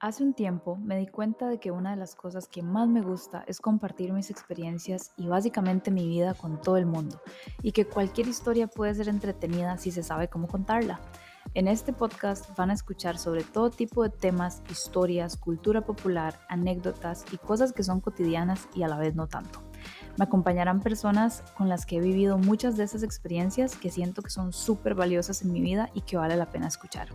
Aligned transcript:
Hace 0.00 0.22
un 0.22 0.32
tiempo 0.32 0.76
me 0.76 0.96
di 0.96 1.08
cuenta 1.08 1.48
de 1.48 1.58
que 1.58 1.72
una 1.72 1.90
de 1.90 1.96
las 1.96 2.14
cosas 2.14 2.46
que 2.46 2.62
más 2.62 2.86
me 2.88 3.02
gusta 3.02 3.42
es 3.48 3.60
compartir 3.60 4.12
mis 4.12 4.30
experiencias 4.30 5.12
y 5.16 5.26
básicamente 5.26 5.90
mi 5.90 6.06
vida 6.06 6.34
con 6.34 6.60
todo 6.60 6.76
el 6.76 6.86
mundo, 6.86 7.20
y 7.62 7.72
que 7.72 7.84
cualquier 7.84 8.28
historia 8.28 8.68
puede 8.68 8.94
ser 8.94 9.08
entretenida 9.08 9.76
si 9.76 9.90
se 9.90 10.04
sabe 10.04 10.28
cómo 10.28 10.46
contarla. 10.46 11.00
En 11.54 11.66
este 11.66 11.92
podcast 11.92 12.56
van 12.56 12.70
a 12.70 12.74
escuchar 12.74 13.18
sobre 13.18 13.42
todo 13.42 13.70
tipo 13.70 14.04
de 14.04 14.10
temas, 14.10 14.62
historias, 14.70 15.36
cultura 15.36 15.80
popular, 15.80 16.38
anécdotas 16.48 17.24
y 17.32 17.38
cosas 17.38 17.72
que 17.72 17.82
son 17.82 18.00
cotidianas 18.00 18.68
y 18.76 18.84
a 18.84 18.88
la 18.88 18.98
vez 18.98 19.16
no 19.16 19.26
tanto. 19.26 19.67
Me 20.18 20.24
acompañarán 20.24 20.80
personas 20.80 21.44
con 21.56 21.68
las 21.68 21.86
que 21.86 21.98
he 21.98 22.00
vivido 22.00 22.38
muchas 22.38 22.76
de 22.76 22.82
esas 22.82 23.04
experiencias 23.04 23.76
que 23.76 23.88
siento 23.88 24.20
que 24.20 24.30
son 24.30 24.52
súper 24.52 24.96
valiosas 24.96 25.42
en 25.42 25.52
mi 25.52 25.60
vida 25.60 25.90
y 25.94 26.00
que 26.00 26.16
vale 26.16 26.34
la 26.34 26.50
pena 26.50 26.66
escuchar. 26.66 27.06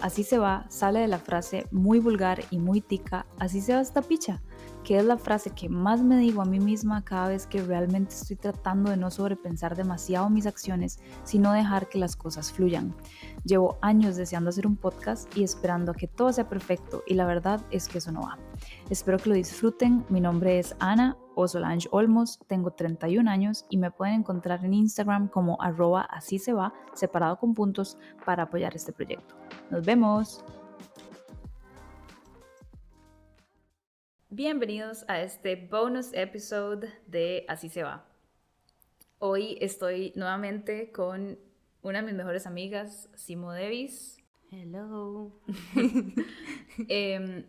Así 0.00 0.24
se 0.24 0.38
va, 0.38 0.66
sale 0.68 0.98
de 0.98 1.06
la 1.06 1.20
frase 1.20 1.68
muy 1.70 2.00
vulgar 2.00 2.42
y 2.50 2.58
muy 2.58 2.80
tica, 2.80 3.26
así 3.38 3.60
se 3.60 3.74
va 3.74 3.80
esta 3.80 4.02
picha, 4.02 4.42
que 4.82 4.98
es 4.98 5.04
la 5.04 5.18
frase 5.18 5.50
que 5.50 5.68
más 5.68 6.02
me 6.02 6.16
digo 6.16 6.42
a 6.42 6.44
mí 6.44 6.58
misma 6.58 7.04
cada 7.04 7.28
vez 7.28 7.46
que 7.46 7.62
realmente 7.62 8.16
estoy 8.16 8.34
tratando 8.34 8.90
de 8.90 8.96
no 8.96 9.12
sobrepensar 9.12 9.76
demasiado 9.76 10.28
mis 10.28 10.46
acciones, 10.46 10.98
sino 11.22 11.52
dejar 11.52 11.88
que 11.88 11.98
las 11.98 12.16
cosas 12.16 12.50
fluyan. 12.50 12.92
Llevo 13.44 13.78
años 13.82 14.16
deseando 14.16 14.50
hacer 14.50 14.66
un 14.66 14.74
podcast 14.74 15.32
y 15.36 15.44
esperando 15.44 15.92
a 15.92 15.94
que 15.94 16.08
todo 16.08 16.32
sea 16.32 16.48
perfecto 16.48 17.04
y 17.06 17.14
la 17.14 17.24
verdad 17.24 17.64
es 17.70 17.86
que 17.86 17.98
eso 17.98 18.10
no 18.10 18.22
va. 18.22 18.36
Espero 18.90 19.18
que 19.18 19.28
lo 19.28 19.36
disfruten, 19.36 20.04
mi 20.08 20.20
nombre 20.20 20.58
es 20.58 20.74
Ana 20.80 21.16
o 21.34 21.48
Solange 21.48 21.88
Olmos, 21.90 22.38
tengo 22.46 22.70
31 22.72 23.30
años 23.30 23.66
y 23.70 23.76
me 23.76 23.90
pueden 23.90 24.20
encontrar 24.20 24.64
en 24.64 24.74
Instagram 24.74 25.28
como 25.28 25.60
arroba 25.60 26.02
así 26.02 26.38
se 26.38 26.52
va, 26.52 26.72
separado 26.94 27.38
con 27.38 27.54
puntos, 27.54 27.96
para 28.24 28.44
apoyar 28.44 28.74
este 28.74 28.92
proyecto. 28.92 29.34
Nos 29.70 29.84
vemos. 29.84 30.44
Bienvenidos 34.30 35.04
a 35.08 35.20
este 35.20 35.56
bonus 35.56 36.10
episode 36.14 36.88
de 37.06 37.44
Así 37.48 37.68
se 37.68 37.82
va. 37.82 38.06
Hoy 39.18 39.58
estoy 39.60 40.12
nuevamente 40.16 40.90
con 40.90 41.38
una 41.82 42.00
de 42.00 42.06
mis 42.06 42.14
mejores 42.14 42.46
amigas, 42.46 43.10
Simo 43.14 43.52
Davis. 43.52 44.18
Hello. 44.50 45.32
Em, 46.88 47.44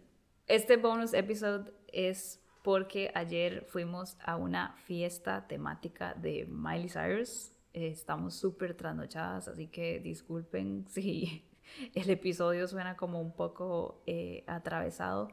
este 0.48 0.78
bonus 0.78 1.14
episode 1.14 1.72
es 1.88 2.43
porque 2.64 3.12
ayer 3.14 3.66
fuimos 3.70 4.18
a 4.24 4.38
una 4.38 4.74
fiesta 4.86 5.48
temática 5.48 6.14
de 6.16 6.48
Miley 6.50 6.90
Cyrus. 6.90 7.52
estamos 7.74 8.36
súper 8.36 8.74
trasnochadas, 8.74 9.50
así 9.50 9.68
que 9.68 10.00
disculpen 10.00 10.86
si 10.90 11.46
el 11.94 12.10
episodio 12.10 12.68
suena 12.68 12.96
como 12.96 13.22
un 13.22 13.34
poco 13.34 14.02
eh, 14.08 14.44
atravesado. 14.48 15.30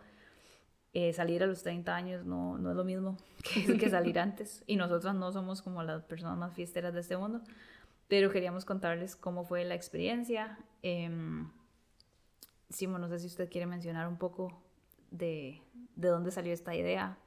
Eh, 0.93 1.13
salir 1.13 1.41
a 1.45 1.47
los 1.47 1.63
30 1.63 1.95
años 1.95 2.27
no, 2.27 2.59
no 2.59 2.71
es 2.71 2.77
lo 2.77 2.83
mismo 2.83 3.17
que, 3.45 3.79
que 3.79 3.89
salir 3.89 4.19
antes 4.19 4.65
y 4.67 4.75
nosotros 4.75 5.15
no 5.15 5.31
somos 5.31 5.63
como 5.63 5.85
las 5.85 6.03
personas 6.03 6.37
más 6.37 6.53
fiesteras 6.53 6.93
de 6.93 7.01
este 7.01 7.17
mundo, 7.17 7.43
pero 8.09 8.33
queríamos 8.33 8.65
contarles 8.65 9.15
cómo 9.15 9.45
fue 9.45 9.65
la 9.65 9.77
experiencia. 9.77 10.59
Eh, 10.83 11.09
Simo, 12.71 12.99
no 12.99 13.09
sé 13.09 13.19
si 13.19 13.27
usted 13.27 13.51
quiere 13.51 13.67
mencionar 13.67 14.07
un 14.07 14.17
poco 14.17 14.63
de, 15.11 15.63
de 15.97 16.09
dónde 16.09 16.31
salió 16.31 16.53
esta 16.53 16.75
idea 16.75 17.19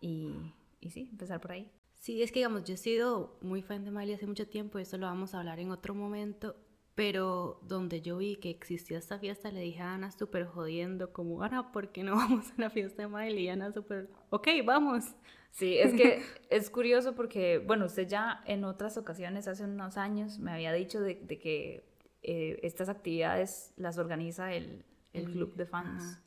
y, 0.00 0.34
y 0.80 0.90
sí, 0.90 1.08
empezar 1.10 1.40
por 1.40 1.52
ahí. 1.52 1.70
Sí, 1.94 2.20
es 2.20 2.32
que 2.32 2.40
digamos, 2.40 2.64
yo 2.64 2.74
he 2.74 2.78
sido 2.78 3.38
muy 3.40 3.62
fan 3.62 3.84
de 3.84 3.92
Miley 3.92 4.14
hace 4.14 4.26
mucho 4.26 4.48
tiempo, 4.48 4.78
y 4.78 4.82
esto 4.82 4.98
lo 4.98 5.06
vamos 5.06 5.34
a 5.34 5.38
hablar 5.38 5.60
en 5.60 5.70
otro 5.70 5.94
momento, 5.94 6.56
pero 6.96 7.60
donde 7.62 8.02
yo 8.02 8.16
vi 8.16 8.36
que 8.36 8.50
existía 8.50 8.98
esta 8.98 9.20
fiesta, 9.20 9.52
le 9.52 9.60
dije 9.60 9.80
a 9.80 9.94
Ana 9.94 10.10
súper 10.10 10.46
jodiendo, 10.46 11.12
como, 11.12 11.42
Ana, 11.44 11.70
¿por 11.70 11.92
qué 11.92 12.02
no 12.02 12.16
vamos 12.16 12.50
a 12.50 12.60
la 12.60 12.70
fiesta 12.70 13.02
de 13.02 13.08
Miley? 13.08 13.44
Y 13.44 13.48
Ana 13.48 13.72
súper, 13.72 14.10
ok, 14.30 14.48
vamos. 14.64 15.04
Sí, 15.52 15.78
es 15.78 15.94
que 15.94 16.22
es 16.50 16.70
curioso 16.70 17.14
porque, 17.14 17.58
bueno, 17.58 17.86
usted 17.86 18.08
ya 18.08 18.42
en 18.46 18.64
otras 18.64 18.96
ocasiones, 18.96 19.46
hace 19.46 19.64
unos 19.64 19.96
años, 19.96 20.40
me 20.40 20.50
había 20.50 20.72
dicho 20.72 21.00
de, 21.00 21.14
de 21.14 21.38
que 21.38 21.84
eh, 22.24 22.58
estas 22.62 22.88
actividades 22.88 23.72
las 23.76 23.98
organiza 23.98 24.52
el, 24.54 24.84
el 25.12 25.30
club 25.30 25.54
de 25.54 25.66
fans 25.66 26.02
Ajá. 26.02 26.22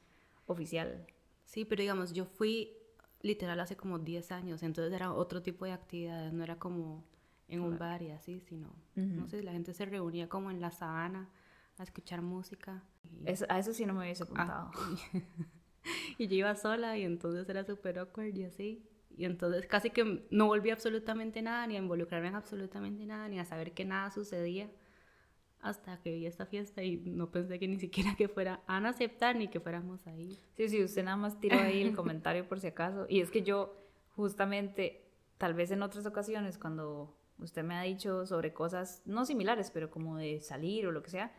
Oficial. 0.45 1.05
Sí, 1.43 1.65
pero 1.65 1.81
digamos, 1.81 2.13
yo 2.13 2.25
fui 2.25 2.77
literal 3.21 3.59
hace 3.59 3.75
como 3.75 3.99
10 3.99 4.31
años, 4.31 4.61
entonces 4.63 4.93
era 4.93 5.11
otro 5.13 5.41
tipo 5.41 5.65
de 5.65 5.71
actividades, 5.71 6.31
no 6.33 6.43
era 6.43 6.57
como 6.57 7.03
en 7.47 7.61
un 7.61 7.77
bar 7.77 8.01
y 8.01 8.11
así, 8.11 8.39
sino, 8.41 8.75
no 8.95 9.27
sé, 9.27 9.43
la 9.43 9.51
gente 9.51 9.73
se 9.73 9.85
reunía 9.85 10.27
como 10.29 10.51
en 10.51 10.59
la 10.61 10.71
sabana 10.71 11.29
a 11.77 11.83
escuchar 11.83 12.21
música. 12.21 12.83
Y, 13.03 13.27
a 13.49 13.59
eso 13.59 13.73
sí 13.73 13.85
no 13.85 13.93
me 13.93 13.99
hubiese 14.01 14.23
Ah. 14.23 14.25
apuntado. 14.25 14.71
y 16.17 16.27
yo 16.27 16.35
iba 16.35 16.55
sola 16.55 16.97
y 16.97 17.03
entonces 17.03 17.47
era 17.49 17.63
súper 17.63 17.99
awkward 17.99 18.35
y 18.35 18.43
así. 18.43 18.83
Y 19.17 19.25
entonces 19.25 19.65
casi 19.67 19.91
que 19.91 20.25
no 20.29 20.47
volví 20.47 20.69
a 20.69 20.73
absolutamente 20.73 21.41
nada, 21.41 21.65
ni 21.67 21.75
a 21.75 21.79
involucrarme 21.79 22.27
en 22.29 22.35
absolutamente 22.35 23.05
nada, 23.05 23.27
ni 23.29 23.39
a 23.39 23.45
saber 23.45 23.73
que 23.73 23.85
nada 23.85 24.11
sucedía 24.11 24.69
hasta 25.65 25.99
que 25.99 26.13
vi 26.13 26.27
esta 26.27 26.45
fiesta 26.45 26.83
y 26.83 26.97
no 26.97 27.31
pensé 27.31 27.57
que 27.57 27.67
ni 27.67 27.79
siquiera 27.79 28.15
que 28.15 28.27
fuera 28.27 28.61
a 28.67 28.77
aceptar 28.87 29.35
ni 29.35 29.47
que 29.47 29.59
fuéramos 29.59 30.05
ahí. 30.05 30.37
Sí, 30.55 30.69
sí, 30.69 30.83
usted 30.83 31.03
nada 31.03 31.17
más 31.17 31.39
tiró 31.39 31.59
ahí 31.59 31.81
el 31.81 31.95
comentario 31.95 32.47
por 32.47 32.59
si 32.59 32.67
acaso. 32.67 33.07
Y 33.09 33.19
es 33.19 33.31
que 33.31 33.41
yo, 33.41 33.75
justamente, 34.15 35.03
tal 35.39 35.55
vez 35.55 35.71
en 35.71 35.81
otras 35.81 36.05
ocasiones, 36.05 36.59
cuando 36.59 37.17
usted 37.39 37.63
me 37.63 37.75
ha 37.75 37.81
dicho 37.81 38.27
sobre 38.27 38.53
cosas 38.53 39.01
no 39.05 39.25
similares, 39.25 39.71
pero 39.71 39.89
como 39.89 40.17
de 40.17 40.39
salir 40.39 40.85
o 40.85 40.91
lo 40.91 41.01
que 41.01 41.09
sea, 41.09 41.33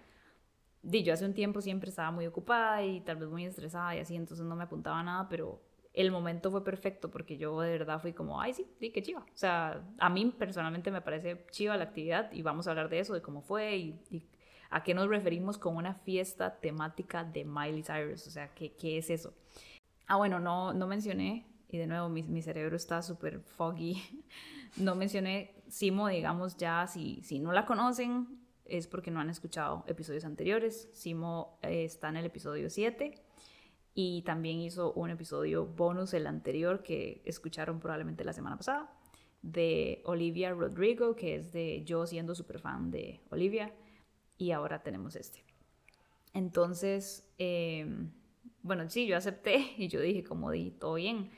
di, 0.82 1.04
yo 1.04 1.12
hace 1.12 1.24
un 1.24 1.34
tiempo 1.34 1.60
siempre 1.60 1.90
estaba 1.90 2.10
muy 2.10 2.26
ocupada 2.26 2.82
y 2.82 3.00
tal 3.02 3.16
vez 3.16 3.28
muy 3.28 3.44
estresada 3.44 3.94
y 3.94 4.00
así, 4.00 4.16
entonces 4.16 4.44
no 4.44 4.56
me 4.56 4.64
apuntaba 4.64 4.98
a 4.98 5.04
nada, 5.04 5.28
pero 5.28 5.62
el 5.96 6.12
momento 6.12 6.50
fue 6.50 6.62
perfecto 6.62 7.10
porque 7.10 7.38
yo 7.38 7.58
de 7.58 7.70
verdad 7.70 8.00
fui 8.00 8.12
como, 8.12 8.38
ay, 8.38 8.52
sí, 8.52 8.66
sí, 8.78 8.90
qué 8.90 9.02
chiva. 9.02 9.20
O 9.20 9.36
sea, 9.36 9.82
a 9.98 10.10
mí 10.10 10.26
personalmente 10.38 10.90
me 10.90 11.00
parece 11.00 11.46
chiva 11.50 11.76
la 11.78 11.84
actividad 11.84 12.30
y 12.32 12.42
vamos 12.42 12.66
a 12.66 12.70
hablar 12.70 12.90
de 12.90 13.00
eso, 13.00 13.14
de 13.14 13.22
cómo 13.22 13.40
fue 13.40 13.76
y, 13.76 14.28
a 14.68 14.82
qué 14.82 14.92
nos 14.92 15.08
referimos 15.08 15.56
con 15.56 15.76
una 15.76 15.94
fiesta 15.94 16.60
temática 16.60 17.24
de 17.24 17.46
Miley 17.46 17.82
Cyrus. 17.82 18.26
O 18.26 18.30
sea, 18.30 18.52
¿qué, 18.52 18.74
qué 18.74 18.98
es 18.98 19.08
eso? 19.08 19.32
Ah, 20.06 20.16
bueno, 20.16 20.38
no, 20.38 20.74
no 20.74 20.86
mencioné, 20.86 21.46
y 21.68 21.78
de 21.78 21.86
nuevo 21.86 22.10
mi, 22.10 22.22
mi 22.22 22.42
cerebro 22.42 22.76
está 22.76 23.00
súper 23.00 23.40
foggy, 23.40 24.24
no 24.76 24.94
mencioné 24.96 25.54
Simo, 25.68 26.08
digamos 26.08 26.56
ya, 26.58 26.86
si, 26.86 27.22
si 27.22 27.38
no 27.38 27.52
la 27.52 27.64
conocen, 27.64 28.38
es 28.66 28.86
porque 28.86 29.10
no 29.10 29.20
han 29.20 29.30
escuchado 29.30 29.84
episodios 29.86 30.24
anteriores. 30.24 30.90
Simo 30.92 31.58
eh, 31.62 31.84
está 31.84 32.08
en 32.10 32.16
el 32.16 32.26
episodio 32.26 32.68
7 32.68 33.25
y 33.98 34.20
también 34.22 34.60
hizo 34.60 34.92
un 34.92 35.08
episodio 35.08 35.64
bonus, 35.64 36.12
el 36.12 36.26
anterior, 36.26 36.82
que 36.82 37.22
escucharon 37.24 37.80
probablemente 37.80 38.24
la 38.24 38.34
semana 38.34 38.58
pasada, 38.58 38.92
de 39.40 40.02
Olivia 40.04 40.52
Rodrigo, 40.52 41.16
que 41.16 41.36
es 41.36 41.50
de 41.50 41.82
yo 41.82 42.06
siendo 42.06 42.34
súper 42.34 42.58
fan 42.58 42.90
de 42.90 43.22
Olivia, 43.30 43.72
y 44.36 44.50
ahora 44.50 44.82
tenemos 44.82 45.16
este. 45.16 45.42
Entonces, 46.34 47.26
eh, 47.38 47.86
bueno, 48.62 48.86
sí, 48.90 49.06
yo 49.06 49.16
acepté 49.16 49.72
y 49.78 49.88
yo 49.88 49.98
dije, 50.02 50.22
como 50.22 50.50
di, 50.50 50.72
todo 50.72 50.94
bien. 50.94 51.30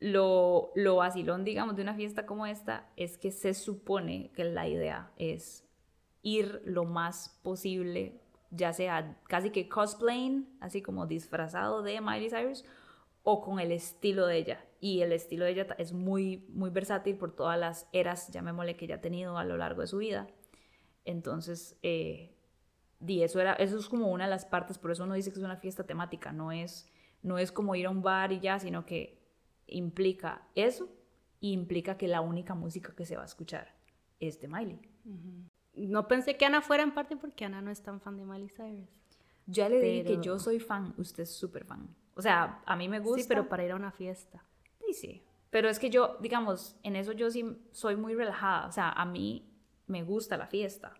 Lo, 0.00 0.72
lo 0.74 0.96
vacilón, 0.96 1.44
digamos, 1.44 1.76
de 1.76 1.82
una 1.82 1.94
fiesta 1.94 2.24
como 2.24 2.46
esta 2.46 2.88
es 2.96 3.18
que 3.18 3.30
se 3.30 3.52
supone 3.52 4.30
que 4.34 4.44
la 4.44 4.66
idea 4.66 5.12
es 5.18 5.68
ir 6.22 6.62
lo 6.64 6.86
más 6.86 7.38
posible, 7.42 8.22
ya 8.50 8.72
sea 8.72 9.20
casi 9.28 9.50
que 9.50 9.68
cosplaying, 9.68 10.56
así 10.60 10.82
como 10.82 11.06
disfrazado 11.06 11.82
de 11.82 12.00
Miley 12.00 12.30
Cyrus, 12.30 12.64
o 13.22 13.40
con 13.40 13.60
el 13.60 13.72
estilo 13.72 14.26
de 14.26 14.38
ella. 14.38 14.64
Y 14.80 15.02
el 15.02 15.12
estilo 15.12 15.44
de 15.44 15.52
ella 15.52 15.66
es 15.78 15.92
muy, 15.92 16.46
muy 16.48 16.70
versátil 16.70 17.16
por 17.16 17.34
todas 17.34 17.58
las 17.58 17.88
eras, 17.92 18.30
llamémosle, 18.30 18.76
que 18.76 18.86
ella 18.86 18.96
ha 18.96 19.00
tenido 19.00 19.38
a 19.38 19.44
lo 19.44 19.56
largo 19.56 19.82
de 19.82 19.86
su 19.86 19.98
vida. 19.98 20.28
Entonces, 21.04 21.76
eh, 21.82 22.36
di, 23.00 23.22
eso, 23.22 23.40
era, 23.40 23.54
eso 23.54 23.78
es 23.78 23.88
como 23.88 24.10
una 24.10 24.24
de 24.24 24.30
las 24.30 24.44
partes, 24.44 24.78
por 24.78 24.90
eso 24.90 25.04
uno 25.04 25.14
dice 25.14 25.30
que 25.30 25.38
es 25.38 25.44
una 25.44 25.56
fiesta 25.56 25.84
temática, 25.84 26.32
no 26.32 26.52
es, 26.52 26.90
no 27.22 27.38
es 27.38 27.52
como 27.52 27.74
ir 27.74 27.86
a 27.86 27.90
un 27.90 28.02
bar 28.02 28.32
y 28.32 28.40
ya, 28.40 28.58
sino 28.58 28.86
que 28.86 29.18
implica 29.66 30.48
eso 30.54 30.88
y 31.40 31.52
implica 31.52 31.96
que 31.96 32.08
la 32.08 32.20
única 32.20 32.54
música 32.54 32.94
que 32.94 33.04
se 33.04 33.16
va 33.16 33.22
a 33.22 33.26
escuchar 33.26 33.74
es 34.20 34.40
de 34.40 34.48
Miley. 34.48 34.80
No 35.88 36.06
pensé 36.08 36.36
que 36.36 36.44
Ana 36.46 36.60
fuera 36.60 36.82
en 36.82 36.92
parte 36.92 37.16
porque 37.16 37.44
Ana 37.44 37.60
no 37.62 37.70
es 37.70 37.82
tan 37.82 38.00
fan 38.00 38.16
de 38.16 38.24
Miley 38.24 38.48
Cyrus. 38.48 38.88
Ya 39.46 39.68
le 39.68 39.80
dije 39.80 40.02
que 40.04 40.10
Pero- 40.10 40.22
yo 40.22 40.38
soy 40.38 40.60
fan, 40.60 40.94
usted 40.98 41.22
es 41.22 41.34
súper 41.34 41.64
fan. 41.64 41.88
O 42.14 42.22
sea, 42.22 42.60
a 42.66 42.76
mí 42.76 42.88
me 42.88 42.98
gusta. 43.00 43.22
Sí, 43.22 43.28
pero 43.28 43.48
para 43.48 43.64
ir 43.64 43.70
a 43.72 43.76
una 43.76 43.90
fiesta. 43.92 44.44
Sí, 44.86 44.92
sí. 44.92 45.24
Pero 45.50 45.68
es 45.68 45.78
que 45.78 45.88
yo, 45.88 46.18
digamos, 46.20 46.76
en 46.82 46.96
eso 46.96 47.12
yo 47.12 47.30
sí 47.30 47.44
soy 47.72 47.96
muy 47.96 48.14
relajada. 48.14 48.66
O 48.66 48.72
sea, 48.72 48.90
a 48.90 49.04
mí 49.06 49.50
me 49.86 50.02
gusta 50.02 50.36
la 50.36 50.46
fiesta. 50.46 50.92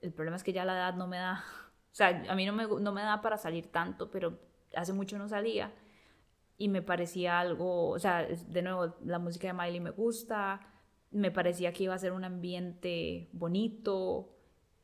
El 0.00 0.12
problema 0.12 0.36
es 0.36 0.44
que 0.44 0.52
ya 0.52 0.64
la 0.64 0.74
edad 0.74 0.94
no 0.94 1.06
me 1.06 1.18
da. 1.18 1.44
O 1.90 1.94
sea, 1.98 2.22
a 2.28 2.34
mí 2.36 2.46
no 2.46 2.52
me, 2.52 2.66
no 2.66 2.92
me 2.92 3.02
da 3.02 3.20
para 3.20 3.36
salir 3.38 3.72
tanto, 3.72 4.08
pero 4.10 4.38
hace 4.76 4.92
mucho 4.92 5.18
no 5.18 5.26
salía. 5.28 5.74
Y 6.56 6.68
me 6.68 6.80
parecía 6.80 7.40
algo. 7.40 7.88
O 7.90 7.98
sea, 7.98 8.24
de 8.24 8.62
nuevo, 8.62 8.94
la 9.04 9.18
música 9.18 9.48
de 9.48 9.52
Miley 9.54 9.80
me 9.80 9.90
gusta. 9.90 10.60
Me 11.10 11.30
parecía 11.30 11.72
que 11.72 11.84
iba 11.84 11.94
a 11.94 11.98
ser 11.98 12.12
un 12.12 12.24
ambiente 12.24 13.28
bonito. 13.32 14.34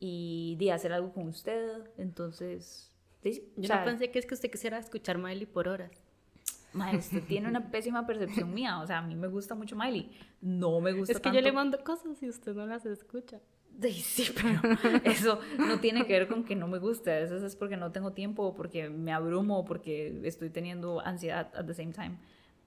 Y 0.01 0.57
de 0.59 0.73
hacer 0.73 0.93
algo 0.93 1.13
con 1.13 1.29
usted. 1.29 1.91
Entonces, 1.97 2.91
Sí, 3.23 3.43
Yo 3.57 3.73
o 3.73 3.79
no 3.79 3.85
pensé 3.85 4.11
que 4.11 4.19
es 4.19 4.27
que 4.27 4.35
usted 4.35 4.51
quisiera 4.51 4.79
escuchar 4.79 5.17
Miley 5.17 5.47
por 5.47 5.67
horas. 5.67 5.91
mae, 6.75 6.97
usted 6.99 7.23
tiene 7.27 7.49
una 7.49 7.71
pésima 7.71 8.07
percepción 8.07 8.53
mía. 8.53 8.81
O 8.81 8.87
sea, 8.87 8.99
a 8.99 9.03
mí 9.03 9.15
me 9.15 9.29
gusta 9.29 9.55
mucho 9.55 9.77
Miley. 9.77 10.11
No 10.43 10.81
me 10.81 10.93
gusta 10.93 11.13
Es 11.13 11.19
que 11.19 11.23
tanto. 11.25 11.39
yo 11.39 11.43
le 11.43 11.53
mando 11.53 11.83
cosas 11.83 12.23
y 12.23 12.29
usted 12.29 12.55
no 12.55 12.67
las 12.67 12.85
escucha. 12.85 13.41
Sí, 13.81 13.93
sí, 13.93 14.33
pero 14.35 14.61
eso 15.05 15.41
no 15.59 15.81
tiene 15.81 16.07
que 16.07 16.13
ver 16.13 16.29
con 16.29 16.45
que 16.45 16.55
no 16.55 16.69
me 16.69 16.79
guste. 16.79 17.13
A 17.13 17.21
veces 17.21 17.43
es 17.43 17.57
porque 17.57 17.77
no 17.79 17.91
tengo 17.91 18.13
tiempo, 18.13 18.43
o 18.45 18.55
porque 18.55 18.91
me 18.91 19.13
abrumo, 19.13 19.59
o 19.61 19.65
porque 19.65 20.21
estoy 20.25 20.51
teniendo 20.51 21.01
ansiedad 21.01 21.51
at 21.57 21.65
the 21.65 21.75
same 21.75 21.93
time. 21.93 22.19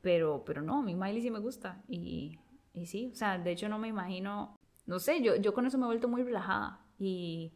Pero, 0.01 0.43
pero 0.43 0.61
no, 0.63 0.79
a 0.79 0.81
mí 0.81 0.95
Miley 0.95 1.21
sí 1.21 1.29
me 1.29 1.39
gusta. 1.39 1.83
Y, 1.87 2.39
y 2.77 2.85
sí, 2.85 3.09
o 3.13 3.15
sea, 3.15 3.37
de 3.37 3.51
hecho 3.51 3.67
no 3.69 3.77
me 3.79 3.87
imagino, 3.87 4.55
no 4.85 4.99
sé, 4.99 5.21
yo, 5.21 5.35
yo 5.35 5.53
con 5.53 5.65
eso 5.65 5.77
me 5.77 5.83
he 5.83 5.87
vuelto 5.87 6.07
muy 6.07 6.23
relajada. 6.23 6.79
Y 6.99 7.51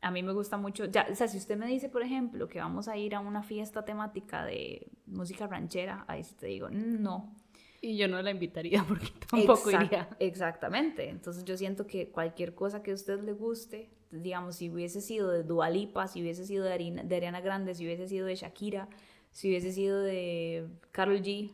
a 0.00 0.10
mí 0.10 0.22
me 0.22 0.32
gusta 0.32 0.56
mucho, 0.56 0.84
ya, 0.86 1.06
o 1.10 1.14
sea, 1.14 1.28
si 1.28 1.38
usted 1.38 1.56
me 1.56 1.66
dice, 1.66 1.88
por 1.88 2.02
ejemplo, 2.02 2.48
que 2.48 2.58
vamos 2.60 2.88
a 2.88 2.96
ir 2.96 3.14
a 3.14 3.20
una 3.20 3.42
fiesta 3.42 3.84
temática 3.84 4.44
de 4.44 4.88
música 5.06 5.46
ranchera, 5.46 6.04
ahí 6.08 6.22
sí 6.24 6.34
te 6.34 6.46
digo, 6.46 6.68
"Mm, 6.70 7.02
no, 7.02 7.34
Y 7.82 7.96
yo 7.98 8.08
no 8.08 8.20
la 8.22 8.30
invitaría 8.30 8.82
porque 8.88 9.08
tampoco 9.30 9.70
Exact- 9.70 9.84
iría. 9.86 10.08
Exactamente. 10.18 11.08
Entonces 11.10 11.44
yo 11.44 11.56
siento 11.56 11.86
que 11.86 12.08
cualquier 12.10 12.54
cosa 12.54 12.82
que 12.82 12.90
a 12.90 12.94
usted 12.94 13.20
le 13.20 13.32
guste, 13.32 13.90
digamos, 14.10 14.56
si 14.56 14.70
hubiese 14.70 15.00
sido 15.00 15.30
de 15.30 15.42
Dua 15.44 15.68
Lipa, 15.70 16.08
si 16.08 16.22
hubiese 16.22 16.46
sido 16.46 16.64
de, 16.64 16.72
Arina- 16.72 17.02
de 17.04 17.16
Ariana 17.16 17.40
Grande, 17.40 17.74
si 17.74 17.84
hubiese 17.84 18.08
sido 18.08 18.26
de 18.26 18.34
Shakira, 18.36 18.88
si 19.30 19.48
hubiese 19.48 19.72
sido 19.72 20.00
de 20.00 20.66
Carol 20.90 21.20
G, 21.22 21.52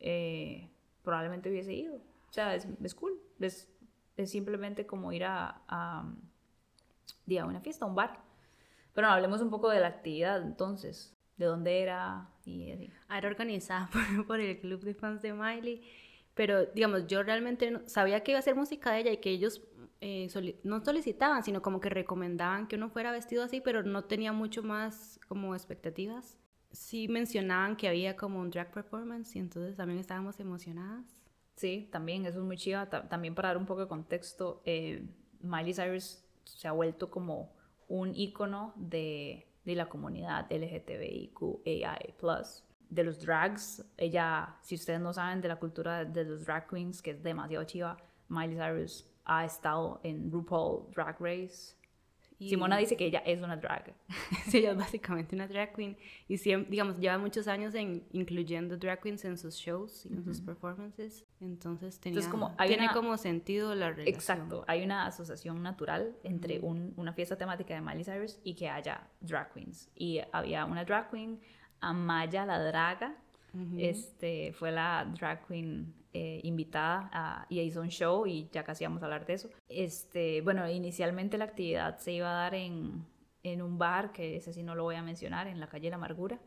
eh, 0.00 0.68
probablemente 1.02 1.48
hubiese 1.50 1.72
ido. 1.72 2.00
O 2.30 2.32
sea, 2.32 2.54
es, 2.54 2.66
es 2.82 2.94
cool. 2.94 3.20
Es, 3.40 3.68
es 4.16 4.30
simplemente 4.30 4.86
como 4.86 5.12
ir 5.12 5.24
a, 5.24 5.62
a, 5.68 6.04
a 7.38 7.44
una 7.46 7.60
fiesta, 7.60 7.84
a 7.84 7.88
un 7.88 7.94
bar. 7.94 8.20
Pero 8.94 9.08
no, 9.08 9.14
hablemos 9.14 9.40
un 9.40 9.50
poco 9.50 9.70
de 9.70 9.80
la 9.80 9.88
actividad 9.88 10.42
entonces, 10.42 11.14
de 11.36 11.46
dónde 11.46 11.80
era 11.82 12.30
y 12.44 12.72
así. 12.72 12.90
Era 13.10 13.28
organizada 13.28 13.90
por, 13.92 14.26
por 14.26 14.40
el 14.40 14.60
club 14.60 14.82
de 14.82 14.94
fans 14.94 15.22
de 15.22 15.34
Miley. 15.34 15.82
Pero, 16.34 16.66
digamos, 16.66 17.06
yo 17.08 17.22
realmente 17.22 17.70
no- 17.70 17.82
sabía 17.88 18.22
que 18.22 18.32
iba 18.32 18.40
a 18.40 18.42
ser 18.42 18.56
música 18.56 18.92
de 18.92 19.00
ella 19.00 19.12
y 19.12 19.18
que 19.18 19.30
ellos 19.30 19.62
eh, 20.00 20.28
soli- 20.30 20.58
no 20.64 20.84
solicitaban, 20.84 21.44
sino 21.44 21.62
como 21.62 21.80
que 21.80 21.90
recomendaban 21.90 22.68
que 22.68 22.76
uno 22.76 22.90
fuera 22.90 23.12
vestido 23.12 23.44
así, 23.44 23.60
pero 23.62 23.82
no 23.84 24.04
tenía 24.04 24.32
mucho 24.32 24.62
más 24.62 25.20
como 25.28 25.54
expectativas. 25.54 26.38
Sí 26.72 27.08
mencionaban 27.08 27.76
que 27.76 27.88
había 27.88 28.16
como 28.16 28.40
un 28.40 28.50
drag 28.50 28.72
performance 28.72 29.36
y 29.36 29.40
entonces 29.40 29.76
también 29.76 30.00
estábamos 30.00 30.40
emocionadas. 30.40 31.19
Sí, 31.60 31.90
también, 31.92 32.24
eso 32.24 32.38
es 32.38 32.44
muy 32.44 32.56
chiva. 32.56 32.88
Ta- 32.88 33.06
También 33.06 33.34
para 33.34 33.48
dar 33.48 33.58
un 33.58 33.66
poco 33.66 33.82
de 33.82 33.86
contexto, 33.88 34.62
eh, 34.64 35.06
Miley 35.42 35.74
Cyrus 35.74 36.24
se 36.44 36.66
ha 36.68 36.72
vuelto 36.72 37.10
como 37.10 37.52
un 37.88 38.14
icono 38.14 38.72
de, 38.76 39.46
de 39.66 39.74
la 39.74 39.86
comunidad 39.86 40.46
LGTBIQAI+, 40.50 42.14
de 42.88 43.04
los 43.04 43.20
drags. 43.20 43.84
Ella, 43.98 44.56
si 44.62 44.74
ustedes 44.74 45.00
no 45.00 45.12
saben 45.12 45.42
de 45.42 45.48
la 45.48 45.56
cultura 45.56 46.04
de 46.06 46.24
los 46.24 46.46
drag 46.46 46.66
queens, 46.66 47.02
que 47.02 47.10
es 47.10 47.22
demasiado 47.22 47.64
chiva, 47.64 47.98
Miley 48.28 48.56
Cyrus 48.56 49.06
ha 49.26 49.44
estado 49.44 50.00
en 50.02 50.30
RuPaul 50.32 50.90
Drag 50.94 51.16
Race. 51.20 51.76
Y- 52.40 52.48
Simona 52.48 52.78
dice 52.78 52.96
que 52.96 53.04
ella 53.04 53.18
es 53.26 53.40
una 53.42 53.56
drag. 53.56 53.94
Sí, 54.46 54.58
ella 54.58 54.70
es 54.72 54.76
básicamente 54.78 55.36
una 55.36 55.46
drag 55.46 55.74
queen 55.74 55.96
y 56.26 56.38
siempre, 56.38 56.70
digamos, 56.70 56.98
lleva 56.98 57.18
muchos 57.18 57.46
años 57.48 57.74
en, 57.74 58.02
incluyendo 58.12 58.76
drag 58.78 59.00
queens 59.02 59.24
en 59.26 59.36
sus 59.38 59.54
shows 59.56 60.06
y 60.06 60.14
en 60.14 60.24
sus 60.24 60.40
performances. 60.40 61.24
Entonces, 61.40 62.00
tenía, 62.00 62.18
Entonces, 62.18 62.30
como 62.32 62.54
hay 62.58 62.68
tiene 62.68 62.84
una- 62.84 62.94
como 62.94 63.16
sentido 63.18 63.74
la 63.74 63.90
relación. 63.90 64.14
Exacto, 64.14 64.64
hay 64.66 64.82
una 64.82 65.06
asociación 65.06 65.62
natural 65.62 66.16
entre 66.24 66.58
un- 66.60 66.94
una 66.96 67.12
fiesta 67.12 67.36
temática 67.36 67.74
de 67.74 67.82
Miley 67.82 68.04
Cyrus 68.04 68.38
y 68.42 68.54
que 68.54 68.68
haya 68.70 69.06
drag 69.20 69.52
queens. 69.52 69.90
Y 69.94 70.20
había 70.32 70.64
una 70.64 70.84
drag 70.84 71.10
queen, 71.10 71.38
Amaya 71.80 72.46
la 72.46 72.58
Draga, 72.58 73.16
este, 73.76 74.52
fue 74.52 74.70
la 74.72 75.04
drag 75.18 75.46
queen 75.46 75.92
eh, 76.12 76.40
invitada 76.44 77.08
a- 77.12 77.46
y 77.48 77.60
hizo 77.60 77.80
un 77.80 77.88
show 77.88 78.26
y 78.26 78.48
ya 78.50 78.64
casi 78.64 78.84
vamos 78.84 79.02
a 79.02 79.06
hablar 79.06 79.26
de 79.26 79.34
eso. 79.34 79.48
Este, 79.68 80.40
bueno, 80.42 80.68
inicialmente 80.68 81.38
la 81.38 81.44
actividad 81.44 81.98
se 81.98 82.12
iba 82.12 82.28
a 82.30 82.34
dar 82.34 82.54
en, 82.54 83.04
en 83.42 83.62
un 83.62 83.78
bar, 83.78 84.12
que 84.12 84.36
ese 84.36 84.52
sí 84.52 84.62
no 84.62 84.74
lo 84.74 84.82
voy 84.84 84.96
a 84.96 85.02
mencionar, 85.02 85.46
en 85.46 85.60
la 85.60 85.68
calle 85.68 85.88
La 85.90 85.96
Amargura. 85.96 86.40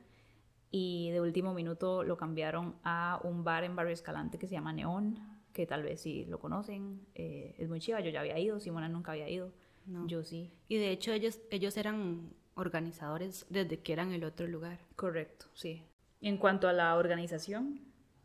Y 0.72 1.12
de 1.12 1.22
último 1.22 1.54
minuto 1.54 2.04
lo 2.04 2.18
cambiaron 2.18 2.76
a 2.84 3.20
un 3.24 3.44
bar 3.44 3.64
en 3.64 3.76
Barrio 3.76 3.94
Escalante 3.94 4.40
que 4.40 4.48
se 4.48 4.56
llama 4.56 4.74
Neón, 4.74 5.20
que 5.54 5.68
tal 5.68 5.84
vez 5.84 6.02
sí 6.02 6.26
lo 6.26 6.40
conocen. 6.40 7.06
eh, 7.14 7.54
es 7.60 7.70
muy 7.70 7.80
chiva, 7.80 8.00
yo 8.02 8.10
ya 8.10 8.22
había 8.22 8.40
ido, 8.40 8.60
Simona 8.60 8.90
nunca 8.90 9.12
había 9.12 9.30
ido. 9.30 9.52
No. 9.86 10.08
Yo 10.08 10.24
sí. 10.24 10.52
Y 10.68 10.78
de 10.78 10.90
hecho 10.92 11.12
ellos, 11.14 11.42
ellos 11.52 11.78
eran 11.78 12.34
organizadores 12.56 13.46
desde 13.50 13.80
que 13.82 13.94
eran 13.94 14.14
el 14.14 14.24
otro 14.24 14.48
lugar. 14.48 14.80
Correcto, 14.96 15.46
sí. 15.54 15.84
En 16.22 16.38
cuanto 16.38 16.68
a 16.68 16.74
la 16.74 16.96
organización, 16.96 17.82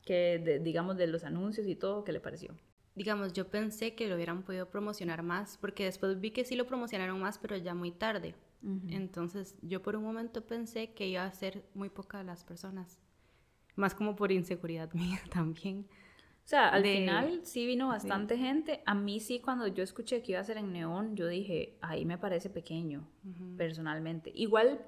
que 0.09 0.39
de- 0.47 0.59
digamos 0.69 0.97
de 0.97 1.07
los 1.15 1.25
anuncios 1.25 1.67
y 1.67 1.77
todo, 1.77 2.05
¿qué 2.05 2.13
le 2.13 2.21
pareció? 2.21 2.51
Digamos, 2.95 3.33
yo 3.33 3.49
pensé 3.49 3.95
que 3.95 4.09
lo 4.09 4.17
hubieran 4.17 4.43
podido 4.43 4.69
promocionar 4.69 5.23
más, 5.23 5.57
porque 5.59 5.85
después 5.85 6.19
vi 6.21 6.33
que 6.33 6.45
sí 6.45 6.57
lo 6.57 6.67
promocionaron 6.67 7.21
más, 7.21 7.39
pero 7.39 7.57
ya 7.57 7.75
muy 7.75 7.93
tarde. 7.93 8.35
Entonces 8.89 9.55
yo 9.63 9.83
por 9.83 9.95
un 9.95 10.03
momento 10.03 10.45
pensé 10.45 10.93
que 10.95 11.07
iba 11.07 11.25
a 11.25 11.33
ser 11.33 11.63
muy 11.75 11.91
pocas 11.91 12.25
las 12.27 12.43
personas. 12.45 12.99
Más 13.77 13.95
como 13.95 14.17
por 14.17 14.33
inseguridad 14.33 14.93
mía 14.95 15.21
también. 15.31 15.87
O 16.45 16.49
sea, 16.49 16.71
al 16.71 16.83
De- 16.83 16.93
final 16.95 17.41
sí 17.45 17.67
vino 17.67 17.89
bastante 17.89 18.37
gente. 18.37 18.83
A 18.87 18.95
mí 18.95 19.21
sí, 19.21 19.39
cuando 19.41 19.69
yo 19.69 19.85
escuché 19.85 20.23
que 20.23 20.33
iba 20.33 20.41
a 20.41 20.45
ser 20.45 20.57
en 20.57 20.73
Neón, 20.73 21.15
yo 21.15 21.29
dije, 21.29 21.77
ahí 21.83 22.05
me 22.05 22.19
parece 22.19 22.51
pequeño, 22.51 23.07
personalmente. 23.57 24.33
Igual 24.35 24.81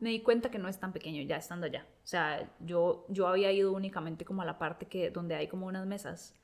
me 0.00 0.10
di 0.10 0.20
cuenta 0.20 0.50
que 0.50 0.58
no 0.58 0.68
es 0.68 0.78
tan 0.80 0.92
pequeño 0.92 1.22
ya 1.22 1.36
estando 1.36 1.66
allá. 1.66 1.86
O 2.02 2.06
sea, 2.06 2.50
yo, 2.60 3.06
yo 3.08 3.28
había 3.28 3.52
ido 3.52 3.72
únicamente 3.72 4.24
como 4.24 4.42
a 4.42 4.44
la 4.44 4.58
parte 4.58 4.86
que, 4.86 5.10
donde 5.10 5.34
hay 5.34 5.46
como 5.46 5.66
unas 5.66 5.86
mesas. 5.86 6.34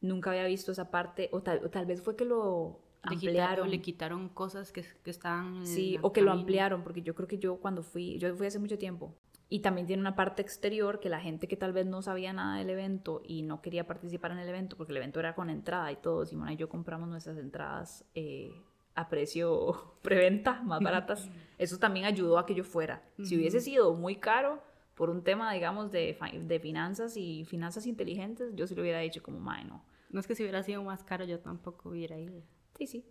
Nunca 0.00 0.30
había 0.30 0.44
visto 0.44 0.72
esa 0.72 0.90
parte, 0.90 1.30
o 1.32 1.42
tal, 1.42 1.64
o 1.64 1.70
tal 1.70 1.86
vez 1.86 2.02
fue 2.02 2.16
que 2.16 2.24
lo 2.24 2.80
Le 3.08 3.16
quitaron, 3.16 3.18
ampliaron. 3.18 3.70
le 3.70 3.80
quitaron 3.80 4.28
cosas 4.28 4.70
que, 4.72 4.84
que 5.02 5.10
estaban 5.10 5.66
Sí, 5.66 5.98
o 6.02 6.12
que 6.12 6.20
lo 6.20 6.30
ampliaron, 6.30 6.82
porque 6.82 7.02
yo 7.02 7.14
creo 7.14 7.26
que 7.26 7.38
yo 7.38 7.56
cuando 7.56 7.82
fui, 7.82 8.18
yo 8.18 8.34
fui 8.36 8.46
hace 8.46 8.58
mucho 8.58 8.78
tiempo, 8.78 9.14
y 9.48 9.60
también 9.60 9.86
tiene 9.86 10.00
una 10.00 10.16
parte 10.16 10.42
exterior 10.42 10.98
que 10.98 11.08
la 11.08 11.20
gente 11.20 11.46
que 11.46 11.56
tal 11.56 11.72
vez 11.72 11.86
no 11.86 12.02
sabía 12.02 12.32
nada 12.32 12.58
del 12.58 12.68
evento 12.68 13.22
y 13.24 13.42
no 13.42 13.62
quería 13.62 13.86
participar 13.86 14.32
en 14.32 14.38
el 14.38 14.48
evento, 14.48 14.76
porque 14.76 14.92
el 14.92 14.96
evento 14.96 15.20
era 15.20 15.34
con 15.34 15.50
entrada 15.50 15.90
y 15.92 15.96
todo, 15.96 16.26
Simona 16.26 16.52
y 16.52 16.56
yo 16.56 16.68
compramos 16.68 17.08
nuestras 17.08 17.38
entradas 17.38 18.04
eh, 18.14 18.50
a 18.96 19.08
precio 19.08 19.94
preventa, 20.02 20.62
más 20.62 20.80
baratas, 20.80 21.28
eso 21.58 21.78
también 21.78 22.06
ayudó 22.06 22.38
a 22.38 22.46
que 22.46 22.54
yo 22.54 22.64
fuera. 22.64 23.02
Si 23.22 23.36
hubiese 23.36 23.60
sido 23.60 23.94
muy 23.94 24.16
caro 24.16 24.60
por 24.94 25.10
un 25.10 25.22
tema, 25.22 25.52
digamos, 25.52 25.92
de, 25.92 26.18
de 26.42 26.60
finanzas 26.60 27.16
y 27.16 27.44
finanzas 27.44 27.86
inteligentes, 27.86 28.54
yo 28.54 28.66
sí 28.66 28.74
lo 28.74 28.82
hubiera 28.82 28.98
dicho 29.00 29.22
como, 29.22 29.38
mae, 29.38 29.64
no. 29.64 29.84
No 30.10 30.20
es 30.20 30.26
que 30.26 30.34
si 30.34 30.42
hubiera 30.42 30.62
sido 30.62 30.82
más 30.82 31.04
caro 31.04 31.24
yo 31.24 31.38
tampoco 31.40 31.90
hubiera 31.90 32.18
ido. 32.18 32.42
Sí, 32.76 32.86
sí. 32.86 33.04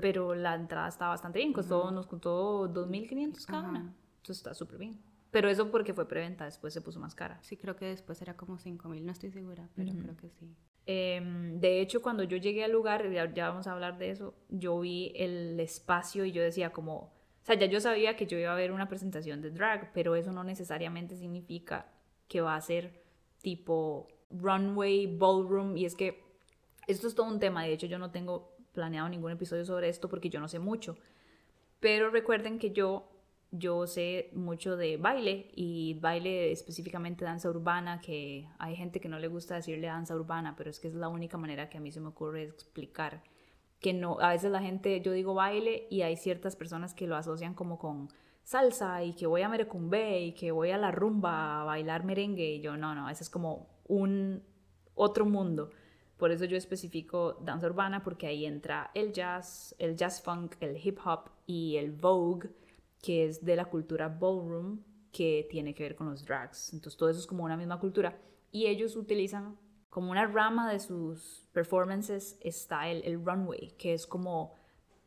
Pero 0.00 0.34
la 0.34 0.54
entrada 0.54 0.88
estaba 0.88 1.10
bastante 1.10 1.38
bien, 1.38 1.52
costó, 1.52 1.90
nos 1.90 2.06
costó 2.06 2.72
2.500 2.72 3.44
cada 3.44 3.68
una. 3.68 3.94
Entonces 4.16 4.38
está 4.38 4.54
súper 4.54 4.78
bien. 4.78 4.98
Pero 5.30 5.48
eso 5.48 5.70
porque 5.70 5.94
fue 5.94 6.06
preventa, 6.06 6.44
después 6.44 6.72
se 6.72 6.80
puso 6.80 7.00
más 7.00 7.14
cara. 7.14 7.38
Sí, 7.42 7.56
creo 7.56 7.74
que 7.74 7.86
después 7.86 8.20
era 8.22 8.36
como 8.36 8.58
5 8.58 8.88
mil, 8.88 9.04
no 9.04 9.12
estoy 9.12 9.30
segura, 9.30 9.68
pero 9.74 9.92
creo 9.92 10.16
que 10.16 10.30
sí. 10.30 10.54
Em, 10.86 11.60
de 11.60 11.80
hecho, 11.80 12.02
cuando 12.02 12.24
yo 12.24 12.36
llegué 12.36 12.64
al 12.64 12.72
lugar, 12.72 13.10
ya, 13.10 13.32
ya 13.32 13.48
vamos 13.48 13.66
a 13.66 13.72
hablar 13.72 13.98
de 13.98 14.10
eso, 14.10 14.34
yo 14.48 14.80
vi 14.80 15.12
el 15.16 15.58
espacio 15.60 16.24
y 16.24 16.32
yo 16.32 16.42
decía 16.42 16.70
como, 16.70 16.94
o 16.96 17.44
sea, 17.44 17.56
ya 17.56 17.66
yo 17.66 17.80
sabía 17.80 18.16
que 18.16 18.26
yo 18.26 18.38
iba 18.38 18.52
a 18.52 18.56
ver 18.56 18.72
una 18.72 18.88
presentación 18.88 19.42
de 19.42 19.50
drag, 19.50 19.92
pero 19.92 20.16
eso 20.16 20.32
no 20.32 20.44
necesariamente 20.44 21.16
significa 21.16 21.86
que 22.28 22.40
va 22.40 22.56
a 22.56 22.60
ser 22.60 23.02
tipo 23.42 24.08
runway, 24.30 25.06
ballroom, 25.06 25.76
y 25.76 25.84
es 25.84 25.94
que 25.94 26.22
esto 26.86 27.06
es 27.06 27.14
todo 27.14 27.26
un 27.26 27.38
tema, 27.38 27.64
de 27.64 27.72
hecho 27.72 27.86
yo 27.86 27.98
no 27.98 28.10
tengo 28.10 28.56
planeado 28.72 29.08
ningún 29.08 29.32
episodio 29.32 29.64
sobre 29.64 29.88
esto 29.88 30.08
porque 30.08 30.30
yo 30.30 30.40
no 30.40 30.48
sé 30.48 30.58
mucho, 30.58 30.96
pero 31.80 32.10
recuerden 32.10 32.58
que 32.58 32.70
yo, 32.70 33.08
yo 33.52 33.86
sé 33.86 34.30
mucho 34.32 34.76
de 34.76 34.96
baile 34.96 35.50
y 35.54 35.94
baile 36.00 36.50
específicamente 36.52 37.24
danza 37.24 37.50
urbana, 37.50 38.00
que 38.00 38.48
hay 38.58 38.74
gente 38.74 38.98
que 38.98 39.10
no 39.10 39.18
le 39.18 39.28
gusta 39.28 39.56
decirle 39.56 39.86
danza 39.88 40.16
urbana, 40.16 40.56
pero 40.56 40.70
es 40.70 40.80
que 40.80 40.88
es 40.88 40.94
la 40.94 41.08
única 41.08 41.36
manera 41.36 41.68
que 41.68 41.76
a 41.76 41.80
mí 41.80 41.92
se 41.92 42.00
me 42.00 42.08
ocurre 42.08 42.44
explicar. 42.44 43.22
Que 43.78 43.92
no, 43.92 44.18
a 44.20 44.30
veces 44.30 44.50
la 44.50 44.62
gente, 44.62 45.00
yo 45.02 45.12
digo 45.12 45.34
baile 45.34 45.86
y 45.90 46.02
hay 46.02 46.16
ciertas 46.16 46.56
personas 46.56 46.94
que 46.94 47.06
lo 47.06 47.14
asocian 47.14 47.52
como 47.52 47.78
con 47.78 48.08
salsa 48.42 49.04
y 49.04 49.12
que 49.14 49.26
voy 49.26 49.42
a 49.42 49.48
merecumbe 49.48 50.20
y 50.22 50.32
que 50.32 50.50
voy 50.50 50.70
a 50.70 50.78
la 50.78 50.90
rumba 50.90 51.60
a 51.60 51.64
bailar 51.64 52.04
merengue 52.04 52.54
y 52.54 52.60
yo 52.60 52.76
no, 52.76 52.94
no, 52.94 53.10
ese 53.10 53.22
es 53.22 53.30
como 53.30 53.68
un 53.86 54.42
otro 54.94 55.26
mundo. 55.26 55.70
Por 56.16 56.30
eso 56.30 56.46
yo 56.46 56.56
especifico 56.56 57.34
danza 57.42 57.66
urbana 57.66 58.02
porque 58.02 58.26
ahí 58.26 58.46
entra 58.46 58.90
el 58.94 59.12
jazz, 59.12 59.74
el 59.78 59.96
jazz 59.96 60.22
funk, 60.22 60.54
el 60.60 60.78
hip 60.82 60.98
hop 61.04 61.30
y 61.46 61.76
el 61.76 61.92
vogue, 61.92 62.48
que 63.02 63.26
es 63.26 63.44
de 63.44 63.56
la 63.56 63.66
cultura 63.66 64.08
ballroom, 64.08 64.80
que 65.12 65.46
tiene 65.50 65.74
que 65.74 65.82
ver 65.82 65.94
con 65.94 66.08
los 66.08 66.24
drags. 66.24 66.72
Entonces 66.72 66.96
todo 66.96 67.10
eso 67.10 67.20
es 67.20 67.26
como 67.26 67.44
una 67.44 67.56
misma 67.58 67.78
cultura. 67.78 68.18
Y 68.50 68.66
ellos 68.66 68.96
utilizan 68.96 69.58
como 69.90 70.10
una 70.10 70.26
rama 70.26 70.72
de 70.72 70.80
sus 70.80 71.46
performances 71.52 72.38
está 72.40 72.88
el, 72.88 73.02
el 73.04 73.22
runway, 73.22 73.72
que 73.76 73.92
es 73.92 74.06
como 74.06 74.54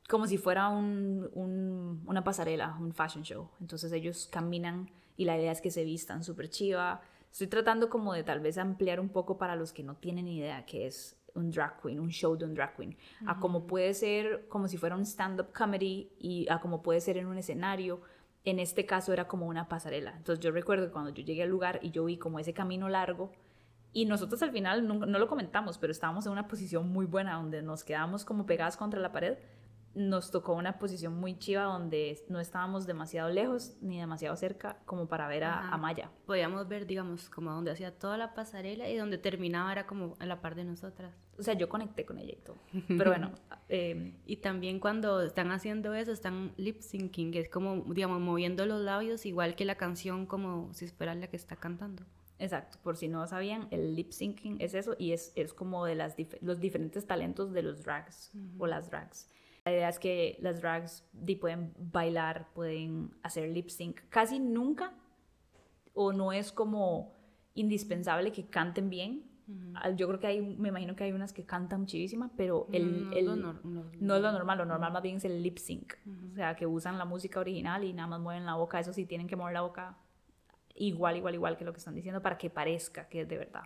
como 0.07 0.27
si 0.27 0.37
fuera 0.37 0.69
un, 0.69 1.29
un, 1.33 2.03
una 2.05 2.23
pasarela, 2.23 2.77
un 2.79 2.93
fashion 2.93 3.23
show. 3.23 3.49
Entonces 3.59 3.91
ellos 3.91 4.29
caminan 4.31 4.91
y 5.17 5.25
la 5.25 5.37
idea 5.37 5.51
es 5.51 5.61
que 5.61 5.71
se 5.71 5.83
vistan 5.83 6.23
súper 6.23 6.49
chiva. 6.49 7.01
Estoy 7.31 7.47
tratando 7.47 7.89
como 7.89 8.13
de 8.13 8.23
tal 8.23 8.39
vez 8.39 8.57
ampliar 8.57 8.99
un 8.99 9.09
poco 9.09 9.37
para 9.37 9.55
los 9.55 9.73
que 9.73 9.83
no 9.83 9.95
tienen 9.95 10.27
idea 10.27 10.65
qué 10.65 10.85
es 10.85 11.17
un 11.35 11.51
drag 11.51 11.81
queen, 11.81 11.99
un 11.99 12.09
show 12.09 12.35
de 12.35 12.45
un 12.45 12.53
drag 12.53 12.75
queen, 12.75 12.97
a 13.25 13.39
como 13.39 13.67
puede 13.67 13.93
ser 13.93 14.47
como 14.47 14.67
si 14.67 14.77
fuera 14.77 14.95
un 14.95 15.05
stand-up 15.05 15.51
comedy 15.53 16.09
y 16.19 16.47
a 16.49 16.59
como 16.59 16.81
puede 16.81 17.01
ser 17.01 17.17
en 17.17 17.27
un 17.27 17.37
escenario. 17.37 18.01
En 18.43 18.59
este 18.59 18.85
caso 18.85 19.11
era 19.11 19.27
como 19.27 19.47
una 19.47 19.67
pasarela. 19.67 20.13
Entonces 20.17 20.43
yo 20.43 20.51
recuerdo 20.51 20.85
que 20.85 20.91
cuando 20.91 21.09
yo 21.11 21.23
llegué 21.23 21.43
al 21.43 21.49
lugar 21.49 21.79
y 21.81 21.91
yo 21.91 22.05
vi 22.05 22.17
como 22.17 22.39
ese 22.39 22.53
camino 22.53 22.89
largo, 22.89 23.31
y 23.91 24.05
nosotros 24.05 24.43
al 24.43 24.51
final 24.51 24.85
no, 24.85 24.93
no, 25.05 25.19
lo 25.19 25.27
comentamos, 25.27 25.77
pero 25.77 25.91
estábamos 25.91 26.25
en 26.25 26.33
una 26.33 26.49
posición 26.49 26.89
muy 26.89 27.05
buena 27.05 27.35
donde 27.35 27.61
nos 27.61 27.85
quedamos 27.85 28.25
como 28.25 28.45
pegadas 28.45 28.75
contra 28.75 28.99
la 28.99 29.13
pared 29.13 29.37
nos 29.95 30.29
tocó 30.29 30.53
una 30.53 30.77
posición 30.77 31.17
muy 31.19 31.39
chiva 31.39 31.63
donde 31.63 32.19
no 32.27 32.39
estábamos 32.39 32.85
demasiado 32.85 33.29
lejos 33.29 33.77
ni 33.81 33.99
demasiado 33.99 34.35
cerca 34.35 34.77
como 34.85 35.07
para 35.07 35.27
ver 35.27 35.45
a, 35.45 35.75
Maya. 35.77 36.11
Podíamos 36.25 36.67
ver, 36.67 36.85
digamos, 36.85 37.29
como 37.29 37.51
donde 37.51 37.71
hacía 37.71 37.97
toda 37.97 38.17
la 38.17 38.33
pasarela 38.33 38.89
y 38.89 38.97
donde 38.97 39.17
terminaba 39.17 39.71
era 39.71 39.87
como 39.87 40.15
a 40.19 40.25
la 40.25 40.41
par 40.41 40.55
de 40.55 40.65
nosotras. 40.65 41.13
O 41.37 41.43
sea, 41.43 41.53
yo 41.53 41.69
conecté 41.69 42.05
con 42.05 42.19
ella 42.19 42.33
y 42.33 42.43
todo. 42.43 42.57
Pero 42.87 43.11
bueno. 43.11 43.31
Em, 43.67 44.13
y 44.27 44.37
también 44.37 44.79
cuando 44.79 45.23
están 45.23 45.51
haciendo 45.51 45.95
eso, 45.95 46.11
están 46.11 46.53
lip 46.55 46.81
syncing, 46.81 47.31
que 47.31 47.39
es 47.39 47.49
como, 47.49 47.83
digamos, 47.91 48.21
moviendo 48.21 48.67
los 48.67 48.79
labios 48.79 49.25
igual 49.25 49.55
que 49.55 49.65
la 49.65 49.73
canción, 49.73 50.27
como 50.27 50.71
si 50.71 50.87
fuera 50.87 51.15
la 51.15 51.27
que 51.27 51.35
está 51.35 51.55
cantando. 51.55 52.03
Exacto, 52.37 52.77
por 52.83 52.95
si 52.95 53.07
no 53.07 53.25
sabían, 53.25 53.67
el 53.71 53.95
lip 53.95 54.11
syncing 54.11 54.57
es 54.59 54.75
eso 54.75 54.95
y 54.99 55.13
es, 55.13 55.31
es 55.35 55.53
como 55.53 55.85
de 55.85 55.95
las 55.95 56.15
los 56.41 56.59
diferentes 56.59 57.07
talentos 57.07 57.53
de 57.53 57.63
los 57.63 57.83
drags 57.83 58.31
o 58.59 58.67
las 58.67 58.91
drags. 58.91 59.29
La 59.65 59.71
idea 59.71 59.89
es 59.89 59.97
que 59.97 60.37
las 60.41 60.61
drags 60.61 61.03
pueden 61.41 61.73
bailar, 61.77 62.47
pueden 62.53 63.09
hacer 63.23 63.49
lip 63.49 63.69
sync. 63.69 63.99
Casi 64.09 64.39
nunca, 64.39 64.93
o 65.95 66.13
no 66.13 66.31
es 66.31 66.51
como 66.51 67.13
indispensable 67.55 68.31
que 68.31 68.45
canten 68.45 68.91
bien. 68.91 69.23
Yo 69.95 70.07
creo 70.07 70.19
que 70.19 70.27
hay, 70.27 70.41
me 70.41 70.69
imagino 70.69 70.95
que 70.95 71.03
hay 71.03 71.11
unas 71.11 71.33
que 71.33 71.45
cantan 71.45 71.81
muchísima, 71.81 72.31
pero 72.35 72.67
el, 72.71 73.09
no, 73.09 73.11
el, 73.11 73.25
no, 73.25 73.53
no, 73.63 74.15
es 74.15 74.21
lo 74.21 74.31
normal, 74.31 74.57
lo 74.57 74.65
normal 74.65 74.91
más 74.91 75.01
bien 75.01 75.17
es 75.17 75.25
el 75.25 75.41
lip 75.41 75.57
sync. 75.57 75.93
O 76.31 76.35
sea, 76.35 76.55
que 76.55 76.67
usan 76.67 76.99
la 76.99 77.05
música 77.05 77.39
original 77.39 77.83
y 77.83 77.93
nada 77.93 78.07
más 78.07 78.19
mueven 78.19 78.45
la 78.45 78.55
boca. 78.55 78.79
Eso 78.79 78.93
sí, 78.93 79.05
tienen 79.05 79.27
que 79.27 79.35
mover 79.35 79.53
la 79.53 79.61
boca 79.61 79.97
igual, 80.75 81.17
igual, 81.17 81.33
igual 81.33 81.57
que 81.57 81.65
lo 81.65 81.73
que 81.73 81.79
están 81.79 81.95
diciendo 81.95 82.21
para 82.21 82.37
que 82.37 82.51
parezca 82.51 83.07
que 83.07 83.21
es 83.21 83.27
de 83.27 83.37
verdad. 83.37 83.63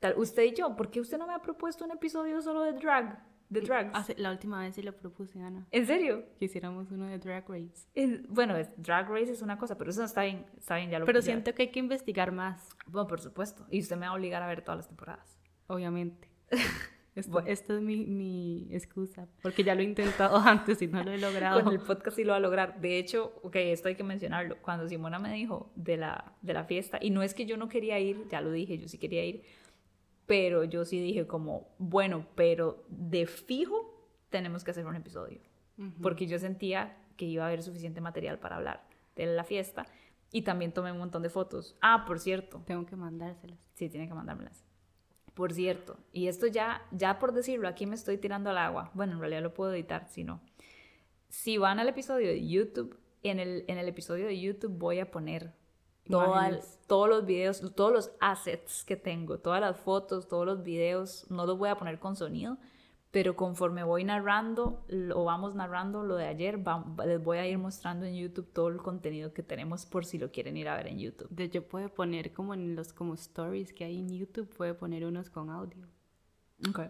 Tal, 0.00 0.18
usted 0.18 0.42
y 0.42 0.54
yo, 0.54 0.76
¿por 0.76 0.90
qué 0.90 1.00
usted 1.00 1.16
no 1.16 1.26
me 1.26 1.32
ha 1.32 1.40
propuesto 1.40 1.84
un 1.84 1.92
episodio 1.92 2.42
solo 2.42 2.60
de 2.62 2.74
drag? 2.74 3.33
De 3.48 3.60
drags. 3.60 4.18
la 4.18 4.30
última 4.30 4.60
vez 4.60 4.74
sí 4.74 4.82
lo 4.82 4.92
propuse, 4.96 5.40
Ana. 5.40 5.66
¿En 5.70 5.86
serio? 5.86 6.24
Que 6.38 6.46
hiciéramos 6.46 6.90
uno 6.90 7.06
de 7.06 7.18
Drag 7.18 7.48
Race. 7.48 7.86
bueno, 8.28 8.54
Drag 8.76 9.08
Race 9.08 9.32
es 9.32 9.42
una 9.42 9.58
cosa, 9.58 9.76
pero 9.78 9.90
eso 9.90 10.04
está 10.04 10.22
bien, 10.22 10.46
está 10.58 10.76
bien, 10.76 10.90
ya 10.90 10.98
lo 10.98 11.06
Pero 11.06 11.22
siento 11.22 11.54
que 11.54 11.62
hay 11.62 11.70
que 11.70 11.80
investigar 11.80 12.32
más. 12.32 12.68
Bueno, 12.86 13.06
por 13.06 13.20
supuesto. 13.20 13.66
Y 13.70 13.80
usted 13.80 13.96
me 13.96 14.06
va 14.06 14.12
a 14.12 14.14
obligar 14.14 14.42
a 14.42 14.46
ver 14.46 14.62
todas 14.62 14.78
las 14.78 14.88
temporadas. 14.88 15.38
Obviamente. 15.66 16.28
Esto, 17.14 17.38
Esta 17.46 17.74
es 17.74 17.80
mi, 17.80 18.06
mi, 18.06 18.66
excusa, 18.72 19.28
porque 19.40 19.62
ya 19.62 19.76
lo 19.76 19.82
he 19.82 19.84
intentado 19.84 20.36
antes 20.44 20.82
y 20.82 20.88
no 20.88 21.04
lo 21.04 21.12
he 21.12 21.18
logrado. 21.18 21.62
Con 21.62 21.72
el 21.72 21.78
podcast 21.78 22.16
sí 22.16 22.24
lo 22.24 22.32
va 22.32 22.38
a 22.38 22.40
lograr. 22.40 22.80
De 22.80 22.98
hecho, 22.98 23.38
ok, 23.44 23.54
esto 23.54 23.86
hay 23.86 23.94
que 23.94 24.02
mencionarlo. 24.02 24.56
Cuando 24.60 24.88
Simona 24.88 25.20
me 25.20 25.32
dijo 25.32 25.70
de 25.76 25.96
la, 25.96 26.32
de 26.42 26.54
la 26.54 26.64
fiesta, 26.64 26.98
y 27.00 27.10
no 27.10 27.22
es 27.22 27.32
que 27.32 27.46
yo 27.46 27.56
no 27.56 27.68
quería 27.68 28.00
ir, 28.00 28.26
ya 28.28 28.40
lo 28.40 28.50
dije, 28.50 28.78
yo 28.78 28.88
sí 28.88 28.98
quería 28.98 29.24
ir, 29.24 29.44
pero 30.26 30.64
yo 30.64 30.84
sí 30.84 31.00
dije 31.00 31.26
como, 31.26 31.68
bueno, 31.78 32.26
pero 32.34 32.84
de 32.88 33.26
fijo 33.26 34.08
tenemos 34.30 34.64
que 34.64 34.70
hacer 34.70 34.86
un 34.86 34.96
episodio, 34.96 35.40
porque 36.02 36.26
yo 36.26 36.38
sentía 36.38 36.96
que 37.16 37.26
iba 37.26 37.44
a 37.44 37.48
haber 37.48 37.62
suficiente 37.62 38.00
material 38.00 38.38
para 38.38 38.56
hablar 38.56 38.86
de 39.16 39.26
la 39.26 39.44
fiesta 39.44 39.86
y 40.32 40.42
también 40.42 40.72
tomé 40.72 40.90
un 40.90 40.98
montón 40.98 41.22
de 41.22 41.30
fotos. 41.30 41.76
Ah, 41.80 42.04
por 42.06 42.18
cierto. 42.18 42.62
Tengo 42.66 42.86
que 42.86 42.96
mandárselas. 42.96 43.58
Sí, 43.74 43.88
tiene 43.88 44.08
que 44.08 44.14
mandármelas. 44.14 44.64
Por 45.34 45.52
cierto, 45.52 45.96
y 46.12 46.28
esto 46.28 46.46
ya, 46.46 46.82
ya 46.92 47.18
por 47.18 47.32
decirlo, 47.32 47.66
aquí 47.66 47.86
me 47.86 47.96
estoy 47.96 48.18
tirando 48.18 48.50
al 48.50 48.58
agua. 48.58 48.90
Bueno, 48.94 49.14
en 49.14 49.20
realidad 49.20 49.42
lo 49.42 49.52
puedo 49.52 49.72
editar, 49.72 50.08
si 50.08 50.22
no. 50.22 50.40
Si 51.28 51.58
van 51.58 51.80
al 51.80 51.88
episodio 51.88 52.28
de 52.28 52.46
YouTube, 52.46 52.98
en 53.24 53.40
el, 53.40 53.64
en 53.66 53.78
el 53.78 53.88
episodio 53.88 54.26
de 54.26 54.38
YouTube 54.38 54.78
voy 54.78 55.00
a 55.00 55.10
poner 55.10 55.52
todos 56.08 57.08
los 57.08 57.26
videos, 57.26 57.74
todos 57.74 57.92
los 57.92 58.10
assets 58.20 58.84
que 58.84 58.96
tengo, 58.96 59.38
todas 59.38 59.60
las 59.60 59.78
fotos, 59.78 60.28
todos 60.28 60.46
los 60.46 60.62
videos, 60.62 61.26
no 61.30 61.46
los 61.46 61.58
voy 61.58 61.68
a 61.68 61.76
poner 61.76 61.98
con 61.98 62.16
sonido, 62.16 62.58
pero 63.10 63.36
conforme 63.36 63.84
voy 63.84 64.02
narrando 64.04 64.84
o 65.14 65.24
vamos 65.24 65.54
narrando 65.54 66.02
lo 66.02 66.16
de 66.16 66.26
ayer, 66.26 66.58
les 67.06 67.22
voy 67.22 67.38
a 67.38 67.46
ir 67.46 67.58
mostrando 67.58 68.06
en 68.06 68.16
YouTube 68.16 68.52
todo 68.52 68.68
el 68.68 68.78
contenido 68.78 69.32
que 69.32 69.42
tenemos 69.42 69.86
por 69.86 70.04
si 70.04 70.18
lo 70.18 70.32
quieren 70.32 70.56
ir 70.56 70.68
a 70.68 70.76
ver 70.76 70.88
en 70.88 70.98
YouTube. 70.98 71.28
De 71.30 71.44
hecho, 71.44 71.62
puede 71.62 71.88
poner 71.88 72.32
como 72.32 72.54
en 72.54 72.74
los 72.74 72.92
como 72.92 73.14
stories 73.14 73.72
que 73.72 73.84
hay 73.84 73.98
en 73.98 74.08
YouTube, 74.08 74.48
puede 74.48 74.74
poner 74.74 75.06
unos 75.06 75.30
con 75.30 75.48
audio. 75.48 75.86
Ok. 76.68 76.80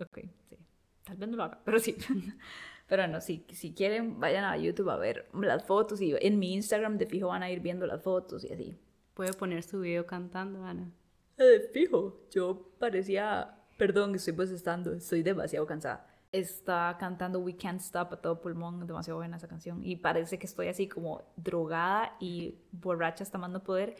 Ok, 0.00 0.18
sí. 0.48 0.56
Tal 1.04 1.16
vez 1.16 1.28
no 1.28 1.36
lo 1.36 1.44
haga, 1.44 1.60
pero 1.64 1.78
sí. 1.78 1.96
Pero 2.88 3.06
no, 3.06 3.20
si, 3.20 3.44
si 3.52 3.74
quieren, 3.74 4.18
vayan 4.18 4.44
a 4.44 4.56
YouTube 4.56 4.88
a 4.88 4.96
ver 4.96 5.28
las 5.34 5.64
fotos 5.64 6.00
y 6.00 6.14
en 6.20 6.38
mi 6.38 6.54
Instagram 6.54 6.96
de 6.96 7.06
fijo 7.06 7.28
van 7.28 7.42
a 7.42 7.50
ir 7.50 7.60
viendo 7.60 7.86
las 7.86 8.02
fotos 8.02 8.44
y 8.44 8.52
así. 8.52 8.78
Puede 9.12 9.32
poner 9.34 9.62
su 9.62 9.80
video 9.80 10.06
cantando, 10.06 10.64
Ana. 10.64 10.90
Eh, 11.36 11.68
fijo, 11.72 12.26
yo 12.30 12.70
parecía, 12.78 13.58
perdón, 13.76 14.14
estoy 14.14 14.32
pues 14.32 14.50
estando, 14.50 14.94
estoy 14.94 15.22
demasiado 15.22 15.66
cansada. 15.66 16.06
Está 16.32 16.96
cantando 16.98 17.40
We 17.40 17.56
Can't 17.56 17.80
Stop 17.80 18.12
a 18.14 18.16
todo 18.16 18.40
pulmón, 18.40 18.86
demasiado 18.86 19.18
buena 19.18 19.36
esa 19.36 19.48
canción. 19.48 19.84
Y 19.84 19.96
parece 19.96 20.38
que 20.38 20.46
estoy 20.46 20.68
así 20.68 20.88
como 20.88 21.22
drogada 21.36 22.16
y 22.20 22.58
borracha 22.72 23.22
hasta 23.22 23.38
no 23.38 23.62
poder 23.62 23.96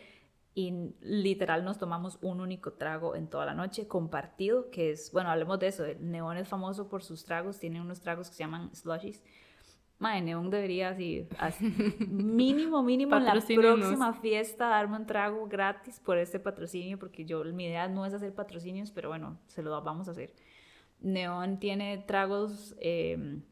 y 0.59 0.93
literal 1.03 1.65
nos 1.65 1.79
tomamos 1.79 2.19
un 2.21 2.41
único 2.41 2.73
trago 2.73 3.15
en 3.15 3.29
toda 3.29 3.47
la 3.47 3.55
noche 3.55 3.87
compartido, 3.87 4.71
que 4.71 4.91
es, 4.91 5.13
bueno, 5.13 5.31
hablemos 5.31 5.61
de 5.61 5.69
eso, 5.69 5.85
Neón 6.01 6.37
es 6.37 6.49
famoso 6.49 6.89
por 6.89 7.05
sus 7.05 7.25
tragos, 7.25 7.61
tiene 7.61 7.81
unos 7.81 8.01
tragos 8.01 8.29
que 8.29 8.35
se 8.35 8.43
llaman 8.43 8.75
slushies. 8.75 9.23
Madre, 10.01 10.23
Neón 10.23 10.51
debería 10.51 10.89
así, 10.89 11.29
mínimo, 12.09 12.83
mínimo 12.83 13.17
en 13.17 13.25
la 13.27 13.35
próxima 13.35 14.15
fiesta 14.15 14.67
darme 14.67 14.97
un 14.97 15.07
trago 15.07 15.47
gratis 15.47 16.01
por 16.01 16.19
este 16.19 16.41
patrocinio, 16.41 16.99
porque 16.99 17.25
yo, 17.25 17.45
mi 17.45 17.67
idea 17.67 17.87
no 17.87 18.05
es 18.05 18.13
hacer 18.13 18.35
patrocinios, 18.35 18.91
pero 18.91 19.11
bueno, 19.11 19.39
se 19.47 19.63
lo 19.63 19.81
vamos 19.81 20.09
a 20.09 20.11
hacer. 20.11 20.35
Neón 20.99 21.61
tiene 21.61 21.99
tragos, 21.99 22.75
em, 22.81 23.43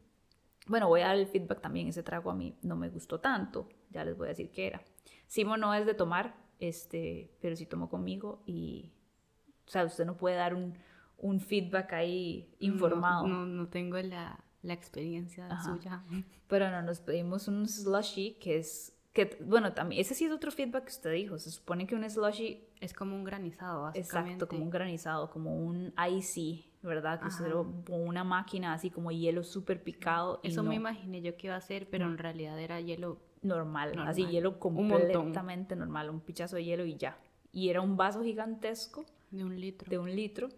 bueno, 0.67 0.89
voy 0.89 0.99
a 0.99 1.07
dar 1.07 1.15
el 1.15 1.27
feedback 1.27 1.61
también, 1.61 1.87
ese 1.87 2.03
trago 2.03 2.31
a 2.31 2.35
mí 2.35 2.57
no 2.63 2.75
me 2.75 2.89
gustó 2.89 3.21
tanto, 3.21 3.69
ya 3.91 4.03
les 4.03 4.17
voy 4.17 4.25
a 4.25 4.29
decir 4.31 4.51
qué 4.51 4.67
era. 4.67 4.81
Simo 5.25 5.55
no 5.55 5.73
es 5.73 5.85
de 5.85 5.93
tomar, 5.93 6.46
este, 6.59 7.31
pero 7.41 7.55
si 7.55 7.65
tomó 7.65 7.89
conmigo 7.89 8.41
y, 8.45 8.91
o 9.67 9.69
sea, 9.69 9.85
usted 9.85 10.05
no 10.05 10.17
puede 10.17 10.35
dar 10.35 10.53
un, 10.53 10.77
un 11.17 11.39
feedback 11.39 11.93
ahí 11.93 12.53
informado. 12.59 13.27
No, 13.27 13.45
no, 13.45 13.67
tengo 13.67 13.97
la, 13.97 14.43
la 14.61 14.73
experiencia 14.73 15.49
suya. 15.63 16.03
Pero 16.47 16.71
no, 16.71 16.81
nos 16.81 16.99
pedimos 16.99 17.47
un 17.47 17.67
slushy 17.67 18.37
que 18.39 18.57
es, 18.57 18.93
que, 19.13 19.37
bueno, 19.43 19.73
también, 19.73 19.99
ese 19.99 20.13
sí 20.13 20.25
es 20.25 20.31
otro 20.31 20.51
feedback 20.51 20.85
que 20.85 20.91
usted 20.91 21.13
dijo, 21.13 21.39
se 21.39 21.51
supone 21.51 21.87
que 21.87 21.95
un 21.95 22.07
slushy... 22.09 22.63
Es 22.79 22.93
como 22.93 23.15
un 23.15 23.23
granizado, 23.23 23.81
básicamente. 23.81 24.33
Exacto, 24.33 24.47
como 24.47 24.63
un 24.63 24.69
granizado, 24.69 25.31
como 25.31 25.55
un 25.55 25.93
icy, 26.15 26.71
¿verdad? 26.83 27.19
Que 27.19 27.27
usted 27.27 27.49
lo, 27.49 27.63
una 27.89 28.23
máquina 28.23 28.73
así 28.73 28.91
como 28.91 29.11
hielo 29.11 29.43
súper 29.43 29.83
picado. 29.83 30.39
Eso 30.43 30.61
me 30.61 30.75
imaginé 30.75 31.21
yo 31.21 31.35
que 31.35 31.47
iba 31.47 31.55
a 31.55 31.61
ser, 31.61 31.89
pero 31.89 32.05
en 32.05 32.19
realidad 32.19 32.59
era 32.59 32.79
hielo 32.79 33.19
normal, 33.41 33.93
así 34.05 34.25
hielo 34.25 34.59
completamente 34.59 35.75
normal, 35.75 36.09
un 36.09 36.21
pichazo 36.21 36.55
de 36.55 36.65
hielo 36.65 36.85
y 36.85 36.95
ya. 36.95 37.17
Y 37.51 37.69
era 37.69 37.81
un 37.81 37.97
vaso 37.97 38.23
gigantesco. 38.23 39.05
De 39.31 39.43
un 39.43 39.59
litro. 39.59 39.89
De 39.89 39.97
un 39.97 40.15
litro. 40.15 40.49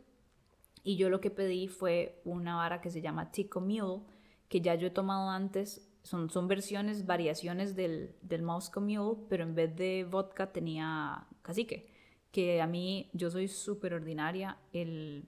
Y 0.84 0.96
yo 0.96 1.10
lo 1.10 1.22
que 1.22 1.32
pedí 1.32 1.68
fue 1.68 2.22
una 2.26 2.56
vara 2.56 2.82
que 2.82 2.90
se 2.90 3.02
llama 3.02 3.32
Tico 3.32 3.62
Mule, 3.62 4.02
que 4.48 4.62
ya 4.62 4.76
yo 4.76 4.88
he 4.88 4.92
tomado 4.92 5.30
antes. 5.30 5.86
Son, 6.04 6.30
son 6.30 6.48
versiones, 6.48 7.06
variaciones 7.06 7.76
del, 7.76 8.16
del 8.22 8.42
Moscow 8.42 8.82
Mule, 8.82 9.18
pero 9.30 9.44
en 9.44 9.56
vez 9.56 9.76
de 9.76 10.06
vodka 10.10 10.52
tenía 10.52 11.28
cacique. 11.42 11.92
Que 12.32 12.62
a 12.62 12.68
mí, 12.68 13.10
yo 13.14 13.30
soy 13.30 13.48
súper 13.48 13.94
ordinaria. 13.94 14.58
El 14.72 15.28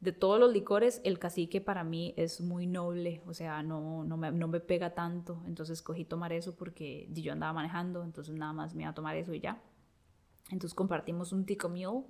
de 0.00 0.12
todos 0.12 0.38
los 0.38 0.52
licores, 0.52 1.00
el 1.04 1.18
cacique 1.18 1.60
para 1.60 1.82
mí 1.82 2.12
es 2.16 2.40
muy 2.40 2.66
noble, 2.66 3.22
o 3.26 3.32
sea, 3.32 3.62
no, 3.62 4.04
no, 4.04 4.16
me, 4.16 4.30
no 4.30 4.46
me 4.46 4.60
pega 4.60 4.94
tanto, 4.94 5.42
entonces 5.46 5.80
cogí 5.82 6.04
tomar 6.04 6.32
eso 6.32 6.54
porque 6.54 7.08
yo 7.12 7.32
andaba 7.32 7.54
manejando, 7.54 8.04
entonces 8.04 8.34
nada 8.34 8.52
más 8.52 8.74
me 8.74 8.82
iba 8.82 8.90
a 8.90 8.94
tomar 8.94 9.16
eso 9.16 9.32
y 9.32 9.40
ya. 9.40 9.62
Entonces 10.50 10.74
compartimos 10.74 11.32
un 11.32 11.44
tico 11.44 11.68
mule 11.68 12.04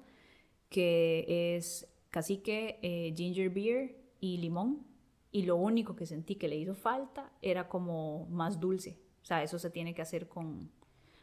que 0.69 1.57
es 1.57 1.89
cacique, 2.11 2.79
eh, 2.83 3.15
ginger 3.17 3.51
beer 3.51 3.97
y 4.21 4.39
limón, 4.39 4.85
y 5.31 5.43
lo 5.43 5.57
único 5.57 5.95
que 5.95 6.07
sentí 6.07 6.37
que 6.37 6.49
le 6.49 6.57
hizo 6.57 6.75
falta 6.75 7.33
era 7.41 7.69
como 7.69 8.27
más 8.27 8.59
dulce, 8.59 8.99
o 9.23 9.25
sea, 9.25 9.43
eso 9.43 9.59
se 9.59 9.71
tiene 9.71 9.95
que 9.95 10.03
hacer 10.03 10.29
con, 10.29 10.71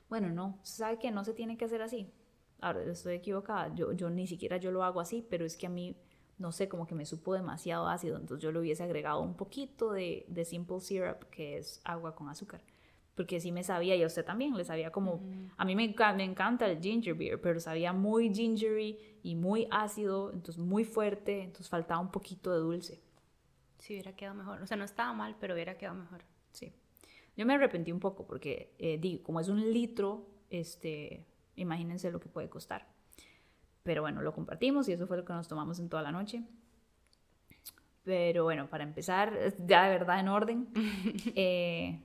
bueno, 0.07 0.29
no, 0.29 0.59
sabe 0.63 0.97
que 0.97 1.11
no 1.11 1.23
se 1.23 1.33
tiene 1.33 1.57
que 1.57 1.65
hacer 1.65 1.81
así. 1.81 2.11
Ahora 2.61 2.83
estoy 2.83 3.15
equivocada, 3.15 3.73
yo, 3.75 3.91
yo 3.91 4.09
ni 4.09 4.27
siquiera 4.27 4.57
yo 4.57 4.71
lo 4.71 4.83
hago 4.83 5.01
así, 5.01 5.25
pero 5.29 5.45
es 5.45 5.57
que 5.57 5.67
a 5.67 5.69
mí 5.69 5.97
no 6.43 6.51
sé, 6.51 6.67
como 6.67 6.85
que 6.85 6.93
me 6.93 7.05
supo 7.05 7.33
demasiado 7.33 7.87
ácido, 7.87 8.17
entonces 8.17 8.43
yo 8.43 8.51
le 8.51 8.59
hubiese 8.59 8.83
agregado 8.83 9.21
un 9.21 9.33
poquito 9.33 9.93
de, 9.93 10.25
de 10.27 10.43
simple 10.43 10.81
syrup, 10.81 11.23
que 11.31 11.57
es 11.57 11.79
agua 11.85 12.15
con 12.15 12.27
azúcar. 12.27 12.61
Porque 13.15 13.39
sí 13.39 13.53
me 13.53 13.63
sabía, 13.63 13.95
y 13.95 14.03
a 14.03 14.07
usted 14.07 14.25
también 14.25 14.53
le 14.57 14.65
sabía 14.65 14.91
como, 14.91 15.21
a 15.55 15.63
mí 15.63 15.73
me, 15.73 15.95
me 16.17 16.23
encanta 16.25 16.69
el 16.69 16.81
ginger 16.81 17.13
beer, 17.13 17.39
pero 17.39 17.61
sabía 17.61 17.93
muy 17.93 18.33
gingery 18.33 18.99
y 19.23 19.35
muy 19.35 19.67
ácido, 19.71 20.33
entonces 20.33 20.61
muy 20.61 20.83
fuerte, 20.83 21.43
entonces 21.43 21.69
faltaba 21.69 22.01
un 22.01 22.11
poquito 22.11 22.51
de 22.51 22.57
dulce. 22.57 23.01
Sí, 23.79 23.93
hubiera 23.93 24.13
quedado 24.13 24.35
mejor. 24.35 24.61
O 24.61 24.67
sea, 24.67 24.75
no 24.75 24.83
estaba 24.83 25.13
mal, 25.13 25.37
pero 25.39 25.53
hubiera 25.53 25.77
quedado 25.77 25.95
mejor. 25.95 26.25
Sí. 26.51 26.73
Yo 27.37 27.45
me 27.45 27.53
arrepentí 27.53 27.93
un 27.93 28.01
poco 28.01 28.27
porque, 28.27 28.73
eh, 28.79 28.97
digo, 28.97 29.23
como 29.23 29.39
es 29.39 29.47
un 29.47 29.71
litro, 29.71 30.27
este, 30.49 31.25
imagínense 31.55 32.11
lo 32.11 32.19
que 32.19 32.27
puede 32.27 32.49
costar. 32.49 32.92
Pero 33.83 34.01
bueno, 34.01 34.21
lo 34.21 34.33
compartimos 34.33 34.87
y 34.87 34.93
eso 34.93 35.07
fue 35.07 35.17
lo 35.17 35.25
que 35.25 35.33
nos 35.33 35.47
tomamos 35.47 35.79
en 35.79 35.89
toda 35.89 36.01
la 36.01 36.11
noche. 36.11 36.43
Pero 38.03 38.43
bueno, 38.43 38.69
para 38.69 38.83
empezar, 38.83 39.33
ya 39.65 39.83
de 39.83 39.89
verdad 39.89 40.19
en 40.19 40.27
orden, 40.27 40.67
eh, 41.35 42.01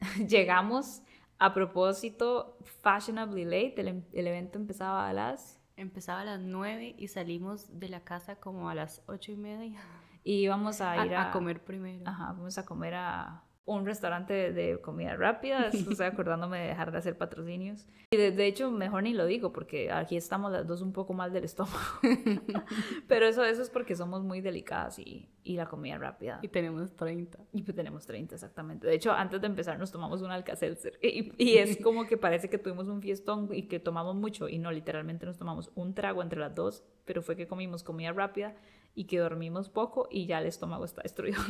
llegamos 0.28 1.02
a 1.38 1.52
propósito 1.52 2.56
fashionably 2.82 3.44
late. 3.44 3.74
El, 3.80 4.04
el, 4.12 4.26
evento 4.26 4.58
empezaba 4.58 5.08
a 5.08 5.12
las... 5.12 5.58
Empezaba 5.76 6.20
a 6.20 6.24
las 6.24 6.40
9 6.40 6.94
y 6.98 7.08
salimos 7.08 7.80
de 7.80 7.88
la 7.88 8.00
casa 8.00 8.36
como 8.36 8.68
a 8.68 8.74
las 8.74 9.02
ocho 9.06 9.32
y 9.32 9.36
media. 9.36 9.80
Y 10.22 10.34
íbamos 10.34 10.80
a 10.82 11.04
ir 11.04 11.14
a, 11.14 11.30
a 11.30 11.32
comer 11.32 11.64
primero. 11.64 12.02
Ajá, 12.06 12.26
vamos 12.26 12.58
a 12.58 12.64
comer 12.66 12.94
a 12.94 13.42
un 13.64 13.86
restaurante 13.86 14.52
de 14.52 14.80
comida 14.80 15.14
rápida, 15.16 15.70
acordándome 16.06 16.60
de 16.60 16.68
dejar 16.68 16.90
de 16.90 16.98
hacer 16.98 17.16
patrocinios. 17.16 17.86
Y 18.10 18.16
de, 18.16 18.46
hecho, 18.46 18.70
mejor 18.70 19.04
ni 19.04 19.14
lo 19.14 19.24
digo, 19.24 19.52
porque 19.52 19.92
aquí 19.92 20.16
estamos 20.16 20.50
las 20.50 20.66
dos 20.66 20.82
un 20.82 20.92
poco 20.92 21.14
mal 21.14 21.32
del 21.32 21.44
estómago. 21.44 21.78
Pero 23.08 23.26
eso, 23.26 23.44
eso 23.44 23.62
es 23.62 23.70
porque 23.70 23.94
somos 23.94 24.22
muy 24.24 24.40
delicadas 24.40 24.98
y, 24.98 25.28
y 25.44 25.56
la 25.56 25.66
comida 25.66 25.96
rápida. 25.96 26.40
Y 26.42 26.48
tenemos 26.48 26.94
30. 26.96 27.38
Y 27.52 27.62
pues 27.62 27.76
tenemos 27.76 28.04
30, 28.04 28.34
exactamente. 28.34 28.86
De 28.86 28.94
hecho, 28.94 29.12
antes 29.12 29.40
de 29.40 29.46
empezar 29.46 29.78
nos 29.78 29.92
tomamos 29.92 30.22
un 30.22 30.30
Alka-Seltzer. 30.30 30.98
Y, 31.00 31.32
y 31.38 31.58
es 31.58 31.76
como 31.76 32.06
que 32.06 32.16
parece 32.16 32.50
que 32.50 32.58
tuvimos 32.58 32.88
un 32.88 33.00
fiestón 33.00 33.48
y 33.52 33.68
que 33.68 33.78
tomamos 33.78 34.16
mucho. 34.16 34.48
Y 34.48 34.58
no, 34.58 34.72
literalmente 34.72 35.24
nos 35.24 35.38
tomamos 35.38 35.70
un 35.76 35.94
trago 35.94 36.22
entre 36.22 36.40
las 36.40 36.54
dos, 36.54 36.84
pero 37.04 37.22
fue 37.22 37.36
que 37.36 37.46
comimos 37.46 37.84
comida 37.84 38.12
rápida 38.12 38.56
y 38.94 39.04
que 39.04 39.18
dormimos 39.18 39.70
poco 39.70 40.08
y 40.10 40.26
ya 40.26 40.40
el 40.40 40.46
estómago 40.46 40.84
está 40.84 41.02
destruido. 41.02 41.40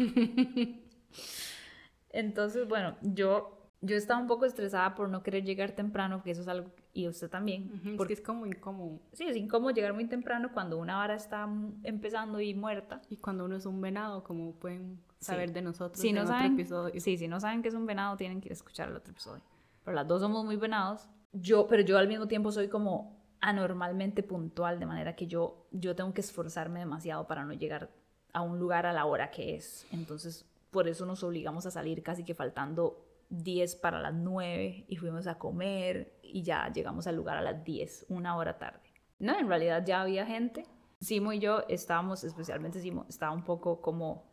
Entonces, 2.13 2.69
bueno, 2.69 2.97
yo, 3.03 3.59
yo 3.81 3.97
estaba 3.97 4.21
un 4.21 4.27
poco 4.27 4.45
estresada 4.45 4.95
por 4.95 5.09
no 5.09 5.23
querer 5.23 5.45
llegar 5.45 5.73
temprano, 5.73 6.19
porque 6.19 6.33
eso 6.33 6.43
es 6.43 6.49
algo, 6.49 6.71
y 6.93 7.09
usted 7.09 7.29
también. 7.31 7.97
porque 7.97 8.13
es 8.13 8.21
como 8.21 8.47
incómodo. 8.47 9.01
Sí, 9.13 9.25
es 9.25 9.37
incómodo 9.37 9.71
llegar 9.71 9.95
muy 9.95 10.07
temprano 10.07 10.51
cuando 10.53 10.79
una 10.79 10.97
vara 10.97 11.15
está 11.15 11.49
empezando 11.83 12.41
y 12.41 12.55
muerta. 12.55 13.01
Y 13.09 13.17
cuando 13.17 13.45
uno 13.45 13.57
es 13.57 13.67
un 13.67 13.81
venado, 13.81 14.23
como 14.23 14.53
pueden 14.53 15.01
saber 15.19 15.53
de 15.53 15.63
nosotros 15.63 16.01
si 16.01 16.13
no 16.13 16.27
saben, 16.27 16.55
episodio. 16.55 17.01
Sí, 17.01 17.17
si 17.17 17.29
no 17.29 17.41
saben 17.41 17.63
que 17.63 17.69
es 17.69 17.75
un 17.75 17.87
venado, 17.87 18.17
tienen 18.17 18.41
que 18.41 18.49
ir 18.49 18.53
a 18.53 18.55
escuchar 18.55 18.89
el 18.89 18.97
otro 18.97 19.13
episodio. 19.13 19.43
Pero 19.85 19.95
las 19.95 20.07
dos 20.07 20.21
somos 20.21 20.45
muy 20.45 20.57
venados. 20.57 21.09
Yo, 21.33 21.67
pero 21.67 21.83
yo 21.83 21.97
al 21.97 22.09
mismo 22.09 22.29
tiempo 22.29 22.53
soy 22.53 22.69
como 22.69 23.23
anormalmente 23.41 24.23
puntual, 24.23 24.79
de 24.79 24.87
manera 24.87 25.17
que 25.17 25.27
yo, 25.27 25.67
yo 25.73 25.97
tengo 25.97 26.13
que 26.15 26.21
esforzarme 26.21 26.79
demasiado 26.79 27.27
para 27.27 27.45
no 27.45 27.53
llegar 27.53 27.91
a 28.33 28.41
un 28.43 28.59
lugar 28.59 28.87
a 28.87 28.93
la 28.93 29.05
hora 29.05 29.31
que 29.31 29.57
es. 29.57 29.87
Entonces, 29.91 30.47
por 30.73 30.89
eso 30.89 31.07
nos 31.07 31.23
obligamos 31.23 31.67
a 31.67 31.71
salir 31.71 32.03
casi 32.03 32.25
que 32.25 32.35
faltando 32.35 33.07
10 33.29 33.77
para 33.77 34.01
las 34.01 34.15
9 34.15 34.87
y 34.89 34.97
fuimos 34.97 35.27
a 35.27 35.39
comer 35.39 36.19
y 36.23 36.43
ya 36.43 36.73
llegamos 36.73 37.07
al 37.07 37.15
lugar 37.15 37.37
a 37.37 37.43
las 37.43 37.63
10, 37.63 38.07
una 38.09 38.37
hora 38.37 38.59
tarde. 38.59 38.81
No, 39.19 39.39
en 39.39 39.49
realidad 39.49 39.85
ya 39.87 40.01
había 40.01 40.27
gente. 40.27 40.67
Simo 41.01 41.33
y 41.33 41.39
yo 41.39 41.65
estábamos, 41.69 42.25
especialmente 42.25 42.81
Simo, 42.81 43.05
estaba 43.09 43.33
un 43.33 43.45
poco 43.45 43.81
como 43.81 44.25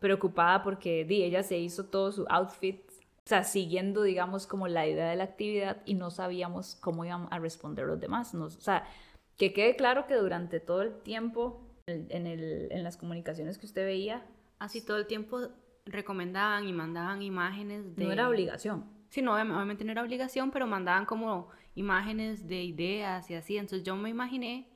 preocupada 0.00 0.62
porque 0.62 1.04
di, 1.04 1.22
ella 1.22 1.42
se 1.42 1.58
hizo 1.58 1.86
todo 1.86 2.12
su 2.12 2.24
outfit, 2.28 2.80
o 2.90 3.28
sea, 3.28 3.44
siguiendo, 3.44 4.02
digamos, 4.02 4.46
como 4.46 4.68
la 4.68 4.86
idea 4.86 5.10
de 5.10 5.16
la 5.16 5.24
actividad 5.24 5.82
y 5.84 5.94
no 5.94 6.10
sabíamos 6.10 6.76
cómo 6.76 7.04
iban 7.04 7.28
a 7.30 7.38
responder 7.38 7.86
los 7.86 8.00
demás. 8.00 8.32
Nos, 8.32 8.56
o 8.56 8.60
sea, 8.60 8.86
que 9.36 9.52
quede 9.52 9.76
claro 9.76 10.06
que 10.06 10.14
durante 10.14 10.60
todo 10.60 10.80
el 10.82 10.98
tiempo, 11.02 11.60
en, 11.86 12.26
el, 12.26 12.68
en 12.70 12.84
las 12.84 12.96
comunicaciones 12.96 13.58
que 13.58 13.66
usted 13.66 13.84
veía, 13.84 14.26
así 14.58 14.84
todo 14.84 14.96
el 14.96 15.06
tiempo 15.06 15.48
recomendaban 15.88 16.66
y 16.66 16.72
mandaban 16.72 17.22
imágenes 17.22 17.96
de... 17.96 18.04
No 18.04 18.12
era 18.12 18.28
obligación. 18.28 18.84
Sí, 19.08 19.22
no, 19.22 19.34
obviamente 19.34 19.84
no 19.84 19.92
era 19.92 20.02
obligación, 20.02 20.50
pero 20.50 20.66
mandaban 20.66 21.06
como 21.06 21.48
imágenes 21.74 22.46
de 22.46 22.62
ideas 22.62 23.30
y 23.30 23.34
así. 23.34 23.56
Entonces 23.56 23.84
yo 23.84 23.96
me 23.96 24.10
imaginé 24.10 24.68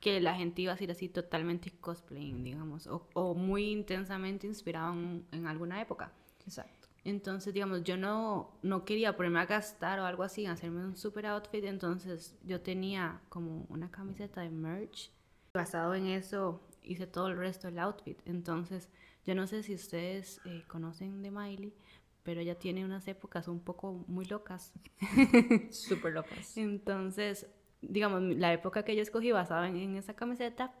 que 0.00 0.20
la 0.20 0.34
gente 0.34 0.62
iba 0.62 0.72
a 0.72 0.76
ser 0.76 0.90
así 0.90 1.08
totalmente 1.08 1.72
cosplaying, 1.80 2.44
digamos, 2.44 2.88
o, 2.88 3.34
muy 3.34 3.70
intensamente 3.70 4.46
inspirado 4.46 4.92
en, 4.92 5.46
alguna 5.46 5.80
época. 5.80 6.12
Exacto. 6.46 6.88
Entonces, 7.04 7.52
digamos, 7.52 7.82
yo 7.84 7.96
no, 7.96 8.58
no 8.62 8.84
quería 8.84 9.16
ponerme 9.16 9.40
a 9.40 9.46
gastar 9.46 9.98
o 9.98 10.04
algo 10.04 10.22
así, 10.22 10.46
hacerme 10.46 10.84
un 10.84 10.96
super 10.96 11.26
outfit, 11.26 11.64
entonces 11.64 12.36
yo 12.44 12.60
tenía 12.60 13.20
como 13.28 13.66
una 13.68 13.90
camiseta 13.90 14.42
de 14.42 14.50
merch. 14.50 15.10
Basado 15.54 15.94
en 15.94 16.06
eso, 16.06 16.60
hice 16.82 17.06
todo 17.06 17.28
el 17.28 17.36
resto 17.36 17.66
del 17.66 17.78
outfit. 17.78 18.20
Entonces, 18.26 18.88
yo 19.28 19.34
no 19.34 19.46
sé 19.46 19.62
si 19.62 19.74
ustedes 19.74 20.40
eh, 20.46 20.64
conocen 20.66 21.20
de 21.20 21.30
Miley, 21.30 21.74
pero 22.22 22.40
ella 22.40 22.58
tiene 22.58 22.82
unas 22.82 23.06
épocas 23.08 23.46
un 23.46 23.60
poco 23.60 24.02
muy 24.06 24.24
locas. 24.24 24.72
Súper 25.70 26.14
locas. 26.14 26.56
Entonces, 26.56 27.46
digamos, 27.82 28.22
la 28.22 28.54
época 28.54 28.84
que 28.84 28.96
yo 28.96 29.02
escogí 29.02 29.30
basada 29.30 29.68
en, 29.68 29.96
esa 29.96 30.14
camiseta 30.16 30.72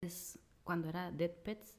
es 0.00 0.38
cuando 0.62 0.88
era 0.88 1.10
Dead 1.10 1.32
Pets. 1.32 1.76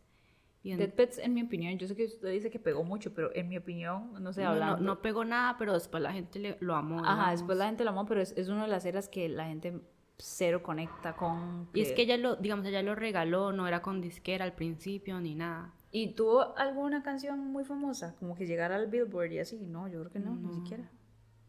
Dead 0.64 0.94
Pets, 0.94 1.20
en 1.20 1.34
mi 1.34 1.44
opinión, 1.44 1.78
yo 1.78 1.88
sé 1.88 1.96
que 1.96 2.04
usted 2.04 2.30
dice 2.30 2.50
que 2.50 2.60
pegó 2.60 2.84
mucho, 2.84 3.14
pero 3.14 3.34
en 3.34 3.48
mi 3.48 3.56
opinión, 3.56 4.22
no 4.22 4.34
sé, 4.34 4.44
hablando... 4.44 4.84
No, 4.84 5.02
pegó 5.02 5.24
nada, 5.24 5.56
pero 5.58 5.72
después 5.72 6.04
la 6.04 6.12
gente 6.12 6.58
lo 6.60 6.76
amó. 6.76 7.06
Ajá, 7.06 7.32
después 7.32 7.58
la 7.58 7.68
gente 7.68 7.86
lo 7.86 7.92
amó, 7.92 8.06
pero 8.06 8.20
es, 8.20 8.34
es 8.36 8.50
una 8.50 8.64
de 8.64 8.68
las 8.68 8.86
eras 8.86 9.08
que 9.08 9.30
la 9.30 9.46
gente 9.46 9.80
cero 10.18 10.62
conecta 10.62 11.16
con... 11.16 11.70
Y 11.74 11.80
es 11.80 11.94
que 11.94 12.02
ella 12.02 12.18
lo, 12.18 12.36
digamos, 12.36 12.66
ella 12.66 12.84
lo 12.84 12.96
regaló, 12.96 13.54
no 13.54 13.66
era 13.66 13.82
con 13.82 14.02
disquera 14.02 14.44
al 14.44 14.56
principio 14.56 15.22
ni 15.22 15.34
nada. 15.34 15.74
¿Y 15.92 16.14
tuvo 16.14 16.58
alguna 16.58 17.02
canción 17.02 17.40
muy 17.40 17.64
famosa? 17.64 18.16
Como 18.20 18.36
que 18.36 18.46
llegara 18.46 18.76
al 18.76 18.88
Billboard 18.88 19.32
y 19.32 19.40
así. 19.40 19.58
No, 19.58 19.88
yo 19.88 20.00
creo 20.00 20.12
que 20.12 20.20
no, 20.20 20.36
ni 20.36 20.54
siquiera. 20.54 20.90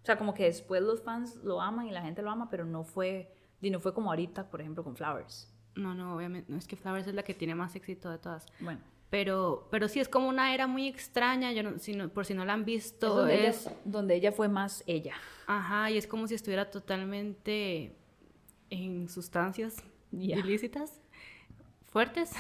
O 0.03 0.07
sea, 0.07 0.16
como 0.16 0.33
que 0.33 0.44
después 0.44 0.81
los 0.83 1.03
fans 1.03 1.37
lo 1.42 1.61
aman 1.61 1.87
y 1.87 1.90
la 1.90 2.03
gente 2.03 2.22
lo 2.22 2.31
ama, 2.31 2.48
pero 2.48 2.64
no 2.64 2.85
fue, 2.85 3.35
y 3.61 3.70
no 3.70 3.81
fue 3.81 3.92
como 3.92 4.11
ahorita, 4.11 4.48
por 4.48 4.61
ejemplo, 4.61 4.85
con 4.85 4.96
Flowers. 4.96 5.53
No, 5.74 5.94
no, 5.94 6.16
obviamente. 6.16 6.51
No, 6.51 6.59
es 6.59 6.66
que 6.66 6.77
Flowers 6.77 7.07
es 7.07 7.14
la 7.14 7.22
que 7.22 7.35
tiene 7.35 7.55
más 7.55 7.74
éxito 7.74 8.11
de 8.11 8.18
todas. 8.18 8.46
Bueno. 8.61 8.81
Pero, 9.11 9.68
pero 9.70 9.88
sí, 9.88 10.01
es 10.01 10.09
como 10.09 10.29
una 10.29 10.55
era 10.55 10.66
muy 10.66 10.87
extraña, 10.87 11.53
yo 11.53 11.62
no, 11.62 11.79
si 11.79 11.94
por 12.09 12.27
si 12.27 12.35
no 12.35 12.44
la 12.44 12.53
han 12.53 12.64
visto. 12.64 13.07
Es 13.07 13.14
donde, 13.16 13.48
Ella, 13.48 13.77
donde 13.85 14.14
ella 14.14 14.33
fue 14.33 14.48
más 14.48 14.85
ella. 14.87 15.14
Ajá, 15.46 15.90
y 15.90 15.96
es 15.96 16.07
como 16.07 16.27
si 16.29 16.35
estuviera 16.35 16.70
totalmente 16.70 17.96
en 18.70 19.09
sustancias 19.09 19.83
ilícitas 20.12 21.01
fuertes, 21.88 22.33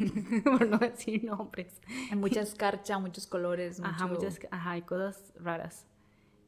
por 0.44 0.66
no 0.68 0.78
decir 0.78 1.24
nombres. 1.24 1.80
Hay 2.10 2.16
mucha 2.16 2.40
escarcha, 2.40 2.98
muchos 2.98 3.26
colores. 3.26 3.80
Ajá, 3.82 4.06
muchas, 4.06 4.38
ajá, 4.50 4.72
hay 4.72 4.82
cosas 4.82 5.32
raras. 5.36 5.86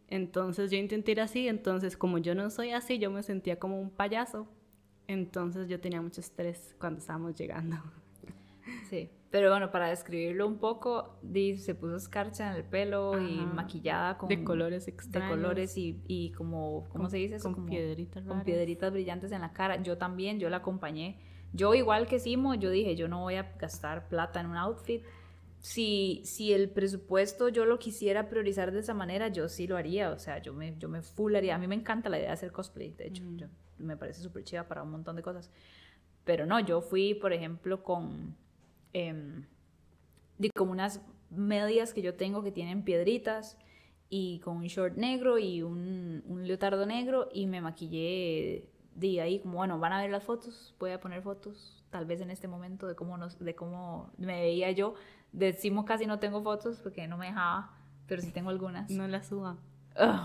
Entonces 0.09 0.71
yo 0.71 0.79
intenté 0.79 1.13
ir 1.13 1.21
así, 1.21 1.49
entonces 1.49 1.97
como 1.97 2.19
yo 2.19 2.35
no 2.35 2.49
soy 2.51 2.71
así, 2.71 2.99
yo 2.99 3.11
me 3.11 3.23
sentía 3.23 3.59
como 3.59 3.81
un 3.81 3.91
payaso. 3.91 4.49
Entonces 5.07 5.69
yo 5.69 5.81
tenía 5.81 6.03
mucho 6.03 6.21
estrés 6.21 6.75
cuando 6.79 7.01
estábamos 7.01 7.35
llegando. 7.35 7.77
Sí, 8.91 9.11
pero 9.31 9.51
bueno, 9.51 9.71
para 9.71 9.89
describirlo 9.89 10.47
un 10.47 10.59
poco, 10.59 11.19
se 11.57 11.75
puso 11.75 11.97
escarcha 11.97 12.51
en 12.51 12.57
el 12.57 12.65
pelo 12.65 13.19
y 13.21 13.37
maquillada 13.37 14.19
con... 14.19 14.29
De 14.29 14.45
colores 14.45 14.89
extraños. 14.89 15.31
De 15.31 15.37
colores 15.37 15.77
y, 15.77 16.03
y 16.07 16.33
como, 16.33 16.87
¿cómo 16.91 17.09
se 17.09 17.19
dice 17.19 17.37
eso? 17.37 17.53
Con 17.53 17.67
piedritas 17.67 18.25
Con 18.25 18.43
piedritas 18.43 18.93
brillantes 18.93 19.33
en 19.33 19.43
la 19.43 19.53
cara. 19.53 19.83
Yo 19.83 19.97
también, 19.99 20.39
yo 20.39 20.51
la 20.51 20.59
acompañé 20.59 21.19
yo 21.53 21.75
igual 21.75 22.07
que 22.07 22.19
Simo, 22.19 22.55
yo 22.55 22.71
dije, 22.71 22.97
yo 22.97 23.09
no 23.09 23.21
voy 23.21 23.37
a 23.37 23.55
gastar 23.59 24.09
plata 24.09 24.41
en 24.41 24.47
un 24.47 24.57
outfit. 24.57 25.03
Si, 25.61 26.23
si 26.25 26.53
el 26.53 26.71
presupuesto 26.71 27.49
yo 27.49 27.65
lo 27.65 27.79
quisiera 27.79 28.29
priorizar 28.29 28.71
de 28.71 28.81
esa 28.81 28.95
manera, 28.95 29.29
yo 29.29 29.49
sí 29.49 29.67
lo 29.67 29.77
haría. 29.77 30.11
O 30.11 30.19
sea, 30.19 30.39
yo 30.39 30.53
me, 30.53 30.77
yo 30.79 30.89
me 30.89 31.03
full 31.03 31.35
haría. 31.35 31.55
A 31.55 31.59
mí 31.59 31.67
me 31.67 31.75
encanta 31.75 32.09
la 32.09 32.19
idea 32.19 32.29
de 32.29 32.35
hacer 32.35 32.53
cosplay, 32.53 32.93
de 32.93 33.09
hecho. 33.09 33.25
Mm. 33.25 33.41
me 33.79 33.97
parece 33.97 34.23
súper 34.23 34.45
chiva 34.45 34.65
para 34.65 34.83
un 34.83 34.91
montón 34.91 35.17
de 35.17 35.23
cosas. 35.23 35.51
Pero 36.25 36.47
no, 36.47 36.61
yo 36.61 36.81
fui, 36.81 37.15
por 37.15 37.33
ejemplo, 37.33 37.83
con... 37.83 38.37
Eh, 38.93 39.43
como 40.55 40.73
unas 40.73 41.01
medias 41.31 41.93
que 41.93 42.03
yo 42.03 42.15
tengo 42.15 42.43
que 42.43 42.53
tienen 42.53 42.85
piedritas 42.85 43.59
y 44.09 44.39
con 44.41 44.59
un 44.59 44.67
short 44.67 44.97
negro 44.97 45.39
y 45.39 45.63
un, 45.63 46.23
un 46.27 46.47
leotardo 46.47 46.87
negro 46.87 47.29
y 47.33 47.47
me 47.47 47.61
maquillé 47.61 48.69
de 48.99 49.21
ahí 49.21 49.41
como, 49.41 49.59
bueno, 49.59 49.79
van 49.79 49.93
a 49.93 50.01
ver 50.01 50.11
las 50.11 50.25
fotos, 50.25 50.75
voy 50.79 50.91
a 50.91 51.01
poner 51.01 51.23
fotos, 51.23 51.85
tal 51.91 52.05
vez 52.05 52.21
en 52.21 52.31
este 52.31 52.49
momento, 52.49 52.87
de 52.87 52.95
cómo, 52.95 53.17
nos, 53.17 53.39
de 53.39 53.55
cómo 53.55 54.11
me 54.19 54.41
veía 54.41 54.71
yo. 54.73 54.95
Decimos 55.33 55.85
casi 55.85 56.07
no 56.07 56.19
tengo 56.19 56.43
fotos 56.43 56.81
porque 56.81 57.07
no 57.07 57.17
me 57.17 57.27
dejaba, 57.27 57.77
pero 58.07 58.23
sí 58.23 58.33
tengo 58.33 58.51
algunas. 58.51 58.91
No 58.91 59.07
las 59.07 59.29
suba. 59.29 59.57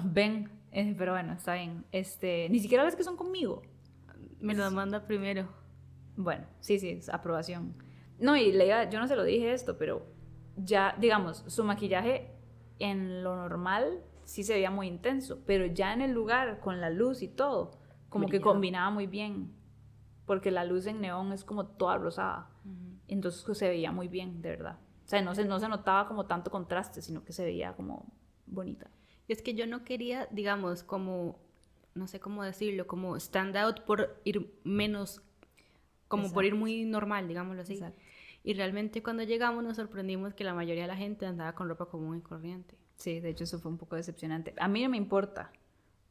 ven, 0.05 0.49
eh, 0.71 0.95
pero 0.97 1.12
bueno, 1.12 1.33
está 1.33 1.53
bien. 1.53 1.86
Este, 1.91 2.47
ni 2.49 2.59
siquiera 2.59 2.83
ves 2.83 2.95
que 2.95 3.03
son 3.03 3.15
conmigo. 3.15 3.62
Me 4.39 4.55
lo 4.55 4.69
manda 4.71 5.05
primero. 5.05 5.47
Bueno, 6.15 6.45
sí, 6.59 6.79
sí, 6.79 6.99
aprobación. 7.12 7.75
No, 8.19 8.36
y 8.36 8.51
Leia, 8.51 8.89
yo 8.89 8.99
no 8.99 9.07
se 9.07 9.15
lo 9.15 9.23
dije 9.23 9.53
esto, 9.53 9.77
pero 9.77 10.05
ya, 10.57 10.95
digamos, 10.99 11.43
su 11.47 11.63
maquillaje 11.63 12.31
en 12.79 13.23
lo 13.23 13.36
normal 13.36 14.03
sí 14.23 14.43
se 14.43 14.53
veía 14.53 14.71
muy 14.71 14.88
intenso, 14.88 15.41
pero 15.45 15.65
ya 15.65 15.93
en 15.93 16.01
el 16.01 16.12
lugar, 16.12 16.59
con 16.59 16.81
la 16.81 16.89
luz 16.89 17.21
y 17.21 17.27
todo, 17.27 17.71
como 18.13 18.28
que 18.28 18.39
combinaba 18.39 18.91
muy 18.91 19.08
bien, 19.08 19.52
porque 20.26 20.52
la 20.52 20.63
luz 20.63 20.86
en 20.86 21.02
neón 21.02 21.34
es 21.34 21.43
como 21.43 21.65
toda 21.65 21.97
rosada, 21.97 22.49
entonces 23.08 23.43
pues, 23.43 23.58
se 23.58 23.67
veía 23.67 23.91
muy 23.91 24.08
bien, 24.08 24.41
de 24.41 24.49
verdad. 24.49 24.78
O 25.04 25.08
sea, 25.08 25.21
no 25.21 25.36
se, 25.36 25.45
no 25.45 25.60
se 25.60 25.67
notaba 25.67 26.08
como 26.08 26.26
tanto 26.26 26.52
contraste, 26.52 27.02
sino 27.02 27.26
que 27.26 27.34
se 27.34 27.43
veía 27.43 27.73
como 27.73 28.06
bonita. 28.45 28.89
Y 29.28 29.34
es 29.34 29.41
que 29.41 29.56
yo 29.56 29.65
no 29.67 29.84
quería, 29.84 30.28
digamos, 30.32 30.84
como, 30.84 31.39
no 31.95 32.08
sé 32.08 32.19
cómo 32.19 32.43
decirlo, 32.43 32.88
como 32.88 33.17
stand 33.17 33.58
out 33.58 33.82
por 33.82 34.21
ir 34.23 34.60
menos, 34.63 35.21
como 36.08 36.32
por 36.32 36.45
ir 36.45 36.56
muy 36.56 36.86
normal, 36.86 37.28
digámoslo 37.28 37.63
así. 37.63 37.82
Y 38.43 38.54
realmente 38.54 39.02
cuando 39.02 39.23
llegamos 39.23 39.63
nos 39.63 39.78
sorprendimos 39.78 40.34
que 40.34 40.43
la 40.43 40.54
mayoría 40.54 40.84
de 40.84 40.89
la 40.89 40.97
gente 40.97 41.26
andaba 41.26 41.54
con 41.54 41.67
ropa 41.67 41.88
común 41.88 42.17
y 42.17 42.21
corriente. 42.21 42.78
Sí, 42.95 43.19
de 43.19 43.30
hecho 43.30 43.45
eso 43.45 43.60
fue 43.60 43.71
un 43.71 43.78
poco 43.78 43.95
decepcionante. 43.95 44.54
A 44.58 44.67
mí 44.67 44.84
no 44.84 44.89
me 44.89 44.97
importa, 44.97 45.52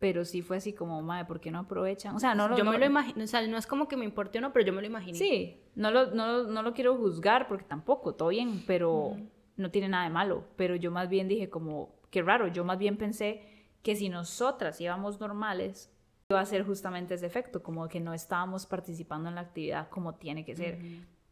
pero 0.02 0.24
sí 0.24 0.42
fue 0.42 0.56
así 0.56 0.72
como, 0.72 1.00
madre, 1.00 1.26
¿por 1.26 1.38
qué 1.38 1.52
no 1.52 1.60
aprovechan? 1.60 2.16
O 2.16 2.18
sea, 2.18 2.34
no 2.34 2.48
lo... 2.48 2.56
Yo 2.56 2.64
me 2.64 2.76
lo 2.76 2.84
imagino, 2.84 3.22
o 3.22 3.26
sea, 3.28 3.46
no 3.46 3.56
es 3.56 3.68
como 3.68 3.86
que 3.86 3.96
me 3.96 4.04
importe 4.04 4.38
o 4.38 4.40
no, 4.40 4.52
pero 4.52 4.66
yo 4.66 4.72
me 4.72 4.80
lo 4.80 4.88
imagino. 4.88 5.16
Sí, 5.16 5.60
no 5.76 5.92
lo, 5.92 6.10
no, 6.10 6.42
no 6.42 6.62
lo 6.64 6.74
quiero 6.74 6.96
juzgar 6.96 7.46
porque 7.46 7.64
tampoco, 7.64 8.16
todo 8.16 8.30
bien, 8.30 8.64
pero 8.66 9.16
no 9.56 9.70
tiene 9.70 9.88
nada 9.88 10.02
de 10.02 10.10
malo. 10.10 10.42
Pero 10.56 10.74
yo 10.74 10.90
más 10.90 11.08
bien 11.08 11.28
dije 11.28 11.48
como, 11.48 11.94
qué 12.10 12.20
raro, 12.20 12.48
yo 12.48 12.64
más 12.64 12.78
bien 12.78 12.96
pensé 12.96 13.42
que 13.84 13.94
si 13.94 14.08
nosotras 14.08 14.80
íbamos 14.80 15.20
normales, 15.20 15.88
iba 16.30 16.40
a 16.40 16.46
ser 16.46 16.66
justamente 16.66 17.14
ese 17.14 17.26
efecto, 17.26 17.62
como 17.62 17.86
que 17.86 18.00
no 18.00 18.12
estábamos 18.12 18.66
participando 18.66 19.28
en 19.28 19.36
la 19.36 19.42
actividad 19.42 19.88
como 19.88 20.16
tiene 20.16 20.44
que 20.44 20.56
ser 20.56 20.80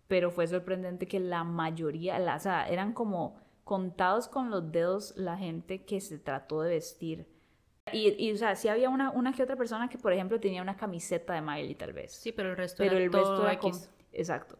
pero 0.06 0.32
fue 0.32 0.48
sorprendente 0.48 1.06
que 1.06 1.20
la 1.20 1.44
mayoría, 1.44 2.18
la, 2.18 2.34
o 2.34 2.40
sea, 2.40 2.68
eran 2.68 2.94
como 2.94 3.36
contados 3.62 4.26
con 4.26 4.50
los 4.50 4.72
dedos 4.72 5.14
la 5.16 5.36
gente 5.36 5.84
que 5.84 6.00
se 6.00 6.18
trató 6.18 6.62
de 6.62 6.70
vestir. 6.70 7.28
Y, 7.92 8.14
y 8.18 8.32
o 8.32 8.36
sea, 8.36 8.56
sí 8.56 8.68
había 8.68 8.88
una, 8.88 9.10
una 9.10 9.32
que 9.32 9.42
otra 9.42 9.56
persona 9.56 9.88
que, 9.88 9.98
por 9.98 10.12
ejemplo, 10.12 10.38
tenía 10.40 10.62
una 10.62 10.76
camiseta 10.76 11.34
de 11.34 11.40
Miley, 11.40 11.74
tal 11.74 11.92
vez. 11.92 12.12
Sí, 12.12 12.32
pero 12.32 12.50
el 12.50 12.56
resto 12.56 12.78
pero 12.78 12.96
era 12.96 13.04
el 13.04 13.12
resto 13.12 13.48
era 13.48 13.60
Exacto. 14.12 14.58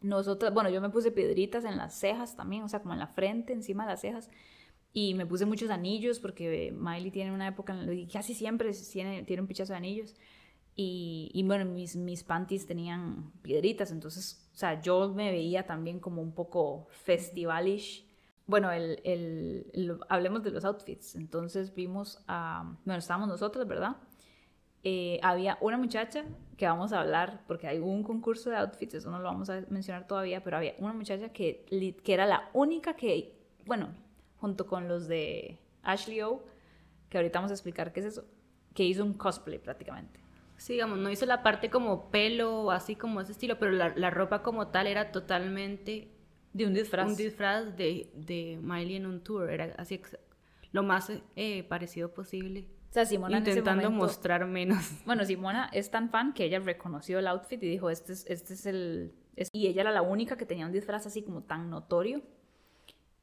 Nosotros, 0.00 0.52
bueno, 0.52 0.68
yo 0.68 0.80
me 0.80 0.90
puse 0.90 1.10
piedritas 1.12 1.64
en 1.64 1.76
las 1.76 1.94
cejas 1.94 2.36
también, 2.36 2.64
o 2.64 2.68
sea, 2.68 2.80
como 2.80 2.92
en 2.92 3.00
la 3.00 3.06
frente, 3.06 3.52
encima 3.52 3.84
de 3.84 3.92
las 3.92 4.00
cejas. 4.00 4.30
Y 4.92 5.14
me 5.14 5.24
puse 5.24 5.46
muchos 5.46 5.70
anillos 5.70 6.18
porque 6.18 6.74
Miley 6.76 7.10
tiene 7.10 7.32
una 7.32 7.48
época, 7.48 7.76
casi 8.12 8.34
siempre 8.34 8.72
tiene, 8.72 9.22
tiene 9.22 9.42
un 9.42 9.48
pichazo 9.48 9.72
de 9.72 9.78
anillos. 9.78 10.14
Y, 10.74 11.30
y, 11.34 11.42
bueno, 11.44 11.64
mis, 11.66 11.96
mis 11.96 12.24
panties 12.24 12.66
tenían 12.66 13.30
piedritas, 13.42 13.90
entonces, 13.92 14.48
o 14.54 14.56
sea, 14.56 14.80
yo 14.80 15.12
me 15.12 15.30
veía 15.30 15.66
también 15.66 16.00
como 16.00 16.22
un 16.22 16.34
poco 16.34 16.88
festivalish. 16.90 18.06
Bueno, 18.46 18.70
el, 18.72 19.00
el, 19.04 19.98
hablemos 20.08 20.42
de 20.42 20.50
los 20.50 20.64
outfits. 20.64 21.14
Entonces 21.14 21.74
vimos 21.74 22.22
a, 22.26 22.76
bueno, 22.84 22.98
estábamos 22.98 23.28
nosotros, 23.28 23.66
¿verdad? 23.66 23.96
Eh, 24.84 25.20
había 25.22 25.58
una 25.60 25.78
muchacha 25.78 26.24
que 26.56 26.66
vamos 26.66 26.92
a 26.92 27.00
hablar, 27.00 27.44
porque 27.46 27.68
hay 27.68 27.78
un 27.78 28.02
concurso 28.02 28.50
de 28.50 28.56
outfits, 28.56 28.94
eso 28.94 29.10
no 29.10 29.18
lo 29.20 29.24
vamos 29.24 29.48
a 29.48 29.62
mencionar 29.68 30.08
todavía, 30.08 30.42
pero 30.42 30.56
había 30.56 30.74
una 30.78 30.92
muchacha 30.92 31.28
que, 31.28 31.64
que 32.02 32.14
era 32.14 32.26
la 32.26 32.50
única 32.52 32.94
que, 32.94 33.38
bueno, 33.64 33.90
junto 34.38 34.66
con 34.66 34.88
los 34.88 35.06
de 35.06 35.58
Ashley 35.84 36.22
O, 36.22 36.42
que 37.08 37.18
ahorita 37.18 37.38
vamos 37.38 37.52
a 37.52 37.54
explicar 37.54 37.92
qué 37.92 38.00
es 38.00 38.06
eso, 38.06 38.24
que 38.74 38.82
hizo 38.82 39.04
un 39.04 39.14
cosplay 39.14 39.60
prácticamente. 39.60 40.18
Sí, 40.56 40.74
digamos, 40.74 40.98
no 40.98 41.10
hizo 41.10 41.26
la 41.26 41.44
parte 41.44 41.70
como 41.70 42.10
pelo, 42.10 42.72
así 42.72 42.96
como 42.96 43.20
ese 43.20 43.32
estilo, 43.32 43.58
pero 43.58 43.72
la 43.72 44.10
ropa 44.10 44.42
como 44.42 44.68
tal 44.68 44.88
era 44.88 45.12
totalmente... 45.12 46.08
De 46.52 46.66
un 46.66 46.74
disfraz. 46.74 47.08
Un 47.08 47.16
disfraz 47.16 47.76
de, 47.76 48.10
de 48.14 48.58
Miley 48.62 48.96
en 48.96 49.06
un 49.06 49.22
tour, 49.22 49.50
era 49.50 49.74
así 49.78 50.00
lo 50.72 50.82
más 50.82 51.10
eh, 51.36 51.64
parecido 51.64 52.12
posible. 52.12 52.66
O 52.90 52.92
sea, 52.92 53.06
Simona 53.06 53.38
intentando 53.38 53.90
mostrar 53.90 54.46
menos. 54.46 54.84
Bueno, 55.06 55.24
Simona 55.24 55.70
es 55.72 55.90
tan 55.90 56.10
fan 56.10 56.34
que 56.34 56.44
ella 56.44 56.58
reconoció 56.58 57.18
el 57.18 57.26
outfit 57.26 57.62
y 57.62 57.68
dijo, 57.68 57.88
este 57.88 58.12
es, 58.12 58.26
este 58.28 58.54
es 58.54 58.66
el... 58.66 59.14
Y 59.52 59.66
ella 59.66 59.80
era 59.80 59.92
la 59.92 60.02
única 60.02 60.36
que 60.36 60.44
tenía 60.44 60.66
un 60.66 60.72
disfraz 60.72 61.06
así 61.06 61.22
como 61.22 61.42
tan 61.42 61.70
notorio 61.70 62.22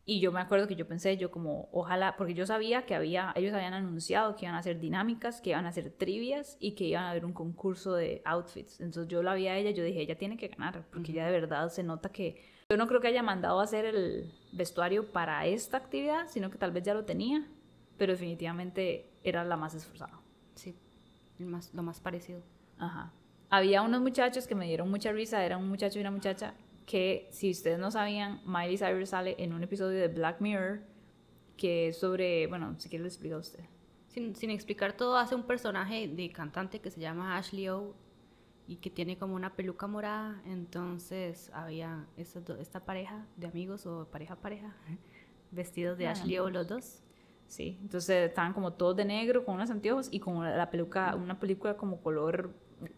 y 0.09 0.19
yo 0.21 0.31
me 0.31 0.39
acuerdo 0.39 0.67
que 0.67 0.75
yo 0.75 0.87
pensé, 0.87 1.17
yo 1.17 1.29
como, 1.29 1.69
ojalá, 1.71 2.15
porque 2.17 2.33
yo 2.33 2.47
sabía 2.47 2.83
que 2.87 2.95
había, 2.95 3.31
ellos 3.35 3.53
habían 3.53 3.75
anunciado 3.75 4.35
que 4.35 4.45
iban 4.45 4.55
a 4.55 4.57
hacer 4.57 4.79
dinámicas, 4.79 5.39
que 5.39 5.51
iban 5.51 5.67
a 5.67 5.69
hacer 5.69 5.91
trivias 5.91 6.57
y 6.59 6.71
que 6.71 6.85
iban 6.85 7.03
a 7.03 7.11
haber 7.11 7.25
un 7.25 7.33
concurso 7.33 7.93
de 7.93 8.23
outfits. 8.25 8.81
Entonces 8.81 9.07
yo 9.07 9.21
la 9.21 9.35
vi 9.35 9.45
a 9.45 9.55
ella, 9.55 9.69
yo 9.69 9.83
dije, 9.83 10.01
ella 10.01 10.17
tiene 10.17 10.35
que 10.35 10.47
ganar, 10.47 10.83
porque 10.89 11.13
ya 11.13 11.27
de 11.27 11.31
verdad 11.31 11.69
se 11.69 11.83
nota 11.83 12.09
que, 12.09 12.41
yo 12.71 12.77
no 12.77 12.87
creo 12.87 13.01
que 13.01 13.07
haya 13.07 13.23
mandado 13.23 13.59
a 13.59 13.63
hacer 13.63 13.85
el 13.85 14.31
vestuario 14.51 15.11
para 15.11 15.43
esta 15.47 15.77
actividad, 15.77 16.27
sino 16.27 16.51
que 16.51 16.59
tal 16.59 16.71
vez 16.71 16.83
ya 16.83 16.93
lo 16.93 17.03
tenía, 17.03 17.47
pero 17.97 18.13
definitivamente 18.13 19.09
era 19.23 19.43
la 19.43 19.57
más 19.57 19.73
esforzada. 19.73 20.19
Sí, 20.53 20.75
más, 21.39 21.73
lo 21.73 21.81
más 21.81 21.99
parecido. 21.99 22.43
Ajá. 22.77 23.11
Había 23.49 23.81
unos 23.81 24.01
muchachos 24.01 24.45
que 24.45 24.53
me 24.53 24.67
dieron 24.67 24.87
mucha 24.91 25.11
risa, 25.11 25.43
era 25.43 25.57
un 25.57 25.67
muchacho 25.67 25.97
y 25.97 26.01
una 26.01 26.11
muchacha 26.11 26.53
que 26.85 27.27
si 27.31 27.49
ustedes 27.49 27.79
no 27.79 27.89
sabían, 27.89 28.39
Miley 28.45 28.77
Cyrus 28.77 29.09
sale 29.09 29.35
en 29.39 29.53
un 29.53 29.63
episodio 29.63 29.99
de 29.99 30.07
Black 30.07 30.39
Mirror 30.39 30.81
que 31.57 31.87
es 31.87 31.99
sobre, 31.99 32.45
bueno, 32.45 32.75
si 32.77 32.87
quiere 32.87 33.01
lo 33.01 33.07
explica 33.07 33.37
usted. 33.37 33.63
Sin, 34.09 34.35
sin, 34.35 34.51
explicar 34.51 34.93
todo, 34.93 35.17
hace 35.17 35.33
un 35.33 35.43
personaje 35.43 36.07
de 36.07 36.31
cantante 36.31 36.79
que 36.79 36.91
se 36.91 36.99
llama 36.99 37.35
Ashley 37.35 37.67
O 37.69 37.95
y 38.69 38.75
que 38.75 38.91
tiene 38.91 39.17
como 39.17 39.33
una 39.33 39.55
peluca 39.55 39.87
morada. 39.87 40.41
Entonces 40.45 41.49
había 41.53 42.05
esta, 42.17 42.39
esta 42.59 42.85
pareja 42.85 43.25
de 43.35 43.47
amigos 43.47 43.87
o 43.87 44.07
pareja 44.11 44.35
pareja 44.35 44.75
vestidos 45.51 45.97
de 45.97 46.07
Ashley 46.07 46.37
O 46.37 46.51
los 46.51 46.67
dos. 46.67 47.01
Sí, 47.47 47.79
entonces 47.81 48.29
estaban 48.29 48.53
como 48.53 48.73
todos 48.73 48.95
de 48.95 49.05
negro 49.05 49.43
con 49.43 49.55
unos 49.55 49.71
anteojos 49.71 50.07
y 50.11 50.19
con 50.19 50.43
la 50.43 50.69
peluca, 50.69 51.15
una 51.15 51.39
película 51.39 51.75
como 51.75 51.99
color 51.99 52.53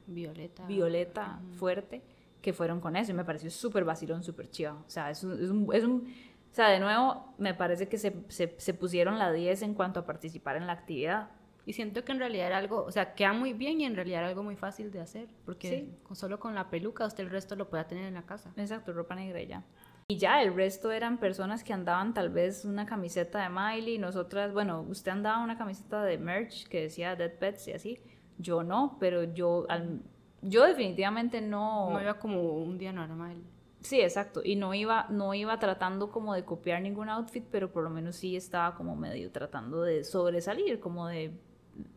violeta, 0.08 0.68
violeta 0.68 1.40
fuerte 1.54 2.04
que 2.42 2.52
fueron 2.52 2.82
con 2.82 2.98
eso 2.98 3.12
y 3.12 3.14
me 3.14 3.24
pareció 3.24 3.50
súper 3.50 3.86
vacilón, 3.86 4.26
súper 4.26 4.50
chido. 4.50 4.74
O 4.86 4.90
sea, 4.90 5.10
es 5.10 5.24
un, 5.24 5.70
es 5.74 5.86
un, 5.86 6.14
o 6.52 6.54
sea, 6.54 6.68
de 6.68 6.82
nuevo, 6.82 7.34
me 7.38 7.54
parece 7.54 7.88
que 7.88 7.98
se, 7.98 8.14
se, 8.28 8.56
se, 8.58 8.74
pusieron 8.74 9.18
la 9.18 9.32
10 9.32 9.62
en 9.62 9.74
cuanto 9.74 10.02
a 10.02 10.06
participar 10.06 10.58
en 10.58 10.68
la 10.68 10.74
actividad. 10.74 11.30
Y 11.66 11.74
siento 11.74 12.04
que 12.04 12.12
en 12.12 12.20
realidad 12.20 12.48
era 12.48 12.58
algo, 12.58 12.84
o 12.84 12.92
sea, 12.92 13.14
queda 13.14 13.34
muy 13.34 13.54
bien 13.54 13.82
y 13.82 13.86
en 13.86 13.96
realidad 13.96 14.22
era 14.22 14.30
algo 14.30 14.44
muy 14.44 14.56
fácil 14.56 14.92
de 14.92 15.00
hacer, 15.00 15.30
porque 15.46 15.90
solo 16.14 16.40
con 16.40 16.56
la 16.56 16.70
peluca 16.70 17.06
usted 17.06 17.24
el 17.24 17.30
resto 17.30 17.56
lo 17.56 17.70
puede 17.70 17.84
tener 17.86 18.06
en 18.06 18.16
la 18.16 18.26
casa. 18.26 18.52
Exacto, 18.58 18.94
ropa 18.94 19.16
negra 19.16 19.42
y 19.42 19.48
ya. 19.48 19.64
Y 20.08 20.18
ya, 20.18 20.42
el 20.42 20.54
resto 20.54 20.92
eran 20.92 21.20
personas 21.20 21.64
que 21.64 21.72
andaban 21.72 22.14
tal 22.14 22.30
vez 22.30 22.66
una 22.66 22.86
camiseta 22.86 23.44
de 23.44 23.50
Miley, 23.50 23.98
nosotras, 23.98 24.52
bueno, 24.52 24.82
usted 24.82 25.12
andaba 25.12 25.44
una 25.44 25.58
camiseta 25.58 26.04
de 26.04 26.18
merch 26.18 26.68
que 26.68 26.82
decía 26.82 27.16
Dead 27.16 27.32
Pets 27.38 27.68
y 27.70 27.74
así, 27.74 28.00
yo 28.38 28.64
no, 28.64 28.98
pero 29.00 29.24
yo 29.24 29.66
al, 29.70 30.02
yo 30.42 30.66
definitivamente 30.66 31.42
no... 31.42 31.92
No 31.92 32.02
iba 32.02 32.16
como 32.16 32.42
un 32.42 32.78
día 32.78 32.92
normal. 32.92 33.38
Sí, 33.82 34.02
exacto. 34.02 34.42
Y 34.44 34.56
no 34.56 34.74
iba, 34.74 35.08
no 35.10 35.34
iba 35.34 35.58
tratando 35.60 36.12
como 36.12 36.34
de 36.34 36.44
copiar 36.46 36.82
ningún 36.82 37.10
outfit, 37.10 37.46
pero 37.50 37.72
por 37.72 37.84
lo 37.84 37.90
menos 37.90 38.16
sí 38.16 38.36
estaba 38.36 38.76
como 38.76 38.96
medio 38.96 39.32
tratando 39.32 39.82
de 39.82 40.04
sobresalir, 40.04 40.80
como 40.80 41.08
de 41.08 41.32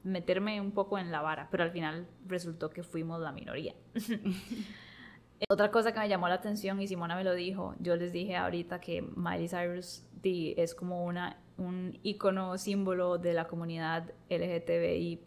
meterme 0.02 0.60
un 0.60 0.72
poco 0.72 0.98
en 0.98 1.10
la 1.10 1.20
vara. 1.20 1.48
Pero 1.50 1.64
al 1.64 1.70
final 1.70 2.06
resultó 2.26 2.70
que 2.70 2.82
fuimos 2.82 3.20
la 3.20 3.32
minoría. 3.32 3.74
Otra 5.48 5.70
cosa 5.70 5.92
que 5.92 5.98
me 5.98 6.08
llamó 6.08 6.28
la 6.28 6.36
atención, 6.36 6.80
y 6.80 6.88
Simona 6.88 7.16
me 7.16 7.24
lo 7.24 7.34
dijo, 7.34 7.74
yo 7.80 7.96
les 7.96 8.12
dije 8.12 8.36
ahorita 8.36 8.80
que 8.80 9.02
Miley 9.02 9.48
Cyrus 9.48 10.04
es 10.24 10.74
como 10.74 11.04
una, 11.04 11.38
un 11.58 11.98
icono, 12.02 12.56
símbolo 12.56 13.18
de 13.18 13.34
la 13.34 13.46
comunidad 13.46 14.12
LGTBI+, 14.30 15.20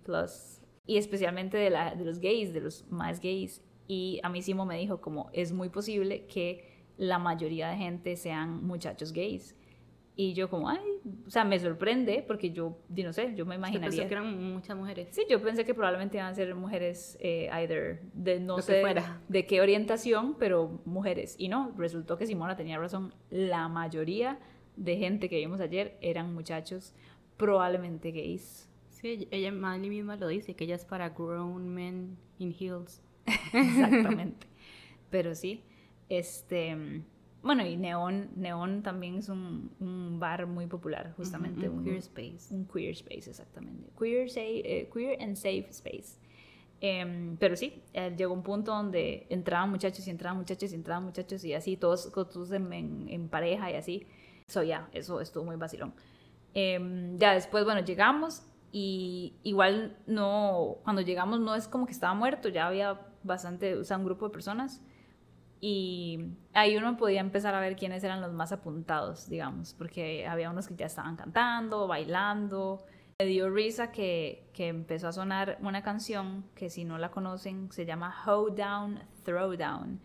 y 0.85 0.97
especialmente 0.97 1.57
de, 1.57 1.69
de 1.69 2.05
los 2.05 2.19
gays, 2.19 2.53
de 2.53 2.61
los 2.61 2.85
más 2.89 3.19
gays. 3.19 3.61
Y 3.87 4.19
a 4.23 4.29
mí 4.29 4.41
Simo 4.41 4.65
me 4.65 4.77
dijo 4.77 4.99
como 5.01 5.29
es 5.33 5.53
muy 5.53 5.69
posible 5.69 6.25
que 6.25 6.85
la 6.97 7.19
mayoría 7.19 7.69
de 7.69 7.77
gente 7.77 8.15
sean 8.15 8.65
muchachos 8.65 9.13
gays. 9.13 9.55
Y 10.19 10.33
yo 10.33 10.49
como, 10.49 10.67
ay, 10.67 10.81
o 11.27 11.29
sea, 11.29 11.43
me 11.43 11.59
sorprende 11.59 12.23
porque 12.25 12.49
yo, 12.49 12.79
no 12.89 13.13
sé, 13.13 13.35
yo 13.35 13.45
me 13.45 13.53
imaginaría... 13.53 13.89
Pensé 13.89 14.07
que 14.07 14.13
eran 14.15 14.51
muchas 14.51 14.75
mujeres. 14.75 15.09
Sí, 15.11 15.23
yo 15.29 15.39
pensé 15.39 15.63
que 15.63 15.75
probablemente 15.75 16.17
iban 16.17 16.31
a 16.31 16.33
ser 16.33 16.55
mujeres, 16.55 17.19
eh, 17.21 17.47
either 17.53 18.01
de 18.13 18.39
no 18.39 18.59
sé 18.59 18.83
de 19.27 19.45
qué 19.45 19.61
orientación, 19.61 20.35
pero 20.39 20.81
mujeres. 20.85 21.35
Y 21.37 21.49
no, 21.49 21.71
resultó 21.77 22.17
que 22.17 22.25
Simona 22.25 22.55
tenía 22.55 22.79
razón. 22.79 23.13
La 23.29 23.67
mayoría 23.67 24.39
de 24.75 24.97
gente 24.97 25.29
que 25.29 25.35
vimos 25.35 25.61
ayer 25.61 25.99
eran 26.01 26.33
muchachos 26.33 26.95
probablemente 27.37 28.11
gays. 28.11 28.67
Sí, 28.89 29.27
ella 29.29 29.51
Miley 29.51 29.89
misma 29.91 30.15
lo 30.15 30.27
dice, 30.27 30.55
que 30.55 30.63
ella 30.63 30.75
es 30.75 30.85
para 30.85 31.09
grown 31.09 31.69
men 31.69 32.17
in 32.39 32.55
heels. 32.59 33.03
Exactamente. 33.53 34.47
Pero 35.11 35.35
sí, 35.35 35.61
este, 36.09 37.03
bueno, 37.47 37.65
y 37.65 37.77
Neon, 37.77 38.29
Neon 38.35 38.83
también 38.83 39.15
es 39.15 39.29
un, 39.29 39.71
un 39.79 40.19
bar 40.19 40.45
muy 40.45 40.67
popular, 40.67 41.13
justamente. 41.17 41.67
un, 41.67 41.83
queer 41.83 41.97
space. 41.97 42.53
Un 42.53 42.67
queer 42.67 42.91
space, 42.91 43.29
exactamente. 43.29 43.89
Queer, 43.97 44.29
say, 44.29 44.61
eh, 44.63 44.89
queer 44.93 45.21
and 45.21 45.35
safe 45.35 45.67
space. 45.71 46.19
Em, 46.79 47.37
pero 47.37 47.55
sí, 47.55 47.81
eh, 47.93 48.13
llegó 48.15 48.33
un 48.33 48.43
punto 48.43 48.71
donde 48.71 49.25
entraban 49.29 49.71
muchachos 49.71 50.05
y 50.07 50.11
entraban 50.11 50.37
muchachos 50.37 50.71
y 50.71 50.75
entraban 50.75 51.05
muchachos 51.05 51.43
y 51.43 51.53
así, 51.53 51.75
todos, 51.75 52.11
todos 52.11 52.51
en, 52.51 53.07
en, 53.09 53.29
pareja 53.29 53.71
y 53.71 53.75
así. 53.75 54.05
Eso 54.47 54.61
ya, 54.61 54.87
eso 54.93 55.19
estuvo 55.19 55.43
muy 55.43 55.55
vacilón. 55.55 55.93
Em, 56.53 57.17
ya 57.17 57.33
después, 57.33 57.65
bueno, 57.65 57.81
llegamos 57.81 58.43
y 58.71 59.33
igual 59.43 59.97
no, 60.05 60.77
cuando 60.83 61.01
llegamos 61.01 61.39
no 61.39 61.55
es 61.55 61.67
como 61.67 61.85
que 61.85 61.93
estaba 61.93 62.13
muerto, 62.13 62.49
ya 62.49 62.67
había 62.67 63.01
bastante, 63.23 63.75
o 63.75 63.83
sea, 63.83 63.97
un 63.97 64.05
grupo 64.05 64.27
de 64.27 64.33
personas 64.33 64.81
y 65.59 66.33
ahí 66.53 66.77
uno 66.77 66.97
podía 66.97 67.19
empezar 67.19 67.55
a 67.55 67.59
ver 67.59 67.75
quiénes 67.75 68.03
eran 68.03 68.21
los 68.21 68.33
más 68.33 68.51
apuntados, 68.51 69.27
digamos, 69.27 69.73
porque 69.73 70.27
había 70.27 70.49
unos 70.49 70.67
que 70.67 70.75
ya 70.75 70.85
estaban 70.85 71.15
cantando, 71.15 71.87
bailando. 71.87 72.85
Me 73.19 73.25
dio 73.25 73.49
risa 73.49 73.91
que, 73.91 74.49
que 74.53 74.67
empezó 74.67 75.07
a 75.07 75.11
sonar 75.11 75.57
una 75.61 75.81
canción 75.81 76.45
que 76.53 76.69
si 76.69 76.85
no 76.85 76.99
la 76.99 77.09
conocen 77.09 77.71
se 77.71 77.85
llama 77.85 78.13
Hold 78.25 78.55
Down, 78.55 78.99
Throwdown. 79.23 79.99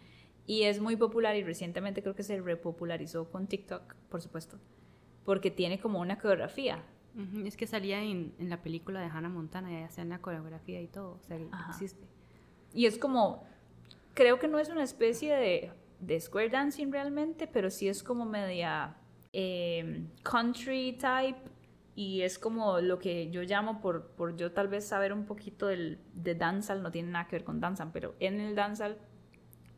Y 0.47 0.62
es 0.62 0.81
muy 0.81 0.97
popular 0.97 1.37
y 1.37 1.43
recientemente 1.43 2.03
creo 2.03 2.15
que 2.15 2.23
se 2.23 2.41
repopularizó 2.41 3.31
con 3.31 3.47
TikTok, 3.47 3.95
por 4.09 4.23
supuesto, 4.23 4.59
porque 5.25 5.51
tiene 5.51 5.79
como 5.79 6.01
una 6.01 6.19
coreografía. 6.19 6.83
Es 7.45 7.59
que 7.59 7.67
salía 7.67 8.03
en, 8.03 8.35
en, 8.38 8.49
la 8.49 8.62
película 8.62 8.99
de 8.99 9.07
Hannah 9.07 9.29
Montana, 9.29 9.71
ya 9.71 9.85
hacían 9.85 10.09
la 10.09 10.21
coreografía 10.21 10.81
y 10.81 10.88
todo, 10.88 11.17
o 11.17 11.23
sea, 11.23 11.38
existe. 11.69 12.07
Y 12.73 12.87
es 12.87 12.97
como, 12.97 13.45
creo 14.14 14.38
que 14.38 14.48
no 14.48 14.59
es 14.59 14.68
una 14.68 14.83
especie 14.83 15.35
de, 15.35 15.72
de 16.01 16.20
square 16.20 16.48
dancing 16.48 16.90
realmente, 16.90 17.46
pero 17.46 17.70
sí 17.70 17.88
es 17.88 18.03
como 18.03 18.25
media 18.25 18.96
em, 19.33 20.09
country 20.22 20.98
type 20.98 21.38
y 21.94 22.22
es 22.22 22.38
como 22.38 22.81
lo 22.81 22.98
que 22.98 23.31
yo 23.31 23.42
llamo 23.42 23.81
por, 23.81 24.09
por 24.12 24.37
yo 24.37 24.53
tal 24.53 24.68
vez 24.68 24.87
saber 24.87 25.12
un 25.12 25.27
poquito 25.27 25.66
del, 25.66 26.01
de 26.14 26.35
dancehall, 26.35 26.83
no 26.83 26.90
tiene 26.90 27.11
nada 27.11 27.27
que 27.27 27.37
ver 27.37 27.44
con 27.44 27.61
dancehall, 27.61 27.90
pero 27.92 28.14
en 28.18 28.40
el 28.40 28.55
dancehall 28.55 28.96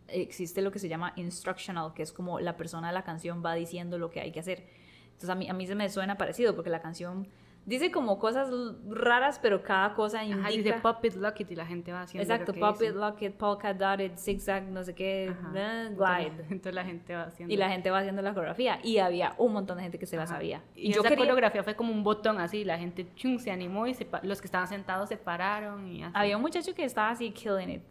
existe 0.08 0.62
lo 0.62 0.70
que 0.70 0.78
se 0.78 0.88
llama 0.88 1.12
instructional, 1.16 1.92
que 1.94 2.02
es 2.02 2.12
como 2.12 2.38
la 2.40 2.56
persona 2.56 2.88
de 2.88 2.94
la 2.94 3.04
canción 3.04 3.42
va 3.44 3.54
diciendo 3.54 3.98
lo 3.98 4.10
que 4.10 4.20
hay 4.20 4.32
que 4.32 4.40
hacer. 4.40 4.66
Entonces 5.06 5.30
a 5.30 5.34
mí, 5.34 5.48
a 5.48 5.54
mí 5.54 5.66
se 5.66 5.74
me 5.74 5.88
suena 5.88 6.16
parecido 6.16 6.54
porque 6.54 6.70
la 6.70 6.80
canción 6.80 7.28
dice 7.66 7.90
como 7.90 8.18
cosas 8.18 8.50
raras, 8.88 9.38
pero 9.40 9.62
cada 9.62 9.94
cosa 9.94 10.22
indica... 10.24 10.40
Ajá, 10.40 10.50
dice 10.50 10.72
pop 10.74 11.04
it, 11.04 11.14
lock 11.14 11.40
it 11.40 11.50
y 11.50 11.54
la 11.54 11.66
gente 11.66 11.92
va 11.92 12.02
haciendo 12.02 12.22
Exacto, 12.22 12.52
lo 12.52 12.54
que 12.54 12.60
pop 12.60 12.82
it, 12.82 12.94
lock 12.94 13.22
it, 13.22 13.34
polka 13.34 13.74
dotted, 13.74 14.12
zigzag, 14.16 14.64
no 14.64 14.82
sé 14.82 14.94
qué, 14.94 15.34
glide. 15.52 16.44
Entonces, 16.50 16.74
la 16.74 16.84
gente 16.84 17.14
va 17.14 17.22
haciendo... 17.24 17.52
Y 17.52 17.56
la 17.56 17.68
gente 17.68 17.90
va 17.90 17.98
haciendo 17.98 18.22
la 18.22 18.34
coreografía 18.34 18.78
y 18.82 18.98
había 18.98 19.34
un 19.38 19.52
montón 19.52 19.76
de 19.78 19.84
gente 19.84 19.98
que 19.98 20.06
se 20.06 20.16
la 20.16 20.26
sabía. 20.26 20.62
Y, 20.74 20.92
yo 20.92 21.02
esa 21.02 21.16
coreografía 21.16 21.62
fue 21.62 21.74
como 21.74 21.92
un 21.92 22.02
botón 22.02 22.38
así, 22.38 22.64
la 22.64 22.78
gente 22.78 23.06
chung, 23.14 23.38
se 23.38 23.50
animó 23.50 23.86
y 23.86 23.96
los 24.22 24.40
que 24.40 24.46
estaban 24.46 24.68
sentados 24.68 25.08
se 25.08 25.16
pararon 25.16 25.86
y 25.88 26.02
así. 26.02 26.12
Había 26.14 26.36
un 26.36 26.42
muchacho 26.42 26.74
que 26.74 26.84
estaba 26.84 27.10
así 27.10 27.30
killing 27.30 27.70
it. 27.70 27.82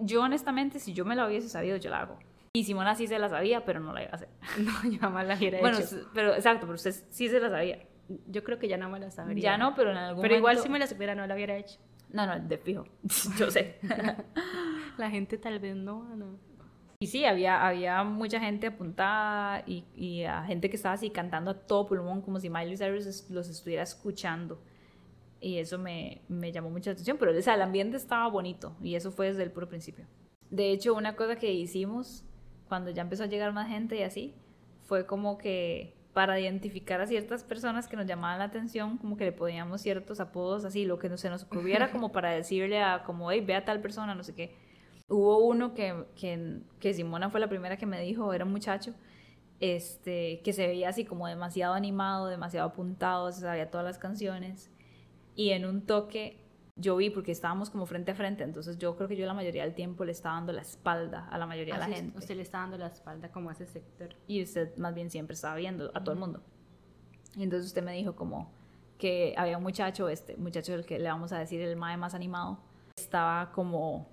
Yo 0.00 0.22
honestamente, 0.22 0.78
si 0.78 0.92
yo 0.92 1.04
me 1.04 1.16
lo 1.16 1.26
hubiese 1.26 1.48
sabido, 1.48 1.76
yo 1.76 1.90
la 1.90 2.00
hago. 2.00 2.18
Y 2.52 2.64
Simona 2.64 2.94
sí 2.94 3.06
se 3.06 3.18
la 3.18 3.28
sabía, 3.28 3.64
pero 3.64 3.80
no 3.80 3.92
la 3.92 4.02
iba 4.02 4.12
a 4.12 4.14
hacer. 4.14 4.28
No, 4.58 4.90
yo 4.90 4.98
jamás 4.98 5.26
la 5.26 5.36
hubiera 5.36 5.60
bueno, 5.60 5.78
hecho. 5.78 5.88
Bueno, 5.90 6.08
pero 6.14 6.34
exacto, 6.34 6.66
pero 6.66 6.74
usted 6.74 6.94
sí 7.10 7.28
se 7.28 7.40
la 7.40 7.50
sabía. 7.50 7.78
Yo 8.26 8.42
creo 8.44 8.58
que 8.58 8.68
ya 8.68 8.76
no 8.76 8.88
me 8.88 8.98
la 8.98 9.10
sabría. 9.10 9.42
Ya 9.42 9.58
no, 9.58 9.74
pero 9.74 9.90
en 9.90 9.98
algún 9.98 10.22
Pero 10.22 10.36
igual 10.36 10.58
si 10.58 10.68
me 10.68 10.78
la 10.78 10.86
supiera 10.86 11.14
no 11.14 11.26
la 11.26 11.34
hubiera 11.34 11.56
hecho. 11.56 11.78
No, 12.10 12.26
no, 12.26 12.38
de 12.40 12.58
fijo. 12.58 12.84
Yo 13.38 13.50
sé. 13.50 13.78
la 14.96 15.10
gente 15.10 15.36
tal 15.38 15.58
vez 15.58 15.76
no, 15.76 16.16
no. 16.16 16.38
Y 17.00 17.06
sí, 17.06 17.24
había, 17.24 17.64
había 17.64 18.02
mucha 18.02 18.40
gente 18.40 18.66
apuntada 18.66 19.62
y, 19.66 19.84
y 19.94 20.24
a 20.24 20.42
gente 20.44 20.68
que 20.68 20.76
estaba 20.76 20.94
así 20.94 21.10
cantando 21.10 21.52
a 21.52 21.54
todo 21.54 21.86
pulmón, 21.86 22.22
como 22.22 22.40
si 22.40 22.50
Miley 22.50 22.76
Cyrus 22.76 23.30
los 23.30 23.48
estuviera 23.48 23.84
escuchando. 23.84 24.60
Y 25.40 25.58
eso 25.58 25.78
me, 25.78 26.22
me 26.28 26.50
llamó 26.50 26.70
mucha 26.70 26.90
atención, 26.90 27.16
pero 27.16 27.36
o 27.36 27.42
sea, 27.42 27.54
el 27.54 27.62
ambiente 27.62 27.96
estaba 27.96 28.28
bonito 28.28 28.76
y 28.82 28.96
eso 28.96 29.12
fue 29.12 29.26
desde 29.26 29.44
el 29.44 29.52
puro 29.52 29.68
principio. 29.68 30.06
De 30.50 30.72
hecho, 30.72 30.94
una 30.94 31.14
cosa 31.14 31.36
que 31.36 31.52
hicimos 31.52 32.24
cuando 32.68 32.90
ya 32.90 33.02
empezó 33.02 33.24
a 33.24 33.26
llegar 33.26 33.52
más 33.52 33.68
gente 33.68 33.96
y 33.96 34.02
así, 34.02 34.34
fue 34.84 35.06
como 35.06 35.38
que 35.38 35.94
para 36.12 36.40
identificar 36.40 37.00
a 37.00 37.06
ciertas 37.06 37.44
personas 37.44 37.86
que 37.86 37.96
nos 37.96 38.06
llamaban 38.06 38.38
la 38.38 38.46
atención, 38.46 38.98
como 38.98 39.16
que 39.16 39.24
le 39.24 39.32
poníamos 39.32 39.80
ciertos 39.80 40.20
apodos 40.20 40.64
así, 40.64 40.84
lo 40.84 40.98
que 40.98 41.08
no 41.08 41.16
se 41.16 41.30
nos 41.30 41.44
ocurriera 41.44 41.90
como 41.92 42.12
para 42.12 42.30
decirle 42.30 42.82
a 42.82 43.04
como, 43.04 43.30
hey, 43.30 43.40
ve 43.40 43.54
a 43.54 43.64
tal 43.64 43.80
persona, 43.80 44.14
no 44.14 44.24
sé 44.24 44.34
qué. 44.34 44.56
Hubo 45.08 45.38
uno 45.38 45.74
que, 45.74 46.04
que, 46.16 46.60
que 46.80 46.94
Simona 46.94 47.30
fue 47.30 47.40
la 47.40 47.48
primera 47.48 47.76
que 47.76 47.86
me 47.86 48.00
dijo, 48.00 48.32
era 48.32 48.44
un 48.44 48.52
muchacho, 48.52 48.94
este, 49.60 50.40
que 50.42 50.52
se 50.52 50.66
veía 50.66 50.88
así 50.88 51.04
como 51.04 51.26
demasiado 51.26 51.74
animado, 51.74 52.26
demasiado 52.26 52.68
apuntado, 52.68 53.32
se 53.32 53.40
sabía 53.40 53.70
todas 53.70 53.86
las 53.86 53.98
canciones, 53.98 54.70
y 55.34 55.50
en 55.50 55.64
un 55.64 55.86
toque 55.86 56.47
yo 56.78 56.96
vi 56.96 57.10
porque 57.10 57.32
estábamos 57.32 57.70
como 57.70 57.86
frente 57.86 58.12
a 58.12 58.14
frente, 58.14 58.44
entonces 58.44 58.78
yo 58.78 58.96
creo 58.96 59.08
que 59.08 59.16
yo 59.16 59.26
la 59.26 59.34
mayoría 59.34 59.64
del 59.64 59.74
tiempo 59.74 60.04
le 60.04 60.12
estaba 60.12 60.36
dando 60.36 60.52
la 60.52 60.62
espalda 60.62 61.28
a 61.28 61.36
la 61.36 61.46
mayoría 61.46 61.74
de 61.74 61.80
la 61.80 61.86
gente. 61.86 62.16
Usted 62.16 62.36
le 62.36 62.42
está 62.42 62.58
dando 62.58 62.78
la 62.78 62.86
espalda 62.86 63.30
como 63.30 63.50
a 63.50 63.52
ese 63.52 63.66
sector. 63.66 64.14
Y 64.26 64.42
usted 64.42 64.76
más 64.76 64.94
bien 64.94 65.10
siempre 65.10 65.34
estaba 65.34 65.56
viendo 65.56 65.90
a 65.94 66.02
todo 66.02 66.12
el 66.12 66.20
mundo. 66.20 66.40
Y 67.36 67.42
entonces 67.42 67.66
usted 67.66 67.82
me 67.82 67.92
dijo 67.92 68.14
como 68.14 68.50
que 68.96 69.34
había 69.36 69.58
un 69.58 69.62
muchacho, 69.62 70.08
este 70.08 70.36
muchacho 70.36 70.74
el 70.74 70.86
que 70.86 70.98
le 70.98 71.08
vamos 71.08 71.32
a 71.32 71.38
decir 71.38 71.60
el 71.60 71.76
mae 71.76 71.96
más 71.96 72.14
animado, 72.14 72.58
estaba 72.96 73.52
como, 73.52 74.08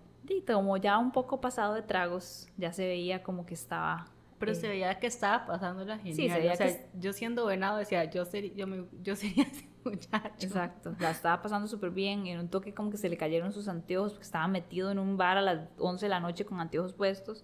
como 0.46 0.78
ya 0.78 0.98
un 0.98 1.12
poco 1.12 1.40
pasado 1.42 1.74
de 1.76 1.82
tragos, 1.82 2.48
ya 2.58 2.74
se 2.74 2.86
veía 2.86 3.24
como 3.24 3.46
que 3.46 3.54
estaba 3.54 4.08
pero 4.38 4.54
se 4.54 4.68
veía 4.68 5.00
que 5.00 5.08
estaba 5.08 5.46
pasando 5.46 5.86
la 5.86 5.98
genial. 5.98 6.16
Sí, 6.16 6.30
se 6.30 6.38
veía 6.38 6.54
o 6.54 6.56
sea, 6.56 6.86
yo 7.00 7.14
siendo 7.14 7.46
venado 7.46 7.78
decía, 7.78 8.04
yo, 8.06 8.26
sería, 8.26 8.54
yo, 8.54 8.68
me, 8.68 8.86
yo 9.02 9.16
sería 9.16 9.44
ese 9.44 9.68
muchacho. 9.86 10.34
Exacto, 10.40 10.96
la 11.00 11.12
estaba 11.12 11.42
pasando 11.42 11.68
súper 11.68 11.92
bien. 11.92 12.28
En 12.28 12.40
un 12.40 12.50
toque 12.50 12.74
como 12.74 12.90
que 12.90 12.98
se 12.98 13.10
le 13.10 13.18
cayeron 13.18 13.54
sus 13.54 13.68
anteojos 13.68 14.14
porque 14.14 14.26
estaba 14.26 14.48
metido 14.48 14.92
en 14.92 15.00
un 15.00 15.18
bar 15.18 15.38
a 15.38 15.42
las 15.42 15.70
11 15.78 16.06
de 16.06 16.10
la 16.10 16.20
noche 16.20 16.46
con 16.46 16.60
anteojos 16.60 16.94
puestos, 16.94 17.44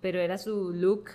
pero 0.00 0.20
era 0.20 0.38
su 0.38 0.72
look. 0.72 1.10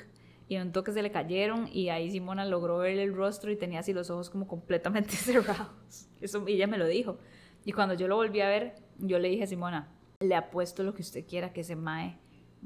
Y 0.50 0.56
en 0.56 0.68
un 0.68 0.72
toque 0.74 0.92
se 0.92 1.02
le 1.02 1.12
cayeron 1.12 1.70
y 1.72 1.90
ahí 1.90 2.12
Simona 2.12 2.46
logró 2.46 2.78
ver 2.80 3.00
el 3.00 3.16
rostro 3.16 3.52
y 3.52 3.56
tenía 3.56 3.80
así 3.80 3.94
los 3.94 4.10
ojos 4.10 4.30
como 4.30 4.48
completamente 4.48 5.12
cerrados. 5.16 6.10
Eso 6.20 6.44
ella 6.48 6.68
me 6.68 6.78
lo 6.78 6.88
dijo. 6.88 7.18
Y 7.66 7.72
cuando 7.72 7.94
yo 7.94 8.08
lo 8.08 8.16
volví 8.16 8.42
a 8.42 8.48
ver, 8.48 8.76
yo 9.00 9.20
le 9.20 9.30
dije 9.30 9.44
a 9.44 9.48
Simona, 9.48 9.90
le 10.20 10.36
apuesto 10.36 10.84
lo 10.84 10.94
que 10.94 11.02
usted 11.02 11.26
quiera 11.26 11.54
que 11.54 11.62
ese 11.62 11.76
mae 11.76 12.18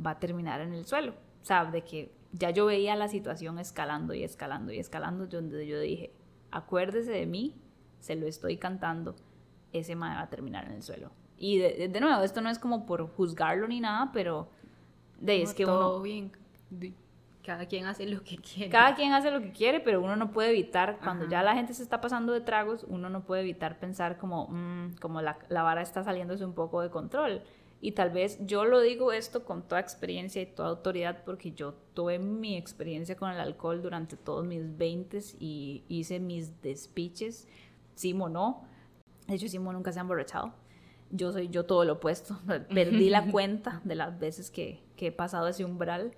va 0.03 0.11
a 0.11 0.19
terminar 0.19 0.61
en 0.61 0.73
el 0.73 0.85
suelo. 0.85 1.13
O 1.41 1.45
sea, 1.45 1.65
de 1.65 1.83
que 1.83 2.11
ya 2.31 2.49
yo 2.49 2.65
veía 2.65 2.95
la 2.95 3.07
situación 3.07 3.59
escalando 3.59 4.13
y 4.13 4.23
escalando 4.23 4.71
y 4.71 4.79
escalando, 4.79 5.27
donde 5.27 5.65
yo 5.67 5.79
dije, 5.79 6.13
acuérdese 6.51 7.11
de 7.11 7.25
mí, 7.25 7.55
se 7.99 8.15
lo 8.15 8.27
estoy 8.27 8.57
cantando, 8.57 9.15
ese 9.73 9.95
mae 9.95 10.15
va 10.15 10.23
a 10.23 10.29
terminar 10.29 10.65
en 10.65 10.73
el 10.73 10.83
suelo. 10.83 11.11
Y 11.37 11.57
de, 11.59 11.87
de, 11.87 11.99
nuevo, 11.99 12.23
esto 12.23 12.41
no 12.41 12.49
es 12.49 12.59
como 12.59 12.85
por 12.85 13.07
juzgarlo 13.15 13.67
ni 13.67 13.79
nada, 13.79 14.11
pero 14.11 14.49
de, 15.19 15.41
es 15.41 15.53
que 15.53 15.65
todo 15.65 16.01
bien. 16.01 16.31
Cada 17.43 17.65
quien 17.65 17.85
hace 17.85 18.05
lo 18.05 18.23
que 18.23 18.37
quiere. 18.37 18.69
Cada 18.69 18.93
quien 18.95 19.13
hace 19.13 19.31
lo 19.31 19.39
que 19.39 19.51
quiere, 19.51 19.79
pero 19.79 20.01
uno 20.01 20.15
no 20.17 20.31
puede 20.31 20.49
evitar, 20.49 20.99
cuando 21.01 21.29
ya 21.29 21.43
la 21.43 21.53
gente 21.53 21.73
se 21.73 21.81
está 21.81 22.01
pasando 22.01 22.33
de 22.33 22.41
tragos, 22.41 22.85
uno 22.89 23.09
no 23.09 23.23
puede 23.23 23.43
evitar 23.43 23.79
pensar 23.79 24.17
como, 24.17 24.47
mmm, 24.49 24.95
como 24.99 25.21
la, 25.21 25.37
la 25.47 25.63
vara 25.63 25.81
está 25.81 26.03
saliéndose 26.03 26.43
un 26.43 26.53
poco 26.53 26.81
de 26.81 26.89
control. 26.89 27.41
Y 27.79 27.91
tal 27.91 28.09
vez 28.09 28.39
yo 28.45 28.65
lo 28.65 28.81
digo 28.81 29.11
esto 29.11 29.45
con 29.45 29.61
toda 29.61 29.79
experiencia 29.79 30.41
y 30.41 30.47
toda 30.47 30.69
autoridad 30.69 31.23
porque 31.23 31.51
yo 31.51 31.75
tuve 31.93 32.17
mi 32.17 32.57
experiencia 32.57 33.15
con 33.15 33.29
el 33.29 33.39
alcohol 33.39 33.83
durante 33.83 34.17
todos 34.17 34.45
mis 34.45 34.77
20 34.77 35.19
y 35.39 35.83
hice 35.87 36.19
mis 36.19 36.59
despiches. 36.61 37.47
Simo 37.97 38.29
no. 38.29 38.63
De 39.27 39.35
hecho, 39.35 39.47
Simo 39.47 39.73
nunca 39.73 39.91
se 39.91 39.99
ha 39.99 40.01
emborrachado. 40.01 40.53
Yo 41.11 41.31
soy 41.31 41.49
yo 41.49 41.65
todo 41.65 41.83
lo 41.83 41.93
opuesto. 41.93 42.39
Perdí 42.73 43.09
la 43.09 43.25
cuenta 43.31 43.81
de 43.83 43.95
las 43.95 44.17
veces 44.19 44.51
que, 44.51 44.83
que 44.95 45.07
he 45.07 45.11
pasado 45.11 45.47
ese 45.47 45.65
umbral 45.65 46.13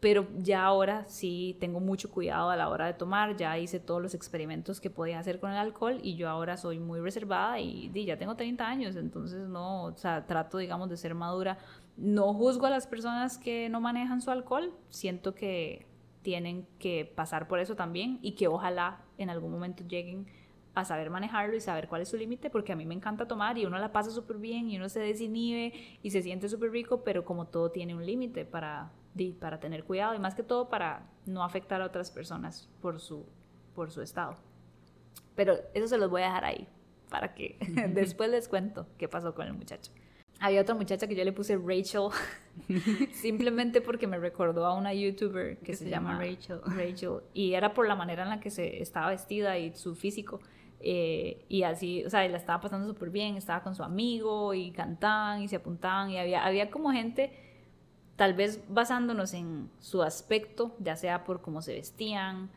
pero 0.00 0.28
ya 0.38 0.64
ahora 0.64 1.04
sí 1.08 1.56
tengo 1.58 1.80
mucho 1.80 2.10
cuidado 2.10 2.50
a 2.50 2.56
la 2.56 2.68
hora 2.68 2.86
de 2.86 2.94
tomar, 2.94 3.36
ya 3.36 3.58
hice 3.58 3.80
todos 3.80 4.00
los 4.00 4.14
experimentos 4.14 4.80
que 4.80 4.90
podía 4.90 5.18
hacer 5.18 5.40
con 5.40 5.50
el 5.50 5.56
alcohol 5.56 5.98
y 6.02 6.14
yo 6.14 6.28
ahora 6.28 6.56
soy 6.56 6.78
muy 6.78 7.00
reservada 7.00 7.58
y, 7.58 7.90
ya 8.06 8.16
tengo 8.16 8.36
30 8.36 8.66
años, 8.66 8.96
entonces 8.96 9.48
no, 9.48 9.84
o 9.84 9.96
sea, 9.96 10.26
trato, 10.26 10.58
digamos, 10.58 10.88
de 10.88 10.96
ser 10.96 11.14
madura. 11.14 11.58
No 11.96 12.32
juzgo 12.32 12.66
a 12.66 12.70
las 12.70 12.86
personas 12.86 13.38
que 13.38 13.68
no 13.68 13.80
manejan 13.80 14.20
su 14.20 14.30
alcohol, 14.30 14.72
siento 14.88 15.34
que 15.34 15.86
tienen 16.22 16.68
que 16.78 17.04
pasar 17.04 17.48
por 17.48 17.58
eso 17.58 17.74
también 17.74 18.20
y 18.22 18.32
que 18.32 18.46
ojalá 18.46 19.00
en 19.18 19.30
algún 19.30 19.50
momento 19.50 19.82
lleguen 19.84 20.26
a 20.80 20.84
saber 20.84 21.10
manejarlo 21.10 21.56
y 21.56 21.60
saber 21.60 21.88
cuál 21.88 22.02
es 22.02 22.08
su 22.08 22.16
límite, 22.16 22.50
porque 22.50 22.72
a 22.72 22.76
mí 22.76 22.86
me 22.86 22.94
encanta 22.94 23.26
tomar 23.26 23.58
y 23.58 23.66
uno 23.66 23.78
la 23.78 23.92
pasa 23.92 24.10
súper 24.10 24.38
bien 24.38 24.70
y 24.70 24.76
uno 24.76 24.88
se 24.88 25.00
desinhibe 25.00 25.72
y 26.02 26.10
se 26.10 26.22
siente 26.22 26.48
súper 26.48 26.70
rico, 26.70 27.02
pero 27.04 27.24
como 27.24 27.46
todo 27.46 27.70
tiene 27.70 27.94
un 27.94 28.04
límite 28.04 28.44
para 28.44 28.92
para 29.40 29.58
tener 29.58 29.84
cuidado 29.84 30.14
y 30.14 30.18
más 30.18 30.34
que 30.34 30.42
todo 30.42 30.68
para 30.68 31.10
no 31.26 31.42
afectar 31.42 31.82
a 31.82 31.86
otras 31.86 32.10
personas 32.10 32.68
por 32.80 33.00
su, 33.00 33.26
por 33.74 33.90
su 33.90 34.02
estado. 34.02 34.36
Pero 35.34 35.54
eso 35.74 35.88
se 35.88 35.98
los 35.98 36.10
voy 36.10 36.22
a 36.22 36.26
dejar 36.26 36.44
ahí 36.44 36.68
para 37.10 37.34
que 37.34 37.58
después 37.94 38.30
les 38.30 38.48
cuento 38.48 38.86
qué 38.96 39.08
pasó 39.08 39.34
con 39.34 39.46
el 39.46 39.54
muchacho. 39.54 39.92
Había 40.40 40.60
otra 40.60 40.76
muchacha 40.76 41.08
que 41.08 41.16
yo 41.16 41.24
le 41.24 41.32
puse 41.32 41.56
Rachel 41.56 42.10
simplemente 43.12 43.80
porque 43.80 44.06
me 44.06 44.18
recordó 44.18 44.66
a 44.66 44.74
una 44.74 44.94
youtuber 44.94 45.58
que, 45.58 45.74
se, 45.74 45.90
llama 45.90 46.16
Rachel. 46.16 46.60
Rachel 46.64 47.22
y 47.34 47.54
era 47.54 47.74
por 47.74 47.88
la 47.88 47.96
manera 47.96 48.22
en 48.22 48.28
la 48.28 48.40
que 48.40 48.50
se 48.50 48.80
estaba 48.80 49.10
vestida 49.10 49.58
y 49.58 49.74
su 49.74 49.96
físico 49.96 50.40
eh, 50.80 51.44
y 51.48 51.64
así, 51.64 52.04
o 52.04 52.10
sea, 52.10 52.26
la 52.28 52.36
estaba 52.36 52.60
pasando 52.60 52.86
súper 52.86 53.10
bien, 53.10 53.36
estaba 53.36 53.62
con 53.62 53.74
su 53.74 53.82
amigo 53.82 54.54
y 54.54 54.70
cantaban 54.70 55.42
y 55.42 55.48
se 55.48 55.56
apuntaban 55.56 56.10
y 56.10 56.18
había, 56.18 56.44
había 56.44 56.70
como 56.70 56.92
gente, 56.92 57.32
tal 58.16 58.34
vez 58.34 58.62
basándonos 58.68 59.34
en 59.34 59.70
su 59.80 60.02
aspecto, 60.02 60.76
ya 60.78 60.96
sea 60.96 61.24
por 61.24 61.40
cómo 61.42 61.62
se 61.62 61.74
vestían 61.74 62.50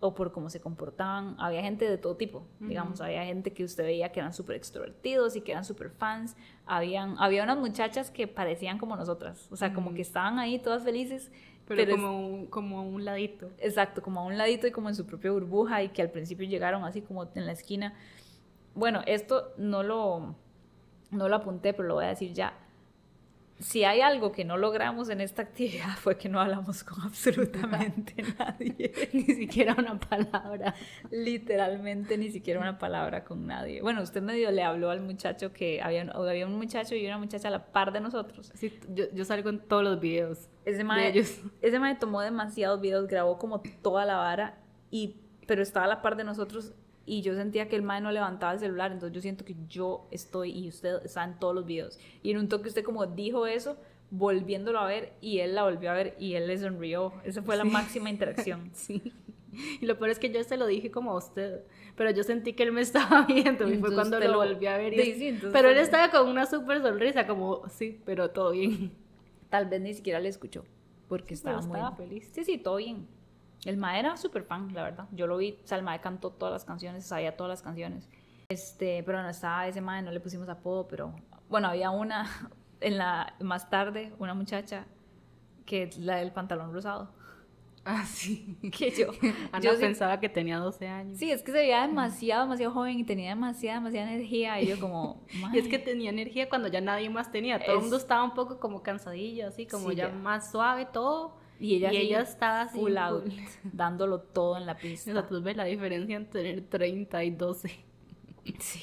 o 0.00 0.14
por 0.14 0.32
cómo 0.32 0.50
se 0.50 0.60
comportaban, 0.60 1.34
había 1.38 1.62
gente 1.62 1.88
de 1.88 1.96
todo 1.96 2.16
tipo, 2.16 2.46
digamos, 2.60 3.00
había 3.00 3.24
gente 3.24 3.54
que 3.54 3.64
usted 3.64 3.84
veía 3.84 4.12
que 4.12 4.20
eran 4.20 4.34
súper 4.34 4.56
extrovertidos 4.56 5.34
y 5.34 5.40
que 5.40 5.52
eran 5.52 5.64
súper 5.64 5.90
fans, 5.90 6.36
habían, 6.66 7.16
había 7.18 7.42
unas 7.42 7.56
muchachas 7.56 8.10
que 8.10 8.28
parecían 8.28 8.78
como 8.78 8.96
nosotras, 8.96 9.48
o 9.50 9.56
sea, 9.56 9.72
como 9.72 9.94
que 9.94 10.02
estaban 10.02 10.38
ahí 10.38 10.58
todas 10.58 10.84
felices 10.84 11.32
pero, 11.66 11.90
como, 11.90 12.26
un, 12.26 12.46
como 12.46 12.78
a 12.78 12.82
un 12.82 13.04
ladito. 13.04 13.50
Exacto, 13.58 14.02
como 14.02 14.20
a 14.20 14.24
un 14.24 14.36
ladito 14.36 14.66
y 14.66 14.70
como 14.70 14.88
en 14.88 14.94
su 14.94 15.06
propia 15.06 15.30
burbuja 15.30 15.82
y 15.82 15.88
que 15.88 16.02
al 16.02 16.10
principio 16.10 16.46
llegaron 16.46 16.84
así 16.84 17.02
como 17.02 17.28
en 17.34 17.46
la 17.46 17.52
esquina. 17.52 17.94
Bueno, 18.74 19.02
esto 19.06 19.52
no 19.56 19.82
lo, 19.82 20.34
no 21.10 21.28
lo 21.28 21.36
apunté, 21.36 21.72
pero 21.72 21.88
lo 21.88 21.94
voy 21.94 22.04
a 22.04 22.08
decir 22.08 22.32
ya 22.32 22.63
si 23.64 23.82
hay 23.82 24.02
algo 24.02 24.30
que 24.30 24.44
no 24.44 24.58
logramos 24.58 25.08
en 25.08 25.22
esta 25.22 25.40
actividad 25.40 25.96
fue 25.96 26.18
que 26.18 26.28
no 26.28 26.38
hablamos 26.38 26.84
con 26.84 27.00
absolutamente 27.00 28.14
nadie. 28.38 28.92
ni 29.14 29.24
siquiera 29.24 29.74
una 29.78 29.98
palabra. 29.98 30.74
Literalmente 31.10 32.18
ni 32.18 32.30
siquiera 32.30 32.60
una 32.60 32.78
palabra 32.78 33.24
con 33.24 33.46
nadie. 33.46 33.80
Bueno, 33.80 34.02
usted 34.02 34.20
medio 34.20 34.50
le 34.50 34.62
habló 34.62 34.90
al 34.90 35.00
muchacho 35.00 35.54
que 35.54 35.80
había, 35.80 36.02
había 36.02 36.46
un 36.46 36.56
muchacho 36.56 36.94
y 36.94 37.06
una 37.06 37.16
muchacha 37.16 37.48
a 37.48 37.52
la 37.52 37.72
par 37.72 37.90
de 37.90 38.00
nosotros. 38.00 38.52
Sí, 38.54 38.78
yo, 38.90 39.06
yo 39.14 39.24
salgo 39.24 39.48
en 39.48 39.60
todos 39.60 39.82
los 39.82 39.98
videos. 39.98 40.50
Ese 40.66 40.84
mae, 40.84 41.18
ese 41.62 41.78
mae 41.78 41.94
tomó 41.94 42.20
demasiados 42.20 42.82
videos, 42.82 43.08
grabó 43.08 43.38
como 43.38 43.62
toda 43.80 44.04
la 44.04 44.16
vara, 44.16 44.58
y, 44.90 45.16
pero 45.46 45.62
estaba 45.62 45.86
a 45.86 45.88
la 45.88 46.02
par 46.02 46.16
de 46.16 46.24
nosotros 46.24 46.74
y 47.06 47.22
yo 47.22 47.34
sentía 47.34 47.68
que 47.68 47.76
el 47.76 47.82
mae 47.82 48.00
no 48.00 48.10
levantaba 48.12 48.52
el 48.52 48.58
celular, 48.58 48.92
entonces 48.92 49.14
yo 49.14 49.20
siento 49.20 49.44
que 49.44 49.56
yo 49.68 50.06
estoy 50.10 50.52
y 50.52 50.68
usted 50.68 51.04
está 51.04 51.24
en 51.24 51.38
todos 51.38 51.54
los 51.54 51.66
videos. 51.66 51.98
Y 52.22 52.30
en 52.30 52.38
un 52.38 52.48
toque 52.48 52.68
usted 52.68 52.84
como 52.84 53.06
dijo 53.06 53.46
eso, 53.46 53.76
volviéndolo 54.10 54.78
a 54.78 54.86
ver 54.86 55.12
y 55.20 55.40
él 55.40 55.54
la 55.54 55.64
volvió 55.64 55.90
a 55.90 55.94
ver 55.94 56.14
y 56.18 56.34
él 56.34 56.46
le 56.46 56.56
sonrió. 56.58 57.12
Esa 57.24 57.42
fue 57.42 57.56
la 57.56 57.64
máxima 57.64 58.10
interacción. 58.10 58.70
Sí. 58.84 59.12
Y 59.80 59.86
lo 59.86 59.96
peor 59.96 60.10
es 60.10 60.18
que 60.18 60.32
yo 60.32 60.42
se 60.42 60.56
lo 60.56 60.66
dije 60.66 60.90
como 60.90 61.12
a 61.12 61.16
usted, 61.16 61.62
pero 61.94 62.10
yo 62.10 62.24
sentí 62.24 62.54
que 62.54 62.64
él 62.64 62.72
me 62.72 62.80
estaba 62.80 63.24
viendo 63.24 63.70
y 63.70 63.76
fue 63.78 63.94
cuando 63.94 64.18
lo 64.18 64.34
volví 64.34 64.66
a 64.66 64.76
ver. 64.78 64.94
pero 65.52 65.68
él 65.68 65.78
estaba 65.78 66.10
con 66.10 66.28
una 66.28 66.44
súper 66.46 66.82
sonrisa, 66.82 67.24
como, 67.26 67.62
sí, 67.68 68.00
pero 68.04 68.30
todo 68.30 68.50
bien. 68.50 68.92
Tal 69.50 69.66
vez 69.66 69.80
ni 69.80 69.94
siquiera 69.94 70.18
le 70.18 70.28
escuchó, 70.28 70.64
porque 71.08 71.34
estaba 71.34 71.60
muy 71.60 71.78
feliz. 71.96 72.28
Sí, 72.32 72.42
sí, 72.42 72.58
todo 72.58 72.76
bien. 72.76 73.06
El 73.64 73.76
Mae 73.76 74.00
era 74.00 74.16
súper 74.16 74.44
fan, 74.44 74.72
la 74.74 74.82
verdad. 74.82 75.08
Yo 75.12 75.26
lo 75.26 75.36
vi, 75.36 75.58
o 75.62 75.66
sea, 75.66 75.78
el 75.78 75.84
Mae 75.84 76.00
cantó 76.00 76.30
todas 76.30 76.52
las 76.52 76.64
canciones, 76.64 77.06
sabía 77.06 77.36
todas 77.36 77.50
las 77.50 77.62
canciones. 77.62 78.08
Este, 78.48 79.02
pero 79.04 79.22
no 79.22 79.28
estaba 79.28 79.66
ese 79.66 79.80
Mae, 79.80 80.02
no 80.02 80.10
le 80.10 80.20
pusimos 80.20 80.48
apodo, 80.48 80.86
pero 80.86 81.14
bueno, 81.48 81.68
había 81.68 81.90
una, 81.90 82.28
en 82.80 82.98
la, 82.98 83.34
más 83.40 83.70
tarde, 83.70 84.12
una 84.18 84.34
muchacha 84.34 84.86
que 85.64 85.84
es 85.84 85.98
la 85.98 86.16
del 86.16 86.32
pantalón 86.32 86.72
rosado. 86.72 87.10
Ah, 87.84 88.04
sí. 88.06 88.56
Que 88.72 88.90
yo. 88.90 89.10
Ana 89.52 89.62
yo 89.62 89.78
pensaba 89.78 90.18
que 90.18 90.28
tenía 90.28 90.58
12 90.58 90.88
años. 90.88 91.18
Sí, 91.18 91.30
es 91.30 91.42
que 91.42 91.52
se 91.52 91.58
veía 91.58 91.82
demasiado, 91.82 92.44
demasiado 92.44 92.72
joven 92.72 92.98
y 92.98 93.04
tenía 93.04 93.30
demasiada, 93.30 93.78
demasiada 93.78 94.12
energía. 94.12 94.60
Y 94.60 94.66
yo, 94.66 94.80
como. 94.80 95.22
y 95.52 95.58
es 95.58 95.68
que 95.68 95.78
tenía 95.78 96.10
energía 96.10 96.48
cuando 96.48 96.68
ya 96.68 96.80
nadie 96.80 97.10
más 97.10 97.30
tenía. 97.30 97.58
Todo 97.58 97.76
el 97.76 97.82
mundo 97.82 97.96
estaba 97.96 98.24
un 98.24 98.34
poco 98.34 98.58
como 98.58 98.82
cansadillo, 98.82 99.48
así, 99.48 99.66
como 99.66 99.92
ya, 99.92 100.08
más 100.08 100.50
suave 100.50 100.86
todo. 100.86 101.36
Y 101.60 101.76
ella, 101.76 101.92
y 101.92 102.12
estaba 102.12 102.62
así, 102.62 102.78
full 102.78 102.96
out, 102.96 103.24
dándolo 103.72 104.20
todo 104.20 104.56
en 104.56 104.66
la 104.66 104.76
pista. 104.76 105.10
O 105.10 105.14
sea, 105.14 105.26
tú 105.26 105.40
ves 105.42 105.56
la 105.56 105.64
diferencia 105.64 106.16
entre 106.16 106.42
tener 106.42 106.68
30 106.68 107.24
y 107.24 107.30
12. 107.30 107.84
Sí. 108.58 108.82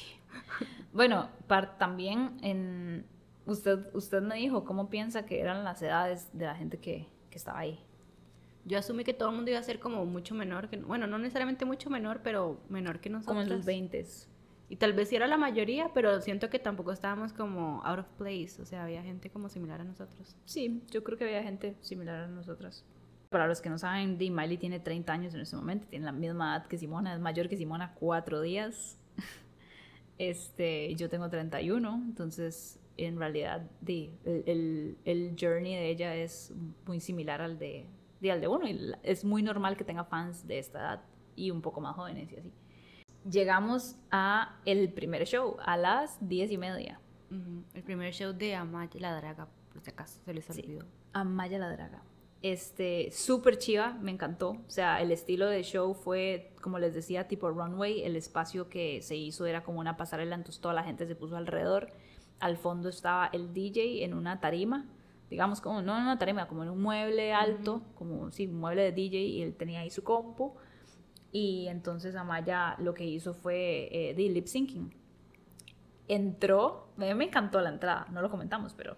Bueno, 0.92 1.28
también 1.78 2.36
en, 2.42 3.06
usted, 3.46 3.94
usted 3.94 4.22
me 4.22 4.36
dijo 4.36 4.64
cómo 4.64 4.90
piensa 4.90 5.24
que 5.24 5.40
eran 5.40 5.64
las 5.64 5.80
edades 5.82 6.28
de 6.32 6.46
la 6.46 6.54
gente 6.54 6.78
que, 6.78 7.06
que 7.30 7.38
estaba 7.38 7.60
ahí. 7.60 7.78
Yo 8.64 8.78
asumí 8.78 9.02
que 9.02 9.14
todo 9.14 9.30
el 9.30 9.36
mundo 9.36 9.50
iba 9.50 9.58
a 9.58 9.62
ser 9.62 9.80
como 9.80 10.04
mucho 10.06 10.34
menor, 10.34 10.68
que 10.68 10.76
bueno, 10.76 11.06
no 11.06 11.18
necesariamente 11.18 11.64
mucho 11.64 11.90
menor, 11.90 12.20
pero 12.22 12.60
menor 12.68 13.00
que 13.00 13.10
nosotros. 13.10 13.36
Como 13.36 13.42
en 13.42 13.48
los 13.48 13.64
20 13.64 14.06
y 14.72 14.76
tal 14.76 14.94
vez 14.94 15.10
sí 15.10 15.16
era 15.16 15.26
la 15.26 15.36
mayoría, 15.36 15.90
pero 15.92 16.22
siento 16.22 16.48
que 16.48 16.58
tampoco 16.58 16.92
estábamos 16.92 17.34
como 17.34 17.84
out 17.84 17.98
of 17.98 18.06
place, 18.16 18.52
o 18.58 18.64
sea, 18.64 18.84
había 18.84 19.02
gente 19.02 19.28
como 19.28 19.50
similar 19.50 19.82
a 19.82 19.84
nosotros. 19.84 20.34
Sí, 20.46 20.82
yo 20.90 21.04
creo 21.04 21.18
que 21.18 21.24
había 21.24 21.42
gente 21.42 21.76
similar 21.82 22.20
a 22.20 22.26
nosotras. 22.26 22.82
Para 23.28 23.46
los 23.46 23.60
que 23.60 23.68
no 23.68 23.76
saben, 23.76 24.16
Dee 24.16 24.30
Miley 24.30 24.56
tiene 24.56 24.80
30 24.80 25.12
años 25.12 25.34
en 25.34 25.42
este 25.42 25.56
momento, 25.56 25.86
tiene 25.88 26.06
la 26.06 26.12
misma 26.12 26.56
edad 26.56 26.66
que 26.68 26.78
Simona, 26.78 27.12
es 27.12 27.20
mayor 27.20 27.50
que 27.50 27.58
Simona 27.58 27.92
cuatro 27.94 28.40
días. 28.40 28.98
Este, 30.18 30.94
yo 30.94 31.08
tengo 31.08 31.28
31, 31.28 31.94
entonces 32.06 32.78
en 32.96 33.18
realidad 33.18 33.68
el, 33.86 34.12
el, 34.24 34.96
el, 35.04 35.36
journey 35.40 35.74
de 35.74 35.90
ella 35.90 36.14
es 36.14 36.52
muy 36.86 37.00
similar 37.00 37.40
al 37.40 37.58
de, 37.58 37.86
de, 38.20 38.30
al 38.30 38.40
de 38.40 38.46
uno 38.46 38.68
y 38.68 38.92
es 39.02 39.24
muy 39.24 39.42
normal 39.42 39.76
que 39.76 39.82
tenga 39.82 40.04
fans 40.04 40.46
de 40.46 40.60
esta 40.60 40.78
edad 40.78 41.04
y 41.34 41.50
un 41.50 41.60
poco 41.60 41.80
más 41.80 41.96
jóvenes 41.96 42.30
y 42.30 42.36
así 42.36 42.52
llegamos 43.28 43.96
a 44.10 44.58
el 44.64 44.92
primer 44.92 45.26
show 45.26 45.56
a 45.64 45.76
las 45.76 46.16
diez 46.20 46.50
y 46.50 46.58
media. 46.58 47.00
El 47.72 47.82
primer 47.82 48.12
show 48.12 48.34
de 48.34 48.54
Amaya 48.54 49.00
la 49.00 49.16
Draga, 49.16 49.48
por 49.72 49.80
si 49.80 49.90
acaso 49.90 50.20
se 50.22 50.34
les 50.34 50.50
olvidó. 50.50 50.84
Amaya 51.14 51.58
la 51.58 51.70
Draga. 51.70 52.02
Este, 52.42 53.10
súper 53.10 53.56
chiva, 53.56 53.96
me 54.02 54.10
encantó. 54.10 54.50
O 54.50 54.70
sea, 54.70 55.00
el 55.00 55.12
estilo 55.12 55.46
de 55.46 55.62
show 55.62 55.94
fue, 55.94 56.52
como 56.60 56.78
les 56.78 56.92
decía, 56.92 57.28
tipo 57.28 57.48
runway. 57.48 58.02
El 58.02 58.16
espacio 58.16 58.68
que 58.68 59.00
se 59.00 59.16
hizo 59.16 59.46
era 59.46 59.62
como 59.62 59.80
una 59.80 59.96
pasarela, 59.96 60.34
entonces 60.34 60.60
toda 60.60 60.74
la 60.74 60.84
gente 60.84 61.06
se 61.06 61.14
puso 61.14 61.36
alrededor. 61.36 61.92
Al 62.38 62.58
fondo 62.58 62.90
estaba 62.90 63.30
el 63.32 63.54
DJ 63.54 64.04
en 64.04 64.12
una 64.12 64.40
tarima, 64.40 64.90
digamos, 65.30 65.62
como 65.62 65.80
no 65.80 65.96
en 65.96 66.02
una 66.02 66.18
tarima, 66.18 66.48
como 66.48 66.64
en 66.64 66.70
un 66.70 66.82
mueble 66.82 67.32
alto, 67.32 67.82
como, 67.94 68.30
sí, 68.30 68.46
un 68.46 68.60
mueble 68.60 68.82
de 68.82 68.92
DJ, 68.92 69.18
y 69.20 69.42
él 69.42 69.54
tenía 69.54 69.80
ahí 69.80 69.90
su 69.90 70.02
compu 70.02 70.54
y 71.32 71.66
entonces 71.68 72.14
Amaya 72.14 72.76
lo 72.78 72.92
que 72.92 73.06
hizo 73.06 73.32
fue 73.32 73.88
eh, 73.90 74.14
de 74.14 74.22
lip 74.28 74.46
syncing. 74.46 74.94
Entró, 76.06 76.92
mí 76.96 77.12
me 77.14 77.24
encantó 77.24 77.60
la 77.62 77.70
entrada, 77.70 78.06
no 78.10 78.20
lo 78.20 78.30
comentamos, 78.30 78.74
pero 78.74 78.96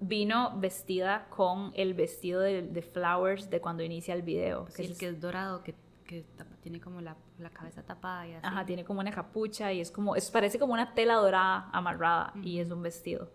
vino 0.00 0.58
vestida 0.58 1.28
con 1.30 1.72
el 1.76 1.94
vestido 1.94 2.40
de, 2.40 2.82
Flowers 2.82 3.50
de 3.50 3.60
cuando 3.60 3.84
inicia 3.84 4.14
el 4.14 4.22
video. 4.22 4.64
Que 4.74 4.82
es 4.82 4.90
el 4.90 4.98
que 4.98 5.08
es 5.08 5.20
dorado, 5.20 5.62
que, 5.62 5.76
que 6.04 6.24
tiene 6.60 6.80
como 6.80 7.00
la, 7.00 7.16
la, 7.38 7.50
cabeza 7.50 7.84
tapada 7.84 8.26
y 8.26 8.32
así. 8.32 8.46
Ajá, 8.46 8.66
tiene 8.66 8.84
como 8.84 8.98
una 8.98 9.12
capucha 9.12 9.72
y 9.72 9.80
es 9.80 9.92
como, 9.92 10.16
es, 10.16 10.28
parece 10.30 10.58
como 10.58 10.72
una 10.72 10.94
tela 10.94 11.14
dorada 11.14 11.70
amarrada 11.72 12.32
y 12.42 12.58
es 12.58 12.70
un 12.70 12.82
vestido. 12.82 13.30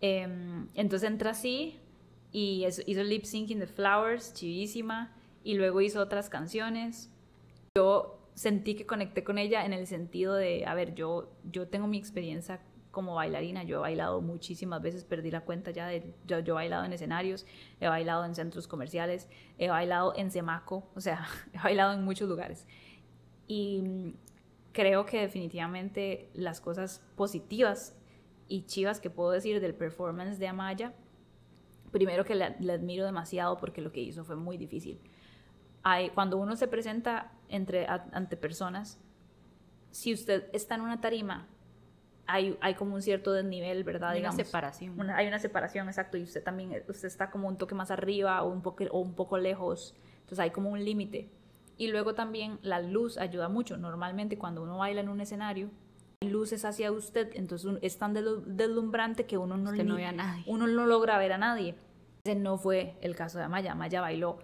Em, 0.00 0.68
entonces 0.74 1.10
entra 1.10 1.32
así 1.32 1.78
y 2.32 2.64
hizo 2.64 3.00
el 3.00 3.08
lip 3.10 3.24
syncing 3.24 3.58
de 3.58 3.66
Flowers, 3.66 4.32
chivísima, 4.32 5.12
y 5.44 5.54
luego 5.54 5.82
hizo 5.82 6.00
otras 6.00 6.30
canciones 6.30 7.10
yo 7.76 8.18
sentí 8.32 8.74
que 8.74 8.86
conecté 8.86 9.22
con 9.22 9.36
ella 9.36 9.66
en 9.66 9.74
el 9.74 9.86
sentido 9.86 10.34
de, 10.34 10.64
a 10.64 10.72
ver, 10.72 10.94
yo, 10.94 11.30
yo 11.44 11.68
tengo 11.68 11.86
mi 11.86 11.98
experiencia 11.98 12.62
como 12.90 13.14
bailarina, 13.14 13.64
yo 13.64 13.76
he 13.76 13.80
bailado 13.80 14.22
muchísimas 14.22 14.80
veces, 14.80 15.04
perdí 15.04 15.30
la 15.30 15.42
cuenta 15.42 15.72
ya 15.72 15.86
de, 15.86 16.14
yo, 16.26 16.38
yo, 16.38 16.54
he 16.54 16.56
bailado 16.56 16.86
en 16.86 16.94
escenarios, 16.94 17.44
he 17.78 17.86
bailado 17.86 18.24
en 18.24 18.34
centros 18.34 18.66
comerciales, 18.66 19.28
he 19.58 19.68
bailado 19.68 20.14
en 20.16 20.30
Semaco, 20.30 20.88
o 20.94 21.00
sea, 21.02 21.26
he 21.52 21.58
bailado 21.58 21.92
en 21.92 22.02
muchos 22.02 22.30
lugares. 22.30 22.66
Y 23.46 24.14
creo 24.72 25.04
que 25.04 25.20
definitivamente 25.20 26.30
las 26.32 26.62
cosas 26.62 27.02
positivas 27.14 27.94
y 28.48 28.62
chivas 28.62 29.00
que 29.00 29.10
puedo 29.10 29.32
decir 29.32 29.60
del 29.60 29.74
performance 29.74 30.38
de 30.38 30.48
Amaya, 30.48 30.94
primero 31.92 32.24
que 32.24 32.34
le 32.34 32.72
admiro 32.72 33.04
demasiado 33.04 33.58
porque 33.58 33.82
lo 33.82 33.92
que 33.92 34.00
hizo 34.00 34.24
fue 34.24 34.36
muy 34.36 34.56
difícil 34.56 34.98
cuando 36.14 36.36
uno 36.38 36.56
se 36.56 36.66
presenta 36.66 37.32
entre, 37.48 37.86
ante 37.86 38.36
personas, 38.36 38.98
si 39.90 40.12
usted 40.12 40.48
está 40.52 40.74
en 40.74 40.80
una 40.80 41.00
tarima, 41.00 41.46
hay, 42.26 42.58
hay 42.60 42.74
como 42.74 42.94
un 42.94 43.02
cierto 43.02 43.32
desnivel, 43.32 43.84
¿verdad? 43.84 44.10
Hay 44.10 44.20
una 44.20 44.32
separación. 44.32 45.10
hay 45.10 45.28
una 45.28 45.38
separación, 45.38 45.86
exacto, 45.88 46.16
y 46.16 46.22
usted 46.22 46.42
también, 46.42 46.82
usted 46.88 47.06
está 47.06 47.30
como 47.30 47.48
un 47.48 47.56
toque 47.56 47.74
más 47.74 47.90
arriba 47.90 48.42
o 48.42 48.50
un 48.50 48.62
poco, 48.62 48.84
o 48.90 48.98
un 48.98 49.14
poco 49.14 49.38
lejos, 49.38 49.94
entonces 50.20 50.40
hay 50.40 50.50
como 50.50 50.70
un 50.70 50.84
límite. 50.84 51.30
Y 51.78 51.88
luego 51.88 52.14
también 52.14 52.58
la 52.62 52.80
luz 52.80 53.18
ayuda 53.18 53.48
mucho. 53.48 53.76
Normalmente 53.76 54.38
cuando 54.38 54.62
uno 54.62 54.78
baila 54.78 55.02
en 55.02 55.10
un 55.10 55.20
escenario, 55.20 55.70
hay 56.22 56.30
luces 56.30 56.64
hacia 56.64 56.90
usted, 56.90 57.30
entonces 57.34 57.78
es 57.82 57.98
tan 57.98 58.14
deslumbrante 58.14 59.26
que 59.26 59.36
uno 59.36 59.58
no, 59.58 59.72
no 59.72 59.94
ve 59.94 60.06
a 60.06 60.12
nadie. 60.12 60.42
uno 60.46 60.66
no 60.66 60.86
logra 60.86 61.18
ver 61.18 61.32
a 61.32 61.38
nadie. 61.38 61.76
Ese 62.24 62.34
no 62.34 62.56
fue 62.56 62.96
el 63.02 63.14
caso 63.14 63.38
de 63.38 63.44
Amaya. 63.44 63.72
Amaya 63.72 64.00
bailó 64.00 64.38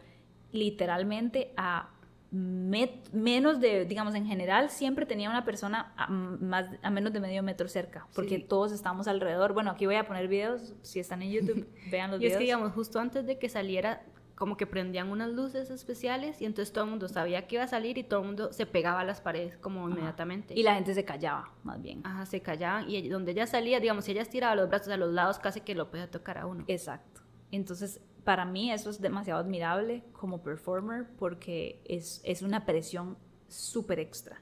literalmente 0.53 1.53
a 1.57 1.89
menos 2.33 3.61
de, 3.61 3.85
digamos, 3.85 4.15
en 4.15 4.25
general, 4.25 4.71
siempre 4.71 5.05
tenía 5.05 5.29
una 5.29 5.45
persona 5.45 5.93
a, 5.99 6.09
más, 6.09 6.67
a 6.81 6.91
menos 6.91 7.13
de 7.13 7.21
medio 7.21 7.43
metro 7.43 7.69
cerca, 7.69 8.07
porque 8.15 8.39
todos 8.39 8.73
estamos 8.73 9.07
alrededor. 9.07 9.53
Bueno, 9.53 9.71
aquí 9.71 9.85
voy 9.85 9.97
a 9.97 10.07
poner 10.07 10.29
videos, 10.29 10.75
si 10.81 10.99
están 10.99 11.21
en 11.21 11.31
YouTube, 11.31 11.69
vean 11.91 12.11
los 12.11 12.21
videos. 12.21 12.33
Y 12.33 12.35
es 12.35 12.39
que, 12.39 12.45
digamos, 12.45 12.73
justo 12.73 13.01
antes 13.01 13.27
de 13.27 13.39
que 13.39 13.51
saliera 13.51 14.03
como 14.35 14.57
que 14.57 14.67
prendían 14.67 15.11
unas 15.11 15.31
luces 15.31 15.71
especiales 15.71 16.41
y 16.41 16.47
entonces 16.47 16.73
todo 16.73 16.85
el 16.85 16.91
mundo 16.91 17.07
sabía 17.07 17.47
que 17.47 17.57
iba 17.57 17.65
a 17.65 17.69
salir 17.69 17.99
y 17.99 18.03
todo 18.03 18.21
el 18.21 18.27
mundo 18.27 18.53
se 18.53 18.67
pegaba 18.67 19.01
a 19.01 19.05
las 19.05 19.21
paredes 19.21 19.59
como 19.59 19.89
inmediatamente. 19.89 20.55
Y 20.57 20.63
la 20.63 20.75
gente 20.75 20.95
se 20.95 21.05
callaba, 21.05 21.53
más 21.63 21.81
bien. 21.83 22.01
Ajá, 22.03 22.25
se 22.27 22.41
callaban 22.41 22.91
y 22.91 23.09
donde 23.09 23.33
ella 23.33 23.47
salía, 23.47 23.79
digamos, 23.79 24.07
si 24.07 24.13
ella 24.13 24.23
estiraba 24.23 24.57
los 24.57 24.69
brazos 24.69 24.89
a 24.89 24.97
los 24.97 25.13
lados, 25.13 25.39
casi 25.39 25.61
que 25.61 25.75
lo 25.75 25.91
podía 25.91 26.11
tocar 26.11 26.39
a 26.39 26.47
uno. 26.47 26.65
Exacto. 26.67 27.21
Entonces, 27.53 28.01
para 28.25 28.45
mí 28.45 28.71
eso 28.71 28.91
es 28.91 29.01
demasiado 29.01 29.41
admirable 29.41 30.05
como 30.13 30.43
performer 30.43 31.07
porque 31.19 31.83
es, 31.85 32.21
es 32.25 32.43
una 32.43 32.65
presión 32.65 33.19
súper 33.49 33.99
extra 33.99 34.41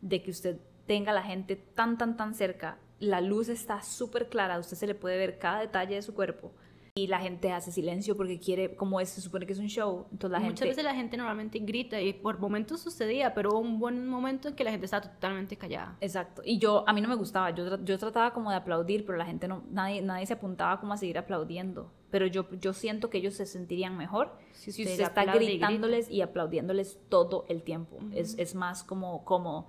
de 0.00 0.22
que 0.22 0.30
usted 0.30 0.58
tenga 0.86 1.12
la 1.12 1.22
gente 1.22 1.56
tan, 1.56 1.98
tan, 1.98 2.16
tan 2.16 2.34
cerca, 2.34 2.78
la 2.98 3.20
luz 3.20 3.48
está 3.48 3.82
súper 3.82 4.28
clara, 4.28 4.58
usted 4.58 4.76
se 4.76 4.86
le 4.86 4.94
puede 4.94 5.16
ver 5.18 5.38
cada 5.38 5.60
detalle 5.60 5.96
de 5.96 6.02
su 6.02 6.14
cuerpo 6.14 6.52
y 6.98 7.08
la 7.08 7.20
gente 7.20 7.52
hace 7.52 7.70
silencio 7.70 8.16
porque 8.16 8.40
quiere, 8.40 8.74
como 8.74 9.00
es, 9.00 9.10
se 9.10 9.20
supone 9.20 9.44
que 9.44 9.52
es 9.52 9.58
un 9.58 9.68
show, 9.68 10.06
entonces 10.10 10.40
la 10.40 10.40
Muchas 10.40 10.66
veces 10.66 10.82
la 10.82 10.94
gente 10.94 11.18
normalmente 11.18 11.58
grita 11.58 12.00
y 12.00 12.14
por 12.14 12.38
momentos 12.38 12.80
sucedía, 12.80 13.34
pero 13.34 13.50
hubo 13.50 13.58
un 13.58 13.78
buen 13.78 14.08
momento 14.08 14.48
en 14.48 14.54
que 14.54 14.64
la 14.64 14.70
gente 14.70 14.86
estaba 14.86 15.02
totalmente 15.02 15.58
callada. 15.58 15.98
Exacto, 16.00 16.40
y 16.42 16.58
yo, 16.58 16.88
a 16.88 16.94
mí 16.94 17.02
no 17.02 17.08
me 17.08 17.14
gustaba, 17.14 17.50
yo, 17.50 17.84
yo 17.84 17.98
trataba 17.98 18.32
como 18.32 18.48
de 18.48 18.56
aplaudir, 18.56 19.04
pero 19.04 19.18
la 19.18 19.26
gente 19.26 19.46
no, 19.46 19.62
nadie, 19.70 20.00
nadie 20.00 20.24
se 20.24 20.32
apuntaba 20.32 20.80
como 20.80 20.94
a 20.94 20.96
seguir 20.96 21.18
aplaudiendo, 21.18 21.92
pero 22.10 22.26
yo, 22.26 22.48
yo 22.52 22.72
siento 22.72 23.10
que 23.10 23.18
ellos 23.18 23.34
se 23.34 23.44
sentirían 23.44 23.98
mejor 23.98 24.32
si 24.52 24.70
usted, 24.70 24.98
está 24.98 25.26
gritándoles 25.26 26.10
y, 26.10 26.22
aplaudiéndoles 26.22 26.98
todo 27.10 27.44
el 27.50 27.62
tiempo, 27.62 27.98
es, 28.12 28.38
es 28.38 28.54
más 28.54 28.82
como 28.82 29.22
cómodo. 29.26 29.66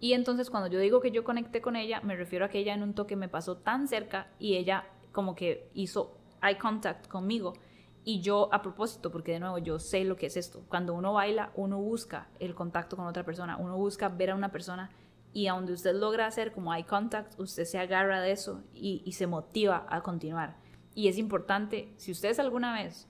Y 0.00 0.12
entonces 0.12 0.50
cuando 0.50 0.68
yo 0.68 0.78
digo 0.80 1.00
que 1.00 1.12
yo 1.12 1.24
conecté 1.24 1.62
con 1.62 1.76
ella, 1.76 2.02
me 2.02 2.14
refiero 2.14 2.44
a 2.44 2.48
que 2.50 2.58
ella 2.58 2.74
en 2.74 2.82
un 2.82 2.92
toque 2.92 3.16
me 3.16 3.30
pasó 3.30 3.56
tan 3.56 3.88
cerca 3.88 4.26
y 4.38 4.56
ella 4.56 4.84
como 5.12 5.34
que 5.34 5.70
hizo 5.74 6.18
eye 6.42 6.58
contact 6.58 7.08
conmigo. 7.08 7.54
Y 8.04 8.20
yo, 8.20 8.48
a 8.52 8.62
propósito, 8.62 9.12
porque 9.12 9.32
de 9.32 9.40
nuevo 9.40 9.58
yo 9.58 9.78
sé 9.78 10.04
lo 10.04 10.16
que 10.16 10.26
es 10.26 10.36
esto, 10.36 10.64
cuando 10.68 10.94
uno 10.94 11.12
baila, 11.12 11.52
uno 11.54 11.78
busca 11.78 12.28
el 12.40 12.54
contacto 12.54 12.96
con 12.96 13.06
otra 13.06 13.24
persona, 13.24 13.56
uno 13.56 13.76
busca 13.76 14.08
ver 14.08 14.30
a 14.30 14.34
una 14.34 14.50
persona 14.50 14.90
y 15.32 15.46
a 15.46 15.52
donde 15.52 15.72
usted 15.72 15.94
logra 15.94 16.26
hacer 16.26 16.52
como 16.52 16.74
eye 16.74 16.84
contact, 16.84 17.38
usted 17.38 17.64
se 17.64 17.78
agarra 17.78 18.20
de 18.20 18.32
eso 18.32 18.62
y, 18.74 19.02
y 19.04 19.12
se 19.12 19.28
motiva 19.28 19.86
a 19.88 20.02
continuar. 20.02 20.56
Y 20.94 21.08
es 21.08 21.16
importante, 21.16 21.92
si 21.96 22.10
ustedes 22.10 22.38
alguna 22.38 22.74
vez 22.74 23.08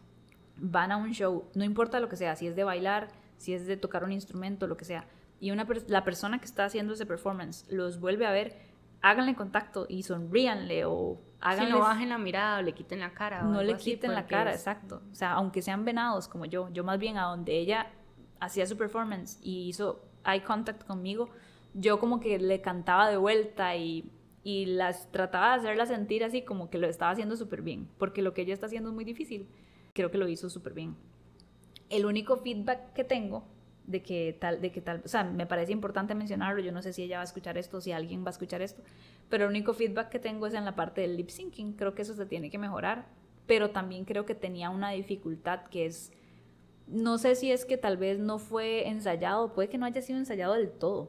van 0.56 0.92
a 0.92 0.98
un 0.98 1.12
show, 1.12 1.44
no 1.54 1.64
importa 1.64 1.98
lo 1.98 2.08
que 2.08 2.16
sea, 2.16 2.36
si 2.36 2.46
es 2.46 2.54
de 2.54 2.64
bailar, 2.64 3.08
si 3.38 3.54
es 3.54 3.66
de 3.66 3.76
tocar 3.76 4.04
un 4.04 4.12
instrumento, 4.12 4.66
lo 4.66 4.76
que 4.76 4.84
sea, 4.84 5.06
y 5.40 5.50
una 5.50 5.66
la 5.88 6.04
persona 6.04 6.38
que 6.38 6.44
está 6.44 6.64
haciendo 6.64 6.92
ese 6.92 7.04
performance 7.04 7.66
los 7.68 7.98
vuelve 7.98 8.26
a 8.26 8.30
ver, 8.30 8.56
háganle 9.00 9.34
contacto 9.34 9.86
y 9.88 10.04
sonríanle 10.04 10.84
o 10.84 11.20
si 11.58 11.66
no 11.66 11.80
bajen 11.80 12.08
la 12.08 12.18
mirada 12.18 12.58
o 12.58 12.62
le 12.62 12.72
quiten 12.72 13.00
la 13.00 13.12
cara. 13.12 13.42
no 13.42 13.62
le 13.62 13.76
quiten 13.76 14.14
la 14.14 14.26
cara, 14.26 14.52
exacto. 14.52 15.02
O 15.10 15.14
sea, 15.14 15.32
aunque 15.32 15.62
sean 15.62 15.84
venados 15.84 16.28
como 16.28 16.44
yo, 16.44 16.68
yo 16.70 16.84
más 16.84 16.98
bien 16.98 17.18
a 17.18 17.24
donde 17.24 17.58
ella 17.58 17.90
hacía 18.40 18.66
su 18.66 18.76
performance 18.76 19.38
y 19.42 19.68
hizo 19.68 20.04
eye 20.24 20.42
contact 20.42 20.84
conmigo, 20.84 21.28
yo 21.74 21.98
como 21.98 22.20
que 22.20 22.38
le 22.38 22.60
cantaba 22.60 23.08
de 23.08 23.16
vuelta 23.16 23.76
y, 23.76 24.10
y 24.44 24.66
las 24.66 25.10
trataba 25.10 25.52
de 25.52 25.60
hacerla 25.60 25.86
sentir 25.86 26.24
así 26.24 26.42
como 26.42 26.70
que 26.70 26.78
lo 26.78 26.86
estaba 26.88 27.10
haciendo 27.10 27.36
súper 27.36 27.62
bien, 27.62 27.88
porque 27.98 28.22
lo 28.22 28.34
que 28.34 28.42
ella 28.42 28.54
está 28.54 28.66
haciendo 28.66 28.90
es 28.90 28.94
muy 28.94 29.04
difícil. 29.04 29.48
Creo 29.94 30.10
que 30.10 30.18
lo 30.18 30.28
hizo 30.28 30.48
súper 30.48 30.74
bien. 30.74 30.96
El 31.90 32.06
único 32.06 32.36
feedback 32.36 32.92
que 32.94 33.04
tengo 33.04 33.44
de 33.92 34.02
que 34.02 34.36
tal, 34.40 34.60
de 34.60 34.72
que 34.72 34.80
tal, 34.80 35.02
o 35.04 35.08
sea, 35.08 35.22
me 35.22 35.46
parece 35.46 35.70
importante 35.70 36.14
mencionarlo, 36.14 36.60
yo 36.60 36.72
no 36.72 36.82
sé 36.82 36.92
si 36.92 37.02
ella 37.02 37.18
va 37.18 37.22
a 37.22 37.24
escuchar 37.24 37.56
esto, 37.58 37.80
si 37.80 37.92
alguien 37.92 38.24
va 38.24 38.28
a 38.28 38.30
escuchar 38.30 38.62
esto, 38.62 38.82
pero 39.28 39.44
el 39.44 39.50
único 39.50 39.74
feedback 39.74 40.08
que 40.08 40.18
tengo 40.18 40.46
es 40.46 40.54
en 40.54 40.64
la 40.64 40.74
parte 40.74 41.02
del 41.02 41.16
lip 41.16 41.28
syncing, 41.28 41.74
creo 41.74 41.94
que 41.94 42.02
eso 42.02 42.14
se 42.14 42.26
tiene 42.26 42.50
que 42.50 42.58
mejorar, 42.58 43.06
pero 43.46 43.70
también 43.70 44.04
creo 44.04 44.26
que 44.26 44.34
tenía 44.34 44.70
una 44.70 44.90
dificultad 44.90 45.64
que 45.64 45.86
es, 45.86 46.12
no 46.88 47.18
sé 47.18 47.36
si 47.36 47.52
es 47.52 47.64
que 47.64 47.76
tal 47.76 47.98
vez 47.98 48.18
no 48.18 48.38
fue 48.38 48.88
ensayado, 48.88 49.52
puede 49.52 49.68
que 49.68 49.78
no 49.78 49.86
haya 49.86 50.02
sido 50.02 50.18
ensayado 50.18 50.54
del 50.54 50.70
todo, 50.70 51.08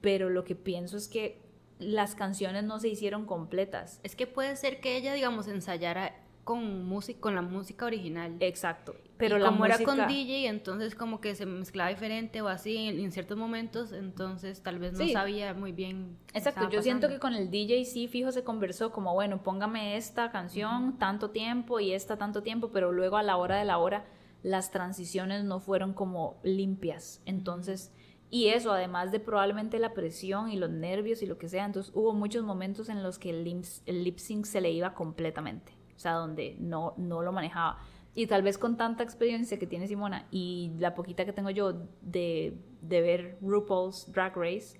pero 0.00 0.30
lo 0.30 0.44
que 0.44 0.54
pienso 0.54 0.96
es 0.96 1.08
que 1.08 1.42
las 1.78 2.14
canciones 2.14 2.62
no 2.62 2.78
se 2.78 2.88
hicieron 2.88 3.26
completas. 3.26 4.00
Es 4.04 4.14
que 4.14 4.28
puede 4.28 4.54
ser 4.54 4.80
que 4.80 4.96
ella, 4.96 5.14
digamos, 5.14 5.48
ensayara 5.48 6.14
con 6.44 6.84
música 6.84 7.20
con 7.20 7.34
la 7.34 7.42
música 7.42 7.86
original. 7.86 8.36
Exacto. 8.40 8.96
Pero 9.16 9.38
la 9.38 9.50
como 9.50 9.64
era 9.64 9.78
con 9.78 10.08
DJ, 10.08 10.48
entonces 10.48 10.94
como 10.96 11.20
que 11.20 11.36
se 11.36 11.46
mezclaba 11.46 11.90
diferente 11.90 12.42
o 12.42 12.48
así 12.48 12.76
en, 12.76 13.12
ciertos 13.12 13.38
momentos, 13.38 13.92
entonces 13.92 14.62
tal 14.62 14.80
vez 14.80 14.98
no 14.98 15.06
sabía 15.08 15.54
muy 15.54 15.70
bien. 15.70 16.18
Exacto, 16.34 16.68
yo 16.68 16.82
siento 16.82 17.08
que 17.08 17.20
con 17.20 17.34
el 17.34 17.50
DJ 17.50 17.84
sí 17.84 18.08
fijo 18.08 18.32
se 18.32 18.42
conversó 18.42 18.90
como, 18.90 19.14
bueno, 19.14 19.42
póngame 19.42 19.96
esta 19.96 20.32
canción 20.32 20.98
tanto 20.98 21.30
tiempo 21.30 21.78
y 21.78 21.92
esta 21.92 22.16
tanto 22.16 22.42
tiempo, 22.42 22.70
pero 22.72 22.90
luego 22.90 23.16
a 23.16 23.22
la 23.22 23.36
hora 23.36 23.58
de 23.58 23.64
la 23.64 23.78
hora 23.78 24.04
las 24.42 24.72
transiciones 24.72 25.44
no 25.44 25.60
fueron 25.60 25.94
como 25.94 26.40
limpias. 26.42 27.22
Entonces, 27.24 27.92
y 28.28 28.48
eso 28.48 28.72
además 28.72 29.12
de 29.12 29.20
probablemente 29.20 29.78
la 29.78 29.94
presión 29.94 30.50
y 30.50 30.56
los 30.56 30.70
nervios 30.70 31.22
y 31.22 31.26
lo 31.26 31.38
que 31.38 31.48
sea, 31.48 31.64
entonces 31.64 31.92
hubo 31.94 32.12
muchos 32.12 32.42
momentos 32.42 32.88
en 32.88 33.04
los 33.04 33.20
que 33.20 33.30
el 33.30 33.62
el 33.86 34.02
lip 34.02 34.18
sync 34.18 34.46
se 34.46 34.60
le 34.60 34.72
iba 34.72 34.94
completamente 34.94 35.81
o 35.96 35.98
sea, 35.98 36.12
donde 36.12 36.56
no, 36.58 36.94
no 36.96 37.22
lo 37.22 37.32
manejaba. 37.32 37.78
Y 38.14 38.26
tal 38.26 38.42
vez 38.42 38.58
con 38.58 38.76
tanta 38.76 39.02
experiencia 39.02 39.58
que 39.58 39.66
tiene 39.66 39.88
Simona 39.88 40.26
y 40.30 40.72
la 40.78 40.94
poquita 40.94 41.24
que 41.24 41.32
tengo 41.32 41.50
yo 41.50 41.72
de, 42.02 42.58
de 42.82 43.00
ver 43.00 43.38
RuPaul's 43.40 44.10
Drag 44.12 44.36
Race, 44.36 44.78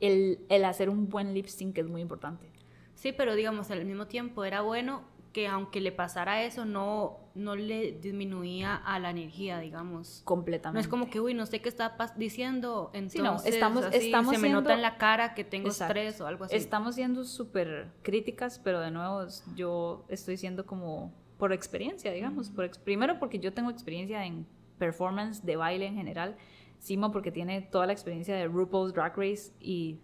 el, 0.00 0.40
el 0.48 0.64
hacer 0.64 0.88
un 0.88 1.08
buen 1.08 1.34
lip 1.34 1.46
sync 1.46 1.76
es 1.78 1.88
muy 1.88 2.02
importante. 2.02 2.50
Sí, 2.94 3.12
pero 3.12 3.34
digamos, 3.34 3.70
al 3.70 3.84
mismo 3.84 4.06
tiempo 4.06 4.44
era 4.44 4.60
bueno 4.60 5.02
que 5.38 5.46
aunque 5.46 5.80
le 5.80 5.92
pasara 5.92 6.42
eso, 6.42 6.64
no, 6.64 7.30
no 7.36 7.54
le 7.54 7.92
disminuía 7.92 8.74
a 8.74 8.98
la 8.98 9.10
energía, 9.10 9.60
digamos. 9.60 10.22
Completamente. 10.24 10.74
No 10.74 10.80
es 10.80 10.88
como 10.88 11.08
que, 11.08 11.20
uy, 11.20 11.32
no 11.32 11.46
sé 11.46 11.60
qué 11.60 11.68
está 11.68 11.94
diciendo, 12.16 12.90
entonces 12.92 13.22
no, 13.22 13.36
estamos, 13.44 13.84
estamos 13.92 14.34
se 14.34 14.40
me 14.40 14.48
nota 14.48 14.74
en 14.74 14.82
la 14.82 14.98
cara 14.98 15.34
que 15.34 15.44
tengo 15.44 15.68
estrés 15.68 16.20
o 16.20 16.26
algo 16.26 16.42
así. 16.42 16.56
Estamos 16.56 16.96
siendo 16.96 17.22
súper 17.22 17.92
críticas, 18.02 18.58
pero 18.58 18.80
de 18.80 18.90
nuevo 18.90 19.28
yo 19.54 20.04
estoy 20.08 20.36
siendo 20.36 20.66
como 20.66 21.14
por 21.36 21.52
experiencia, 21.52 22.10
digamos. 22.10 22.50
por 22.50 22.68
primero 22.80 23.20
porque 23.20 23.38
yo 23.38 23.52
tengo 23.52 23.70
experiencia 23.70 24.26
en 24.26 24.44
performance 24.76 25.46
de 25.46 25.54
baile 25.54 25.86
en 25.86 25.94
general. 25.94 26.36
Simo 26.80 27.12
porque 27.12 27.30
tiene 27.30 27.62
toda 27.62 27.86
la 27.86 27.92
experiencia 27.92 28.34
de 28.34 28.48
RuPaul's 28.48 28.92
Drag 28.92 29.16
Race 29.16 29.52
y 29.60 30.00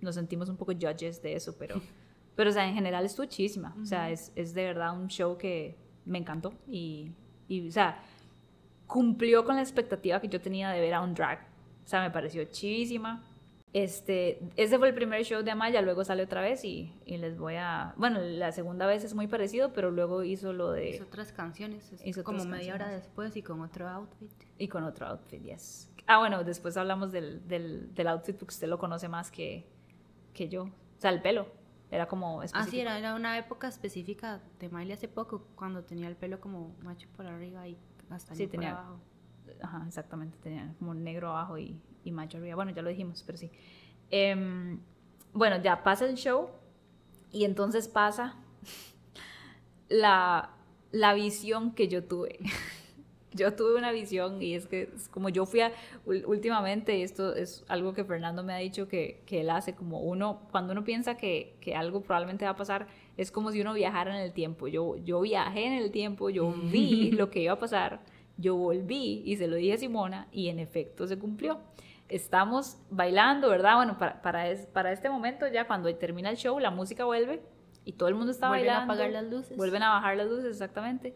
nos 0.00 0.16
sentimos 0.16 0.48
un 0.48 0.56
poco 0.56 0.72
judges 0.72 1.22
de 1.22 1.36
eso, 1.36 1.56
pero... 1.56 1.80
Pero, 2.34 2.50
o 2.50 2.52
sea, 2.52 2.66
en 2.66 2.74
general 2.74 3.04
es 3.04 3.18
muchísima. 3.18 3.74
O 3.80 3.84
sea, 3.84 4.10
es, 4.10 4.32
es, 4.36 4.54
de 4.54 4.64
verdad 4.64 4.98
un 4.98 5.08
show 5.08 5.36
que 5.36 5.76
me 6.04 6.18
encantó. 6.18 6.54
Y, 6.66 7.12
y, 7.48 7.68
o 7.68 7.70
sea, 7.70 8.02
cumplió 8.86 9.44
con 9.44 9.56
la 9.56 9.62
expectativa 9.62 10.20
que 10.20 10.28
yo 10.28 10.40
tenía 10.40 10.70
de 10.70 10.80
ver 10.80 10.94
a 10.94 11.00
un 11.00 11.14
drag. 11.14 11.46
O 11.84 11.88
sea, 11.88 12.00
me 12.00 12.10
pareció 12.10 12.44
chivísima. 12.44 13.22
Este, 13.72 14.38
ese 14.56 14.78
fue 14.78 14.88
el 14.88 14.94
primer 14.94 15.24
show 15.24 15.42
de 15.42 15.50
Amaya, 15.50 15.80
luego 15.80 16.04
sale 16.04 16.22
otra 16.22 16.42
vez 16.42 16.62
y, 16.62 16.92
y, 17.06 17.16
les 17.16 17.38
voy 17.38 17.54
a... 17.54 17.94
Bueno, 17.96 18.20
la 18.20 18.52
segunda 18.52 18.86
vez 18.86 19.02
es 19.02 19.14
muy 19.14 19.28
parecido, 19.28 19.72
pero 19.72 19.90
luego 19.90 20.22
hizo 20.24 20.52
lo 20.52 20.72
de... 20.72 20.90
Hizo 20.90 21.04
otras 21.04 21.32
canciones, 21.32 21.90
hizo 22.04 22.22
como 22.22 22.44
media 22.44 22.74
hora 22.74 22.88
después 22.88 23.34
y 23.34 23.42
con 23.42 23.62
otro 23.62 23.88
outfit. 23.88 24.30
Y 24.58 24.68
con 24.68 24.84
otro 24.84 25.06
outfit, 25.06 25.42
yes. 25.42 25.90
Ah, 26.06 26.18
bueno, 26.18 26.44
después 26.44 26.76
hablamos 26.76 27.12
del, 27.12 27.48
del, 27.48 27.94
del 27.94 28.08
outfit 28.08 28.36
porque 28.36 28.52
usted 28.52 28.68
lo 28.68 28.78
conoce 28.78 29.08
más 29.08 29.30
que, 29.30 29.66
que 30.34 30.50
yo. 30.50 30.64
O 30.64 31.00
sea, 31.00 31.10
el 31.10 31.22
pelo. 31.22 31.46
Era 31.92 32.08
como 32.08 32.40
Ah, 32.54 32.64
sí, 32.64 32.80
era, 32.80 33.14
una 33.14 33.36
época 33.36 33.68
específica 33.68 34.40
de 34.58 34.70
Miley 34.70 34.94
hace 34.94 35.08
poco, 35.08 35.46
cuando 35.54 35.84
tenía 35.84 36.08
el 36.08 36.16
pelo 36.16 36.40
como 36.40 36.74
macho 36.82 37.06
por 37.14 37.26
arriba 37.26 37.68
y 37.68 37.76
hasta 38.08 38.34
sí, 38.34 38.46
tenía, 38.46 38.70
por 38.70 38.78
abajo. 38.78 39.00
Ajá, 39.60 39.84
exactamente, 39.86 40.38
tenía 40.38 40.74
como 40.78 40.94
negro 40.94 41.28
abajo 41.28 41.58
y, 41.58 41.78
y 42.02 42.10
macho 42.10 42.38
arriba. 42.38 42.54
Bueno, 42.54 42.70
ya 42.70 42.80
lo 42.80 42.88
dijimos, 42.88 43.22
pero 43.26 43.36
sí. 43.36 43.50
Em, 44.10 44.80
bueno, 45.34 45.60
ya 45.62 45.82
pasa 45.82 46.06
el 46.06 46.14
show 46.14 46.48
y 47.30 47.44
entonces 47.44 47.88
pasa 47.88 48.36
la, 49.90 50.48
la 50.92 51.12
visión 51.12 51.72
que 51.72 51.88
yo 51.88 52.04
tuve. 52.04 52.38
yo 53.34 53.54
tuve 53.54 53.76
una 53.76 53.92
visión 53.92 54.42
y 54.42 54.54
es 54.54 54.66
que 54.66 54.90
como 55.10 55.28
yo 55.28 55.46
fui 55.46 55.60
a, 55.60 55.72
últimamente, 56.04 57.02
esto 57.02 57.34
es 57.34 57.64
algo 57.68 57.94
que 57.94 58.04
Fernando 58.04 58.42
me 58.42 58.52
ha 58.52 58.58
dicho 58.58 58.88
que, 58.88 59.22
que 59.26 59.40
él 59.40 59.50
hace, 59.50 59.74
como 59.74 60.00
uno, 60.00 60.42
cuando 60.50 60.72
uno 60.72 60.84
piensa 60.84 61.16
que, 61.16 61.56
que, 61.60 61.74
algo 61.74 62.02
probablemente 62.02 62.44
va 62.44 62.52
a 62.52 62.56
pasar, 62.56 62.86
es 63.16 63.30
como 63.30 63.50
si 63.50 63.60
uno 63.60 63.74
viajara 63.74 64.14
en 64.14 64.22
el 64.22 64.32
tiempo. 64.32 64.68
Yo, 64.68 64.96
yo 64.96 65.20
viajé 65.20 65.66
en 65.66 65.72
el 65.74 65.90
tiempo, 65.90 66.30
yo 66.30 66.52
vi 66.52 67.10
lo 67.12 67.30
que 67.30 67.40
iba 67.40 67.54
a 67.54 67.58
pasar, 67.58 68.00
yo 68.36 68.56
volví 68.56 69.22
y 69.24 69.36
se 69.36 69.46
lo 69.46 69.56
dije 69.56 69.74
a 69.74 69.78
Simona 69.78 70.28
y 70.32 70.48
en 70.48 70.58
efecto 70.58 71.06
se 71.06 71.18
cumplió. 71.18 71.58
Estamos 72.08 72.76
bailando, 72.90 73.48
¿verdad? 73.48 73.76
Bueno, 73.76 73.96
para, 73.96 74.20
para, 74.20 74.50
es, 74.50 74.66
para 74.66 74.92
este 74.92 75.08
momento 75.08 75.46
ya 75.48 75.66
cuando 75.66 75.94
termina 75.94 76.28
el 76.30 76.36
show, 76.36 76.58
la 76.58 76.70
música 76.70 77.04
vuelve 77.04 77.40
y 77.84 77.92
todo 77.92 78.08
el 78.08 78.14
mundo 78.14 78.32
está 78.32 78.48
bailando. 78.48 78.86
Vuelven 78.86 79.00
a 79.00 79.06
apagar 79.06 79.22
las 79.22 79.32
luces. 79.32 79.56
Vuelven 79.56 79.82
a 79.82 79.90
bajar 79.90 80.16
las 80.16 80.28
luces, 80.28 80.44
exactamente 80.46 81.14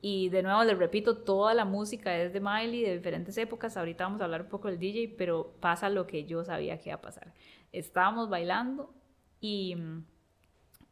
y 0.00 0.28
de 0.28 0.42
nuevo 0.42 0.62
les 0.64 0.78
repito, 0.78 1.18
toda 1.18 1.54
la 1.54 1.64
música 1.64 2.16
es 2.16 2.32
de 2.32 2.40
Miley 2.40 2.82
de 2.82 2.96
diferentes 2.96 3.36
épocas. 3.36 3.76
Ahorita 3.76 4.04
vamos 4.04 4.20
a 4.20 4.24
hablar 4.24 4.42
un 4.42 4.48
poco 4.48 4.68
del 4.68 4.78
DJ, 4.78 5.14
pero 5.18 5.54
pasa 5.60 5.88
lo 5.88 6.06
que 6.06 6.24
yo 6.24 6.44
sabía 6.44 6.78
que 6.78 6.90
iba 6.90 6.96
a 6.96 7.00
pasar. 7.00 7.32
Estábamos 7.72 8.28
bailando 8.28 8.92
y 9.40 9.74
mm, 9.76 10.04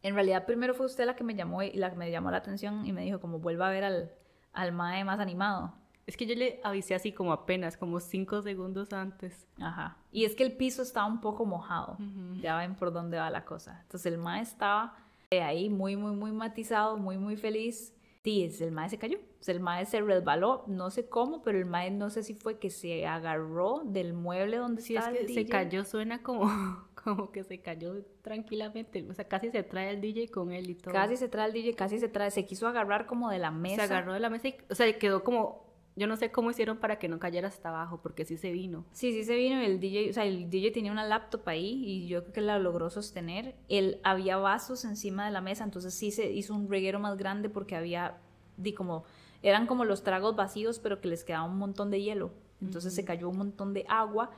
en 0.03 0.15
realidad 0.15 0.45
primero 0.45 0.75
fue 0.75 0.87
usted 0.87 1.07
la 1.07 1.17
que 1.17 1.25
me 1.25 1.35
llamó 1.35 1.63
y 1.63 1.73
la 1.73 1.91
que 1.91 1.97
me 1.97 2.11
llamó 2.11 2.31
la 2.31 2.39
atención 2.39 2.85
y 2.87 2.93
me 2.93 3.03
dijo 3.03 3.21
como 3.21 3.39
vuelva 3.39 3.69
a 3.69 3.71
ver 3.71 3.85
al, 3.85 4.13
al 4.53 4.73
mae 4.73 5.05
más 5.05 5.21
animado. 5.21 5.75
Es 6.07 6.17
que 6.17 6.27
yo 6.27 6.37
le 6.37 6.61
avisé 6.63 6.95
así 6.95 7.11
como 7.11 7.33
apenas, 7.33 7.77
como 7.77 7.99
cinco 7.99 8.41
segundos 8.41 8.93
antes. 8.93 9.49
Ajá. 9.61 9.97
Y 10.13 10.25
es 10.25 10.37
que 10.37 10.45
el 10.45 10.53
piso 10.53 10.83
estaba 10.83 11.07
un 11.07 11.21
poco 11.21 11.45
mojado. 11.45 11.99
Ya 12.41 12.57
ven 12.57 12.77
por 12.77 12.93
dónde 12.93 13.19
va 13.19 13.29
la 13.29 13.45
cosa. 13.45 13.81
Entonces 13.83 14.13
el 14.13 14.19
mae 14.19 14.41
estaba 14.41 14.95
ahí 15.33 15.69
muy, 15.69 15.97
muy, 15.97 16.13
muy 16.13 16.31
matizado, 16.31 16.97
muy, 16.97 17.19
muy 17.19 17.37
feliz. 17.37 17.93
Sí, 18.27 18.51
el 18.59 18.73
mae 18.73 18.89
se 18.89 18.99
cayó. 18.99 19.21
el 19.47 19.61
mae 19.61 19.87
se 19.87 20.01
resbaló, 20.01 20.65
no 20.67 20.91
sé 20.91 21.09
cómo, 21.09 21.45
pero 21.45 21.59
el 21.59 21.65
mae 21.65 21.93
no 21.93 22.11
sé 22.11 22.25
si 22.25 22.35
fue 22.35 22.59
que 22.59 22.71
se 22.71 23.07
agarró 23.07 23.83
del 23.85 24.15
mueble 24.15 24.57
donde 24.57 24.83
sí, 24.83 24.97
es 24.97 25.07
que 25.07 25.29
se 25.33 25.47
cayó, 25.47 25.85
suena 25.85 26.25
como, 26.25 26.51
como 27.05 27.31
que 27.31 27.45
se 27.45 27.61
cayó 27.61 28.05
tranquilamente. 28.23 29.07
O 29.09 29.15
sea, 29.15 29.29
casi 29.29 29.53
se 29.53 29.63
trae 29.63 29.91
el 29.91 30.01
DJ 30.01 30.29
con 30.33 30.51
él 30.51 30.71
y 30.71 30.75
todo. 30.75 30.93
Casi 30.93 31.17
se 31.17 31.29
trae 31.29 31.47
el 31.47 31.53
DJ, 31.53 31.75
casi 31.75 32.01
se 32.01 32.09
trae, 32.09 32.33
se 32.33 32.45
quiso 32.45 32.67
agarrar 32.67 33.07
como 33.07 33.31
de 33.31 33.39
la 33.39 33.53
mesa. 33.53 33.87
Se 33.87 33.95
agarró 33.95 34.13
de 34.13 34.19
la 34.19 34.29
mesa 34.29 34.49
y, 34.49 34.57
o 34.69 34.75
sea, 34.75 34.99
quedó 34.99 35.23
como 35.23 35.66
yo 35.97 36.07
no 36.07 36.17
sé 36.17 36.31
cómo 36.31 36.51
hicieron 36.51 36.77
para 36.77 36.99
que 36.99 37.09
no 37.09 37.19
cayera 37.19 37.49
hasta 37.49 37.71
abajo, 37.71 38.01
porque 38.03 38.27
sí 38.27 38.37
se 38.37 38.53
vino. 38.53 38.85
Sí, 38.93 39.13
sí 39.13 39.25
se 39.25 39.35
vino 39.35 39.59
el 39.61 39.81
DJ, 39.81 40.11
o 40.11 40.13
sea, 40.13 40.25
el 40.25 40.51
DJ 40.51 40.71
tenía 40.71 40.93
una 40.93 41.07
laptop 41.07 41.41
ahí 41.49 41.83
y 41.85 42.07
yo 42.07 42.23
creo 42.23 42.33
que 42.35 42.41
la 42.43 42.59
logró 42.59 42.91
sostener. 42.91 43.57
Él, 43.69 43.99
había 44.05 44.37
vasos 44.37 44.85
encima 44.85 45.25
de 45.25 45.33
la 45.33 45.41
mesa, 45.41 45.65
entonces 45.65 45.95
sí 45.95 46.11
se 46.11 46.31
hizo 46.31 46.55
un 46.55 46.69
reguero 46.69 47.01
más 47.01 47.17
grande 47.17 47.49
porque 47.49 47.77
había, 47.77 48.19
di 48.59 48.75
como, 48.75 49.05
eran 49.43 49.67
como 49.67 49.87
los 49.87 50.03
tragos 50.03 50.37
vacíos, 50.37 50.81
pero 50.81 51.01
que 51.01 51.09
les 51.09 51.25
quedaba 51.25 51.47
un 51.47 51.57
montón 51.57 51.91
de 51.91 52.03
hielo. 52.03 52.31
Entonces 52.61 52.95
se 52.95 53.05
cayó 53.05 53.31
un 53.31 53.39
montón 53.39 53.73
de 53.73 53.87
agua. 53.89 54.31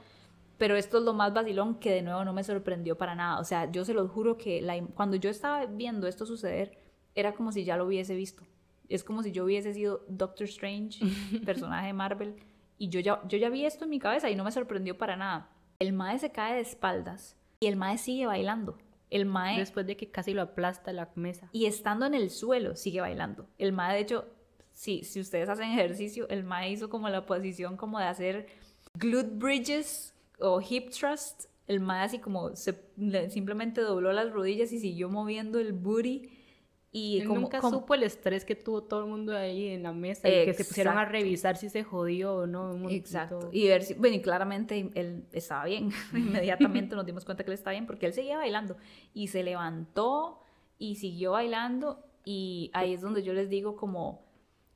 Pero 0.58 0.76
esto 0.76 0.98
es 0.98 1.04
lo 1.04 1.14
más 1.14 1.32
vacilón 1.32 1.76
que 1.76 1.92
de 1.92 2.02
nuevo 2.02 2.24
no 2.24 2.32
me 2.32 2.42
sorprendió 2.42 2.98
para 2.98 3.14
nada. 3.14 3.38
O 3.38 3.44
sea, 3.44 3.70
yo 3.70 3.84
se 3.84 3.94
los 3.94 4.10
juro 4.10 4.36
que 4.36 4.60
la, 4.60 4.80
cuando 4.94 5.16
yo 5.16 5.30
estaba 5.30 5.66
viendo 5.66 6.08
esto 6.08 6.26
suceder, 6.26 6.78
era 7.14 7.32
como 7.32 7.52
si 7.52 7.64
ya 7.64 7.76
lo 7.76 7.86
hubiese 7.86 8.14
visto. 8.14 8.42
Es 8.88 9.04
como 9.04 9.22
si 9.22 9.32
yo 9.32 9.44
hubiese 9.44 9.74
sido 9.74 10.04
Doctor 10.08 10.46
Strange, 10.46 10.98
personaje 11.44 11.88
de 11.88 11.92
Marvel, 11.92 12.36
y 12.78 12.88
yo 12.88 13.00
ya, 13.00 13.20
yo 13.26 13.36
ya 13.38 13.50
vi 13.50 13.64
esto 13.64 13.84
en 13.84 13.90
mi 13.90 13.98
cabeza 13.98 14.30
y 14.30 14.36
no 14.36 14.44
me 14.44 14.52
sorprendió 14.52 14.96
para 14.96 15.16
nada. 15.16 15.50
El 15.78 15.92
Mae 15.92 16.18
se 16.18 16.30
cae 16.30 16.54
de 16.54 16.60
espaldas 16.60 17.36
y 17.60 17.66
el 17.66 17.76
Mae 17.76 17.98
sigue 17.98 18.26
bailando. 18.26 18.78
El 19.10 19.26
Mae... 19.26 19.58
Después 19.58 19.86
de 19.86 19.96
que 19.96 20.10
casi 20.10 20.32
lo 20.32 20.42
aplasta 20.42 20.92
la 20.92 21.10
mesa. 21.14 21.48
Y 21.52 21.66
estando 21.66 22.06
en 22.06 22.14
el 22.14 22.30
suelo, 22.30 22.76
sigue 22.76 23.00
bailando. 23.00 23.48
El 23.58 23.72
Mae, 23.72 23.94
de 23.94 24.00
hecho, 24.00 24.26
sí, 24.72 25.02
si 25.02 25.20
ustedes 25.20 25.48
hacen 25.48 25.70
ejercicio, 25.70 26.28
el 26.28 26.44
Mae 26.44 26.70
hizo 26.70 26.88
como 26.88 27.08
la 27.08 27.26
posición 27.26 27.76
como 27.76 27.98
de 27.98 28.06
hacer 28.06 28.46
glute 28.94 29.30
bridges 29.34 30.14
o 30.38 30.60
hip 30.60 30.90
thrust. 30.90 31.46
El 31.66 31.80
Mae 31.80 32.04
así 32.04 32.18
como 32.18 32.54
se, 32.54 32.80
simplemente 33.28 33.80
dobló 33.80 34.12
las 34.12 34.32
rodillas 34.32 34.72
y 34.72 34.78
siguió 34.78 35.08
moviendo 35.08 35.58
el 35.58 35.72
booty 35.72 36.30
y 36.90 37.22
como, 37.24 37.40
nunca 37.40 37.60
supo 37.60 37.94
el 37.94 38.02
estrés 38.02 38.46
que 38.46 38.54
tuvo 38.54 38.82
todo 38.82 39.00
el 39.00 39.06
mundo 39.06 39.36
ahí 39.36 39.68
en 39.68 39.82
la 39.82 39.92
mesa 39.92 40.26
y 40.28 40.46
que 40.46 40.54
se 40.54 40.64
pusieron 40.64 40.96
a 40.96 41.04
revisar 41.04 41.56
si 41.56 41.68
se 41.68 41.84
jodió 41.84 42.34
o 42.34 42.46
no. 42.46 42.88
Exacto. 42.88 43.50
Y 43.52 43.68
ver 43.68 43.82
si, 43.82 43.94
bueno, 43.94 44.16
y 44.16 44.22
claramente 44.22 44.90
él 44.94 45.24
estaba 45.32 45.66
bien. 45.66 45.90
Inmediatamente 46.14 46.96
nos 46.96 47.04
dimos 47.04 47.24
cuenta 47.24 47.44
que 47.44 47.50
él 47.50 47.54
estaba 47.54 47.72
bien 47.72 47.86
porque 47.86 48.06
él 48.06 48.14
seguía 48.14 48.38
bailando 48.38 48.76
y 49.12 49.28
se 49.28 49.42
levantó 49.42 50.40
y 50.78 50.96
siguió 50.96 51.32
bailando 51.32 52.04
y 52.24 52.70
ahí 52.72 52.94
es 52.94 53.02
donde 53.02 53.22
yo 53.22 53.32
les 53.34 53.50
digo 53.50 53.76
como 53.76 54.27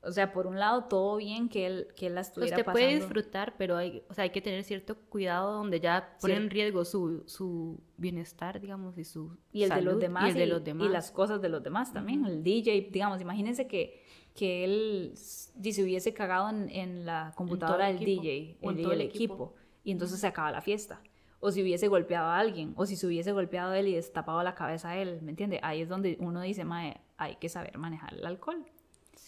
o 0.05 0.11
sea, 0.11 0.33
por 0.33 0.47
un 0.47 0.59
lado, 0.59 0.85
todo 0.85 1.15
bien 1.15 1.47
que 1.47 1.65
él, 1.65 1.87
que 1.95 2.07
él 2.07 2.15
la 2.15 2.21
estuviera 2.21 2.57
Usted 2.57 2.71
puede 2.71 2.95
disfrutar, 2.95 3.55
pero 3.57 3.77
hay, 3.77 4.03
o 4.09 4.13
sea, 4.13 4.23
hay 4.23 4.31
que 4.31 4.41
tener 4.41 4.63
cierto 4.63 4.97
cuidado 5.09 5.53
donde 5.53 5.79
ya 5.79 6.17
pone 6.19 6.35
en 6.35 6.49
riesgo 6.49 6.83
su, 6.83 7.23
su, 7.25 7.79
bienestar, 7.95 8.59
digamos, 8.59 8.97
y 8.97 9.05
su 9.05 9.37
y 9.53 9.63
el 9.63 9.69
de 9.69 9.81
los 9.81 9.99
demás 9.99 10.25
y, 10.25 10.31
el 10.31 10.35
de 10.35 10.47
los 10.47 10.63
demás. 10.63 10.87
y 10.87 10.89
las 10.89 11.11
cosas 11.11 11.41
de 11.41 11.47
los 11.47 11.63
demás 11.63 11.93
también. 11.93 12.25
El 12.25 12.43
DJ, 12.43 12.89
digamos, 12.91 13.21
imagínense 13.21 13.65
que, 13.65 14.03
que 14.35 14.65
él 14.65 15.13
se 15.15 15.83
hubiese 15.83 16.13
cagado 16.13 16.49
en, 16.49 16.69
en 16.69 17.05
la 17.05 17.31
computadora 17.35 17.87
del 17.87 17.99
DJ, 17.99 18.57
el, 18.61 18.91
el, 18.91 19.01
equipo, 19.01 19.55
y 19.85 19.91
entonces 19.91 20.19
se 20.19 20.27
acaba 20.27 20.51
la 20.51 20.61
fiesta. 20.61 21.01
O 21.39 21.51
si 21.51 21.61
hubiese 21.61 21.87
golpeado 21.87 22.27
a 22.27 22.39
alguien, 22.39 22.73
o 22.75 22.85
si 22.85 22.97
se 22.97 23.07
hubiese 23.07 23.31
golpeado 23.31 23.71
a 23.71 23.79
él 23.79 23.87
y 23.87 23.95
destapado 23.95 24.43
la 24.43 24.55
cabeza 24.55 24.89
a 24.89 24.97
él, 24.97 25.21
¿me 25.21 25.31
entiende? 25.31 25.59
Ahí 25.63 25.81
es 25.81 25.89
donde 25.89 26.17
uno 26.19 26.41
dice, 26.41 26.65
mae, 26.65 26.99
hay 27.17 27.35
que 27.37 27.47
saber 27.47 27.77
manejar 27.77 28.13
el 28.13 28.25
alcohol. 28.25 28.65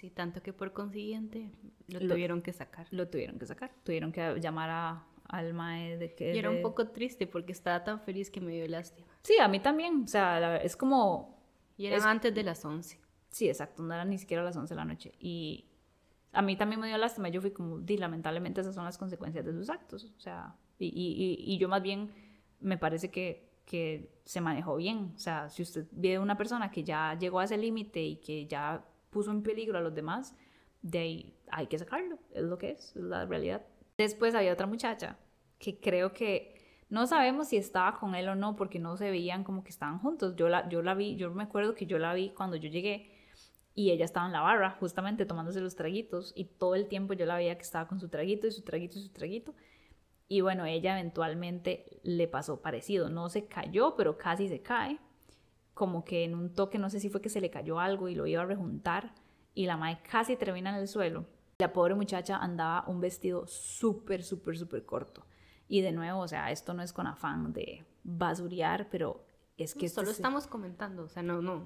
Sí, 0.06 0.12
tanto 0.12 0.43
que 0.43 0.53
por 0.53 0.72
consiguiente 0.72 1.49
lo, 1.88 1.99
tuvieron 1.99 2.43
que 2.43 2.53
sacar. 2.53 2.86
Lo 2.91 3.08
tuvieron 3.08 3.39
que 3.39 3.47
sacar. 3.47 3.72
Tuvieron 3.84 4.12
que 4.12 4.39
llamar 4.39 4.70
a, 4.70 5.08
al 5.28 5.56
mae 5.56 5.97
de 5.97 6.14
que... 6.14 6.36
Y 6.36 6.38
era 6.38 6.51
un 6.51 6.62
poco 6.62 6.89
triste 6.89 7.26
porque 7.26 7.53
estaba 7.53 7.84
tan 7.84 7.99
feliz 8.01 8.30
que 8.30 8.39
me 8.39 8.51
dio 8.51 8.68
lástima. 8.68 9.08
Sí, 9.24 9.34
a 9.41 9.47
mí 9.47 9.60
también. 9.60 10.03
O 10.03 10.08
sea, 10.08 10.58
es 10.58 10.76
como... 10.76 11.41
Y 11.76 11.88
era 11.88 12.08
antes 12.08 12.36
de 12.36 12.43
las 12.43 12.64
11. 12.64 12.99
Sí, 13.32 13.49
exacto. 13.49 13.82
No 13.82 13.95
era 13.95 14.06
ni 14.06 14.20
siquiera 14.20 14.43
las 14.43 14.56
11 14.56 14.76
de 14.76 14.76
la 14.76 14.86
noche. 14.86 15.12
Y 15.20 15.66
a 16.34 16.43
mí 16.43 16.56
también 16.56 16.80
me 16.80 16.88
dio 16.88 16.99
lástima. 16.99 17.30
Yo 17.30 17.41
fui 17.41 17.49
como, 17.49 17.80
di, 17.80 17.97
lamentablemente 17.97 18.62
esas 18.62 18.76
son 18.76 18.86
las 18.86 18.99
consecuencias 18.99 19.43
de 19.43 19.53
sus 19.53 19.72
actos. 19.72 20.03
O 20.16 20.20
sea, 20.20 20.56
y, 20.78 20.86
y, 20.86 21.51
y 21.51 21.58
yo 21.58 21.68
más 21.68 21.82
bien 21.82 22.12
me 22.60 22.78
parece 22.78 23.10
que, 23.10 23.49
que 23.66 24.20
se 24.24 24.39
manejó 24.39 24.76
bien. 24.76 25.14
O 25.16 25.20
sea, 25.20 25.49
si 25.49 25.64
usted 25.64 25.88
ve 25.93 26.20
una 26.20 26.38
persona 26.38 26.70
que 26.70 26.84
ya 26.84 27.18
llegó 27.20 27.39
a 27.39 27.45
ese 27.45 27.58
límite 27.58 28.03
y 28.03 28.18
que 28.18 28.45
ya 28.45 28.86
puso 29.16 29.32
en 29.32 29.43
peligro 29.43 29.78
a 29.78 29.82
los 29.82 29.95
demás, 29.95 30.36
de 30.82 30.99
ahí 30.99 31.39
hay 31.49 31.68
que 31.68 31.80
sacarlo, 31.80 32.20
es 32.34 32.43
lo 32.43 32.57
que 32.57 32.72
es, 32.72 32.93
es 32.97 33.01
la 33.01 33.26
realidad. 33.26 33.66
Después 33.97 34.36
había 34.36 34.51
otra 34.51 34.68
muchacha 34.68 35.18
que 35.57 35.80
creo 35.80 36.11
que 36.11 36.53
no 36.89 37.07
sabemos 37.07 37.47
si 37.47 37.55
estaba 37.55 37.97
con 37.97 38.13
él 38.13 38.28
o 38.28 38.36
no 38.36 38.57
porque 38.57 38.78
no 38.78 38.97
se 38.97 39.09
veían 39.09 39.45
como 39.45 39.63
que 39.63 39.70
estaban 39.70 39.99
juntos. 39.99 40.36
Yo 40.36 40.49
la, 40.49 40.68
yo 40.68 40.82
la 40.82 40.95
vi, 40.95 41.16
yo 41.16 41.34
me 41.34 41.43
acuerdo 41.43 41.76
que 41.76 41.86
yo 41.86 41.97
la 41.97 42.13
vi 42.13 42.32
cuando 42.32 42.57
yo 42.57 42.68
llegué 42.68 43.09
y 43.74 43.91
ella 43.91 44.03
estaba 44.03 44.26
en 44.26 44.34
la 44.34 44.41
barra 44.41 44.72
justamente 44.72 45.26
tomándose 45.26 45.61
los 45.61 45.78
traguitos 45.78 46.34
y 46.36 46.43
todo 46.43 46.76
el 46.76 46.89
tiempo 46.89 47.13
yo 47.13 47.26
la 47.26 47.38
veía 47.38 47.55
que 47.55 47.63
estaba 47.63 47.88
con 47.88 48.01
su 48.01 48.09
traguito 48.09 48.47
y 48.47 48.51
su 48.51 48.63
traguito 48.63 48.99
y 48.99 49.03
su 49.03 49.13
traguito. 49.13 49.55
Y 50.28 50.41
bueno, 50.41 50.66
ella 50.66 50.99
eventualmente 50.99 52.01
le 52.03 52.28
pasó 52.28 52.61
parecido, 52.61 53.09
no 53.09 53.30
se 53.30 53.47
cayó, 53.47 53.95
pero 53.95 54.18
casi 54.18 54.49
se 54.49 54.61
cae 54.61 54.99
como 55.76 56.05
que 56.05 56.23
en 56.23 56.34
un 56.34 56.53
toque, 56.53 56.80
no 56.80 56.89
sé 56.89 56.99
si 56.99 57.09
fue 57.09 57.21
que 57.21 57.30
se 57.30 57.41
le 57.41 57.51
cayó 57.51 57.80
algo 57.80 58.09
y 58.09 58.15
lo 58.15 58.26
iba 58.26 58.41
a 58.41 58.45
rejuntar 58.45 59.13
y 59.53 59.67
la 59.67 59.78
madre 59.78 59.99
casi 60.09 60.36
termina 60.38 60.71
en 60.71 60.78
el 60.78 60.88
suelo. 60.88 61.26
La 61.59 61.73
pobre 61.73 61.93
muchacha 61.93 62.38
andaba 62.38 62.86
un 62.88 63.01
vestido 63.01 63.45
súper, 63.45 64.23
súper, 64.23 64.57
súper 64.57 64.86
corto. 64.86 65.26
Y 65.67 65.82
de 65.82 65.91
nuevo, 65.91 66.21
o 66.21 66.28
sea, 66.28 66.49
esto 66.49 66.73
no 66.73 66.82
es 66.82 66.93
con 66.93 67.07
afán 67.07 67.53
de 67.53 67.86
basurear, 68.03 68.89
pero 68.89 69.26
es 69.57 69.76
que... 69.76 69.89
Solo 69.89 70.11
estamos 70.11 70.47
comentando, 70.47 71.03
o 71.03 71.09
sea, 71.09 71.23
no, 71.23 71.41
no. 71.41 71.65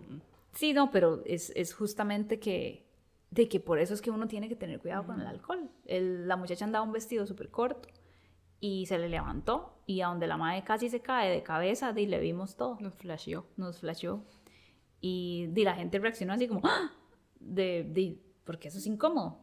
Sí, 0.53 0.73
no, 0.73 0.89
pero 0.89 1.21
es, 1.25 1.51
es, 1.55 1.73
justamente 1.73 2.39
que, 2.39 2.87
de 3.29 3.47
que 3.47 3.59
por 3.59 3.77
eso 3.77 3.93
es 3.93 4.01
que 4.01 4.09
uno 4.09 4.27
tiene 4.27 4.49
que 4.49 4.55
tener 4.55 4.79
cuidado 4.79 5.05
con 5.05 5.21
el 5.21 5.27
alcohol. 5.27 5.69
la 5.85 6.35
muchacha 6.35 6.65
andaba 6.65 6.83
un 6.83 6.93
vestido 6.93 7.27
súper 7.27 7.49
corto 7.49 7.89
y 8.59 8.85
se 8.85 8.97
le 8.97 9.09
levantó 9.09 9.79
y 9.89 10.01
a 10.01 10.07
donde 10.07 10.27
la 10.27 10.37
madre 10.37 10.63
casi 10.63 10.87
se 10.87 11.01
cae 11.01 11.31
de 11.31 11.41
cabeza, 11.41 11.93
y 11.97 12.05
le 12.05 12.19
vimos 12.19 12.55
todo. 12.55 12.77
Nos 12.79 12.93
flasheó. 12.93 13.47
Nos 13.57 13.79
flasheó. 13.79 14.23
Y 15.01 15.47
di, 15.47 15.63
la 15.63 15.73
gente 15.73 15.97
reaccionó 15.97 16.33
así 16.33 16.47
como, 16.47 16.61
¡Ah! 16.63 16.91
de, 17.39 18.21
porque 18.43 18.67
eso 18.67 18.77
es 18.77 18.85
incómodo. 18.85 19.39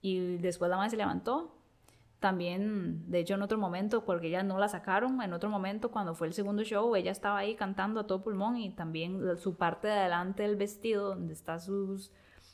Y 0.00 0.36
después 0.36 0.70
la 0.70 0.76
madre 0.76 0.90
se 0.90 0.96
levantó. 0.96 1.56
También, 2.20 3.10
de 3.10 3.18
hecho, 3.20 3.34
en 3.34 3.42
otro 3.42 3.58
momento, 3.58 4.04
porque 4.04 4.28
ella 4.28 4.44
no 4.44 4.58
la 4.58 4.68
sacaron, 4.68 5.20
en 5.20 5.32
otro 5.32 5.50
momento, 5.50 5.90
cuando 5.90 6.14
fue 6.14 6.28
el 6.28 6.32
segundo 6.32 6.62
show, 6.62 6.94
ella 6.94 7.10
estaba 7.10 7.38
ahí 7.38 7.56
cantando 7.56 8.00
a 8.00 8.06
todo 8.06 8.22
pulmón 8.22 8.56
y 8.56 8.70
también 8.70 9.36
su 9.38 9.56
parte 9.56 9.88
de 9.88 9.94
adelante 9.94 10.44
del 10.44 10.54
vestido, 10.54 11.08
donde 11.08 11.32
está 11.32 11.58
sus, 11.58 12.12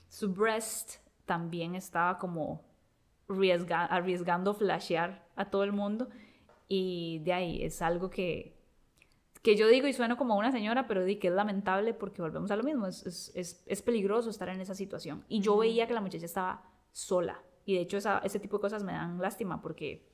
su 0.08 0.32
breast, 0.32 0.96
también 1.26 1.74
estaba 1.74 2.18
como 2.18 2.62
arriesgando 3.26 4.54
flashear 4.54 5.23
a 5.37 5.51
todo 5.51 5.64
el 5.64 5.72
mundo. 5.72 6.09
Y 6.68 7.20
de 7.24 7.32
ahí 7.32 7.62
es 7.62 7.82
algo 7.82 8.11
que, 8.11 8.57
que 9.43 9.57
yo 9.57 9.68
digo 9.68 9.87
y 9.87 9.93
sueno 9.93 10.16
como 10.16 10.37
una 10.37 10.53
señora, 10.53 10.87
pero 10.87 11.05
di 11.05 11.16
que 11.16 11.28
es 11.28 11.35
lamentable 11.35 11.95
porque 11.95 12.22
volvemos 12.22 12.51
a 12.51 12.57
lo 12.57 12.62
mismo, 12.62 12.87
es, 12.87 13.32
es, 13.35 13.62
es, 13.66 13.82
peligroso 13.82 14.30
estar 14.30 14.49
en 14.49 14.61
esa 14.61 14.74
situación. 14.74 15.24
Y 15.28 15.41
yo 15.41 15.57
veía 15.57 15.87
que 15.87 15.95
la 15.95 16.01
muchacha 16.01 16.24
estaba 16.24 16.62
sola. 16.93 17.43
Y 17.66 17.74
de 17.74 17.80
hecho 17.80 17.97
esa, 17.97 18.18
ese 18.18 18.41
tipo 18.41 18.57
de 18.59 18.62
cosas 18.62 18.82
me 18.82 18.93
dan 18.93 19.20
lástima 19.20 19.61
porque 19.61 20.07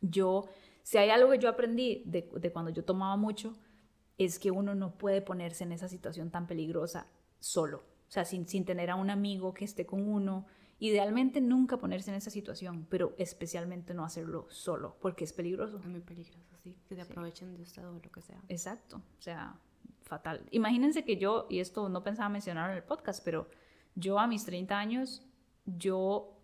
yo, 0.00 0.46
si 0.82 0.98
hay 0.98 1.10
algo 1.10 1.30
que 1.30 1.38
yo 1.38 1.48
aprendí 1.48 2.02
de, 2.06 2.30
de 2.34 2.52
cuando 2.52 2.70
yo 2.70 2.84
tomaba 2.84 3.16
mucho, 3.16 3.56
es 4.18 4.38
que 4.38 4.50
uno 4.50 4.74
no 4.74 4.92
puede 4.92 5.22
ponerse 5.22 5.64
en 5.64 5.72
esa 5.72 5.88
situación 5.88 6.30
tan 6.30 6.46
peligrosa 6.46 7.06
solo, 7.38 7.78
o 7.78 8.12
sea, 8.12 8.24
sin, 8.24 8.46
sin 8.46 8.64
tener 8.64 8.90
a 8.90 8.96
un 8.96 9.08
amigo 9.08 9.54
que 9.54 9.64
esté 9.64 9.86
con 9.86 10.06
uno, 10.06 10.46
Idealmente 10.82 11.42
nunca 11.42 11.76
ponerse 11.76 12.10
en 12.10 12.16
esa 12.16 12.30
situación, 12.30 12.86
pero 12.88 13.14
especialmente 13.18 13.92
no 13.92 14.02
hacerlo 14.02 14.46
solo, 14.48 14.96
porque 15.00 15.24
es 15.24 15.32
peligroso. 15.34 15.78
Es 15.78 15.86
muy 15.86 16.00
peligroso, 16.00 16.56
sí, 16.62 16.74
que 16.88 16.96
se 16.96 17.02
aprovechen 17.02 17.54
de 17.54 17.62
usted 17.62 17.86
o 17.86 17.92
lo 17.92 18.00
que 18.00 18.22
sea. 18.22 18.40
Exacto, 18.48 18.96
o 18.96 19.22
sea, 19.22 19.58
fatal. 20.00 20.46
Imagínense 20.50 21.04
que 21.04 21.18
yo, 21.18 21.46
y 21.50 21.60
esto 21.60 21.90
no 21.90 22.02
pensaba 22.02 22.30
mencionar 22.30 22.70
en 22.70 22.78
el 22.78 22.82
podcast, 22.82 23.22
pero 23.22 23.46
yo 23.94 24.18
a 24.18 24.26
mis 24.26 24.46
30 24.46 24.78
años, 24.78 25.22
yo 25.66 26.34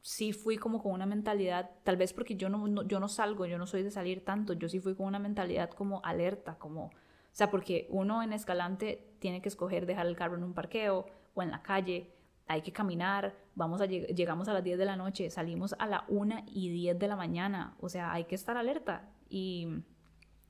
sí 0.00 0.32
fui 0.32 0.56
como 0.56 0.82
con 0.82 0.92
una 0.92 1.04
mentalidad, 1.04 1.70
tal 1.84 1.98
vez 1.98 2.14
porque 2.14 2.34
yo 2.34 2.48
no, 2.48 2.82
yo 2.84 2.98
no 2.98 3.08
salgo, 3.08 3.44
yo 3.44 3.58
no 3.58 3.66
soy 3.66 3.82
de 3.82 3.90
salir 3.90 4.24
tanto, 4.24 4.54
yo 4.54 4.70
sí 4.70 4.80
fui 4.80 4.94
con 4.94 5.04
una 5.04 5.18
mentalidad 5.18 5.68
como 5.68 6.00
alerta, 6.02 6.58
como, 6.58 6.86
o 6.86 6.90
sea, 7.30 7.50
porque 7.50 7.88
uno 7.90 8.22
en 8.22 8.32
Escalante 8.32 9.12
tiene 9.18 9.42
que 9.42 9.50
escoger 9.50 9.84
dejar 9.84 10.06
el 10.06 10.16
carro 10.16 10.36
en 10.36 10.44
un 10.44 10.54
parqueo 10.54 11.04
o 11.34 11.42
en 11.42 11.50
la 11.50 11.62
calle 11.62 12.10
hay 12.46 12.62
que 12.62 12.72
caminar, 12.72 13.34
vamos 13.54 13.80
a 13.80 13.86
llegamos 13.86 14.48
a 14.48 14.52
las 14.52 14.64
10 14.64 14.78
de 14.78 14.84
la 14.84 14.96
noche, 14.96 15.30
salimos 15.30 15.74
a 15.78 15.86
la 15.86 16.04
1 16.08 16.44
y 16.46 16.70
10 16.70 16.98
de 16.98 17.08
la 17.08 17.16
mañana, 17.16 17.76
o 17.80 17.88
sea, 17.88 18.12
hay 18.12 18.24
que 18.24 18.34
estar 18.34 18.56
alerta. 18.56 19.08
Y, 19.28 19.68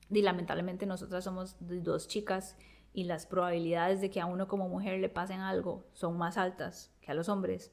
y 0.09 0.21
lamentablemente 0.21 0.85
nosotras 0.85 1.23
somos 1.23 1.55
dos 1.59 2.07
chicas 2.07 2.57
y 2.93 3.05
las 3.05 3.25
probabilidades 3.25 4.01
de 4.01 4.09
que 4.09 4.21
a 4.21 4.25
uno 4.25 4.47
como 4.47 4.69
mujer 4.69 4.99
le 4.99 5.09
pasen 5.09 5.39
algo 5.39 5.87
son 5.93 6.17
más 6.17 6.37
altas 6.37 6.93
que 7.01 7.11
a 7.11 7.15
los 7.15 7.29
hombres. 7.29 7.71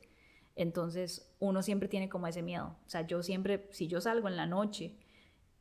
Entonces 0.57 1.35
uno 1.39 1.63
siempre 1.63 1.89
tiene 1.89 2.09
como 2.09 2.27
ese 2.27 2.43
miedo. 2.43 2.77
O 2.87 2.89
sea, 2.89 3.07
yo 3.07 3.23
siempre, 3.23 3.69
si 3.71 3.89
yo 3.89 4.01
salgo 4.01 4.29
en 4.29 4.37
la 4.37 4.47
noche 4.47 4.97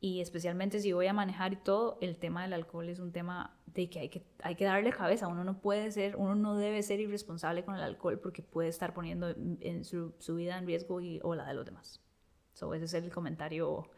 y 0.01 0.21
especialmente 0.21 0.79
si 0.79 0.93
voy 0.93 1.07
a 1.07 1.13
manejar 1.13 1.53
y 1.53 1.57
todo, 1.57 1.97
el 1.99 2.17
tema 2.17 2.43
del 2.43 2.53
alcohol 2.53 2.87
es 2.87 2.99
un 2.99 3.11
tema 3.11 3.57
de 3.65 3.89
que 3.89 3.99
hay 3.99 4.09
que, 4.09 4.25
hay 4.41 4.55
que 4.55 4.63
darle 4.63 4.91
cabeza. 4.91 5.27
Uno 5.27 5.43
no 5.43 5.59
puede 5.59 5.91
ser, 5.91 6.15
uno 6.15 6.35
no 6.35 6.55
debe 6.55 6.81
ser 6.83 7.01
irresponsable 7.01 7.65
con 7.65 7.75
el 7.75 7.81
alcohol 7.81 8.17
porque 8.19 8.41
puede 8.41 8.69
estar 8.69 8.93
poniendo 8.93 9.29
en 9.29 9.83
su, 9.83 10.13
su 10.19 10.35
vida 10.35 10.57
en 10.57 10.65
riesgo 10.65 11.01
y, 11.01 11.19
o 11.21 11.35
la 11.35 11.45
de 11.45 11.53
los 11.53 11.65
demás. 11.65 12.01
So, 12.53 12.73
ese 12.73 12.85
es 12.85 12.93
el 12.93 13.11
comentario, 13.11 13.89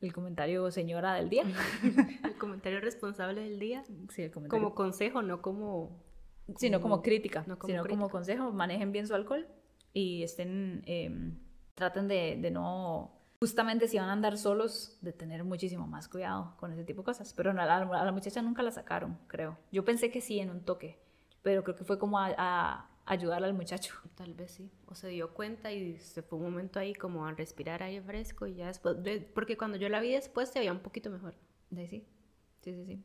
el 0.00 0.14
comentario 0.14 0.70
señora 0.70 1.14
del 1.14 1.28
día. 1.28 1.44
el 2.24 2.36
comentario 2.38 2.80
responsable 2.80 3.42
del 3.42 3.58
día. 3.58 3.84
Sí, 4.10 4.22
el 4.22 4.30
comentario. 4.30 4.62
Como 4.62 4.74
consejo, 4.74 5.20
no 5.20 5.42
como... 5.42 6.02
Sino 6.56 6.80
como 6.80 7.00
crítica, 7.00 7.42
no 7.46 7.58
como 7.58 7.70
sino 7.70 7.86
como 7.86 8.10
consejo, 8.10 8.52
manejen 8.52 8.92
bien 8.92 9.06
su 9.06 9.14
alcohol 9.14 9.48
y 9.94 10.22
estén, 10.22 10.82
em, 10.84 11.38
traten 11.74 12.06
de, 12.06 12.36
de 12.38 12.50
no 12.50 13.23
justamente 13.44 13.88
si 13.88 13.98
van 13.98 14.08
a 14.08 14.14
andar 14.14 14.38
solos, 14.38 14.96
de 15.02 15.12
tener 15.12 15.44
muchísimo 15.44 15.86
más 15.86 16.08
cuidado 16.08 16.54
con 16.56 16.72
ese 16.72 16.82
tipo 16.82 17.02
de 17.02 17.04
cosas. 17.04 17.34
Pero 17.34 17.50
a 17.50 17.54
la, 17.54 18.12
muchacha 18.12 18.40
nunca 18.40 18.62
la 18.62 18.70
sacaron, 18.70 19.18
creo. 19.26 19.58
Yo 19.70 19.84
pensé 19.84 20.10
que 20.10 20.22
sí 20.22 20.40
en 20.40 20.48
un 20.48 20.60
toque, 20.64 20.98
pero 21.42 21.62
creo 21.62 21.76
que 21.76 21.84
fue 21.84 21.98
como 21.98 22.18
a, 22.18 22.32
a 22.38 22.88
ayudarle 23.04 23.46
al 23.48 23.52
muchacho. 23.52 23.96
Tal 24.14 24.32
vez 24.32 24.52
sí. 24.52 24.70
O 24.86 24.94
se 24.94 25.08
dio 25.08 25.34
cuenta 25.34 25.72
y 25.72 25.98
se 25.98 26.22
fue 26.22 26.38
un 26.38 26.46
momento 26.46 26.78
ahí 26.78 26.94
como 26.94 27.26
a 27.26 27.32
respirar 27.32 27.82
aire 27.82 28.02
fresco 28.02 28.46
y 28.46 28.54
ya 28.54 28.68
después, 28.68 28.96
porque 29.34 29.58
cuando 29.58 29.76
yo 29.76 29.90
la 29.90 30.00
vi 30.00 30.12
después 30.12 30.48
se 30.48 30.60
veía 30.60 30.72
un 30.72 30.80
poquito 30.80 31.10
mejor. 31.10 31.34
Sí, 31.76 31.86
sí, 31.86 32.06
sí, 32.62 32.72
sí. 32.72 32.84
sí. 32.86 33.04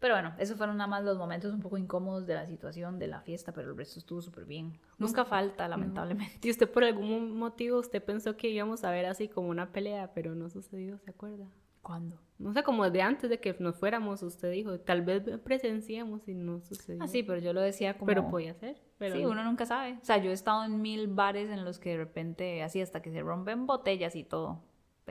Pero 0.00 0.14
bueno, 0.14 0.32
esos 0.38 0.56
fueron 0.56 0.78
nada 0.78 0.88
más 0.88 1.04
los 1.04 1.18
momentos 1.18 1.52
un 1.52 1.60
poco 1.60 1.76
incómodos 1.76 2.26
de 2.26 2.34
la 2.34 2.46
situación, 2.46 2.98
de 2.98 3.06
la 3.06 3.20
fiesta, 3.20 3.52
pero 3.52 3.70
el 3.70 3.76
resto 3.76 3.98
estuvo 3.98 4.22
súper 4.22 4.46
bien. 4.46 4.78
Nunca 4.98 5.26
falta, 5.26 5.68
lamentablemente. 5.68 6.38
Y 6.42 6.50
usted 6.50 6.70
por 6.70 6.84
algún 6.84 7.36
motivo, 7.36 7.78
usted 7.78 8.02
pensó 8.02 8.36
que 8.36 8.48
íbamos 8.48 8.82
a 8.82 8.90
ver 8.90 9.04
así 9.04 9.28
como 9.28 9.50
una 9.50 9.72
pelea, 9.72 10.12
pero 10.14 10.34
no 10.34 10.48
sucedió, 10.48 10.98
¿se 10.98 11.10
acuerda? 11.10 11.46
¿Cuándo? 11.82 12.18
No 12.38 12.52
sé, 12.54 12.62
como 12.62 12.88
de 12.88 13.02
antes 13.02 13.28
de 13.28 13.40
que 13.40 13.54
nos 13.58 13.76
fuéramos, 13.76 14.22
usted 14.22 14.50
dijo, 14.50 14.80
tal 14.80 15.02
vez 15.02 15.22
presenciemos 15.44 16.26
y 16.28 16.34
no 16.34 16.60
sucedió. 16.60 17.02
Ah, 17.02 17.06
sí, 17.06 17.22
pero 17.22 17.38
yo 17.38 17.52
lo 17.52 17.60
decía 17.60 17.98
como... 17.98 18.06
Pero 18.06 18.30
podía 18.30 18.54
ser. 18.54 18.80
Pero 18.96 19.16
sí, 19.16 19.26
uno 19.26 19.44
nunca 19.44 19.66
sabe. 19.66 19.98
O 20.00 20.04
sea, 20.04 20.16
yo 20.16 20.30
he 20.30 20.34
estado 20.34 20.64
en 20.64 20.80
mil 20.80 21.08
bares 21.08 21.50
en 21.50 21.64
los 21.64 21.78
que 21.78 21.90
de 21.90 21.96
repente, 21.98 22.62
así 22.62 22.80
hasta 22.80 23.02
que 23.02 23.10
se 23.10 23.20
rompen 23.20 23.66
botellas 23.66 24.16
y 24.16 24.24
todo 24.24 24.62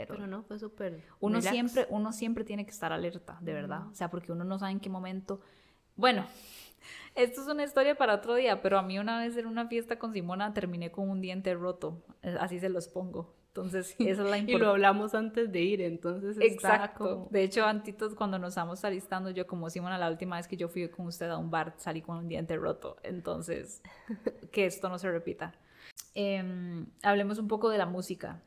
pero, 0.08 0.28
no, 0.28 0.44
fue 0.44 0.60
súper... 0.60 1.04
Uno 1.20 1.42
siempre, 1.42 1.88
uno 1.90 2.12
siempre 2.12 2.44
tiene 2.44 2.66
que 2.66 2.72
estar 2.72 2.92
alerta, 2.92 3.38
de 3.42 3.54
verdad. 3.54 3.88
O 3.88 3.96
sea, 3.96 4.10
porque 4.10 4.32
uno 4.32 4.44
no 4.44 4.60
sabe 4.60 4.72
en 4.72 4.80
qué 4.80 4.90
momento... 4.90 5.42
Bueno, 5.96 6.26
esto 7.16 7.42
es 7.42 7.48
una 7.48 7.64
historia 7.64 7.96
para 7.96 8.16
otro 8.16 8.36
día, 8.36 8.62
pero 8.62 8.78
a 8.80 8.82
mí 8.82 9.00
una 9.00 9.20
vez 9.20 9.36
en 9.38 9.46
una 9.46 9.68
fiesta 9.68 10.00
con 10.00 10.14
Simona 10.14 10.54
terminé 10.54 10.92
con 10.92 11.10
un 11.10 11.22
diente 11.22 11.54
roto, 11.54 12.04
eh, 12.22 12.38
así 12.40 12.60
se 12.60 12.70
los 12.70 12.88
pongo. 12.88 13.36
Entonces, 13.50 13.96
esa 14.00 14.24
es 14.24 14.30
la 14.30 14.38
y 14.38 14.58
lo 14.58 14.70
hablamos 14.70 15.14
antes 15.16 15.52
de 15.52 15.62
ir, 15.62 15.82
entonces. 15.82 16.38
Exacto. 16.40 17.28
De 17.32 17.44
hecho, 17.44 17.66
antitos, 17.66 18.16
cuando 18.16 18.40
nos 18.40 18.50
estamos 18.50 18.84
alistando, 18.86 19.32
yo 19.32 19.48
como 19.48 19.70
Simona, 19.70 19.98
la 19.98 20.10
última 20.10 20.38
vez 20.38 20.48
que 20.48 20.58
yo 20.58 20.70
fui 20.70 20.88
con 20.90 21.08
usted 21.08 21.30
a 21.30 21.38
un 21.38 21.50
bar, 21.50 21.74
salí 21.78 22.02
con 22.02 22.18
un 22.18 22.28
diente 22.28 22.56
roto. 22.58 22.98
Entonces, 23.04 23.82
que 24.52 24.66
esto 24.66 24.90
no 24.90 24.98
se 24.98 25.12
repita. 25.12 25.54
Em, 26.14 26.86
hablemos 27.04 27.40
un 27.40 27.48
poco 27.48 27.70
de 27.70 27.78
la 27.78 27.86
música. 27.86 28.42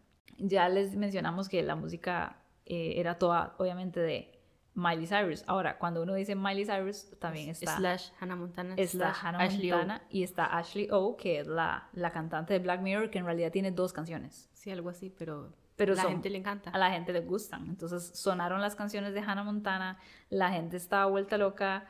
Ya 0.44 0.68
les 0.68 0.96
mencionamos 0.96 1.48
que 1.48 1.62
la 1.62 1.76
música 1.76 2.36
eh, 2.66 2.94
era 2.96 3.18
toda, 3.18 3.54
obviamente, 3.58 4.00
de 4.00 4.38
Miley 4.74 5.06
Cyrus. 5.06 5.44
Ahora, 5.46 5.78
cuando 5.78 6.02
uno 6.02 6.14
dice 6.14 6.34
Miley 6.34 6.64
Cyrus, 6.64 7.10
también 7.18 7.50
está... 7.50 7.76
Slash 7.76 8.10
Hannah 8.20 8.36
Montana. 8.36 8.74
Está 8.76 9.12
Hannah 9.12 9.48
Montana 9.48 10.02
y 10.10 10.22
está 10.22 10.46
Ashley 10.56 10.88
O, 10.90 11.16
que 11.16 11.40
es 11.40 11.46
la, 11.46 11.88
la 11.92 12.10
cantante 12.10 12.54
de 12.54 12.58
Black 12.58 12.80
Mirror, 12.80 13.10
que 13.10 13.18
en 13.18 13.24
realidad 13.24 13.52
tiene 13.52 13.70
dos 13.70 13.92
canciones. 13.92 14.50
Sí, 14.52 14.70
algo 14.70 14.90
así, 14.90 15.10
pero 15.10 15.54
pero 15.76 15.94
a 15.94 15.96
la 15.96 16.02
gente 16.02 16.30
le 16.30 16.38
encanta. 16.38 16.70
A 16.70 16.78
la 16.78 16.90
gente 16.90 17.12
le 17.12 17.20
gustan. 17.20 17.68
Entonces 17.68 18.12
sonaron 18.14 18.60
las 18.60 18.76
canciones 18.76 19.14
de 19.14 19.20
Hannah 19.20 19.44
Montana, 19.44 19.98
la 20.28 20.50
gente 20.50 20.76
estaba 20.76 21.06
vuelta 21.06 21.38
loca. 21.38 21.86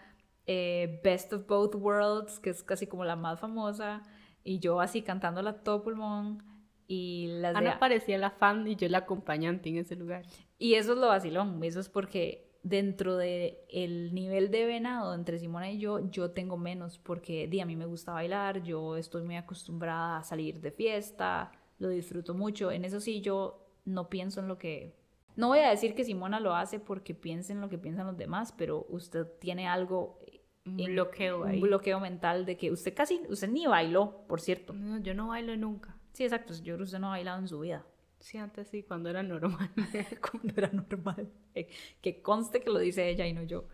Eh, 0.46 1.00
Best 1.04 1.32
of 1.32 1.46
Both 1.46 1.76
Worlds, 1.76 2.40
que 2.40 2.50
es 2.50 2.64
casi 2.64 2.88
como 2.88 3.04
la 3.04 3.14
más 3.14 3.38
famosa, 3.38 4.02
y 4.42 4.58
yo 4.58 4.80
así 4.80 5.02
cantándola 5.02 5.62
todo 5.62 5.82
pulmón. 5.82 6.42
Y 6.86 7.28
las 7.40 7.56
Ana 7.56 7.78
parecía 7.78 8.18
la 8.18 8.30
fan 8.30 8.66
y 8.66 8.76
yo 8.76 8.88
la 8.88 8.98
acompañante 8.98 9.68
en 9.68 9.78
ese 9.78 9.96
lugar. 9.96 10.24
Y 10.58 10.74
eso 10.74 10.92
es 10.92 10.98
lo 10.98 11.08
vacilón, 11.08 11.62
eso 11.64 11.80
es 11.80 11.88
porque 11.88 12.52
dentro 12.62 13.16
del 13.16 13.56
el 13.68 14.14
nivel 14.14 14.50
de 14.50 14.66
venado 14.66 15.14
entre 15.14 15.38
Simona 15.38 15.70
y 15.70 15.78
yo, 15.78 16.10
yo 16.10 16.30
tengo 16.30 16.56
menos 16.56 16.98
porque 16.98 17.48
di, 17.48 17.60
a 17.60 17.66
mí 17.66 17.74
me 17.76 17.86
gusta 17.86 18.12
bailar, 18.12 18.62
yo 18.62 18.96
estoy 18.96 19.22
muy 19.22 19.36
acostumbrada 19.36 20.18
a 20.18 20.22
salir 20.22 20.60
de 20.60 20.70
fiesta, 20.70 21.50
lo 21.78 21.88
disfruto 21.88 22.34
mucho, 22.34 22.70
en 22.70 22.84
eso 22.84 23.00
sí 23.00 23.20
yo 23.20 23.66
no 23.84 24.08
pienso 24.08 24.40
en 24.40 24.48
lo 24.48 24.58
que... 24.58 24.94
No 25.34 25.48
voy 25.48 25.60
a 25.60 25.70
decir 25.70 25.94
que 25.94 26.04
Simona 26.04 26.40
lo 26.40 26.54
hace 26.54 26.78
porque 26.78 27.14
piense 27.14 27.52
en 27.52 27.60
lo 27.60 27.68
que 27.68 27.78
piensan 27.78 28.06
los 28.06 28.16
demás, 28.16 28.52
pero 28.52 28.86
usted 28.90 29.26
tiene 29.40 29.66
algo 29.66 30.18
un 30.64 30.76
bloqueo 30.76 31.44
ahí. 31.44 31.56
Un 31.56 31.62
bloqueo 31.62 32.00
mental 32.00 32.44
de 32.44 32.56
que 32.56 32.70
usted 32.70 32.94
casi, 32.94 33.22
usted 33.28 33.48
ni 33.48 33.66
bailó, 33.66 34.24
por 34.28 34.40
cierto. 34.40 34.72
No, 34.72 34.98
yo 34.98 35.14
no 35.14 35.28
bailo 35.28 35.56
nunca. 35.56 35.96
Sí, 36.12 36.24
exacto. 36.24 36.54
Yo 36.54 36.74
creo 36.74 36.78
que 36.78 36.82
usted 36.84 36.98
no 36.98 37.08
ha 37.08 37.10
bailado 37.10 37.38
en 37.38 37.48
su 37.48 37.60
vida. 37.60 37.84
Sí, 38.20 38.38
antes 38.38 38.68
sí, 38.68 38.82
cuando 38.84 39.10
era 39.10 39.22
normal. 39.22 39.70
cuando 40.30 40.54
era 40.56 40.68
normal. 40.68 41.28
Eh, 41.54 41.68
que 42.00 42.22
conste 42.22 42.60
que 42.60 42.70
lo 42.70 42.78
dice 42.78 43.08
ella 43.08 43.26
y 43.26 43.32
no 43.32 43.42
yo. 43.42 43.64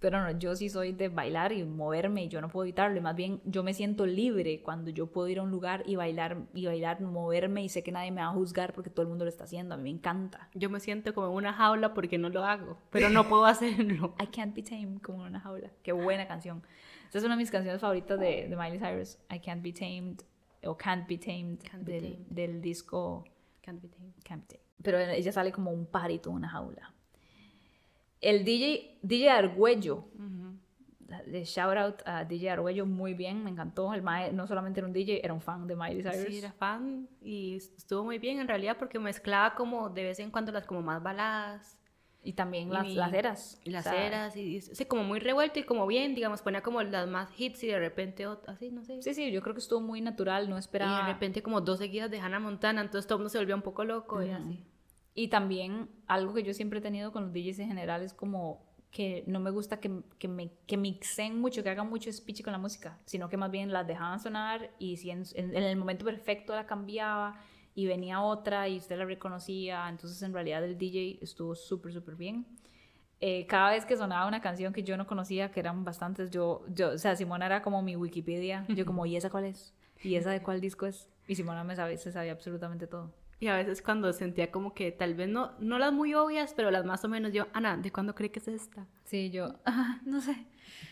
Pero 0.00 0.20
no, 0.20 0.38
yo 0.38 0.54
sí 0.56 0.68
soy 0.68 0.92
de 0.92 1.08
bailar 1.08 1.52
y 1.52 1.62
moverme 1.64 2.24
y 2.24 2.28
yo 2.28 2.40
no 2.40 2.48
puedo 2.48 2.64
evitarlo. 2.64 2.98
Y 2.98 3.00
más 3.00 3.14
bien 3.14 3.40
yo 3.44 3.62
me 3.62 3.72
siento 3.72 4.04
libre 4.04 4.60
cuando 4.62 4.90
yo 4.90 5.06
puedo 5.06 5.28
ir 5.28 5.38
a 5.38 5.42
un 5.42 5.50
lugar 5.50 5.82
y 5.86 5.96
bailar, 5.96 6.38
y 6.52 6.66
bailar, 6.66 7.00
moverme 7.00 7.62
y 7.62 7.68
sé 7.68 7.82
que 7.82 7.92
nadie 7.92 8.10
me 8.10 8.20
va 8.20 8.26
a 8.26 8.32
juzgar 8.32 8.74
porque 8.74 8.90
todo 8.90 9.02
el 9.02 9.08
mundo 9.08 9.24
lo 9.24 9.30
está 9.30 9.44
haciendo. 9.44 9.74
A 9.74 9.78
mí 9.78 9.84
me 9.84 9.90
encanta. 9.90 10.50
Yo 10.54 10.68
me 10.68 10.80
siento 10.80 11.14
como 11.14 11.28
en 11.28 11.34
una 11.34 11.52
jaula 11.54 11.94
porque 11.94 12.18
no 12.18 12.28
lo 12.28 12.44
hago, 12.44 12.76
pero 12.90 13.08
no 13.08 13.28
puedo 13.28 13.46
hacerlo. 13.46 14.14
I 14.20 14.26
can't 14.26 14.54
be 14.54 14.62
tamed 14.62 15.00
como 15.00 15.22
en 15.22 15.28
una 15.28 15.40
jaula. 15.40 15.70
Qué 15.82 15.92
buena 15.92 16.26
canción. 16.26 16.62
Esa 17.08 17.18
es 17.18 17.24
una 17.24 17.36
de 17.36 17.42
mis 17.42 17.50
canciones 17.50 17.80
favoritas 17.80 18.18
de, 18.18 18.48
de 18.48 18.56
Miley 18.56 18.80
Cyrus. 18.80 19.18
I 19.32 19.38
can't 19.38 19.62
be 19.62 19.72
tamed 19.72 20.22
o 20.66 20.76
Can't 20.76 21.06
Be 21.08 21.18
Tamed, 21.18 21.58
del, 22.28 22.60
disco 22.60 23.24
Can't 23.60 23.80
Be 23.80 23.88
Tamed. 23.88 24.14
Can't 24.24 24.42
Be 24.42 24.56
Tamed. 24.56 24.64
Pero 24.82 24.98
ella 24.98 25.32
sale 25.32 25.52
como 25.52 25.70
un 25.70 25.86
parito, 25.86 26.30
una 26.30 26.48
jaula. 26.48 26.92
El 28.20 28.44
DJ, 28.44 28.98
DJ 29.02 29.30
Argüello, 29.30 30.04
de 31.26 31.44
shout 31.44 31.76
out 31.76 32.02
a 32.06 32.24
DJ 32.24 32.50
Argüello, 32.50 32.86
muy 32.86 33.14
bien, 33.14 33.44
me 33.44 33.50
encantó. 33.50 33.92
El 33.94 34.02
mae 34.02 34.32
no 34.32 34.46
solamente 34.46 34.80
era 34.80 34.86
un 34.86 34.92
DJ, 34.92 35.20
era 35.22 35.34
un 35.34 35.40
fan 35.40 35.66
de 35.66 35.76
Miley 35.76 36.02
Cyrus. 36.02 36.26
Sí, 36.28 36.38
era 36.38 36.52
fan 36.52 37.08
y 37.20 37.56
estuvo 37.56 38.04
muy 38.04 38.18
bien 38.18 38.40
en 38.40 38.48
realidad 38.48 38.76
porque 38.78 38.98
mezclaba 38.98 39.54
como 39.54 39.90
de 39.90 40.04
vez 40.04 40.18
en 40.18 40.30
cuando 40.30 40.52
las 40.52 40.66
como 40.66 40.82
más 40.82 41.02
baladas 41.02 41.78
y 42.24 42.32
también 42.32 42.72
las, 42.72 42.88
las 42.88 43.12
eras. 43.12 43.60
Y 43.64 43.70
las 43.70 43.86
eras, 43.86 44.36
y 44.36 44.60
sí, 44.62 44.84
como 44.86 45.04
muy 45.04 45.20
revuelto 45.20 45.58
y 45.58 45.62
como 45.62 45.86
bien, 45.86 46.14
digamos, 46.14 46.42
ponía 46.42 46.62
como 46.62 46.82
las 46.82 47.06
más 47.06 47.28
hits 47.38 47.62
y 47.64 47.66
de 47.68 47.78
repente 47.78 48.26
así, 48.46 48.70
no 48.70 48.82
sé. 48.82 49.02
Sí, 49.02 49.14
sí, 49.14 49.30
yo 49.30 49.42
creo 49.42 49.54
que 49.54 49.60
estuvo 49.60 49.80
muy 49.80 50.00
natural, 50.00 50.48
no 50.48 50.56
esperaba. 50.56 51.00
Y 51.00 51.06
de 51.06 51.12
repente 51.12 51.42
como 51.42 51.60
dos 51.60 51.78
seguidas 51.78 52.10
de 52.10 52.18
Hannah 52.18 52.40
Montana, 52.40 52.80
entonces 52.80 53.06
todo 53.06 53.16
el 53.16 53.20
mundo 53.20 53.28
se 53.28 53.38
volvió 53.38 53.54
un 53.54 53.62
poco 53.62 53.84
loco 53.84 54.22
y 54.22 54.30
así. 54.30 54.64
Y 55.14 55.28
también 55.28 55.88
algo 56.06 56.34
que 56.34 56.42
yo 56.42 56.54
siempre 56.54 56.80
he 56.80 56.82
tenido 56.82 57.12
con 57.12 57.24
los 57.24 57.32
DJs 57.32 57.60
en 57.60 57.68
general 57.68 58.02
es 58.02 58.14
como 58.14 58.64
que 58.90 59.24
no 59.26 59.40
me 59.40 59.50
gusta 59.50 59.80
que, 59.80 60.02
que, 60.18 60.28
me, 60.28 60.52
que 60.66 60.76
mixen 60.76 61.40
mucho, 61.40 61.62
que 61.62 61.70
hagan 61.70 61.90
mucho 61.90 62.12
speech 62.12 62.42
con 62.42 62.52
la 62.52 62.58
música, 62.58 62.98
sino 63.04 63.28
que 63.28 63.36
más 63.36 63.50
bien 63.50 63.72
las 63.72 63.86
dejaban 63.86 64.20
sonar 64.20 64.70
y 64.78 64.96
si 64.96 65.10
en, 65.10 65.24
en 65.34 65.54
el 65.54 65.76
momento 65.76 66.04
perfecto 66.04 66.54
la 66.54 66.66
cambiaba 66.66 67.40
y 67.74 67.86
venía 67.86 68.20
otra 68.20 68.68
y 68.68 68.78
usted 68.78 68.96
la 68.96 69.04
reconocía, 69.04 69.88
entonces 69.88 70.22
en 70.22 70.32
realidad 70.32 70.64
el 70.64 70.78
DJ 70.78 71.18
estuvo 71.20 71.54
súper, 71.54 71.92
súper 71.92 72.14
bien. 72.14 72.46
Eh, 73.20 73.46
cada 73.46 73.70
vez 73.70 73.84
que 73.86 73.96
sonaba 73.96 74.26
una 74.26 74.40
canción 74.40 74.72
que 74.72 74.82
yo 74.82 74.96
no 74.96 75.06
conocía, 75.06 75.50
que 75.50 75.60
eran 75.60 75.84
bastantes, 75.84 76.30
yo, 76.30 76.62
yo, 76.68 76.90
o 76.90 76.98
sea, 76.98 77.16
Simona 77.16 77.46
era 77.46 77.62
como 77.62 77.82
mi 77.82 77.96
Wikipedia, 77.96 78.64
yo 78.68 78.84
como, 78.84 79.06
¿y 79.06 79.16
esa 79.16 79.30
cuál 79.30 79.46
es? 79.46 79.74
¿Y 80.02 80.16
esa 80.16 80.30
de 80.30 80.42
cuál 80.42 80.60
disco 80.60 80.86
es? 80.86 81.08
Y 81.26 81.34
Simona 81.34 81.64
me 81.64 81.74
sabía, 81.74 81.96
se 81.96 82.12
sabía 82.12 82.32
absolutamente 82.32 82.86
todo. 82.86 83.12
Y 83.40 83.48
a 83.48 83.56
veces 83.56 83.82
cuando 83.82 84.12
sentía 84.12 84.50
como 84.50 84.74
que 84.74 84.92
tal 84.92 85.14
vez 85.14 85.28
no, 85.28 85.52
no 85.58 85.78
las 85.78 85.92
muy 85.92 86.14
obvias, 86.14 86.54
pero 86.54 86.70
las 86.70 86.84
más 86.84 87.04
o 87.04 87.08
menos 87.08 87.32
yo, 87.32 87.46
Ana, 87.52 87.76
¿de 87.76 87.90
cuándo 87.90 88.14
cree 88.14 88.30
que 88.30 88.38
es 88.38 88.48
esta? 88.48 88.86
Sí, 89.04 89.30
yo, 89.30 89.56
ah, 89.66 90.00
no 90.04 90.20
sé. 90.20 90.46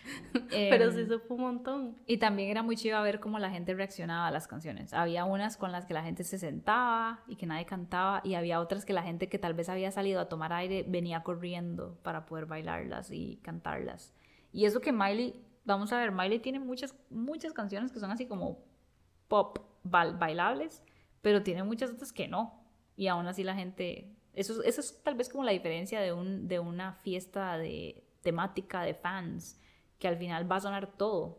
pero 0.50 0.90
sí 0.92 1.00
em, 1.00 1.08
supo 1.08 1.34
un 1.34 1.40
montón. 1.40 1.96
Y 2.06 2.18
también 2.18 2.50
era 2.50 2.62
muy 2.62 2.76
chido 2.76 3.00
ver 3.02 3.20
cómo 3.20 3.38
la 3.38 3.50
gente 3.50 3.74
reaccionaba 3.74 4.26
a 4.26 4.30
las 4.30 4.48
canciones. 4.48 4.92
Había 4.92 5.24
unas 5.24 5.56
con 5.56 5.72
las 5.72 5.86
que 5.86 5.94
la 5.94 6.02
gente 6.02 6.24
se 6.24 6.38
sentaba 6.38 7.22
y 7.26 7.36
que 7.36 7.46
nadie 7.46 7.66
cantaba, 7.66 8.20
y 8.24 8.34
había 8.34 8.60
otras 8.60 8.84
que 8.84 8.92
la 8.92 9.02
gente 9.02 9.28
que 9.28 9.38
tal 9.38 9.54
vez 9.54 9.68
había 9.68 9.90
salido 9.90 10.20
a 10.20 10.28
tomar 10.28 10.52
aire 10.52 10.84
venía 10.86 11.22
corriendo 11.22 11.98
para 12.02 12.26
poder 12.26 12.46
bailarlas 12.46 13.10
y 13.10 13.38
cantarlas. 13.42 14.12
Y 14.52 14.66
eso 14.66 14.80
que 14.80 14.92
Miley, 14.92 15.34
vamos 15.64 15.92
a 15.92 15.98
ver, 15.98 16.12
Miley 16.12 16.40
tiene 16.40 16.60
muchas, 16.60 16.94
muchas 17.10 17.52
canciones 17.52 17.92
que 17.92 18.00
son 18.00 18.10
así 18.10 18.26
como 18.26 18.58
pop 19.28 19.58
bailables, 19.84 20.82
pero 21.22 21.42
tiene 21.42 21.62
muchas 21.62 21.90
otras 21.90 22.12
que 22.12 22.28
no. 22.28 22.62
Y 22.96 23.06
aún 23.06 23.26
así 23.26 23.42
la 23.42 23.54
gente... 23.54 24.14
Eso, 24.34 24.62
eso 24.62 24.80
es 24.80 25.02
tal 25.02 25.14
vez 25.14 25.28
como 25.28 25.44
la 25.44 25.52
diferencia 25.52 26.00
de, 26.00 26.12
un, 26.12 26.48
de 26.48 26.58
una 26.58 26.94
fiesta 26.94 27.56
de 27.58 28.04
temática 28.22 28.82
de 28.82 28.94
fans, 28.94 29.58
que 29.98 30.08
al 30.08 30.16
final 30.16 30.50
va 30.50 30.56
a 30.56 30.60
sonar 30.60 30.86
todo. 30.96 31.38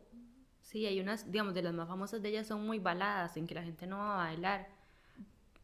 Sí, 0.61 0.85
hay 0.85 0.99
unas, 0.99 1.31
digamos, 1.31 1.53
de 1.53 1.61
las 1.61 1.73
más 1.73 1.87
famosas 1.87 2.21
de 2.21 2.29
ellas 2.29 2.47
son 2.47 2.65
muy 2.65 2.79
baladas, 2.79 3.35
en 3.37 3.47
que 3.47 3.55
la 3.55 3.63
gente 3.63 3.85
no 3.87 3.97
va 3.97 4.13
a 4.13 4.27
bailar 4.27 4.67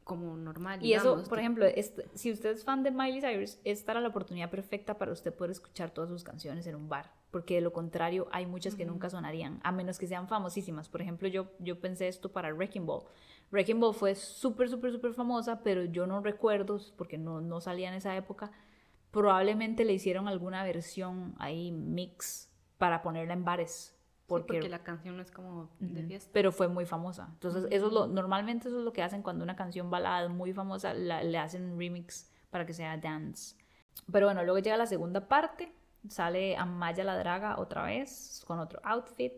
como 0.03 0.35
normal. 0.35 0.83
Y 0.83 0.93
eso, 0.93 1.23
por 1.29 1.37
ejemplo, 1.37 1.67
si 2.15 2.31
usted 2.31 2.49
es 2.49 2.63
fan 2.63 2.81
de 2.81 2.89
Miley 2.89 3.21
Cyrus, 3.21 3.59
esta 3.63 3.91
era 3.91 4.01
la 4.01 4.07
oportunidad 4.07 4.49
perfecta 4.49 4.97
para 4.97 5.11
usted 5.11 5.31
poder 5.33 5.51
escuchar 5.51 5.91
todas 5.91 6.09
sus 6.09 6.23
canciones 6.23 6.65
en 6.65 6.75
un 6.75 6.89
bar, 6.89 7.11
porque 7.29 7.55
de 7.55 7.61
lo 7.61 7.71
contrario 7.71 8.27
hay 8.31 8.47
muchas 8.47 8.73
que 8.73 8.85
nunca 8.85 9.09
sonarían, 9.11 9.59
a 9.63 9.71
menos 9.71 9.99
que 9.99 10.07
sean 10.07 10.27
famosísimas. 10.27 10.89
Por 10.89 11.01
ejemplo, 11.01 11.27
yo, 11.27 11.51
yo 11.59 11.79
pensé 11.79 12.07
esto 12.07 12.31
para 12.31 12.51
Wrecking 12.51 12.87
Ball. 12.87 13.03
Wrecking 13.51 13.79
Ball 13.79 13.93
fue 13.93 14.15
súper, 14.15 14.69
súper, 14.69 14.91
súper 14.91 15.13
famosa, 15.13 15.61
pero 15.63 15.83
yo 15.85 16.05
no 16.07 16.21
recuerdo, 16.21 16.79
porque 16.97 17.17
no, 17.17 17.41
no 17.41 17.61
salía 17.61 17.89
en 17.89 17.95
esa 17.95 18.15
época, 18.15 18.51
probablemente 19.11 19.85
le 19.85 19.93
hicieron 19.93 20.27
alguna 20.27 20.63
versión 20.63 21.35
ahí 21.39 21.71
mix 21.71 22.49
para 22.77 23.01
ponerla 23.01 23.33
en 23.33 23.43
bares 23.43 23.99
porque, 24.29 24.69
la 24.69 24.83
canción 24.83 25.17
no 25.17 25.23
es 25.23 25.31
como 25.31 25.69
de 25.79 26.03
fiesta. 26.03 26.29
Pero 26.31 26.51
fue 26.51 26.67
muy 26.67 26.85
famosa. 26.85 27.29
Entonces, 27.33 27.65
eso 27.71 27.87
es 27.87 27.93
lo, 27.93 28.07
normalmente 28.07 28.67
eso 28.67 28.77
es 28.77 28.85
lo 28.85 28.93
que 28.93 29.01
hacen 29.01 29.23
cuando 29.23 29.43
una 29.43 29.55
canción 29.55 29.89
balada 29.89 30.25
es 30.25 30.29
muy 30.29 30.53
famosa, 30.53 30.93
le 30.93 31.37
hacen 31.39 31.71
un 31.71 31.79
remix 31.79 32.31
para 32.51 32.65
que 32.65 32.73
sea 32.73 32.95
dance. 32.97 33.55
Pero 34.11 34.27
bueno, 34.27 34.43
luego 34.43 34.59
llega 34.59 34.77
la 34.77 34.85
segunda 34.85 35.27
parte, 35.27 35.73
sale 36.07 36.55
Amaya 36.55 37.03
la 37.03 37.17
Draga 37.17 37.59
otra 37.59 37.83
vez 37.83 38.43
con 38.45 38.59
otro 38.59 38.79
outfit. 38.83 39.33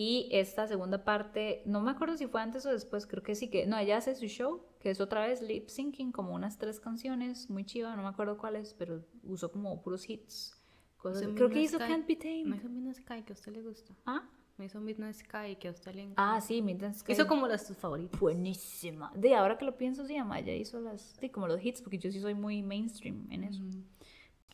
Y 0.00 0.28
esta 0.30 0.68
segunda 0.68 1.02
parte, 1.02 1.60
no 1.66 1.80
me 1.80 1.90
acuerdo 1.90 2.16
si 2.16 2.28
fue 2.28 2.40
antes 2.40 2.64
o 2.66 2.70
después, 2.70 3.04
creo 3.04 3.24
que 3.24 3.34
sí 3.34 3.50
que, 3.50 3.66
no, 3.66 3.76
ella 3.76 3.96
hace 3.96 4.14
su 4.14 4.26
show, 4.26 4.64
que 4.78 4.90
es 4.90 5.00
otra 5.00 5.26
vez 5.26 5.42
lip 5.42 5.68
syncing, 5.68 6.12
como 6.12 6.36
unas 6.36 6.56
tres 6.56 6.78
canciones, 6.78 7.50
muy 7.50 7.64
chiva, 7.64 7.96
no 7.96 8.02
me 8.02 8.08
acuerdo 8.08 8.38
cuáles, 8.38 8.74
pero 8.74 9.04
usó 9.24 9.50
como 9.50 9.82
puros 9.82 10.08
hits. 10.08 10.56
Creo 11.02 11.50
que 11.50 11.62
hizo 11.62 11.78
Can't 11.78 12.06
Be 12.06 12.14
Tame. 12.14 12.44
Me 12.44 12.56
hizo 12.58 12.68
Midnight 12.68 12.98
Sky, 12.98 13.22
que 13.24 13.32
a 13.32 13.34
usted 13.34 13.52
le 13.52 13.62
gusta. 13.62 13.92
¿Ah? 14.06 14.22
Me 14.56 14.66
hizo 14.66 14.80
Midnight 14.80 15.16
Sky, 15.16 15.56
que 15.58 15.66
a 15.66 15.72
usted 15.72 15.92
le 15.92 16.02
encanta. 16.02 16.36
Ah, 16.36 16.40
sí, 16.40 16.62
Midnight 16.62 16.94
Sky. 16.94 17.10
Hizo 17.10 17.26
como 17.26 17.48
las 17.48 17.66
tus 17.66 17.76
favoritas. 17.76 18.20
Buenísima. 18.20 19.10
De 19.16 19.34
ahora 19.34 19.58
que 19.58 19.64
lo 19.64 19.76
pienso, 19.76 20.06
sí, 20.06 20.16
Amaya 20.16 20.54
hizo 20.54 20.78
las, 20.78 21.16
sí, 21.18 21.28
como 21.28 21.48
los 21.48 21.60
hits, 21.60 21.82
porque 21.82 21.98
yo 21.98 22.12
sí 22.12 22.20
soy 22.20 22.34
muy 22.34 22.62
mainstream 22.62 23.26
en 23.32 23.42
eso. 23.42 23.64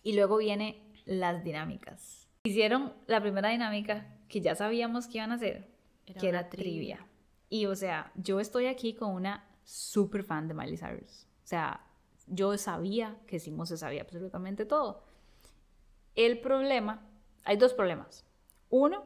Y 0.02 0.14
luego 0.14 0.38
viene 0.38 0.90
las 1.04 1.44
dinámicas. 1.44 2.30
Hicieron 2.44 2.94
la 3.06 3.20
primera 3.20 3.50
dinámica 3.50 4.14
que 4.28 4.40
ya 4.40 4.54
sabíamos 4.54 5.06
que 5.06 5.18
iban 5.18 5.32
a 5.32 5.34
hacer, 5.34 5.68
que 6.04 6.28
era 6.28 6.48
trivia. 6.48 6.96
trivia. 6.96 7.06
Y 7.48 7.66
o 7.66 7.74
sea, 7.76 8.12
yo 8.16 8.40
estoy 8.40 8.66
aquí 8.66 8.94
con 8.94 9.12
una 9.12 9.48
super 9.64 10.24
fan 10.24 10.48
de 10.48 10.54
Miley 10.54 10.76
Cyrus. 10.76 11.26
O 11.44 11.46
sea, 11.46 11.80
yo 12.26 12.56
sabía 12.56 13.18
que 13.26 13.38
Simón 13.38 13.66
se 13.66 13.76
sabía 13.76 14.02
absolutamente 14.02 14.64
todo. 14.64 15.04
El 16.14 16.40
problema, 16.40 17.06
hay 17.44 17.56
dos 17.56 17.74
problemas. 17.74 18.24
Uno, 18.70 19.04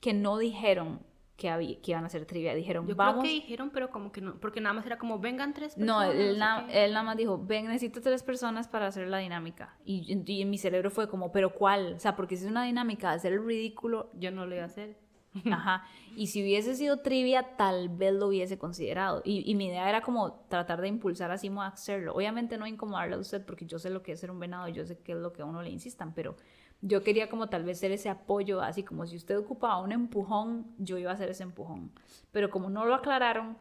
que 0.00 0.14
no 0.14 0.38
dijeron 0.38 1.00
que, 1.36 1.50
había, 1.50 1.80
que 1.80 1.90
iban 1.90 2.04
a 2.04 2.06
hacer 2.06 2.24
trivia. 2.24 2.54
Dijeron, 2.54 2.86
Yo 2.86 2.96
vamos. 2.96 3.22
Creo 3.22 3.24
que 3.24 3.40
dijeron, 3.40 3.70
pero 3.70 3.90
como 3.90 4.10
que 4.10 4.20
no, 4.20 4.38
porque 4.40 4.60
nada 4.60 4.72
más 4.72 4.86
era 4.86 4.98
como, 4.98 5.18
vengan 5.18 5.52
tres 5.52 5.74
personas. 5.74 6.06
No, 6.06 6.12
él, 6.12 6.38
nada 6.38 7.02
más 7.02 7.16
dijo, 7.16 7.38
ven, 7.44 7.66
necesito 7.66 8.00
tres 8.00 8.22
personas 8.22 8.68
para 8.68 8.86
hacer 8.86 9.08
la 9.08 9.18
dinámica. 9.18 9.76
Y, 9.84 10.40
en 10.40 10.50
mi 10.50 10.58
cerebro 10.58 10.90
fue 10.90 11.08
como, 11.08 11.32
¿pero 11.32 11.54
cuál? 11.54 11.94
O 11.94 12.00
sea, 12.00 12.16
porque 12.16 12.36
si 12.36 12.44
es 12.44 12.50
una 12.50 12.64
dinámica 12.64 13.10
de 13.10 13.16
hacer 13.16 13.32
el 13.34 13.44
ridículo, 13.44 14.10
yo 14.14 14.30
no 14.30 14.46
lo 14.46 14.54
iba 14.54 14.64
a 14.64 14.66
hacer. 14.66 14.96
Ajá. 15.52 15.84
Y 16.16 16.28
si 16.28 16.42
hubiese 16.42 16.74
sido 16.74 17.00
trivia, 17.00 17.56
tal 17.56 17.90
vez 17.90 18.14
lo 18.14 18.28
hubiese 18.28 18.56
considerado. 18.56 19.20
Y, 19.24 19.54
mi 19.54 19.66
idea 19.66 19.88
era 19.88 20.00
como 20.00 20.32
tratar 20.48 20.80
de 20.80 20.88
impulsar 20.88 21.30
a 21.30 21.36
Simo 21.36 21.62
a 21.62 21.66
hacerlo. 21.66 22.14
Obviamente 22.14 22.56
no 22.56 22.66
incomodarle 22.66 23.16
a 23.16 23.18
usted 23.18 23.44
porque 23.44 23.66
yo 23.66 23.78
sé 23.78 23.90
lo 23.90 24.02
que 24.02 24.12
es 24.12 24.20
ser 24.20 24.30
un 24.30 24.40
venado, 24.40 24.68
yo 24.68 24.86
sé 24.86 24.98
qué 24.98 25.12
es 25.12 25.18
lo 25.18 25.34
que 25.34 25.42
a 25.42 25.44
uno 25.44 25.62
le 25.62 25.68
insistan, 25.68 26.14
pero 26.14 26.36
yo 26.80 27.02
quería 27.02 27.28
como 27.28 27.48
tal 27.48 27.64
vez 27.64 27.78
ser 27.78 27.92
ese 27.92 28.08
apoyo, 28.08 28.60
así 28.60 28.82
como 28.82 29.06
si 29.06 29.16
usted 29.16 29.38
ocupaba 29.38 29.80
un 29.80 29.92
empujón, 29.92 30.66
yo 30.78 30.98
iba 30.98 31.10
a 31.10 31.14
hacer 31.14 31.30
ese 31.30 31.42
empujón. 31.42 31.90
Pero 32.32 32.50
como 32.50 32.70
no 32.70 32.84
lo 32.84 32.94
aclararon, 32.94 33.56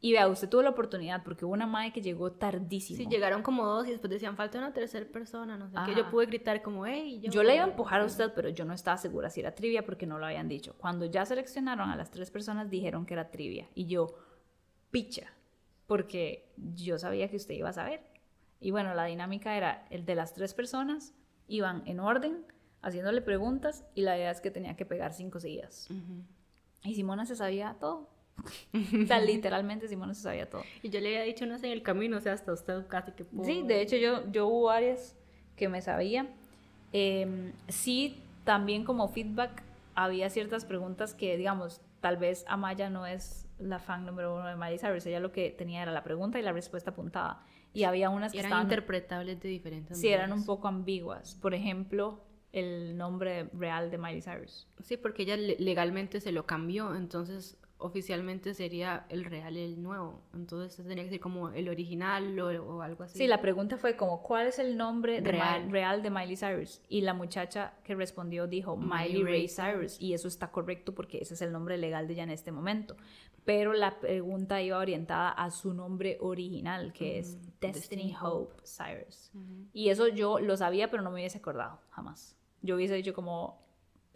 y 0.00 0.12
vea, 0.12 0.28
usted 0.28 0.48
tuvo 0.48 0.62
la 0.62 0.70
oportunidad 0.70 1.24
porque 1.24 1.44
hubo 1.44 1.54
una 1.54 1.66
madre 1.66 1.92
que 1.92 2.00
llegó 2.00 2.30
tardísimo. 2.30 2.96
Sí, 2.96 3.06
llegaron 3.08 3.42
como 3.42 3.66
dos 3.66 3.88
y 3.88 3.90
después 3.90 4.10
decían 4.10 4.36
falta 4.36 4.58
una 4.58 4.72
tercera 4.72 5.04
persona, 5.10 5.56
no 5.56 5.68
sé 5.68 5.76
qué. 5.86 5.94
Yo 5.96 6.08
pude 6.08 6.26
gritar 6.26 6.62
como, 6.62 6.86
hey, 6.86 7.20
yo. 7.20 7.32
Yo 7.32 7.42
le 7.42 7.56
iba 7.56 7.64
a 7.64 7.68
empujar 7.68 8.00
a 8.02 8.04
usted, 8.04 8.32
pero 8.32 8.48
yo 8.48 8.64
no 8.64 8.74
estaba 8.74 8.96
segura 8.96 9.28
si 9.28 9.40
era 9.40 9.56
trivia 9.56 9.84
porque 9.84 10.06
no 10.06 10.18
lo 10.18 10.26
habían 10.26 10.48
dicho. 10.48 10.76
Cuando 10.78 11.04
ya 11.06 11.26
seleccionaron 11.26 11.90
a 11.90 11.96
las 11.96 12.12
tres 12.12 12.30
personas, 12.30 12.70
dijeron 12.70 13.06
que 13.06 13.14
era 13.14 13.32
trivia. 13.32 13.68
Y 13.74 13.86
yo, 13.86 14.14
picha, 14.92 15.32
porque 15.88 16.52
yo 16.56 16.96
sabía 16.98 17.28
que 17.28 17.36
usted 17.36 17.54
iba 17.54 17.70
a 17.70 17.72
saber. 17.72 18.00
Y 18.60 18.70
bueno, 18.70 18.94
la 18.94 19.04
dinámica 19.04 19.56
era 19.56 19.84
el 19.90 20.04
de 20.04 20.14
las 20.14 20.32
tres 20.32 20.54
personas, 20.54 21.12
iban 21.48 21.82
en 21.86 21.98
orden, 21.98 22.44
haciéndole 22.82 23.20
preguntas, 23.20 23.84
y 23.94 24.02
la 24.02 24.16
idea 24.16 24.30
es 24.30 24.40
que 24.40 24.50
tenía 24.50 24.76
que 24.76 24.86
pegar 24.86 25.12
cinco 25.12 25.40
seguidas. 25.40 25.88
Y 26.84 26.94
Simona 26.94 27.26
se 27.26 27.36
sabía 27.36 27.76
todo 27.80 28.18
o 28.44 29.06
sea, 29.06 29.20
literalmente 29.20 29.88
Simón 29.88 30.14
se 30.14 30.22
sabía 30.22 30.48
todo. 30.48 30.62
Y 30.82 30.90
yo 30.90 31.00
le 31.00 31.08
había 31.08 31.22
dicho 31.22 31.44
unas 31.44 31.62
en 31.62 31.72
el 31.72 31.82
camino, 31.82 32.16
o 32.16 32.20
sea, 32.20 32.32
hasta 32.32 32.52
usted 32.52 32.86
casi 32.86 33.12
que 33.12 33.24
pudo. 33.24 33.44
Sí, 33.44 33.62
de 33.66 33.80
hecho 33.80 33.96
yo, 33.96 34.30
yo 34.30 34.46
hubo 34.46 34.64
varias 34.64 35.16
que 35.56 35.68
me 35.68 35.80
sabía. 35.82 36.28
Em, 36.92 37.52
sí, 37.68 38.22
también 38.44 38.84
como 38.84 39.08
feedback 39.08 39.62
había 39.94 40.30
ciertas 40.30 40.64
preguntas 40.64 41.14
que, 41.14 41.36
digamos, 41.36 41.80
tal 42.00 42.16
vez 42.16 42.44
Amaya 42.48 42.90
no 42.90 43.06
es 43.06 43.46
la 43.58 43.80
fan 43.80 44.06
número 44.06 44.36
uno 44.36 44.46
de 44.46 44.54
Miley 44.54 44.78
Cyrus, 44.78 45.04
ella 45.06 45.18
lo 45.18 45.32
que 45.32 45.50
tenía 45.50 45.82
era 45.82 45.90
la 45.90 46.04
pregunta 46.04 46.38
y 46.38 46.42
la 46.42 46.52
respuesta 46.52 46.90
apuntada. 46.90 47.42
Y 47.74 47.84
había 47.84 48.08
unas 48.08 48.32
que 48.32 48.38
eran 48.38 48.50
estaban, 48.50 48.66
interpretables 48.66 49.40
de 49.40 49.48
diferentes 49.48 50.00
Sí, 50.00 50.08
eran 50.08 50.32
un 50.32 50.46
poco 50.46 50.68
ambiguas. 50.68 51.34
Por 51.34 51.54
ejemplo, 51.54 52.24
el 52.52 52.96
nombre 52.96 53.48
real 53.52 53.90
de 53.90 53.98
Miley 53.98 54.22
Cyrus. 54.22 54.66
Sí, 54.82 54.96
porque 54.96 55.22
ella 55.22 55.36
legalmente 55.36 56.20
se 56.20 56.32
lo 56.32 56.46
cambió, 56.46 56.94
entonces 56.94 57.58
oficialmente 57.78 58.54
sería 58.54 59.06
el 59.08 59.24
real 59.24 59.56
el 59.56 59.82
nuevo. 59.82 60.20
Entonces 60.34 60.84
tenía 60.84 61.04
que 61.04 61.10
ser 61.10 61.20
como 61.20 61.50
el 61.50 61.68
original 61.68 62.38
o, 62.40 62.82
algo 62.82 63.04
así. 63.04 63.18
Sí, 63.18 63.26
la 63.26 63.40
pregunta 63.40 63.76
fue 63.76 63.96
como, 63.96 64.22
¿cuál 64.22 64.48
es 64.48 64.58
el 64.58 64.76
nombre 64.76 65.20
real. 65.20 65.70
real 65.70 66.02
de 66.02 66.10
Miley 66.10 66.36
Cyrus? 66.36 66.82
Y 66.88 67.02
la 67.02 67.14
muchacha 67.14 67.74
que 67.84 67.94
respondió 67.94 68.46
dijo 68.46 68.76
Miley, 68.76 69.22
Ray 69.22 69.48
Cyrus. 69.48 70.00
Y 70.00 70.12
eso 70.12 70.28
está 70.28 70.50
correcto 70.50 70.94
porque 70.94 71.18
ese 71.18 71.34
es 71.34 71.42
el 71.42 71.52
nombre 71.52 71.78
legal 71.78 72.06
de 72.08 72.14
ella 72.14 72.24
en 72.24 72.30
este 72.30 72.52
momento. 72.52 72.96
Pero 73.44 73.72
la 73.72 73.98
pregunta 73.98 74.60
iba 74.60 74.78
orientada 74.78 75.30
a 75.30 75.50
su 75.50 75.72
nombre 75.72 76.18
original, 76.20 76.92
que 76.92 77.18
es 77.18 77.38
Destiny, 77.60 78.14
Hope 78.20 78.56
Cyrus. 78.64 79.30
Y 79.72 79.88
eso 79.88 80.08
yo 80.08 80.38
lo 80.38 80.56
sabía, 80.56 80.90
pero 80.90 81.02
no 81.02 81.10
me 81.10 81.20
hubiese 81.20 81.38
acordado, 81.38 81.80
jamás. 81.90 82.37
Yo 82.62 82.76
hubiese 82.76 82.94
dicho 82.94 83.14
como, 83.14 83.62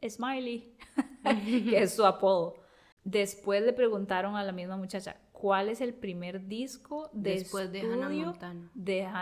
Smiley, 0.06 0.76
que 1.70 1.82
es 1.82 1.94
su 1.94 2.04
apodo. 2.04 2.56
Después 3.04 3.62
le 3.62 3.72
preguntaron 3.72 4.36
a 4.36 4.44
la 4.44 4.52
misma 4.52 4.76
muchacha, 4.76 5.16
¿cuál 5.32 5.68
es 5.68 5.80
el 5.80 5.92
primer 5.92 6.46
disco 6.46 7.10
después 7.12 7.72
de 7.72 7.80
Hannah 7.80 8.08
Montana? 8.08 8.70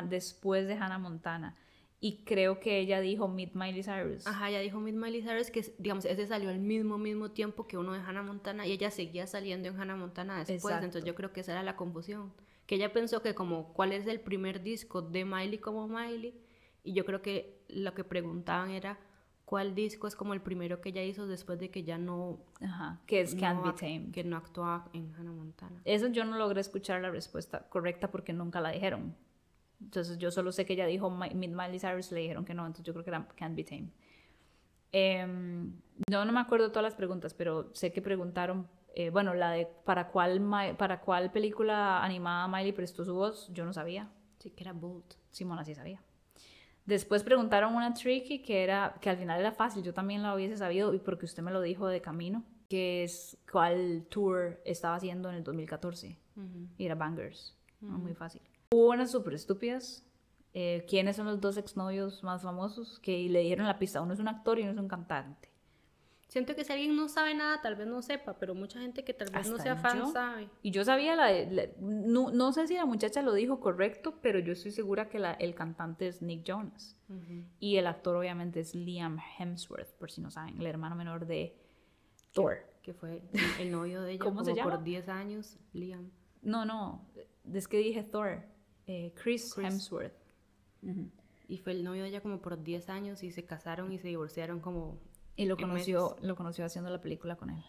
después 0.03 0.67
de 0.67 0.75
Hannah 0.75 0.99
Montana. 0.99 1.57
Y 2.03 2.25
creo 2.25 2.61
que 2.61 2.79
ella 2.79 3.01
dijo 3.01 3.29
Meet 3.29 3.55
Miley 3.55 3.83
Cyrus. 3.83 4.27
Ajá, 4.27 4.49
ella 4.49 4.61
dijo 4.61 4.81
Meet 4.81 4.97
Miley 4.97 5.23
Cyrus, 5.23 5.51
que 5.51 5.63
digamos, 5.79 6.07
ese 6.07 6.27
salió 6.27 6.49
al 6.49 6.59
mismo, 6.59 6.97
mismo 6.97 7.31
tiempo 7.31 7.67
que 7.67 7.77
uno 7.77 7.93
de 7.93 8.01
Hannah 8.01 8.23
Montana 8.23 8.67
y 8.67 8.73
ella 8.73 8.91
seguía 8.91 9.27
saliendo 9.27 9.69
en 9.69 9.79
Hannah 9.79 9.97
Montana 9.97 10.43
después. 10.43 10.75
Entonces 10.75 11.05
yo 11.05 11.15
creo 11.15 11.33
que 11.33 11.41
esa 11.41 11.53
era 11.53 11.63
la 11.63 11.77
confusión. 11.77 12.33
Que 12.67 12.77
ella 12.77 12.93
pensó 12.93 13.21
que 13.21 13.35
como, 13.35 13.75
¿cuál 13.75 13.93
es 13.93 14.07
el 14.07 14.21
primer 14.21 14.63
disco 14.63 15.03
de 15.03 15.27
Miley 15.27 15.59
como 15.59 15.89
Miley? 15.89 16.41
Y 16.85 16.95
yo 16.95 17.05
creo 17.05 17.21
que 17.21 17.65
lo 17.69 17.93
que 17.93 18.05
preguntaban 18.05 18.71
era, 18.71 18.99
cuál 19.51 19.75
disco 19.75 20.07
es 20.07 20.15
como 20.15 20.33
el 20.33 20.41
primero 20.41 20.81
que 20.81 20.91
ella 20.91 21.03
hizo 21.03 21.27
después 21.27 21.59
de 21.59 21.73
que 21.73 21.83
ya 21.83 21.99
no... 21.99 22.39
Ajá, 22.63 23.01
que 23.05 23.21
es 23.21 23.35
Can't 23.35 23.65
Be 23.65 23.73
Tamed. 23.73 24.13
Que 24.13 24.23
no 24.23 24.37
actuaba 24.37 24.89
en 24.93 25.13
Hannah 25.13 25.33
Montana. 25.33 25.83
Eso 25.85 26.07
yo 26.07 26.25
no 26.25 26.39
logré 26.39 26.61
escuchar 26.61 27.03
la 27.03 27.11
respuesta 27.11 27.69
correcta 27.69 28.13
porque 28.13 28.33
nunca 28.33 28.61
la 28.61 28.71
dijeron. 28.71 29.17
Entonces 29.81 30.19
yo 30.19 30.31
solo 30.31 30.53
sé 30.53 30.67
que 30.67 30.75
ella 30.75 30.87
dijo 30.87 31.11
Mid 31.11 31.49
Miley 31.49 31.81
Cyrus, 31.81 32.13
le 32.13 32.21
dijeron 32.21 32.45
que 32.45 32.55
no, 32.55 32.65
entonces 32.65 32.85
yo 32.85 32.93
creo 32.93 33.03
que 33.03 33.11
era 33.11 33.27
Can't 33.35 33.57
Be 33.57 33.65
Tamed. 33.65 33.91
Em, 34.93 35.73
no, 36.09 36.25
no 36.25 36.33
me 36.33 36.39
acuerdo 36.39 36.69
todas 36.69 36.85
las 36.85 36.95
preguntas, 36.95 37.35
pero 37.35 37.75
sé 37.75 37.91
que 37.91 38.01
preguntaron, 38.01 38.69
eh, 38.95 39.11
bueno, 39.11 39.35
la 39.35 39.51
de 39.51 39.67
para 39.85 40.11
cuál, 40.11 40.41
para 40.79 41.01
cuál 41.01 41.33
película 41.33 42.05
animada 42.05 42.47
Miley 42.47 42.71
prestó 42.71 43.05
su 43.05 43.15
voz, 43.15 43.51
yo 43.53 43.65
no 43.65 43.73
sabía. 43.73 44.13
Sí, 44.39 44.51
que 44.51 44.63
era 44.63 44.73
Bolt. 44.73 45.15
Simona 45.33 45.65
sí 45.65 45.75
sabía. 45.75 46.01
Después 46.87 47.23
preguntaron 47.23 47.75
una 47.75 47.95
tricky 47.95 48.41
que 48.43 48.63
era 48.63 48.97
que 49.01 49.11
al 49.11 49.17
final 49.17 49.39
era 49.41 49.53
fácil, 49.53 49.83
yo 49.83 49.95
también 49.95 50.23
lo 50.23 50.35
hubiese 50.35 50.57
sabido 50.57 50.95
y 50.95 50.99
porque 50.99 51.27
usted 51.27 51.43
me 51.43 51.51
lo 51.51 51.61
dijo 51.61 51.87
de 51.87 52.01
camino, 52.01 52.45
que 52.69 53.05
es 53.05 53.37
cuál 53.51 54.07
tour 54.09 54.61
estaba 54.65 54.97
haciendo 54.97 55.29
en 55.29 55.37
el 55.37 55.45
2014 55.45 56.17
y 56.79 56.85
era 56.85 56.95
Bangers, 56.95 57.55
muy 57.81 58.15
fácil. 58.15 58.41
Hubo 58.73 58.91
unas 58.91 59.11
súper 59.11 59.35
estúpidas. 59.35 60.05
Eh, 60.55 60.85
¿Quiénes 60.89 61.17
son 61.17 61.27
los 61.27 61.41
dos 61.41 61.57
exnovios 61.57 62.25
más 62.25 62.43
famosos? 62.43 62.99
Que 63.01 63.29
le 63.29 63.41
dieron 63.41 63.67
la 63.67 63.79
pista. 63.79 64.01
Uno 64.01 64.15
es 64.15 64.21
un 64.21 64.29
actor 64.29 64.59
y 64.59 64.63
uno 64.63 64.73
es 64.73 64.79
un 64.79 64.89
cantante. 64.89 65.50
Siento 66.31 66.55
que 66.55 66.63
si 66.65 66.73
alguien 66.73 66.95
no 66.95 67.09
sabe 67.09 67.35
nada, 67.35 67.61
tal 67.61 67.75
vez 67.75 67.89
no 67.89 68.01
sepa, 68.03 68.39
pero 68.39 68.55
mucha 68.55 68.81
gente 68.81 69.03
que 69.05 69.13
tal 69.13 69.31
vez 69.33 69.51
no 69.51 69.59
sea 69.59 69.75
fan 69.77 69.99
yo. 69.99 70.13
sabe. 70.13 70.49
Y 70.63 70.71
yo 70.71 70.85
sabía, 70.85 71.17
la, 71.17 71.29
no, 71.81 72.31
no 72.31 72.53
sé 72.53 72.69
si 72.69 72.75
la 72.75 72.87
muchacha 72.87 73.21
lo 73.21 73.35
dijo 73.35 73.59
correcto, 73.59 74.21
pero 74.23 74.39
yo 74.39 74.53
estoy 74.53 74.71
segura 74.71 75.09
que 75.09 75.19
la- 75.19 75.33
el 75.35 75.57
cantante 75.57 76.07
es 76.07 76.23
Nick 76.23 76.45
Jonas. 76.45 76.97
Y 77.59 77.77
el 77.79 77.89
actor 77.89 78.15
obviamente 78.15 78.61
es 78.61 78.77
Liam 78.77 79.19
Hemsworth, 79.39 79.91
por 79.99 80.13
si 80.13 80.21
no 80.21 80.31
saben, 80.31 80.61
el 80.61 80.67
hermano 80.67 80.95
menor 80.95 81.27
de 81.27 81.57
Thor. 82.33 82.59
Que 82.83 82.95
fue 82.95 83.23
el 83.59 83.73
novio 83.73 84.01
de 84.03 84.13
ella 84.13 84.21
¿Cómo 84.25 84.37
como 84.37 84.45
se 84.45 84.55
llama? 84.55 84.71
por 84.77 84.85
10 84.85 85.09
años, 85.09 85.59
Liam. 85.73 86.11
No, 86.43 86.65
no, 86.65 87.09
es 87.53 87.67
que 87.67 87.79
dije 87.79 88.05
Thor. 88.05 88.45
eh, 88.87 89.13
Chris, 89.21 89.53
Chris. 89.53 89.67
Hemsworth. 89.67 90.15
Y 91.49 91.59
fue 91.59 91.73
el 91.73 91.83
novio 91.83 92.05
de 92.05 92.09
ella 92.11 92.21
como 92.23 92.41
por 92.41 92.63
10 92.63 92.89
años 92.89 93.23
y 93.25 93.33
se 93.33 93.45
casaron 93.45 93.91
y 93.93 93.99
se 93.99 94.07
divorciaron 94.09 94.61
como... 94.61 95.01
Y 95.41 95.47
lo 95.47 95.57
conoció, 95.57 96.17
lo 96.23 96.37
conoció 96.37 96.65
haciendo 96.65 96.91
la 96.91 97.01
película 97.01 97.37
con 97.37 97.51
él. 97.51 97.65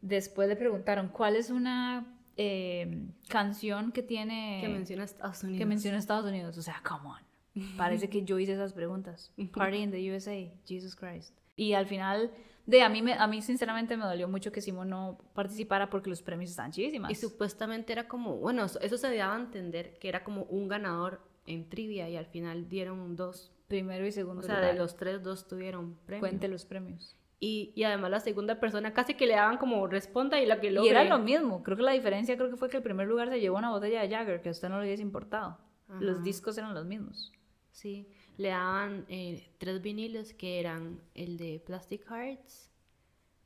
Después 0.00 0.48
le 0.48 0.56
preguntaron, 0.56 1.08
¿cuál 1.08 1.36
es 1.36 1.50
una 1.50 2.18
eh, 2.36 3.06
canción 3.28 3.92
que 3.92 4.02
tiene... 4.02 4.58
Que 4.60 4.68
menciona 4.68 5.04
Estados 5.04 5.42
Unidos. 5.42 5.58
que 5.58 5.66
menciona 5.66 5.98
Estados 5.98 6.26
Unidos. 6.26 6.58
O 6.58 6.62
sea, 6.62 6.82
come 6.86 7.08
on. 7.08 7.76
Parece 7.76 8.08
que 8.08 8.24
yo 8.24 8.38
hice 8.38 8.52
esas 8.52 8.72
preguntas. 8.72 9.32
Party 9.54 9.78
in 9.78 9.90
the 9.90 10.12
USA, 10.12 10.36
Jesus 10.66 10.96
Christ. 10.96 11.32
Y 11.56 11.74
al 11.74 11.86
final, 11.86 12.32
de 12.66 12.82
a 12.82 12.88
mí, 12.88 13.00
me, 13.00 13.14
a 13.14 13.26
mí 13.26 13.40
sinceramente 13.40 13.96
me 13.96 14.04
dolió 14.04 14.28
mucho 14.28 14.50
que 14.50 14.60
Simón 14.60 14.90
no 14.90 15.18
participara 15.34 15.88
porque 15.88 16.10
los 16.10 16.20
premios 16.20 16.50
estaban 16.50 16.72
chivísimas. 16.72 17.10
Y 17.10 17.14
supuestamente 17.14 17.92
era 17.92 18.08
como, 18.08 18.36
bueno, 18.38 18.64
eso, 18.64 18.80
eso 18.80 18.98
se 18.98 19.14
daba 19.16 19.36
a 19.36 19.40
entender 19.40 19.98
que 19.98 20.08
era 20.08 20.24
como 20.24 20.42
un 20.44 20.66
ganador 20.66 21.20
en 21.46 21.68
trivia 21.68 22.08
y 22.08 22.16
al 22.16 22.26
final 22.26 22.68
dieron 22.68 23.16
dos. 23.16 23.52
Primero 23.68 24.06
y 24.06 24.12
segundo 24.12 24.40
O 24.40 24.44
sea, 24.44 24.56
lugar. 24.56 24.72
de 24.72 24.78
los 24.78 24.96
tres, 24.96 25.22
dos 25.22 25.46
tuvieron 25.48 25.94
premio. 26.06 26.20
Cuente 26.20 26.48
los 26.48 26.64
premios. 26.64 27.16
Y, 27.40 27.72
y 27.74 27.84
además 27.84 28.10
la 28.10 28.20
segunda 28.20 28.60
persona 28.60 28.92
casi 28.94 29.14
que 29.14 29.26
le 29.26 29.34
daban 29.34 29.58
como 29.58 29.86
responda 29.86 30.40
y 30.40 30.46
la 30.46 30.60
que 30.60 30.68
Y 30.68 30.70
logre. 30.70 30.90
era 30.90 31.04
lo 31.04 31.18
mismo. 31.18 31.62
Creo 31.62 31.76
que 31.76 31.82
la 31.82 31.92
diferencia 31.92 32.36
creo 32.36 32.50
que 32.50 32.56
fue 32.56 32.68
que 32.70 32.76
el 32.78 32.82
primer 32.82 33.06
lugar 33.06 33.28
se 33.28 33.40
llevó 33.40 33.58
una 33.58 33.70
botella 33.70 34.00
de 34.02 34.08
Jagger 34.08 34.40
que 34.40 34.48
a 34.48 34.52
usted 34.52 34.68
no 34.68 34.78
le 34.80 34.86
hubiese 34.86 35.02
importado. 35.02 35.58
Los 36.00 36.22
discos 36.22 36.56
eran 36.58 36.72
los 36.74 36.86
mismos. 36.86 37.32
Sí, 37.70 38.08
le 38.38 38.48
daban 38.48 39.04
eh, 39.08 39.46
tres 39.58 39.82
vinilos 39.82 40.32
que 40.32 40.58
eran 40.60 41.00
el 41.14 41.36
de 41.36 41.60
Plastic 41.64 42.06
Hearts, 42.08 42.70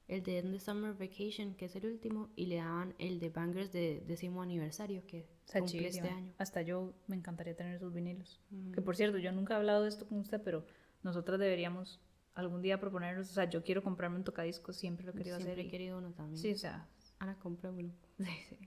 el 0.09 0.23
de 0.23 0.39
End 0.39 0.53
the 0.53 0.59
Summer 0.61 0.93
Vacation, 0.95 1.55
que 1.55 1.67
es 1.67 1.77
el 1.77 1.87
último, 1.87 2.31
y 2.35 2.47
le 2.47 2.57
daban 2.57 2.95
el 2.99 3.21
de 3.21 3.29
Bangers 3.31 3.71
de 3.73 4.03
décimo 4.07 4.43
aniversario, 4.43 5.07
que 5.07 5.27
sea, 5.45 5.61
cumple 5.61 5.87
este 5.87 5.99
chivísima. 6.01 6.17
año. 6.19 6.33
Hasta 6.39 6.63
yo 6.63 6.95
me 7.07 7.17
encantaría 7.17 7.55
tener 7.55 7.75
esos 7.77 7.93
vinilos. 7.93 8.41
Que 8.75 8.81
por 8.83 8.97
cierto, 8.97 9.19
yo 9.19 9.31
nunca 9.33 9.55
he 9.55 9.57
hablado 9.59 9.83
de 9.83 9.89
esto 9.91 10.07
con 10.07 10.19
usted, 10.19 10.41
pero 10.43 10.65
nosotras 11.03 11.39
deberíamos 11.39 12.01
algún 12.35 12.63
día 12.63 12.81
proponernos. 12.81 13.31
O 13.31 13.33
sea, 13.35 13.45
yo 13.51 13.63
quiero 13.63 13.83
comprarme 13.83 14.17
un 14.17 14.25
tocadiscos, 14.25 14.77
siempre 14.77 15.05
lo 15.05 15.13
he 15.13 15.15
querido 15.15 15.37
Siempre 15.37 15.53
hacer. 15.53 15.65
he 15.65 15.69
y- 15.69 15.71
querido 15.71 15.99
uno 15.99 16.11
también. 16.13 16.39
Sí, 16.39 16.53
o 16.53 16.57
sea. 16.57 16.89
Ana, 17.19 17.39
compré 17.39 17.69
uno. 17.71 17.93
Sí, 18.19 18.25
sí. 18.49 18.59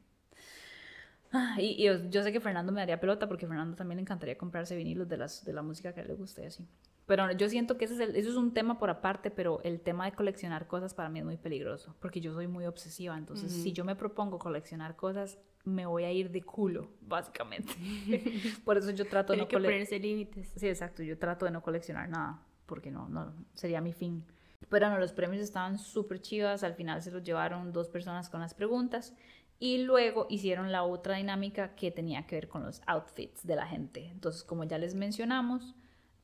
Ah, 1.33 1.55
Y, 1.59 1.81
y 1.87 2.09
yo- 2.09 2.23
sé 2.23 2.31
que 2.33 2.41
Fernando 2.41 2.71
me 2.73 2.81
daría 2.81 2.99
pelota 2.99 3.27
porque 3.27 3.45
a 3.45 3.47
Fernando 3.47 3.75
también 3.75 3.97
le 3.97 4.01
encantaría 4.01 4.37
comprarse 4.37 4.75
vinilos 4.75 5.07
de, 5.07 5.17
las, 5.17 5.45
de 5.45 5.53
la 5.53 5.61
música 5.61 5.93
que 5.93 6.01
a 6.01 6.03
él 6.03 6.09
le 6.09 6.15
guste 6.15 6.43
y 6.43 6.45
así. 6.47 6.67
Pero 7.11 7.29
yo 7.33 7.49
siento 7.49 7.77
que 7.77 7.83
ese 7.83 7.95
es 7.95 7.99
el- 7.99 8.15
eso 8.15 8.29
es 8.29 8.37
un 8.37 8.53
tema 8.53 8.79
por 8.79 8.89
aparte, 8.89 9.31
pero 9.31 9.59
el 9.63 9.81
tema 9.81 10.05
de 10.05 10.13
coleccionar 10.13 10.65
cosas 10.67 10.93
para 10.93 11.09
mí 11.09 11.19
es 11.19 11.25
muy 11.25 11.35
peligroso 11.35 11.93
porque 11.99 12.21
yo 12.21 12.31
soy 12.33 12.47
muy 12.47 12.65
obsesiva. 12.65 13.17
Entonces, 13.17 13.51
si 13.51 13.73
yo 13.73 13.83
me 13.83 13.97
propongo 13.97 14.39
coleccionar 14.39 14.95
cosas, 14.95 15.37
me 15.65 15.85
voy 15.85 16.05
a 16.05 16.11
ir 16.13 16.31
de 16.31 16.41
culo, 16.41 16.89
básicamente. 17.01 17.73
por 18.63 18.77
eso 18.77 18.91
yo 18.91 19.05
trato 19.05 19.33
de 19.33 19.39
no 19.39 19.47
que 19.49 19.57
cole- 19.57 19.67
ponerse 19.67 19.99
límites. 19.99 20.53
Sí, 20.55 20.69
exacto. 20.69 21.03
Yo 21.03 21.17
trato 21.17 21.43
de 21.43 21.51
no 21.51 21.61
coleccionar 21.61 22.07
nada, 22.07 22.41
porque 22.65 22.91
no, 22.91 23.09
no 23.09 23.33
sería 23.55 23.81
mi 23.81 23.91
fin. 23.91 24.23
Pero 24.69 24.89
no, 24.89 24.97
los 24.97 25.11
premios 25.11 25.41
estaban 25.41 25.79
súper 25.79 26.21
chivas. 26.21 26.63
Al 26.63 26.75
final 26.75 27.01
se 27.01 27.11
los 27.11 27.23
llevaron 27.23 27.73
dos 27.73 27.89
personas 27.89 28.29
con 28.29 28.39
las 28.39 28.53
preguntas. 28.53 29.13
Y 29.59 29.79
luego 29.79 30.27
hicieron 30.29 30.71
la 30.71 30.83
otra 30.83 31.17
dinámica 31.17 31.75
que 31.75 31.91
tenía 31.91 32.25
que 32.25 32.35
ver 32.37 32.47
con 32.47 32.63
los 32.63 32.81
outfits 32.87 33.45
de 33.45 33.57
la 33.57 33.67
gente. 33.67 34.07
Entonces, 34.07 34.43
como 34.45 34.63
ya 34.63 34.77
les 34.77 34.95
mencionamos, 34.95 35.75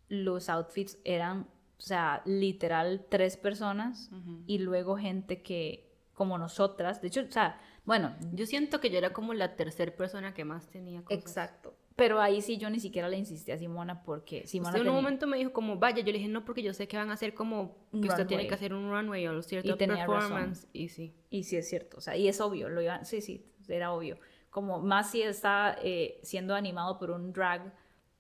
los 0.10 0.50
outfits 0.50 0.98
eran, 1.04 1.42
o 1.78 1.82
sea, 1.82 2.22
literal 2.26 3.06
tres 3.10 3.38
personas 3.38 4.10
y 4.46 4.60
luego 4.60 4.98
gente 4.98 5.42
que, 5.42 5.92
como 6.14 6.38
nosotras, 6.38 7.02
de 7.02 7.08
hecho, 7.10 7.22
o 7.28 7.32
sea, 7.32 7.60
bueno, 7.86 8.14
Yo 8.34 8.46
siento 8.46 8.82
que 8.82 8.90
yo 8.90 8.98
era 8.98 9.14
como 9.14 9.34
la 9.34 9.56
tercera 9.56 9.96
persona 9.96 10.34
que 10.34 10.44
más 10.44 10.68
tenía 10.70 11.02
cosas. 11.04 11.20
exacto. 11.24 11.74
Pero 11.96 12.20
ahí 12.22 12.42
sí 12.42 12.58
yo 12.58 12.70
ni 12.70 12.80
siquiera 12.82 13.08
le 13.10 13.18
insistí 13.18 13.52
a 13.52 13.58
Simona 13.58 14.04
porque 14.04 14.46
Simona 14.46 14.70
Usted 14.72 14.82
en 14.82 14.88
un 14.88 14.94
tenía- 14.94 15.02
momento 15.02 15.26
me 15.28 15.38
dijo 15.38 15.54
como, 15.54 15.78
vaya, 15.78 16.00
yo 16.00 16.12
le 16.12 16.18
dije, 16.20 16.28
no, 16.28 16.44
porque 16.44 16.62
yo 16.62 16.74
sé 16.74 16.88
que 16.88 16.98
van 16.98 17.10
a 17.10 17.14
hacer 17.14 17.34
como, 17.34 17.76
que 17.92 17.98
Un 17.98 18.04
usted 18.04 18.28
tiene 18.28 18.44
runway. 18.44 18.48
que 18.50 18.54
hacer 18.56 18.74
un 18.74 18.92
runway 18.92 19.26
o 19.28 19.42
cierto 19.42 19.78
tenía 19.78 20.06
razón. 20.06 20.20
performance. 20.20 20.68
Y 20.74 20.90
sí. 20.90 21.16
Y 21.30 21.44
sí 21.44 21.56
es 21.56 21.70
cierto, 21.70 21.98
o 21.98 22.02
sea, 22.02 22.18
y 22.18 22.28
es 22.28 22.42
obvio, 22.42 22.68
lo 22.70 22.82
iban, 22.82 23.06
sí, 23.06 23.22
sí, 23.22 23.46
era 23.70 23.94
obvio. 23.94 24.20
Como 24.50 24.80
más 24.80 25.10
si 25.12 25.22
está 25.22 25.78
eh, 25.82 26.20
siendo 26.24 26.56
animado 26.56 27.00
por 27.00 27.10
un 27.12 27.32
drag, 27.32 27.74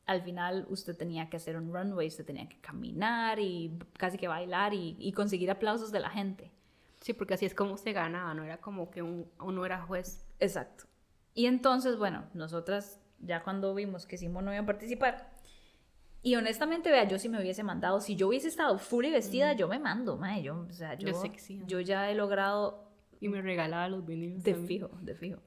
al 0.08 0.22
final 0.24 0.66
usted 0.70 0.96
tenía 0.98 1.30
que 1.30 1.38
hacer 1.38 1.56
un 1.58 1.72
runway, 1.74 2.08
usted 2.08 2.26
tenía 2.26 2.48
que 2.50 2.60
caminar 2.60 3.40
y 3.40 3.78
casi 3.98 4.18
que 4.18 4.28
bailar 4.28 4.74
y, 4.74 4.96
y 5.00 5.12
conseguir 5.12 5.52
aplausos 5.52 5.92
de 5.92 6.00
la 6.00 6.10
gente. 6.10 6.52
Sí, 7.02 7.14
porque 7.14 7.36
así 7.36 7.46
es 7.46 7.54
como 7.54 7.78
se 7.78 7.94
ganaba, 7.94 8.34
no 8.34 8.44
era 8.44 8.58
como 8.58 8.90
que 8.90 9.02
un- 9.04 9.30
uno 9.40 9.66
era 9.66 9.82
juez. 9.84 10.26
Exacto. 10.40 10.86
Y 11.34 11.46
entonces, 11.46 11.98
bueno, 11.98 12.26
nosotras 12.34 13.00
ya 13.20 13.44
cuando 13.44 13.76
vimos 13.76 14.06
que 14.08 14.18
Simón 14.18 14.46
no 14.46 14.54
iba 14.54 14.64
a 14.64 14.66
participar, 14.66 15.30
y 16.24 16.36
honestamente, 16.36 16.90
vea, 16.90 17.08
yo 17.08 17.20
si 17.20 17.30
me 17.30 17.40
hubiese 17.40 17.64
mandado, 17.64 18.02
si 18.02 18.16
yo 18.16 18.28
hubiese 18.30 18.48
estado 18.48 18.78
fully 18.80 19.12
vestida, 19.12 19.54
yo 19.54 19.68
me 19.68 19.78
mando, 19.80 20.18
mae, 20.18 20.42
yo, 20.42 20.66
o 20.70 20.74
sea, 20.74 20.96
yo, 20.96 21.80
ya 21.82 22.10
he 22.10 22.16
logrado 22.16 22.90
Y 23.20 23.30
me 23.30 23.42
regalaba 23.42 23.88
los 23.88 24.06
vinilos. 24.06 24.44
De 24.44 24.56
fijo, 24.56 24.90
de 25.02 25.16
fijo. 25.16 25.40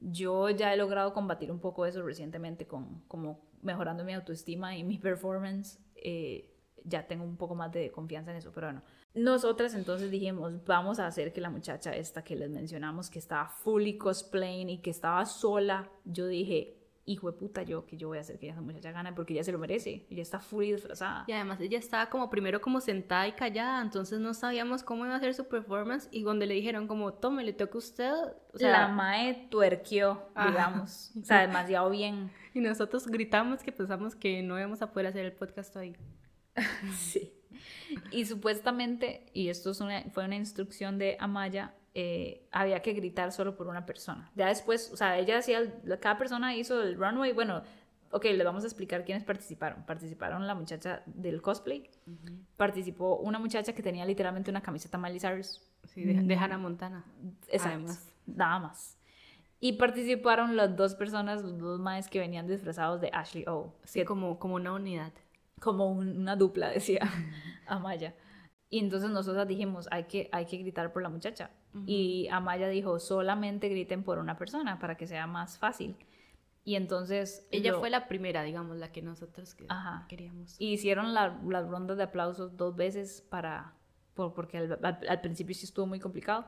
Yo 0.00 0.48
ya 0.50 0.72
he 0.72 0.76
logrado 0.76 1.12
combatir 1.12 1.50
un 1.50 1.58
poco 1.58 1.86
eso 1.86 2.02
recientemente 2.02 2.66
con 2.66 3.00
como 3.08 3.40
mejorando 3.62 4.04
mi 4.04 4.14
autoestima 4.14 4.76
y 4.76 4.84
mi 4.84 4.98
performance. 4.98 5.78
eh, 5.94 6.54
ya 6.84 7.06
tengo 7.06 7.24
un 7.24 7.36
poco 7.36 7.54
más 7.54 7.72
de 7.72 7.90
confianza 7.90 8.30
en 8.30 8.38
eso, 8.38 8.50
pero 8.54 8.68
bueno. 8.68 8.82
Nosotras 9.14 9.74
entonces 9.74 10.10
dijimos, 10.10 10.64
vamos 10.64 10.98
a 10.98 11.06
hacer 11.06 11.32
que 11.32 11.40
la 11.40 11.50
muchacha 11.50 11.94
esta 11.94 12.22
que 12.22 12.36
les 12.36 12.50
mencionamos, 12.50 13.10
que 13.10 13.18
estaba 13.18 13.48
fully 13.48 13.98
cosplaying 13.98 14.68
y 14.70 14.78
que 14.78 14.90
estaba 14.90 15.24
sola, 15.26 15.90
yo 16.04 16.26
dije, 16.26 16.77
hijo 17.10 17.30
de 17.32 17.38
puta 17.38 17.62
yo, 17.62 17.86
que 17.86 17.96
yo 17.96 18.08
voy 18.08 18.18
a 18.18 18.20
hacer 18.20 18.38
que 18.38 18.48
esa 18.48 18.60
muchacha 18.60 18.92
gane 18.92 19.12
porque 19.12 19.32
ella 19.34 19.44
se 19.44 19.52
lo 19.52 19.58
merece, 19.58 20.06
ella 20.10 20.22
está 20.22 20.38
fully 20.40 20.72
disfrazada. 20.72 21.24
Y 21.26 21.32
además 21.32 21.60
ella 21.60 21.78
estaba 21.78 22.08
como 22.10 22.30
primero 22.30 22.60
como 22.60 22.80
sentada 22.80 23.26
y 23.26 23.32
callada, 23.32 23.80
entonces 23.82 24.20
no 24.20 24.34
sabíamos 24.34 24.82
cómo 24.82 25.04
iba 25.04 25.14
a 25.14 25.16
hacer 25.18 25.34
su 25.34 25.48
performance 25.48 26.08
y 26.12 26.22
cuando 26.22 26.46
le 26.46 26.54
dijeron 26.54 26.86
como, 26.86 27.12
tome, 27.14 27.44
le 27.44 27.52
toca 27.52 27.74
a 27.74 27.78
usted, 27.78 28.12
o 28.52 28.58
sea, 28.58 28.70
la 28.72 28.88
mae 28.88 29.48
tuerqueó, 29.50 30.28
Ajá. 30.34 30.48
digamos, 30.50 31.12
o 31.20 31.24
sea, 31.24 31.40
demasiado 31.40 31.90
bien. 31.90 32.30
y 32.54 32.60
nosotros 32.60 33.06
gritamos 33.06 33.62
que 33.62 33.72
pensamos 33.72 34.14
que 34.14 34.42
no 34.42 34.58
íbamos 34.58 34.82
a 34.82 34.92
poder 34.92 35.06
hacer 35.08 35.24
el 35.24 35.32
podcast 35.32 35.74
hoy. 35.76 35.96
Sí. 36.96 37.32
Y 38.12 38.26
supuestamente, 38.26 39.26
y 39.32 39.48
esto 39.48 39.70
es 39.70 39.80
una- 39.80 40.02
fue 40.12 40.24
una 40.24 40.36
instrucción 40.36 40.98
de 40.98 41.16
Amaya, 41.20 41.74
eh, 42.00 42.46
había 42.52 42.80
que 42.80 42.92
gritar 42.92 43.32
solo 43.32 43.56
por 43.56 43.66
una 43.66 43.84
persona. 43.84 44.30
Ya 44.36 44.46
después, 44.46 44.90
o 44.92 44.96
sea, 44.96 45.18
ella 45.18 45.38
hacía, 45.38 45.58
el- 45.58 45.98
cada 46.00 46.16
persona 46.16 46.54
hizo 46.54 46.80
el 46.82 46.96
runway. 46.96 47.32
Bueno, 47.32 47.62
ok, 48.12 48.24
les 48.26 48.44
vamos 48.44 48.62
a 48.62 48.66
explicar 48.68 49.04
quiénes 49.04 49.24
participaron. 49.24 49.82
Participaron 49.84 50.46
la 50.46 50.54
muchacha 50.54 51.02
del 51.06 51.42
cosplay, 51.42 51.90
participó 52.56 53.16
una 53.16 53.38
muchacha 53.38 53.72
que 53.72 53.82
tenía 53.82 54.04
literalmente 54.04 54.50
una 54.50 54.60
camiseta 54.60 54.96
Miley 54.98 55.18
Cyrus. 55.20 55.62
Sí, 55.84 56.04
de, 56.04 56.22
de 56.22 56.36
Hannah 56.36 56.58
Montana. 56.58 57.04
Exacto. 57.48 57.76
Además. 57.78 58.08
Nada 58.26 58.58
más. 58.60 58.96
Y 59.60 59.72
participaron 59.72 60.54
las 60.56 60.76
dos 60.76 60.94
personas, 60.94 61.42
los 61.42 61.58
dos 61.58 61.80
maes 61.80 62.08
que 62.08 62.20
venían 62.20 62.46
disfrazados 62.46 63.00
de 63.00 63.10
Ashley 63.12 63.44
O. 63.48 63.74
Sí, 63.84 64.04
como, 64.04 64.38
como 64.38 64.54
una 64.54 64.72
unidad. 64.72 65.12
como 65.60 65.90
un- 65.90 66.16
una 66.20 66.36
dupla, 66.36 66.68
decía 66.70 67.00
Amaya. 67.66 68.14
Y 68.70 68.78
entonces 68.80 69.10
nosotras 69.10 69.48
dijimos, 69.48 69.88
hay 69.90 70.04
que, 70.04 70.28
hay 70.32 70.44
que 70.46 70.58
gritar 70.58 70.92
por 70.92 71.02
la 71.02 71.08
muchacha. 71.08 71.50
Y 71.86 72.26
Amaya 72.32 72.68
dijo, 72.68 72.98
solamente 72.98 73.68
griten 73.68 74.02
por 74.02 74.18
una 74.18 74.36
persona 74.36 74.78
para 74.78 74.96
que 74.96 75.06
sea 75.06 75.26
más 75.26 75.58
fácil. 75.58 75.96
Y 76.64 76.74
entonces... 76.74 77.46
Ella 77.50 77.74
fue 77.74 77.88
la 77.88 78.08
primera, 78.08 78.42
digamos, 78.42 78.76
la 78.76 78.90
que 78.92 79.00
nosotros 79.00 79.54
que- 79.54 79.64
Ajá. 79.68 80.04
queríamos. 80.08 80.56
Hicieron 80.58 81.14
la- 81.14 81.40
las 81.46 81.68
rondas 81.68 81.96
de 81.96 82.02
aplausos 82.02 82.56
dos 82.56 82.74
veces 82.76 83.22
para... 83.30 83.74
por- 84.14 84.34
porque 84.34 84.58
al, 84.58 84.78
al- 84.82 84.98
al 85.08 85.20
principio 85.20 85.54
sí 85.54 85.64
estuvo 85.66 85.86
muy 85.86 86.00
complicado. 86.00 86.46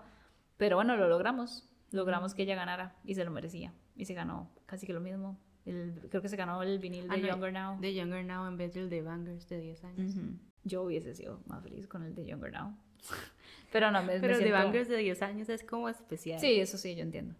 Pero 0.58 0.76
bueno, 0.76 0.96
lo 0.96 1.08
logramos. 1.08 1.68
Logramos 1.92 2.34
que 2.34 2.42
ella 2.42 2.54
ganara 2.56 2.96
y 3.04 3.14
se 3.14 3.24
lo 3.24 3.30
merecía. 3.30 3.72
Y 3.96 4.04
se 4.04 4.14
ganó 4.14 4.50
casi 4.66 4.86
que 4.86 4.92
lo 4.92 5.00
mismo. 5.00 5.38
El- 5.64 6.06
creo 6.10 6.20
que 6.20 6.28
se 6.28 6.36
ganó 6.36 6.62
el 6.62 6.78
vinil 6.80 7.08
de 7.08 7.14
Ah, 7.14 7.18
no, 7.18 7.28
Younger 7.28 7.52
Now. 7.52 7.80
De 7.80 7.94
Younger 7.94 8.24
Now 8.24 8.46
en 8.46 8.56
vez 8.58 8.74
del 8.74 8.90
de 8.90 9.00
Bangers 9.02 9.48
de 9.48 9.60
10 9.60 9.84
años. 9.84 10.16
Ujú. 10.16 10.26
Yo 10.64 10.82
hubiese 10.82 11.14
sido 11.14 11.40
más 11.46 11.62
feliz 11.62 11.86
con 11.86 12.02
el 12.02 12.14
de 12.14 12.26
Younger 12.26 12.52
Now. 12.52 12.76
Pero 13.72 13.90
no, 13.90 14.02
me, 14.02 14.14
me 14.14 14.20
Pero 14.20 14.36
de 14.36 14.44
siento- 14.44 14.58
Bangers 14.58 14.88
de 14.88 14.96
10 14.96 15.22
años 15.22 15.48
es 15.48 15.62
como 15.64 15.88
especial. 15.88 16.40
Sí, 16.40 16.58
eso 16.60 16.76
sí, 16.76 16.94
yo 16.96 17.02
entiendo. 17.02 17.34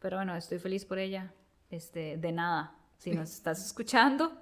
Pero 0.00 0.16
bueno, 0.18 0.34
estoy 0.36 0.58
feliz 0.58 0.84
por 0.84 0.98
ella. 0.98 1.32
Este, 1.70 2.16
de 2.16 2.32
nada. 2.32 2.76
Si 2.98 3.10
nos 3.10 3.30
estás 3.34 3.64
escuchando, 3.64 4.32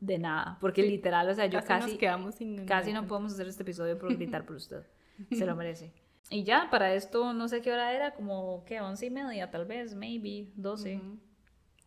de 0.00 0.18
nada. 0.18 0.58
Porque 0.60 0.82
literal, 0.82 1.28
o 1.28 1.34
sea, 1.34 1.46
yo 1.46 1.58
casi, 1.60 1.68
casi, 1.68 1.90
nos 1.90 1.98
quedamos 1.98 2.34
sin 2.36 2.66
casi 2.66 2.92
no 2.92 3.06
podemos 3.06 3.32
hacer 3.32 3.48
este 3.48 3.62
episodio 3.62 3.98
por 3.98 4.14
gritar 4.16 4.44
por 4.44 4.56
usted. 4.56 4.86
se 5.30 5.46
lo 5.46 5.56
merece. 5.56 5.92
Y 6.30 6.44
ya, 6.44 6.68
para 6.70 6.94
esto 6.94 7.32
no 7.32 7.48
sé 7.48 7.60
qué 7.60 7.72
hora 7.72 7.92
era, 7.94 8.14
como 8.14 8.64
que 8.64 8.80
once 8.80 9.06
y 9.06 9.10
media, 9.10 9.50
tal 9.50 9.64
vez, 9.64 9.94
maybe, 9.94 10.52
doce. 10.54 10.96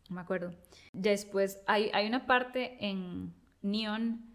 No 0.09 0.15
me 0.15 0.21
acuerdo. 0.21 0.53
Después 0.91 1.61
hay, 1.65 1.89
hay 1.93 2.07
una 2.07 2.25
parte 2.25 2.77
en 2.85 3.33
Neon 3.61 4.25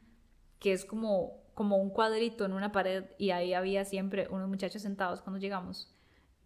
que 0.60 0.72
es 0.72 0.84
como, 0.84 1.42
como 1.58 1.76
un 1.76 1.90
cuadrito 1.90 2.44
en 2.44 2.52
una 2.52 2.70
pared 2.70 3.06
y 3.18 3.30
ahí 3.30 3.52
había 3.52 3.84
siempre 3.84 4.28
unos 4.30 4.48
muchachos 4.48 4.80
sentados 4.80 5.22
cuando 5.22 5.40
llegamos. 5.40 5.92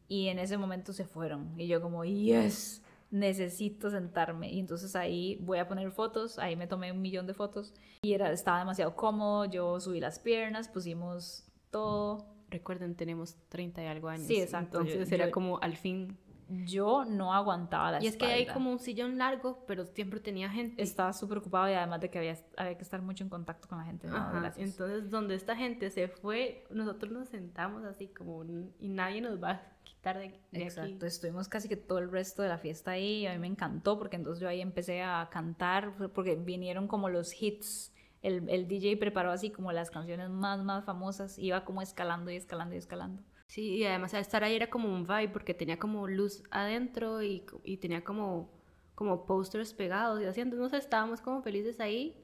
Y 0.08 0.28
en 0.28 0.38
ese 0.38 0.56
momento 0.56 0.94
se 0.94 1.04
fueron. 1.04 1.52
Y 1.60 1.66
yo 1.66 1.82
como, 1.82 2.02
yes, 2.02 2.80
necesito 3.10 3.90
sentarme. 3.90 4.50
Y 4.50 4.58
entonces 4.58 4.96
ahí 4.96 5.36
voy 5.42 5.58
a 5.58 5.68
poner 5.68 5.90
fotos, 5.90 6.38
ahí 6.38 6.56
me 6.56 6.66
tomé 6.66 6.92
un 6.92 7.02
millón 7.02 7.26
de 7.26 7.34
fotos. 7.34 7.74
Y 8.00 8.14
era, 8.14 8.32
estaba 8.32 8.60
demasiado 8.60 8.96
cómodo, 8.96 9.44
yo 9.44 9.78
subí 9.80 10.00
las 10.00 10.18
piernas, 10.18 10.68
pusimos 10.68 11.44
todo. 11.70 12.24
Recuerden, 12.48 12.94
tenemos 12.94 13.36
30 13.50 13.82
y 13.82 13.86
algo 13.88 14.08
años. 14.08 14.26
Sí, 14.26 14.40
exacto. 14.40 14.80
Entonces 14.80 15.12
era 15.12 15.30
como 15.30 15.58
al 15.60 15.76
fin 15.76 16.16
yo 16.64 17.04
no 17.04 17.34
aguantaba 17.34 17.92
la 17.92 18.02
Y 18.02 18.06
es 18.06 18.16
que 18.16 18.26
hay 18.26 18.46
como 18.46 18.70
un 18.70 18.78
sillón 18.78 19.18
largo, 19.18 19.64
pero 19.66 19.84
siempre 19.86 20.20
tenía 20.20 20.48
gente. 20.48 20.82
Estaba 20.82 21.12
súper 21.12 21.38
ocupado 21.38 21.68
y 21.68 21.74
además 21.74 22.00
de 22.00 22.10
que 22.10 22.18
había, 22.18 22.36
había, 22.56 22.76
que 22.76 22.82
estar 22.82 23.02
mucho 23.02 23.24
en 23.24 23.30
contacto 23.30 23.68
con 23.68 23.78
la 23.78 23.84
gente. 23.84 24.08
entonces, 24.56 25.10
donde 25.10 25.34
esta 25.34 25.56
gente 25.56 25.90
se 25.90 26.08
fue, 26.08 26.64
nosotros 26.70 27.12
nos 27.12 27.28
sentamos 27.28 27.84
así 27.84 28.08
como 28.08 28.44
y 28.78 28.88
nadie 28.88 29.20
nos 29.20 29.42
va 29.42 29.50
a 29.50 29.62
quitar 29.84 30.18
de, 30.18 30.40
de 30.50 30.62
Exacto, 30.62 31.06
estuvimos 31.06 31.48
casi 31.48 31.68
que 31.68 31.76
todo 31.76 31.98
el 31.98 32.10
resto 32.10 32.42
de 32.42 32.48
la 32.48 32.58
fiesta 32.58 32.92
ahí. 32.92 33.26
A 33.26 33.32
mí 33.32 33.38
me 33.38 33.46
encantó 33.46 33.98
porque 33.98 34.16
entonces 34.16 34.40
yo 34.40 34.48
ahí 34.48 34.60
empecé 34.60 35.02
a 35.02 35.28
cantar 35.30 35.94
porque 36.12 36.36
vinieron 36.36 36.88
como 36.88 37.08
los 37.08 37.40
hits 37.40 37.92
el, 38.22 38.48
el 38.48 38.68
DJ 38.68 38.96
preparó 38.96 39.32
así 39.32 39.50
como 39.50 39.72
las 39.72 39.90
canciones 39.90 40.30
más, 40.30 40.62
más 40.62 40.84
famosas, 40.84 41.38
iba 41.38 41.64
como 41.64 41.82
escalando 41.82 42.30
y 42.30 42.36
escalando 42.36 42.74
y 42.74 42.78
escalando. 42.78 43.22
Sí, 43.52 43.76
y 43.76 43.84
además 43.84 44.14
estar 44.14 44.42
ahí 44.42 44.56
era 44.56 44.70
como 44.70 44.88
un 44.88 45.06
vibe 45.06 45.28
porque 45.28 45.52
tenía 45.52 45.78
como 45.78 46.08
luz 46.08 46.42
adentro 46.50 47.22
y, 47.22 47.44
y 47.64 47.76
tenía 47.76 48.02
como, 48.02 48.50
como 48.94 49.26
posters 49.26 49.74
pegados 49.74 50.22
y 50.22 50.24
así, 50.24 50.40
entonces 50.40 50.84
estábamos 50.84 51.20
como 51.20 51.42
felices 51.42 51.78
ahí 51.78 52.16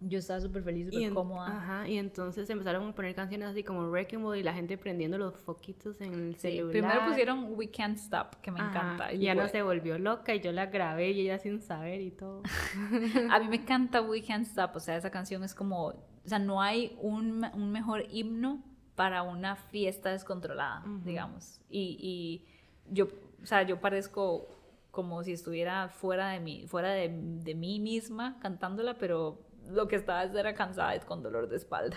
yo 0.00 0.20
estaba 0.20 0.40
súper 0.40 0.62
feliz, 0.62 0.88
súper 0.90 1.12
cómoda. 1.12 1.48
Ajá, 1.48 1.86
y 1.86 1.98
entonces 1.98 2.48
empezaron 2.48 2.88
a 2.88 2.94
poner 2.94 3.14
canciones 3.14 3.48
así 3.48 3.62
como 3.62 3.90
Wrecking 3.90 4.22
Ball 4.22 4.38
y 4.38 4.42
la 4.42 4.54
gente 4.54 4.78
prendiendo 4.78 5.18
los 5.18 5.34
foquitos 5.34 6.00
en 6.00 6.14
el 6.14 6.36
celular. 6.36 6.70
Primero 6.70 7.04
pusieron 7.06 7.52
We 7.54 7.68
Can't 7.68 7.98
Stop, 7.98 8.36
que 8.40 8.50
me 8.50 8.60
encanta. 8.60 9.12
Y 9.12 9.18
ya 9.18 9.34
no 9.34 9.48
se 9.48 9.60
volvió 9.60 9.98
loca 9.98 10.34
y 10.34 10.40
yo 10.40 10.50
la 10.52 10.64
grabé 10.64 11.10
y 11.10 11.20
ella 11.20 11.38
sin 11.38 11.60
saber 11.60 12.00
y 12.00 12.10
todo. 12.12 12.42
a 13.30 13.38
mí 13.40 13.48
me 13.48 13.56
encanta 13.56 14.00
We 14.00 14.22
Can't 14.22 14.46
Stop, 14.46 14.76
o 14.76 14.80
sea, 14.80 14.96
esa 14.96 15.10
canción 15.10 15.44
es 15.44 15.54
como, 15.54 15.88
o 15.88 15.94
sea, 16.24 16.38
no 16.38 16.62
hay 16.62 16.96
un, 17.02 17.44
un 17.52 17.70
mejor 17.70 18.06
himno 18.10 18.62
para 18.98 19.22
una 19.22 19.54
fiesta 19.54 20.10
descontrolada, 20.10 20.82
digamos. 21.04 21.60
Y, 21.70 21.96
y 22.00 22.92
yo, 22.92 23.06
o 23.40 23.46
sea, 23.46 23.62
yo 23.62 23.80
parezco 23.80 24.48
como 24.90 25.22
si 25.22 25.34
estuviera 25.34 25.88
fuera 25.88 26.30
de 26.30 26.40
mí, 26.40 26.66
fuera 26.66 26.90
de, 26.90 27.08
de 27.08 27.54
mí 27.54 27.78
misma 27.78 28.40
cantándola, 28.40 28.98
pero 28.98 29.38
lo 29.68 29.86
que 29.86 29.94
estaba 29.94 30.24
era 30.24 30.52
cansada 30.54 30.96
y 30.96 30.98
con 30.98 31.22
dolor 31.22 31.48
de 31.48 31.54
espalda. 31.54 31.96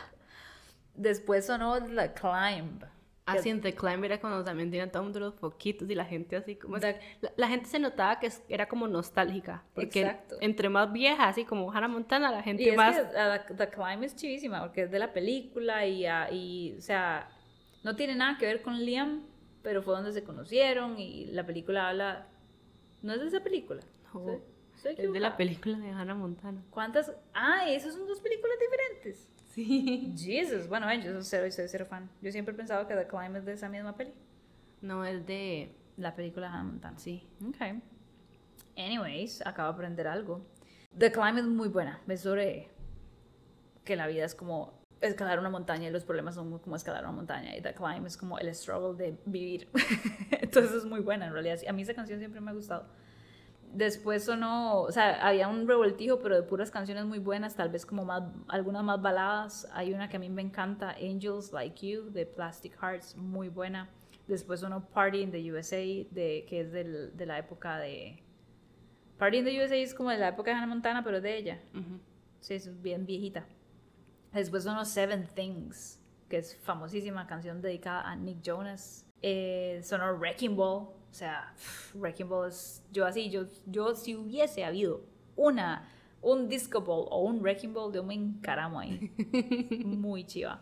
Después 0.94 1.48
sonó 1.48 1.84
The 1.84 2.14
Climb. 2.14 2.84
Así 3.26 3.50
en 3.50 3.62
The 3.62 3.74
Climb 3.74 4.04
era 4.04 4.20
cuando 4.20 4.44
también 4.44 4.72
tenían 4.72 4.92
todo 4.92 5.20
los 5.20 5.36
foquitos 5.36 5.90
y 5.90 5.96
la 5.96 6.06
gente 6.06 6.36
así 6.36 6.56
como... 6.56 6.78
la, 6.78 7.48
gente 7.48 7.68
se 7.68 7.80
notaba 7.80 8.20
que 8.20 8.30
era 8.50 8.68
como 8.68 8.88
nostálgica. 8.88 9.64
Porque 9.74 10.02
Exacto. 10.02 10.38
entre 10.42 10.70
más 10.70 10.92
vieja, 10.92 11.28
así 11.28 11.46
como 11.46 11.72
Hannah 11.72 11.88
Montana, 11.88 12.32
la 12.32 12.42
gente 12.42 12.64
y 12.64 12.76
más... 12.76 12.98
Es 12.98 13.46
que, 13.46 13.54
The 13.54 13.70
Climb 13.70 14.04
es 14.04 14.16
chivísima 14.16 14.62
porque 14.62 14.84
es 14.84 14.92
de 14.92 15.00
la 15.00 15.14
película 15.14 15.86
y, 15.86 16.06
y, 16.32 16.76
o 16.78 16.82
sea, 16.82 17.30
no 17.84 17.96
tiene 17.96 18.16
nada 18.16 18.38
que 18.38 18.46
ver 18.48 18.62
con 18.62 18.84
Liam, 18.84 19.24
pero 19.62 19.84
fue 19.84 19.94
donde 19.94 20.12
se 20.12 20.24
conocieron 20.24 21.00
y 21.00 21.26
la 21.28 21.46
película 21.46 21.90
habla... 21.90 22.28
¿No 23.02 23.14
es 23.14 23.22
de 23.22 23.28
esa 23.28 23.42
película? 23.42 23.82
No. 24.14 24.42
Es 24.84 25.14
de 25.14 25.20
la 25.20 25.38
película 25.38 25.78
de 25.78 25.90
Hannah 25.90 26.16
Montana. 26.16 26.64
¿Cuántas? 26.72 27.12
Ah, 27.34 27.70
esas 27.70 27.94
son 27.94 28.08
dos 28.08 28.20
películas 28.20 28.58
diferentes. 28.60 29.30
Sí. 29.52 30.14
Jesus, 30.18 30.68
bueno, 30.68 30.92
yo 30.96 31.22
soy 31.22 31.52
cero, 31.52 31.68
cero 31.70 31.86
fan. 31.86 32.10
Yo 32.22 32.32
siempre 32.32 32.54
he 32.54 32.58
pensado 32.58 32.88
que 32.88 32.96
The 32.96 33.08
Climb 33.08 33.36
es 33.36 33.46
de 33.46 33.54
esa 33.54 33.70
misma 33.70 33.96
peli. 33.96 34.14
No, 34.82 35.06
es 35.06 35.26
de 35.26 35.76
la 35.98 36.16
película 36.16 36.48
de 36.48 36.54
Hannah 36.54 36.64
Montana. 36.64 36.98
Sí. 36.98 37.28
Ok. 37.48 37.82
Anyways, 38.78 39.46
acabo 39.46 39.70
de 39.70 39.74
aprender 39.76 40.08
algo. 40.08 40.46
The 40.98 41.12
Climb 41.12 41.38
es 41.38 41.46
muy 41.46 41.68
buena. 41.68 42.02
Es 42.08 42.22
sobre 42.22 42.70
que 43.84 43.96
la 43.96 44.08
vida 44.08 44.26
es 44.26 44.36
como 44.36 44.82
escalar 45.02 45.40
una 45.40 45.50
montaña 45.50 45.88
y 45.88 45.92
los 45.92 46.06
problemas 46.06 46.36
son 46.36 46.60
como 46.60 46.76
escalar 46.76 47.04
una 47.04 47.12
montaña. 47.12 47.56
Y 47.56 47.62
The 47.62 47.74
Climb 47.74 48.06
es 48.06 48.18
como 48.18 48.40
el 48.40 48.54
struggle 48.56 48.96
de 48.98 49.18
vivir. 49.26 49.70
Entonces 50.32 50.74
es 50.74 50.86
muy 50.86 51.02
buena 51.02 51.28
en 51.28 51.34
realidad. 51.34 51.60
A 51.68 51.74
mí 51.74 51.82
esa 51.82 51.94
canción 51.94 52.20
siempre 52.20 52.40
me 52.40 52.52
ha 52.52 52.54
gustado 52.54 52.88
después 53.74 54.26
sonó, 54.26 54.82
o 54.82 54.92
sea, 54.92 55.26
había 55.26 55.48
un 55.48 55.68
revoltijo, 55.68 56.20
pero 56.20 56.36
de 56.36 56.44
puras 56.44 56.72
canciones 56.72 57.06
muy 57.06 57.20
buenas, 57.20 57.56
tal 57.56 57.70
vez 57.70 57.86
como 57.86 58.06
más, 58.06 58.24
algunas 58.48 58.84
más 58.84 59.02
baladas. 59.02 59.68
Hay 59.74 59.94
una 59.94 60.10
que 60.10 60.18
a 60.18 60.20
mí 60.20 60.30
me 60.30 60.42
encanta, 60.42 60.92
Angels 60.92 61.52
Like 61.52 61.88
You, 61.88 62.12
de 62.12 62.26
Plastic 62.26 62.78
Hearts, 62.82 63.16
muy 63.16 63.50
buena. 63.50 63.90
Después 64.28 64.60
sonó 64.60 64.88
Party 64.90 65.22
in 65.22 65.32
the 65.32 65.52
USA, 65.52 65.78
de, 65.78 66.46
que 66.48 66.62
es 66.62 66.72
del, 66.72 67.16
de 67.16 67.26
la 67.26 67.38
época 67.38 67.78
de... 67.78 68.24
Party 69.18 69.38
in 69.38 69.46
the 69.46 69.64
USA 69.64 69.76
es 69.76 69.94
como 69.94 70.10
de 70.10 70.18
la 70.18 70.30
época 70.30 70.52
de 70.52 70.58
Hannah 70.58 70.68
Montana, 70.68 71.04
pero 71.04 71.22
de 71.22 71.38
ella. 71.38 71.60
Sí, 72.40 72.56
es 72.56 72.82
bien 72.82 73.06
viejita. 73.06 73.46
Después 74.34 74.64
sonó 74.64 74.86
Seven 74.86 75.28
Things, 75.36 76.02
que 76.30 76.38
es 76.38 76.56
famosísima 76.58 77.28
canción 77.28 77.62
dedicada 77.62 78.10
a 78.10 78.16
Nick 78.16 78.42
Jonas. 78.42 79.06
Eh, 79.22 79.82
sonó 79.84 80.14
Wrecking 80.18 80.56
Ball, 80.56 80.88
o 81.12 81.14
sea, 81.14 81.54
Wrecking 81.94 82.30
Ball 82.30 82.50
es, 82.50 82.84
yo 82.92 83.06
así, 83.06 83.30
yo, 83.30 83.46
yo 83.66 83.96
si 83.96 84.16
hubiese 84.16 84.64
habido 84.64 85.04
una, 85.36 85.90
un 86.22 86.48
Disco 86.48 86.82
Ball 86.82 87.06
o 87.10 87.24
un 87.24 87.42
Wrecking 87.42 87.74
Ball, 87.74 87.94
yo 87.94 88.04
me 88.04 88.14
encaramo 88.14 88.80
ahí. 88.80 89.12
muy 89.86 90.24
chiva. 90.24 90.62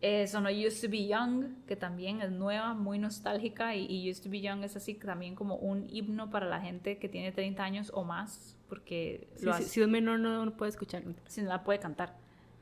Eh, 0.00 0.28
sonó 0.28 0.48
Used 0.48 0.82
to 0.82 0.88
Be 0.88 1.08
Young, 1.08 1.66
que 1.66 1.74
también 1.74 2.22
es 2.22 2.30
nueva, 2.30 2.72
muy 2.72 3.00
nostálgica, 3.00 3.74
y, 3.74 4.08
Used 4.08 4.22
to 4.22 4.30
Be 4.30 4.40
Young 4.40 4.62
es 4.62 4.76
así 4.76 4.94
también 4.94 5.34
como 5.34 5.56
un 5.56 5.88
himno 5.90 6.30
para 6.30 6.46
la 6.46 6.60
gente 6.60 6.98
que 6.98 7.08
tiene 7.08 7.32
30 7.32 7.64
años 7.64 7.90
o 7.92 8.04
más, 8.04 8.56
porque 8.68 9.28
si 9.64 9.80
es 9.80 9.88
menor 9.88 10.20
no, 10.20 10.44
no 10.44 10.56
puede 10.56 10.70
escuchar. 10.70 11.02
Si 11.26 11.42
no 11.42 11.48
la 11.48 11.64
puede 11.64 11.80
cantar. 11.80 12.16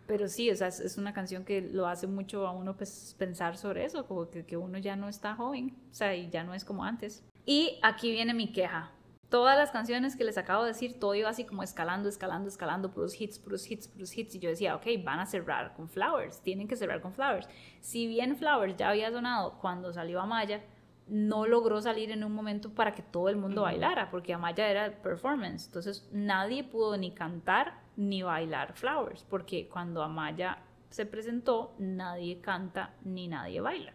Pero 0.07 0.29
sí, 0.29 0.51
o 0.51 0.57
sea, 0.57 0.69
es, 0.69 0.97
una 0.99 1.13
canción 1.13 1.45
que 1.45 1.61
lo 1.61 1.89
hace 1.89 2.07
mucho 2.07 2.47
a 2.47 2.53
uno 2.53 2.77
pues, 2.77 3.17
pensar 3.19 3.57
sobre 3.57 3.85
eso, 3.85 4.07
como 4.07 4.31
que, 4.31 4.47
que, 4.47 4.57
uno 4.57 4.79
ya 4.79 4.95
no 4.95 5.09
está 5.09 5.35
joven, 5.35 5.77
o 5.91 5.95
sea, 5.95 6.15
y 6.15 6.31
ya 6.31 6.45
no 6.45 6.55
es 6.55 6.65
como 6.65 6.85
antes. 6.85 7.25
Y 7.45 7.79
aquí 7.83 8.11
viene 8.11 8.33
mi 8.33 8.53
queja. 8.53 8.93
Todas 9.29 9.59
las 9.59 9.73
canciones 9.73 10.15
que 10.15 10.23
les 10.23 10.39
acabo 10.39 10.63
de 10.63 10.69
decir, 10.69 11.01
todo 11.01 11.17
iba 11.17 11.29
así 11.29 11.45
como 11.45 11.65
escalando, 11.65 12.09
escalando, 12.09 12.49
escalando, 12.49 12.93
puros 12.93 13.21
hits, 13.21 13.41
puros 13.41 13.69
hits, 13.69 13.89
puros 13.89 14.17
hits. 14.17 14.37
Y 14.37 14.39
yo 14.39 14.49
decía, 14.49 14.77
ok, 14.77 14.87
van 15.03 15.19
a 15.19 15.27
cerrar 15.27 15.75
con 15.75 15.89
Flowers, 15.89 16.41
tienen 16.43 16.69
que 16.69 16.77
cerrar 16.77 17.01
con 17.01 17.13
Flowers. 17.13 17.49
Si 17.81 18.07
bien 18.07 18.37
Flowers 18.37 18.77
ya 18.77 18.91
había 18.91 19.11
sonado 19.11 19.59
cuando 19.59 19.93
salió 19.93 20.21
Amaya, 20.21 20.63
no 21.09 21.47
logró 21.47 21.81
salir 21.81 22.11
en 22.11 22.25
un 22.25 22.33
momento 22.33 22.71
para 22.71 22.95
que 22.95 23.03
todo 23.03 23.29
el 23.29 23.37
mundo 23.37 23.63
bailara, 23.63 24.11
porque 24.11 24.35
Amaya 24.35 24.69
era 24.69 25.03
performance. 25.03 25.67
Entonces 25.67 26.09
nadie 26.13 26.65
pudo 26.65 26.97
ni 26.97 27.13
cantar 27.13 27.81
ni 27.97 28.23
bailar 28.23 28.75
Flowers, 28.75 29.25
porque 29.25 29.69
cuando 29.69 30.03
Amaya 30.03 30.59
se 30.91 31.07
presentó, 31.07 31.75
nadie 31.79 32.41
canta 32.41 32.95
ni 33.05 33.29
nadie 33.29 33.61
baila. 33.61 33.93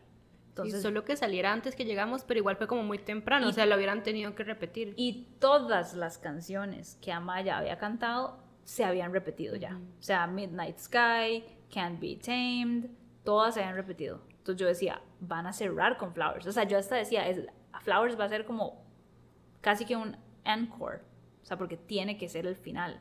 Entonces, 0.49 0.81
solo 0.81 1.05
que 1.05 1.15
saliera 1.15 1.53
antes 1.53 1.75
que 1.75 1.85
llegamos, 1.85 2.23
pero 2.25 2.39
igual 2.39 2.57
fue 2.57 2.67
como 2.67 2.83
muy 2.83 2.97
temprano, 2.97 3.47
o 3.47 3.51
sea, 3.53 3.65
lo 3.65 3.75
hubieran 3.77 4.03
tenido 4.03 4.35
que 4.35 4.43
repetir. 4.43 4.93
Y 4.97 5.27
todas 5.39 5.93
las 5.93 6.17
canciones 6.17 6.97
que 7.01 7.13
Amaya 7.13 7.57
había 7.57 7.77
cantado 7.77 8.37
se 8.65 8.83
habían 8.83 9.13
repetido 9.13 9.55
ya. 9.55 9.79
O 9.99 10.03
sea, 10.03 10.27
Midnight 10.27 10.77
Sky, 10.77 11.45
Can't 11.73 12.01
Be 12.01 12.17
Tamed, 12.17 12.89
todas 13.23 13.53
se 13.53 13.61
habían 13.61 13.75
repetido. 13.75 14.21
Entonces 14.29 14.59
yo 14.59 14.67
decía, 14.67 15.01
van 15.21 15.47
a 15.47 15.53
cerrar 15.53 15.97
con 15.97 16.13
Flowers. 16.13 16.45
O 16.47 16.51
sea, 16.51 16.65
yo 16.65 16.77
hasta 16.77 16.95
decía, 16.95 17.27
es, 17.29 17.45
Flowers 17.81 18.19
va 18.19 18.25
a 18.25 18.29
ser 18.29 18.43
como 18.45 18.83
casi 19.61 19.85
que 19.85 19.95
un 19.95 20.17
encore. 20.43 21.01
O 21.41 21.45
sea, 21.45 21.57
porque 21.57 21.77
tiene 21.77 22.17
que 22.17 22.27
ser 22.27 22.45
el 22.45 22.55
final. 22.55 22.99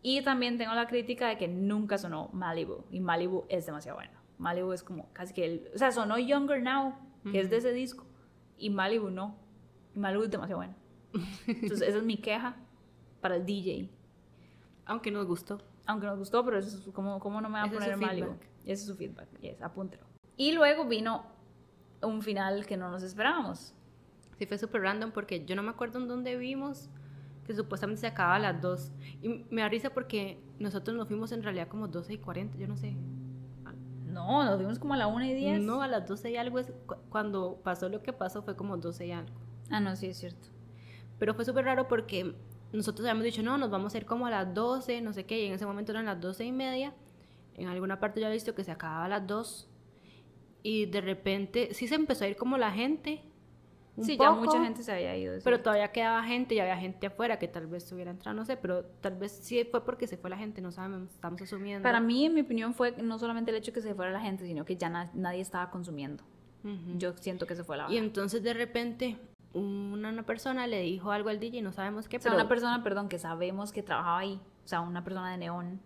Y 0.00 0.22
también 0.22 0.58
tengo 0.58 0.74
la 0.74 0.86
crítica 0.86 1.28
de 1.28 1.36
que 1.36 1.48
nunca 1.48 1.98
sonó 1.98 2.30
Malibu. 2.32 2.84
Y 2.90 3.00
Malibu 3.00 3.44
es 3.48 3.66
demasiado 3.66 3.98
bueno. 3.98 4.12
Malibu 4.38 4.72
es 4.72 4.82
como 4.82 5.12
casi 5.12 5.34
que 5.34 5.44
el... 5.44 5.70
O 5.74 5.78
sea, 5.78 5.92
sonó 5.92 6.18
Younger 6.18 6.62
Now, 6.62 6.94
que 7.30 7.40
es 7.40 7.50
de 7.50 7.56
ese 7.56 7.72
disco. 7.72 8.04
Y 8.56 8.70
Malibu 8.70 9.10
no. 9.10 9.36
Y 9.94 9.98
Malibu 9.98 10.24
es 10.24 10.30
demasiado 10.30 10.58
bueno. 10.58 10.74
Entonces, 11.46 11.88
esa 11.88 11.98
es 11.98 12.04
mi 12.04 12.16
queja 12.16 12.56
para 13.20 13.36
el 13.36 13.46
DJ. 13.46 13.90
Aunque 14.84 15.10
nos 15.10 15.26
gustó. 15.26 15.60
Aunque 15.86 16.06
nos 16.06 16.18
gustó, 16.18 16.44
pero 16.44 16.58
eso 16.58 16.76
es, 16.76 16.92
¿cómo, 16.92 17.18
¿cómo 17.18 17.40
no 17.40 17.48
me 17.48 17.58
va 17.58 17.64
a 17.64 17.70
poner 17.70 17.96
Malibu? 17.96 18.34
Ese 18.62 18.72
es 18.72 18.86
su 18.86 18.94
feedback. 18.94 19.28
Yes, 19.40 19.62
apúntelo. 19.62 20.13
Y 20.36 20.52
luego 20.52 20.86
vino 20.86 21.26
un 22.02 22.22
final 22.22 22.66
que 22.66 22.76
no 22.76 22.90
nos 22.90 23.02
esperábamos. 23.02 23.74
Sí, 24.38 24.46
fue 24.46 24.58
súper 24.58 24.82
random 24.82 25.12
porque 25.12 25.44
yo 25.44 25.54
no 25.54 25.62
me 25.62 25.70
acuerdo 25.70 25.98
en 26.00 26.08
dónde 26.08 26.36
vimos 26.36 26.90
que 27.44 27.54
supuestamente 27.54 28.00
se 28.00 28.06
acababa 28.06 28.36
a 28.36 28.38
las 28.40 28.60
2. 28.60 28.92
Y 29.22 29.44
me 29.50 29.62
da 29.62 29.68
risa 29.68 29.90
porque 29.90 30.40
nosotros 30.58 30.96
nos 30.96 31.08
fuimos 31.08 31.30
en 31.32 31.42
realidad 31.42 31.68
como 31.68 31.88
12 31.88 32.14
y 32.14 32.18
40, 32.18 32.58
yo 32.58 32.66
no 32.66 32.76
sé. 32.76 32.96
No, 34.06 34.44
nos 34.44 34.56
fuimos 34.56 34.78
como 34.78 34.94
a 34.94 34.96
la 34.96 35.06
1 35.06 35.24
y 35.24 35.34
10. 35.34 35.62
No, 35.62 35.82
a 35.82 35.88
las 35.88 36.06
12 36.06 36.30
y 36.30 36.36
algo 36.36 36.58
es 36.58 36.72
cuando 37.10 37.60
pasó 37.62 37.88
lo 37.88 38.02
que 38.02 38.12
pasó 38.12 38.42
fue 38.42 38.56
como 38.56 38.76
12 38.76 39.06
y 39.06 39.12
algo. 39.12 39.34
Ah, 39.70 39.80
no, 39.80 39.94
sí, 39.96 40.06
es 40.06 40.18
cierto. 40.18 40.48
Pero 41.18 41.34
fue 41.34 41.44
súper 41.44 41.64
raro 41.64 41.88
porque 41.88 42.34
nosotros 42.72 43.06
habíamos 43.06 43.24
dicho, 43.24 43.42
no, 43.42 43.58
nos 43.58 43.70
vamos 43.70 43.94
a 43.94 43.98
ir 43.98 44.06
como 44.06 44.26
a 44.26 44.30
las 44.30 44.52
12, 44.54 45.00
no 45.00 45.12
sé 45.12 45.26
qué, 45.26 45.44
y 45.44 45.46
en 45.46 45.54
ese 45.54 45.66
momento 45.66 45.92
eran 45.92 46.06
las 46.06 46.20
12 46.20 46.44
y 46.44 46.52
media. 46.52 46.92
En 47.56 47.68
alguna 47.68 48.00
parte 48.00 48.20
ya 48.20 48.28
he 48.28 48.32
visto 48.32 48.54
que 48.54 48.64
se 48.64 48.72
acababa 48.72 49.04
a 49.04 49.08
las 49.08 49.26
2. 49.26 49.68
Y 50.64 50.86
de 50.86 51.00
repente 51.00 51.68
sí 51.72 51.86
se 51.86 51.94
empezó 51.94 52.24
a 52.24 52.28
ir 52.28 52.36
como 52.36 52.56
la 52.56 52.72
gente. 52.72 53.22
sí, 54.00 54.16
ya 54.18 54.32
mucha 54.32 54.64
gente 54.64 54.82
se 54.82 54.90
había 54.90 55.16
ido. 55.16 55.34
Pero 55.44 55.60
todavía 55.60 55.92
quedaba 55.92 56.24
gente, 56.24 56.54
ya 56.54 56.62
había 56.62 56.78
gente 56.78 57.06
afuera 57.06 57.38
que 57.38 57.46
tal 57.46 57.66
vez 57.66 57.84
estuviera 57.84 58.10
entrando, 58.10 58.40
no 58.40 58.46
sé, 58.46 58.56
pero 58.56 58.82
tal 59.00 59.16
vez 59.16 59.30
sí 59.30 59.62
fue 59.70 59.84
porque 59.84 60.06
se 60.06 60.16
fue 60.16 60.30
la 60.30 60.38
gente, 60.38 60.60
no 60.62 60.72
sabemos, 60.72 61.10
estamos 61.10 61.40
asumiendo. 61.40 61.82
Para 61.82 62.00
mí, 62.00 62.24
en 62.24 62.34
mi 62.34 62.40
opinión, 62.40 62.74
fue 62.74 62.92
no 63.00 63.18
solamente 63.18 63.50
el 63.52 63.58
hecho 63.58 63.72
de 63.72 63.74
que 63.74 63.82
se 63.82 63.94
fuera 63.94 64.10
la 64.10 64.20
gente, 64.20 64.46
sino 64.46 64.64
que 64.64 64.76
ya 64.76 64.88
nadie 64.88 65.42
estaba 65.42 65.70
consumiendo. 65.70 66.24
Yo 66.96 67.12
siento 67.18 67.46
que 67.46 67.54
se 67.54 67.62
fue 67.62 67.76
la 67.76 67.92
Y 67.92 67.98
entonces 67.98 68.42
de 68.42 68.54
repente 68.54 69.18
una, 69.54 70.22
persona 70.24 70.66
le 70.66 70.80
dijo 70.80 71.12
algo 71.12 71.28
al 71.28 71.38
DJ, 71.38 71.62
no 71.62 71.72
sabemos 71.72 72.08
qué, 72.08 72.16
o 72.16 72.20
sea, 72.20 72.34
una 72.34 72.48
persona, 72.48 72.82
perdón, 72.82 73.08
que 73.08 73.18
sabemos 73.18 73.72
que 73.72 73.82
trabajaba 73.82 74.18
ahí, 74.18 74.40
o 74.64 74.68
sea, 74.68 74.80
una 74.80 75.04
persona 75.04 75.30
de 75.30 75.38
neón. 75.38 75.80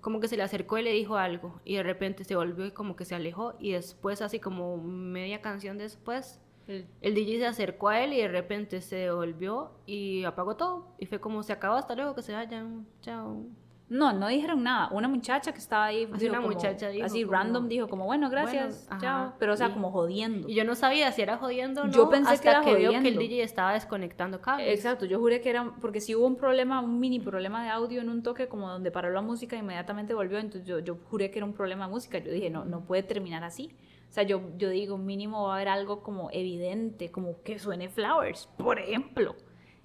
Como 0.00 0.20
que 0.20 0.28
se 0.28 0.36
le 0.36 0.42
acercó 0.42 0.78
y 0.78 0.82
le 0.82 0.92
dijo 0.92 1.16
algo, 1.16 1.60
y 1.64 1.76
de 1.76 1.82
repente 1.82 2.24
se 2.24 2.36
volvió 2.36 2.66
y 2.66 2.70
como 2.70 2.96
que 2.96 3.04
se 3.04 3.14
alejó, 3.14 3.54
y 3.58 3.72
después, 3.72 4.22
así 4.22 4.38
como 4.38 4.76
media 4.78 5.40
canción 5.40 5.78
después, 5.78 6.40
el, 6.66 6.86
el 7.00 7.14
DJ 7.14 7.38
se 7.38 7.46
acercó 7.46 7.88
a 7.88 8.02
él 8.02 8.12
y 8.12 8.18
de 8.18 8.28
repente 8.28 8.80
se 8.80 8.96
devolvió 8.96 9.72
y 9.86 10.24
apagó 10.24 10.56
todo, 10.56 10.94
y 10.98 11.06
fue 11.06 11.20
como 11.20 11.42
se 11.42 11.52
acabó, 11.52 11.76
hasta 11.76 11.94
luego, 11.94 12.14
que 12.14 12.22
se 12.22 12.32
vayan, 12.32 12.86
chao. 13.00 13.44
No, 13.90 14.12
no 14.12 14.28
dijeron 14.28 14.62
nada. 14.62 14.88
Una 14.92 15.08
muchacha 15.08 15.52
que 15.52 15.58
estaba 15.58 15.86
ahí. 15.86 16.08
Así 16.12 16.28
una 16.28 16.40
muchacha 16.40 16.90
Así 17.02 17.24
random 17.24 17.68
dijo 17.68 17.88
como, 17.88 18.04
bueno, 18.04 18.28
gracias, 18.28 18.88
chao. 19.00 19.32
Pero 19.38 19.54
o 19.54 19.56
sea, 19.56 19.72
como 19.72 19.90
jodiendo. 19.90 20.48
Y 20.48 20.54
yo 20.54 20.64
no 20.64 20.74
sabía 20.74 21.10
si 21.12 21.22
era 21.22 21.38
jodiendo 21.38 21.82
o 21.82 21.86
no. 21.86 21.92
Yo 21.92 22.10
pensé 22.10 22.38
que 22.40 22.48
era 22.48 22.60
que 22.60 22.72
jodiendo. 22.72 23.02
que 23.02 23.08
el 23.08 23.18
DJ 23.18 23.42
estaba 23.42 23.72
desconectando 23.72 24.40
cables. 24.40 24.68
Exacto, 24.68 25.06
yo 25.06 25.18
juré 25.18 25.40
que 25.40 25.50
era, 25.50 25.72
porque 25.80 26.00
si 26.00 26.14
hubo 26.14 26.26
un 26.26 26.36
problema, 26.36 26.80
un 26.80 27.00
mini 27.00 27.18
problema 27.20 27.64
de 27.64 27.70
audio 27.70 28.00
en 28.00 28.10
un 28.10 28.22
toque 28.22 28.48
como 28.48 28.68
donde 28.68 28.90
paró 28.90 29.10
la 29.10 29.22
música 29.22 29.56
inmediatamente 29.56 30.14
volvió, 30.14 30.38
entonces 30.38 30.68
yo, 30.68 30.80
yo 30.80 30.98
juré 31.08 31.30
que 31.30 31.38
era 31.38 31.46
un 31.46 31.54
problema 31.54 31.86
de 31.86 31.92
música. 31.92 32.18
Yo 32.18 32.30
dije, 32.30 32.50
no, 32.50 32.64
no 32.64 32.84
puede 32.84 33.02
terminar 33.02 33.42
así. 33.44 33.74
O 34.08 34.12
sea, 34.12 34.22
yo, 34.22 34.40
yo 34.56 34.70
digo, 34.70 34.96
mínimo 34.96 35.44
va 35.44 35.52
a 35.52 35.56
haber 35.56 35.68
algo 35.68 36.02
como 36.02 36.30
evidente, 36.32 37.10
como 37.10 37.42
que 37.42 37.58
suene 37.58 37.88
Flowers, 37.88 38.48
por 38.56 38.78
ejemplo. 38.78 39.36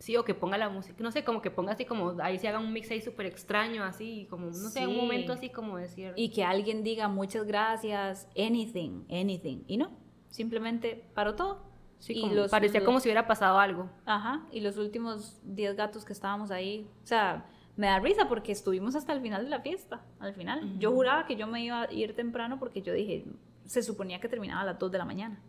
Sí, 0.04 0.18
o 0.18 0.26
que 0.26 0.34
ponga 0.34 0.58
la 0.58 0.68
música, 0.68 1.02
no 1.02 1.14
sé, 1.14 1.24
como 1.24 1.42
que 1.42 1.50
ponga 1.50 1.72
así 1.72 1.86
como, 1.86 2.22
ahí 2.22 2.38
se 2.38 2.50
haga 2.50 2.60
un 2.60 2.74
mix 2.74 2.92
ahí 2.92 3.00
súper 3.00 3.26
extraño, 3.26 3.86
así, 3.86 4.28
como, 4.30 4.48
no 4.48 4.52
sé, 4.52 4.86
un 4.86 4.98
momento 4.98 5.32
así 5.32 5.50
como 5.50 5.78
decir. 5.78 6.12
Y 6.18 6.28
que 6.32 6.44
alguien 6.44 6.84
diga 6.84 7.08
muchas 7.08 7.46
gracias, 7.46 8.28
anything, 8.38 9.06
anything, 9.10 9.64
y 9.66 9.78
no, 9.78 9.92
simplemente 10.28 11.10
paró 11.14 11.36
todo. 11.36 11.72
Sí, 12.00 12.22
y 12.22 12.50
parecía 12.50 12.84
como 12.84 13.00
si 13.00 13.08
hubiera 13.08 13.28
pasado 13.28 13.58
algo. 13.60 13.90
Ajá, 14.04 14.46
y 14.52 14.60
los 14.60 14.76
últimos 14.76 15.40
10 15.46 15.78
gatos 15.78 16.04
que 16.04 16.12
estábamos 16.12 16.52
ahí, 16.52 16.86
o 17.02 17.08
sea, 17.08 17.46
me 17.78 17.88
da 17.88 17.98
risa 18.02 18.28
porque 18.28 18.52
estuvimos 18.52 18.96
hasta 18.96 19.14
el 19.14 19.22
final 19.22 19.46
de 19.46 19.52
la 19.52 19.62
fiesta, 19.62 20.04
al 20.20 20.34
final. 20.34 20.80
Yo 20.80 20.92
juraba 20.92 21.26
que 21.26 21.38
yo 21.38 21.48
me 21.48 21.64
iba 21.64 21.84
a 21.84 21.94
ir 21.94 22.14
temprano 22.14 22.60
porque 22.60 22.82
yo 22.82 22.92
dije, 22.92 23.24
se 23.64 23.82
suponía 23.82 24.20
que 24.20 24.28
terminaba 24.28 24.64
a 24.64 24.66
las 24.66 24.80
2 24.80 24.92
de 24.92 24.98
la 24.98 25.06
mañana 25.06 25.42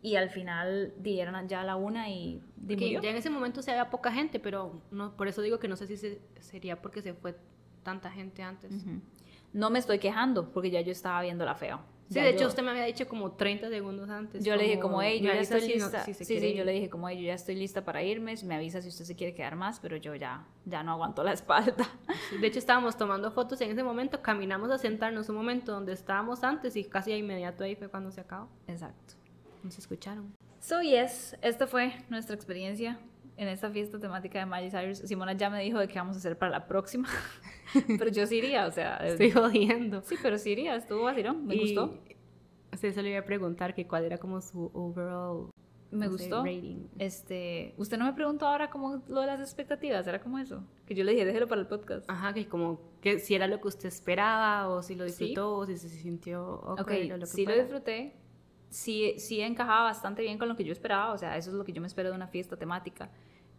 y 0.00 0.16
al 0.16 0.30
final 0.30 0.94
dieron 0.98 1.48
ya 1.48 1.64
la 1.64 1.76
una 1.76 2.08
y 2.08 2.40
que 2.66 3.00
ya 3.00 3.10
en 3.10 3.16
ese 3.16 3.30
momento 3.30 3.62
se 3.62 3.72
había 3.72 3.90
poca 3.90 4.12
gente, 4.12 4.38
pero 4.38 4.80
no, 4.90 5.16
por 5.16 5.28
eso 5.28 5.42
digo 5.42 5.58
que 5.58 5.68
no 5.68 5.76
sé 5.76 5.86
si 5.86 6.18
sería 6.40 6.80
porque 6.80 7.02
se 7.02 7.14
fue 7.14 7.36
tanta 7.82 8.10
gente 8.10 8.42
antes. 8.42 8.72
No 9.52 9.70
me 9.70 9.78
estoy 9.78 9.98
quejando 9.98 10.50
porque 10.52 10.70
ya 10.70 10.80
yo 10.80 10.92
estaba 10.92 11.22
viendo 11.22 11.44
la 11.44 11.54
feo. 11.54 11.80
Sí, 12.10 12.20
de 12.20 12.30
hecho 12.30 12.46
usted 12.46 12.62
me 12.62 12.70
había 12.70 12.84
dicho 12.84 13.06
como 13.06 13.32
30 13.32 13.68
segundos 13.68 14.08
antes. 14.08 14.42
Yo 14.42 14.56
le 14.56 14.62
dije 14.62 14.78
como, 14.78 15.02
hey, 15.02 15.20
yo 15.20 15.26
ya 15.32 15.40
estoy 15.40 15.68
lista. 15.68 16.04
sí, 16.04 16.14
sí, 16.14 16.54
yo 16.54 16.64
le 16.64 16.72
dije 16.72 16.88
como, 16.88 17.08
hey, 17.08 17.18
yo 17.20 17.26
ya 17.26 17.34
estoy 17.34 17.54
lista 17.54 17.84
para 17.84 18.02
irme, 18.02 18.34
me 18.44 18.54
avisa 18.54 18.80
si 18.80 18.88
usted 18.88 19.04
se 19.04 19.14
quiere 19.14 19.34
quedar 19.34 19.56
más, 19.56 19.78
pero 19.80 19.96
yo 19.96 20.14
ya, 20.14 20.46
ya 20.64 20.82
no 20.82 20.92
aguanto 20.92 21.22
la 21.22 21.32
espalda. 21.34 21.86
de 22.40 22.46
hecho 22.46 22.60
estábamos 22.60 22.96
tomando 22.96 23.30
fotos 23.30 23.60
en 23.60 23.72
ese 23.72 23.82
momento, 23.82 24.22
caminamos 24.22 24.70
a 24.70 24.78
sentarnos 24.78 25.28
un 25.28 25.36
momento 25.36 25.72
donde 25.72 25.92
estábamos 25.92 26.44
antes 26.44 26.76
y 26.76 26.84
casi 26.84 27.10
de 27.10 27.18
inmediato 27.18 27.64
ahí 27.64 27.74
fue 27.74 27.88
cuando 27.88 28.10
se 28.10 28.22
acabó. 28.22 28.48
Exacto 28.68 29.18
nos 29.62 29.78
escucharon. 29.78 30.34
So, 30.60 30.82
yes, 30.82 31.36
esta 31.42 31.66
fue 31.66 31.92
nuestra 32.08 32.34
experiencia 32.34 32.98
en 33.36 33.48
esta 33.48 33.70
fiesta 33.70 33.98
temática 33.98 34.38
de 34.40 34.46
Miley 34.46 34.70
Cyrus. 34.70 34.98
Simona 34.98 35.32
ya 35.32 35.50
me 35.50 35.62
dijo 35.62 35.78
de 35.78 35.88
qué 35.88 35.98
vamos 35.98 36.16
a 36.16 36.18
hacer 36.18 36.36
para 36.36 36.50
la 36.50 36.66
próxima, 36.66 37.08
pero 37.98 38.10
yo 38.10 38.26
sí 38.26 38.36
iría, 38.36 38.66
o 38.66 38.72
sea... 38.72 38.96
Estoy 38.96 39.30
jodiendo. 39.30 40.02
Sí, 40.02 40.16
pero 40.20 40.38
sí 40.38 40.50
iría, 40.50 40.74
estuvo 40.74 41.04
vacilón, 41.04 41.46
me 41.46 41.56
gustó. 41.56 41.98
Sí, 42.76 42.92
se 42.92 43.02
le 43.02 43.10
iba 43.10 43.20
a 43.20 43.24
preguntar 43.24 43.74
que 43.74 43.86
cuál 43.86 44.04
era 44.04 44.18
como 44.18 44.40
su 44.40 44.70
overall 44.74 45.50
me 45.90 46.08
gustó. 46.08 46.44
Este, 46.98 47.74
usted 47.76 47.98
no 47.98 48.04
me 48.04 48.12
preguntó 48.12 48.46
ahora 48.46 48.70
cómo 48.70 49.02
lo 49.08 49.20
de 49.20 49.26
las 49.26 49.40
expectativas, 49.40 50.06
era 50.06 50.20
como 50.20 50.38
eso, 50.38 50.62
que 50.86 50.94
yo 50.94 51.04
le 51.04 51.12
dije, 51.12 51.24
déjelo 51.24 51.48
para 51.48 51.60
el 51.60 51.66
podcast. 51.66 52.08
Ajá, 52.10 52.32
que 52.34 52.46
como 52.46 52.80
que 53.00 53.18
si 53.18 53.34
era 53.34 53.46
lo 53.46 53.60
que 53.60 53.68
usted 53.68 53.88
esperaba 53.88 54.68
o 54.68 54.82
si 54.82 54.94
lo 54.94 55.04
disfrutó 55.04 55.56
o 55.56 55.66
si 55.66 55.78
se 55.78 55.88
sintió 55.88 56.60
okay, 56.78 57.08
lo 57.08 57.18
que 57.18 57.26
sí 57.26 57.46
lo 57.46 57.54
disfruté, 57.54 58.14
sí, 58.70 59.14
sí 59.18 59.40
encajaba 59.40 59.84
bastante 59.84 60.22
bien 60.22 60.38
con 60.38 60.48
lo 60.48 60.56
que 60.56 60.64
yo 60.64 60.72
esperaba, 60.72 61.12
o 61.12 61.18
sea, 61.18 61.36
eso 61.36 61.50
es 61.50 61.56
lo 61.56 61.64
que 61.64 61.72
yo 61.72 61.80
me 61.80 61.86
espero 61.86 62.10
de 62.10 62.16
una 62.16 62.28
fiesta 62.28 62.56
temática. 62.56 63.10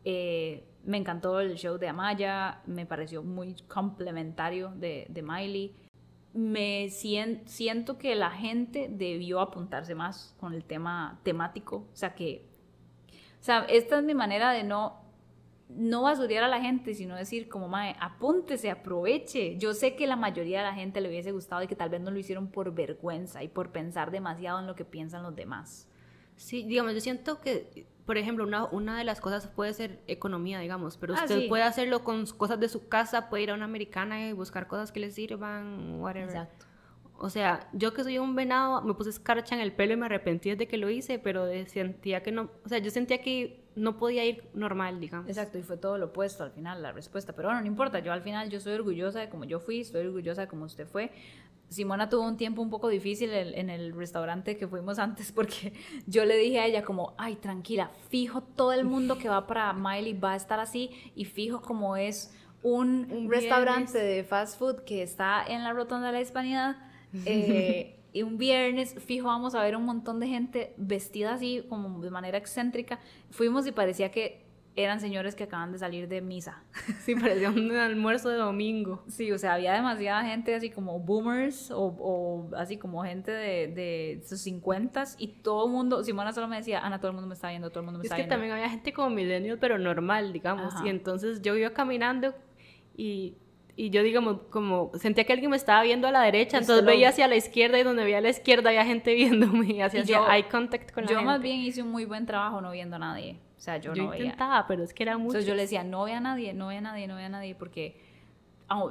Eh, 0.06 0.64
me 0.86 0.98
encantó 0.98 1.40
el 1.40 1.56
show 1.56 1.78
de 1.78 1.90
Amaya, 1.90 2.62
me 2.66 2.86
pareció 2.86 3.24
muy 3.24 3.56
complementario 3.68 4.72
de, 4.76 5.06
de 5.10 5.22
Miley. 5.22 5.76
Me 6.34 6.90
siento 6.90 7.98
que 7.98 8.16
la 8.16 8.32
gente 8.32 8.88
debió 8.90 9.42
apuntarse 9.42 9.96
más 9.96 10.36
con 10.40 10.54
el 10.54 10.64
tema 10.64 11.20
temático, 11.24 11.88
o 11.92 11.96
sea 11.96 12.14
que, 12.14 12.46
o 13.40 13.44
sea, 13.44 13.66
esta 13.66 13.98
es 13.98 14.04
mi 14.04 14.14
manera 14.14 14.52
de 14.52 14.64
no 14.64 15.09
no 15.70 16.02
basurear 16.02 16.44
a 16.44 16.48
la 16.48 16.62
gente, 16.62 16.96
sino 16.96 17.16
decir 17.16 17.48
como, 17.48 17.68
mae, 17.68 17.96
apúntese, 18.00 18.72
aproveche. 18.72 19.58
Yo 19.58 19.74
sé 19.74 19.96
que 19.96 20.08
la 20.08 20.16
mayoría 20.16 20.60
de 20.60 20.66
la 20.66 20.74
gente 20.74 21.00
le 21.00 21.10
hubiese 21.10 21.32
gustado 21.32 21.62
y 21.62 21.68
que 21.68 21.76
tal 21.76 21.90
vez 21.90 22.02
no 22.02 22.12
lo 22.12 22.18
hicieron 22.18 22.48
por 22.48 22.74
vergüenza 22.74 23.44
y 23.44 23.48
por 23.48 23.72
pensar 23.72 24.12
demasiado 24.12 24.60
en 24.60 24.68
lo 24.68 24.76
que 24.76 24.84
piensan 24.86 25.24
los 25.24 25.36
demás. 25.36 25.88
Sí, 26.36 26.64
digamos, 26.64 26.94
yo 26.94 27.02
siento 27.02 27.42
que, 27.42 27.86
por 28.06 28.18
ejemplo, 28.18 28.46
una, 28.46 28.66
una 28.66 28.98
de 28.98 29.04
las 29.04 29.22
cosas 29.22 29.48
puede 29.48 29.74
ser 29.74 30.02
economía, 30.08 30.60
digamos, 30.60 30.98
pero 30.98 31.14
ah, 31.14 31.22
usted 31.22 31.48
puede 31.50 31.64
hacerlo 31.64 32.04
con 32.04 32.26
cosas 32.26 32.60
de 32.60 32.70
su 32.70 32.88
casa, 32.88 33.30
puede 33.30 33.44
ir 33.44 33.52
a 33.52 33.54
una 33.54 33.66
americana 33.66 34.28
y 34.28 34.34
buscar 34.34 34.68
cosas 34.68 34.92
que 34.92 35.00
le 35.00 35.12
sirvan, 35.12 36.00
whatever. 36.00 36.30
Exacto. 36.30 36.66
O 37.22 37.30
sea, 37.30 37.70
yo 37.74 37.94
que 37.94 38.04
soy 38.04 38.18
un 38.18 38.36
venado, 38.36 38.82
me 38.82 38.94
puse 38.94 39.10
escarcha 39.10 39.54
en 39.56 39.62
el 39.62 39.74
pelo 39.74 39.94
y 39.94 39.98
me 39.98 40.06
arrepentí 40.06 40.50
desde 40.50 40.68
que 40.68 40.78
lo 40.78 40.90
hice, 40.90 41.20
pero 41.20 41.48
sentía 41.68 42.24
que 42.24 42.32
no, 42.32 42.50
o 42.64 42.70
sea, 42.70 42.78
yo 42.80 42.92
sentía 42.92 43.22
que 43.22 43.70
no 43.76 43.98
podía 43.98 44.26
ir 44.26 44.50
normal, 44.54 45.00
digamos. 45.00 45.28
Exacto, 45.28 45.58
y 45.58 45.64
fue 45.64 45.78
todo 45.78 45.98
lo 45.98 46.08
opuesto 46.08 46.44
al 46.44 46.52
final, 46.52 46.82
la 46.82 46.92
respuesta. 46.92 47.34
Pero 47.34 47.50
bueno, 47.50 47.62
no 47.62 47.68
importa, 47.68 48.00
yo 48.00 48.14
al 48.14 48.22
final 48.22 48.50
yo 48.50 48.60
soy 48.60 48.74
orgullosa 48.74 49.20
de 49.20 49.30
cómo 49.30 49.46
yo 49.46 49.60
fui, 49.60 49.82
estoy 49.82 50.06
orgullosa 50.06 50.42
de 50.42 50.48
cómo 50.48 50.66
usted 50.66 50.88
fue. 50.88 51.12
Simona 51.70 52.10
tuvo 52.10 52.24
un 52.24 52.36
tiempo 52.36 52.62
un 52.62 52.70
poco 52.70 52.88
difícil 52.88 53.32
en, 53.32 53.70
el 53.70 53.94
restaurante 53.94 54.58
que 54.58 54.68
fuimos 54.68 54.98
antes 54.98 55.32
porque 55.32 55.74
yo 56.08 56.26
le 56.26 56.36
dije 56.36 56.60
a 56.60 56.66
ella 56.66 56.84
como, 56.84 57.14
ay, 57.18 57.36
tranquila, 57.36 57.92
fijo 58.10 58.42
todo 58.42 58.74
el 58.74 58.86
mundo 58.86 59.18
que 59.18 59.30
va 59.30 59.46
para 59.46 59.74
Miley 59.74 60.14
va 60.14 60.34
a 60.34 60.36
estar 60.36 60.60
así 60.60 60.90
y 61.16 61.26
fijo 61.26 61.62
como 61.62 61.96
es 61.96 62.34
un, 62.64 63.30
restaurante 63.30 63.98
de 64.00 64.24
fast 64.24 64.58
food 64.58 64.84
que 64.84 65.04
está 65.04 65.44
en 65.48 65.64
la 65.64 65.74
rotonda 65.74 66.08
de 66.08 66.14
la 66.14 66.22
Hispanidad 66.22 66.89
eh, 67.26 68.00
y 68.12 68.24
un 68.24 68.38
viernes, 68.38 68.96
fijo, 69.00 69.28
vamos 69.28 69.56
a 69.56 69.62
ver 69.62 69.76
un 69.76 69.86
montón 69.86 70.20
de 70.20 70.28
gente 70.28 70.74
vestida 70.78 71.34
así, 71.34 71.64
como 71.70 72.02
de 72.02 72.10
manera 72.10 72.38
excéntrica. 72.38 73.00
Fuimos 73.30 73.68
y 73.68 73.72
parecía 73.72 74.12
que 74.12 74.50
eran 74.76 75.00
señores 75.00 75.36
que 75.36 75.44
acaban 75.44 75.72
de 75.72 75.80
salir 75.80 76.08
de 76.08 76.22
misa. 76.22 76.64
Sí, 77.02 77.16
parecía 77.16 77.50
un 77.50 77.72
almuerzo 77.72 78.30
de 78.30 78.38
domingo. 78.38 79.04
Sí, 79.08 79.32
o 79.32 79.38
sea, 79.38 79.54
había 79.56 79.74
demasiada 79.74 80.24
gente 80.24 80.56
así 80.56 80.70
como 80.70 81.00
boomers 81.00 81.72
o, 81.72 82.50
así 82.56 82.78
como 82.78 83.04
gente 83.04 83.32
de, 83.32 83.68
de 83.68 84.22
sus 84.26 84.42
cincuentas 84.42 85.16
y 85.18 85.28
todo 85.28 85.66
el 85.66 85.72
mundo, 85.72 86.04
Simona 86.04 86.34
solo 86.34 86.48
me 86.48 86.58
decía, 86.58 86.80
Ana, 86.80 87.00
todo 87.00 87.10
el 87.10 87.14
mundo 87.16 87.28
me 87.28 87.34
está 87.36 87.50
viendo, 87.50 87.70
todo 87.70 87.82
el 87.82 87.86
mundo 87.86 88.00
me 88.00 88.04
está 88.04 88.16
viendo. 88.16 88.24
Es 88.24 88.28
que 88.28 88.36
también 88.36 88.54
había 88.54 88.70
gente 88.70 88.94
como 88.94 89.10
millennial, 89.10 89.58
pero 89.60 89.78
normal, 89.78 90.34
digamos. 90.34 90.74
Y 90.86 90.90
entonces 90.90 91.42
yo 91.42 91.56
iba 91.56 91.72
caminando 91.72 92.34
y 92.96 93.38
y 93.80 93.92
yo 93.92 94.04
digamos 94.04 94.42
como 94.50 94.92
sentía 94.96 95.24
que 95.24 95.32
alguien 95.32 95.52
me 95.52 95.56
estaba 95.56 95.82
viendo 95.84 96.06
a 96.06 96.12
la 96.12 96.20
derecha, 96.24 96.58
entonces 96.58 96.84
veía 96.84 97.10
hacia 97.10 97.30
la 97.30 97.38
izquierda 97.38 97.80
y 97.80 97.84
donde 97.84 98.04
veía 98.04 98.18
a 98.18 98.22
la 98.22 98.28
izquierda 98.28 98.72
había 98.72 98.84
gente 98.84 99.14
viéndome 99.16 99.68
y 99.68 99.80
hacía 99.80 100.02
eye 100.36 100.50
contact 100.50 100.92
con 100.92 101.06
la 101.06 101.08
gente. 101.08 101.24
Yo 101.24 101.26
más 101.26 101.42
bien 101.42 101.62
hice 101.62 101.82
un 101.82 101.90
muy 101.90 102.04
buen 102.04 102.26
trabajo 102.26 102.60
no 102.60 102.72
viendo 102.72 102.98
a 102.98 103.00
nadie. 103.00 103.40
O 103.58 103.62
sea, 103.62 103.78
yo, 103.78 103.96
no 103.96 104.14
intentaba, 104.14 104.68
pero 104.68 104.84
es 104.84 104.94
que 104.94 105.04
era 105.04 105.18
mucho. 105.18 105.30
Entonces 105.30 105.48
yo 105.48 105.56
le 105.56 105.62
decía, 105.62 105.86
no 105.86 106.04
ve 106.04 106.12
a 106.12 106.20
nadie, 106.20 106.54
no 106.54 106.68
ve 106.68 106.78
a 106.78 106.82
nadie, 106.82 107.08
no 107.08 107.16
ve 107.16 107.24
a 107.24 107.30
nadie, 107.30 107.56
porque 107.56 108.02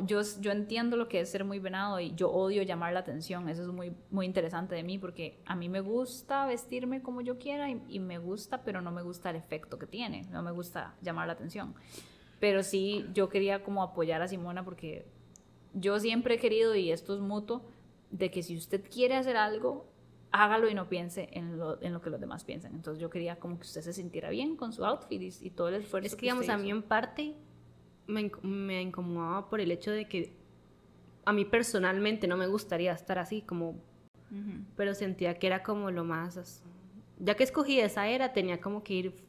yo, 0.07 0.23
yo 0.41 0.53
entiendo 0.53 0.97
lo 0.97 1.07
que 1.07 1.21
es 1.21 1.31
ser 1.31 1.45
muy 1.45 1.59
venado 1.59 2.01
y 2.01 2.15
yo 2.15 2.31
odio 2.31 2.63
llamar 2.63 2.95
la 2.95 3.01
atención. 3.01 3.47
Eso 3.51 3.65
es 3.65 3.69
muy, 3.69 3.93
muy 4.11 4.25
interesante 4.25 4.75
de 4.75 4.85
mí 4.85 4.97
porque 4.97 5.39
a 5.45 5.55
mí 5.55 5.69
me 5.69 5.81
gusta 5.81 6.47
vestirme 6.47 7.03
como 7.03 7.21
yo 7.21 7.39
quiera 7.39 7.69
y, 7.69 7.83
y 7.91 8.01
me 8.01 8.17
gusta, 8.17 8.63
pero 8.65 8.81
no 8.81 8.91
me 8.91 9.03
gusta 9.03 9.29
el 9.29 9.37
efecto 9.37 9.79
que 9.79 9.87
tiene. 9.87 10.23
No 10.31 10.43
me 10.43 10.51
gusta 10.51 10.95
llamar 11.03 11.27
la 11.27 11.35
atención. 11.35 11.75
Pero 12.41 12.63
sí, 12.63 13.07
yo 13.15 13.29
quería 13.29 13.63
como 13.63 13.83
apoyar 13.83 14.23
a 14.23 14.29
Simona 14.29 14.65
porque 14.65 15.07
yo 15.75 15.99
siempre 15.99 16.35
he 16.35 16.39
querido, 16.39 16.75
y 16.75 16.91
esto 16.93 17.15
es 17.15 17.21
mutuo, 17.21 17.63
de 18.11 18.31
que 18.31 18.43
si 18.43 18.57
usted 18.57 18.83
quiere 18.89 19.17
hacer 19.17 19.37
algo, 19.37 19.87
hágalo 20.31 20.69
y 20.69 20.75
no 20.75 20.89
piense 20.89 21.29
en 21.33 21.59
lo, 21.59 21.81
en 21.83 21.93
lo 21.93 22.01
que 22.01 22.11
los 22.11 22.21
demás 22.21 22.45
piensan. 22.45 22.75
Entonces 22.75 23.01
yo 23.01 23.11
quería 23.11 23.37
como 23.37 23.57
que 23.59 23.63
usted 23.63 23.83
se 23.83 23.93
sintiera 23.93 24.31
bien 24.31 24.57
con 24.57 24.73
su 24.73 24.85
outfit 24.85 25.21
y, 25.21 25.47
y 25.47 25.51
todo 25.51 25.69
el 25.69 25.75
esfuerzo. 25.77 26.07
Es 26.07 26.15
que, 26.15 26.23
digamos, 26.23 26.49
a 26.49 26.59
mí 26.59 26.71
en 26.71 26.83
parte 26.83 27.35
me, 28.07 28.31
me 28.43 28.83
incomodaba 28.83 29.49
por 29.49 29.61
el 29.61 29.71
hecho 29.71 29.91
de 29.91 30.09
que 30.09 30.37
a 31.25 31.33
mí 31.33 31.45
personalmente 31.45 32.27
no 32.27 32.37
me 32.37 32.47
gustaría 32.47 32.93
estar 32.93 33.19
así, 33.19 33.43
como, 33.43 33.77
pero 34.77 34.95
sentía 34.95 35.39
que 35.39 35.47
era 35.47 35.63
como 35.63 35.91
lo 35.91 36.03
más, 36.05 36.63
ya 37.19 37.35
que 37.35 37.45
escogí 37.45 37.81
esa 37.81 38.09
era, 38.09 38.33
tenía 38.33 38.61
como 38.63 38.83
que 38.83 38.95
ir 38.95 39.28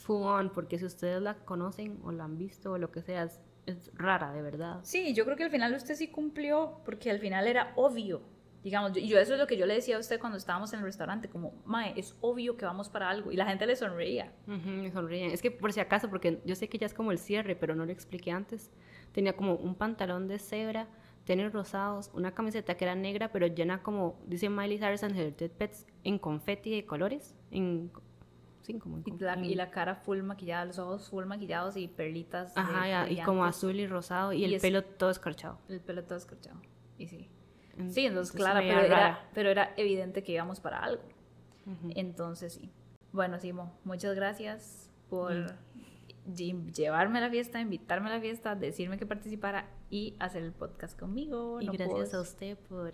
full 0.00 0.22
on, 0.22 0.50
porque 0.50 0.78
si 0.78 0.84
ustedes 0.84 1.20
la 1.22 1.34
conocen 1.34 2.00
o 2.04 2.12
la 2.12 2.24
han 2.24 2.38
visto 2.38 2.72
o 2.72 2.78
lo 2.78 2.90
que 2.90 3.02
sea, 3.02 3.24
es, 3.24 3.40
es 3.66 3.90
rara, 3.94 4.32
de 4.32 4.42
verdad. 4.42 4.80
Sí, 4.82 5.14
yo 5.14 5.24
creo 5.24 5.36
que 5.36 5.44
al 5.44 5.50
final 5.50 5.74
usted 5.74 5.94
sí 5.94 6.08
cumplió, 6.08 6.80
porque 6.84 7.10
al 7.10 7.18
final 7.18 7.46
era 7.46 7.72
obvio. 7.76 8.22
Digamos, 8.62 8.92
yo, 8.92 9.00
yo 9.00 9.18
eso 9.18 9.34
es 9.34 9.40
lo 9.40 9.46
que 9.46 9.56
yo 9.56 9.64
le 9.66 9.74
decía 9.74 9.96
a 9.96 10.00
usted 10.00 10.18
cuando 10.18 10.36
estábamos 10.36 10.72
en 10.72 10.80
el 10.80 10.84
restaurante, 10.84 11.28
como, 11.28 11.62
Mae, 11.64 11.94
es 11.96 12.16
obvio 12.20 12.56
que 12.56 12.64
vamos 12.64 12.88
para 12.88 13.08
algo. 13.08 13.32
Y 13.32 13.36
la 13.36 13.46
gente 13.46 13.66
le 13.66 13.76
sonreía. 13.76 14.32
Ujú, 14.46 14.68
me 14.68 14.90
sonríen. 14.90 15.30
Es 15.30 15.40
que 15.40 15.50
por 15.50 15.72
si 15.72 15.80
acaso, 15.80 16.10
porque 16.10 16.42
yo 16.44 16.54
sé 16.54 16.68
que 16.68 16.78
ya 16.78 16.86
es 16.86 16.94
como 16.94 17.12
el 17.12 17.18
cierre, 17.18 17.56
pero 17.56 17.74
no 17.74 17.86
lo 17.86 17.92
expliqué 17.92 18.30
antes. 18.30 18.70
Tenía 19.12 19.34
como 19.34 19.54
un 19.54 19.74
pantalón 19.74 20.28
de 20.28 20.38
cebra, 20.38 20.88
tenis 21.24 21.52
rosados, 21.52 22.10
una 22.12 22.34
camiseta 22.34 22.76
que 22.76 22.84
era 22.84 22.94
negra, 22.94 23.32
pero 23.32 23.46
llena 23.46 23.82
como, 23.82 24.20
dice 24.26 24.48
Miley 24.50 24.78
Cyrus 24.78 25.04
and 25.04 25.34
Pets, 25.52 25.86
en 26.04 26.18
confeti 26.18 26.70
de 26.70 26.84
colores. 26.84 27.34
En, 27.50 27.90
sí, 28.72 28.78
como 28.78 28.98
en 28.98 29.04
Y 29.06 29.18
la, 29.18 29.34
en- 29.34 29.44
y 29.44 29.54
la 29.54 29.70
cara 29.70 29.94
full 29.96 30.22
maquillada, 30.22 30.64
los 30.64 30.78
ojos 30.78 31.08
full 31.10 31.24
maquillados 31.24 31.76
y 31.76 31.88
perlitas. 31.88 32.54
de 32.54 32.60
Ajá, 32.60 32.88
ya, 32.88 33.10
y 33.10 33.22
como 33.22 33.44
azul 33.44 33.78
y 33.78 33.86
rosado, 33.86 34.32
y, 34.32 34.40
Y 34.42 34.44
el 34.44 34.54
es- 34.54 34.62
pelo 34.62 34.82
todo 34.84 35.10
escarchado. 35.10 35.58
El 35.68 35.80
pelo 35.80 36.04
todo 36.04 36.16
escorchado. 36.18 36.60
Y 36.98 37.06
sí. 37.08 37.28
Sí, 37.88 38.04
entonces, 38.06 38.34
veía 38.36 38.52
pero 38.60 38.80
era, 38.80 38.88
rara. 38.96 39.28
pero 39.32 39.48
era 39.48 39.72
evidente 39.76 40.22
que 40.22 40.32
íbamos 40.32 40.60
para 40.60 40.78
algo. 40.80 41.02
Entonces, 41.94 42.54
sí. 42.54 42.70
Bueno, 43.12 43.38
Simo, 43.38 43.72
muchas 43.84 44.14
gracias 44.14 44.90
por 45.08 45.32
Mm. 45.32 45.46
lle- 46.34 46.72
llevarme 46.72 47.18
a 47.18 47.22
la 47.22 47.30
fiesta, 47.30 47.60
invitarme 47.60 48.10
a 48.10 48.14
la 48.14 48.20
fiesta, 48.20 48.54
decirme 48.54 48.98
que 48.98 49.06
participara 49.06 49.68
y 49.88 50.14
hacer 50.18 50.42
el 50.42 50.52
podcast 50.52 50.98
conmigo. 50.98 51.60
Y 51.60 51.66
No 51.66 51.72
gracias 51.72 51.90
puedo 52.10 52.18
a 52.18 52.22
usted 52.22 52.58
por, 52.68 52.92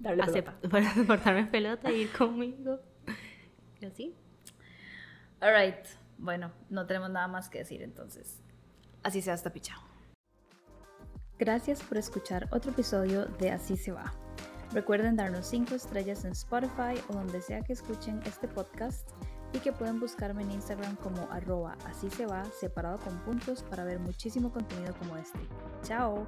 darle 0.00 0.24
pelota. 0.24 0.58
por, 0.60 0.70
por 1.06 1.24
darme 1.24 1.46
pelota 1.46 1.90
y 1.92 2.02
ir 2.02 2.12
conmigo. 2.12 2.80
Y 3.80 3.86
así. 3.86 4.14
All 5.42 5.52
right. 5.52 5.84
Bueno, 6.18 6.52
no 6.70 6.86
tenemos 6.86 7.10
nada 7.10 7.26
más 7.26 7.48
que 7.48 7.58
decir 7.58 7.82
entonces. 7.82 8.40
Así 9.02 9.20
sea 9.20 9.34
hasta 9.34 9.52
pichao. 9.52 9.80
Gracias 11.36 11.82
por 11.82 11.98
escuchar 11.98 12.48
otro 12.52 12.70
episodio 12.70 13.26
de 13.26 13.50
Así 13.50 13.76
se 13.76 13.90
va. 13.90 14.14
Recuerden 14.72 15.16
darnos 15.16 15.48
5 15.48 15.74
estrellas 15.74 16.24
en 16.24 16.32
Spotify 16.32 16.94
o 17.08 17.14
donde 17.14 17.42
sea 17.42 17.62
que 17.62 17.72
escuchen 17.72 18.20
este 18.24 18.46
podcast 18.46 19.10
y 19.52 19.58
que 19.58 19.72
pueden 19.72 19.98
buscarme 19.98 20.42
en 20.42 20.52
Instagram 20.52 20.94
como 20.96 21.28
arroba 21.30 21.76
así 21.86 22.08
se 22.08 22.24
va 22.24 22.44
separado 22.44 22.98
con 23.00 23.18
puntos 23.24 23.64
para 23.64 23.84
ver 23.84 23.98
muchísimo 23.98 24.52
contenido 24.52 24.94
como 24.94 25.16
este. 25.16 25.40
Chao. 25.82 26.24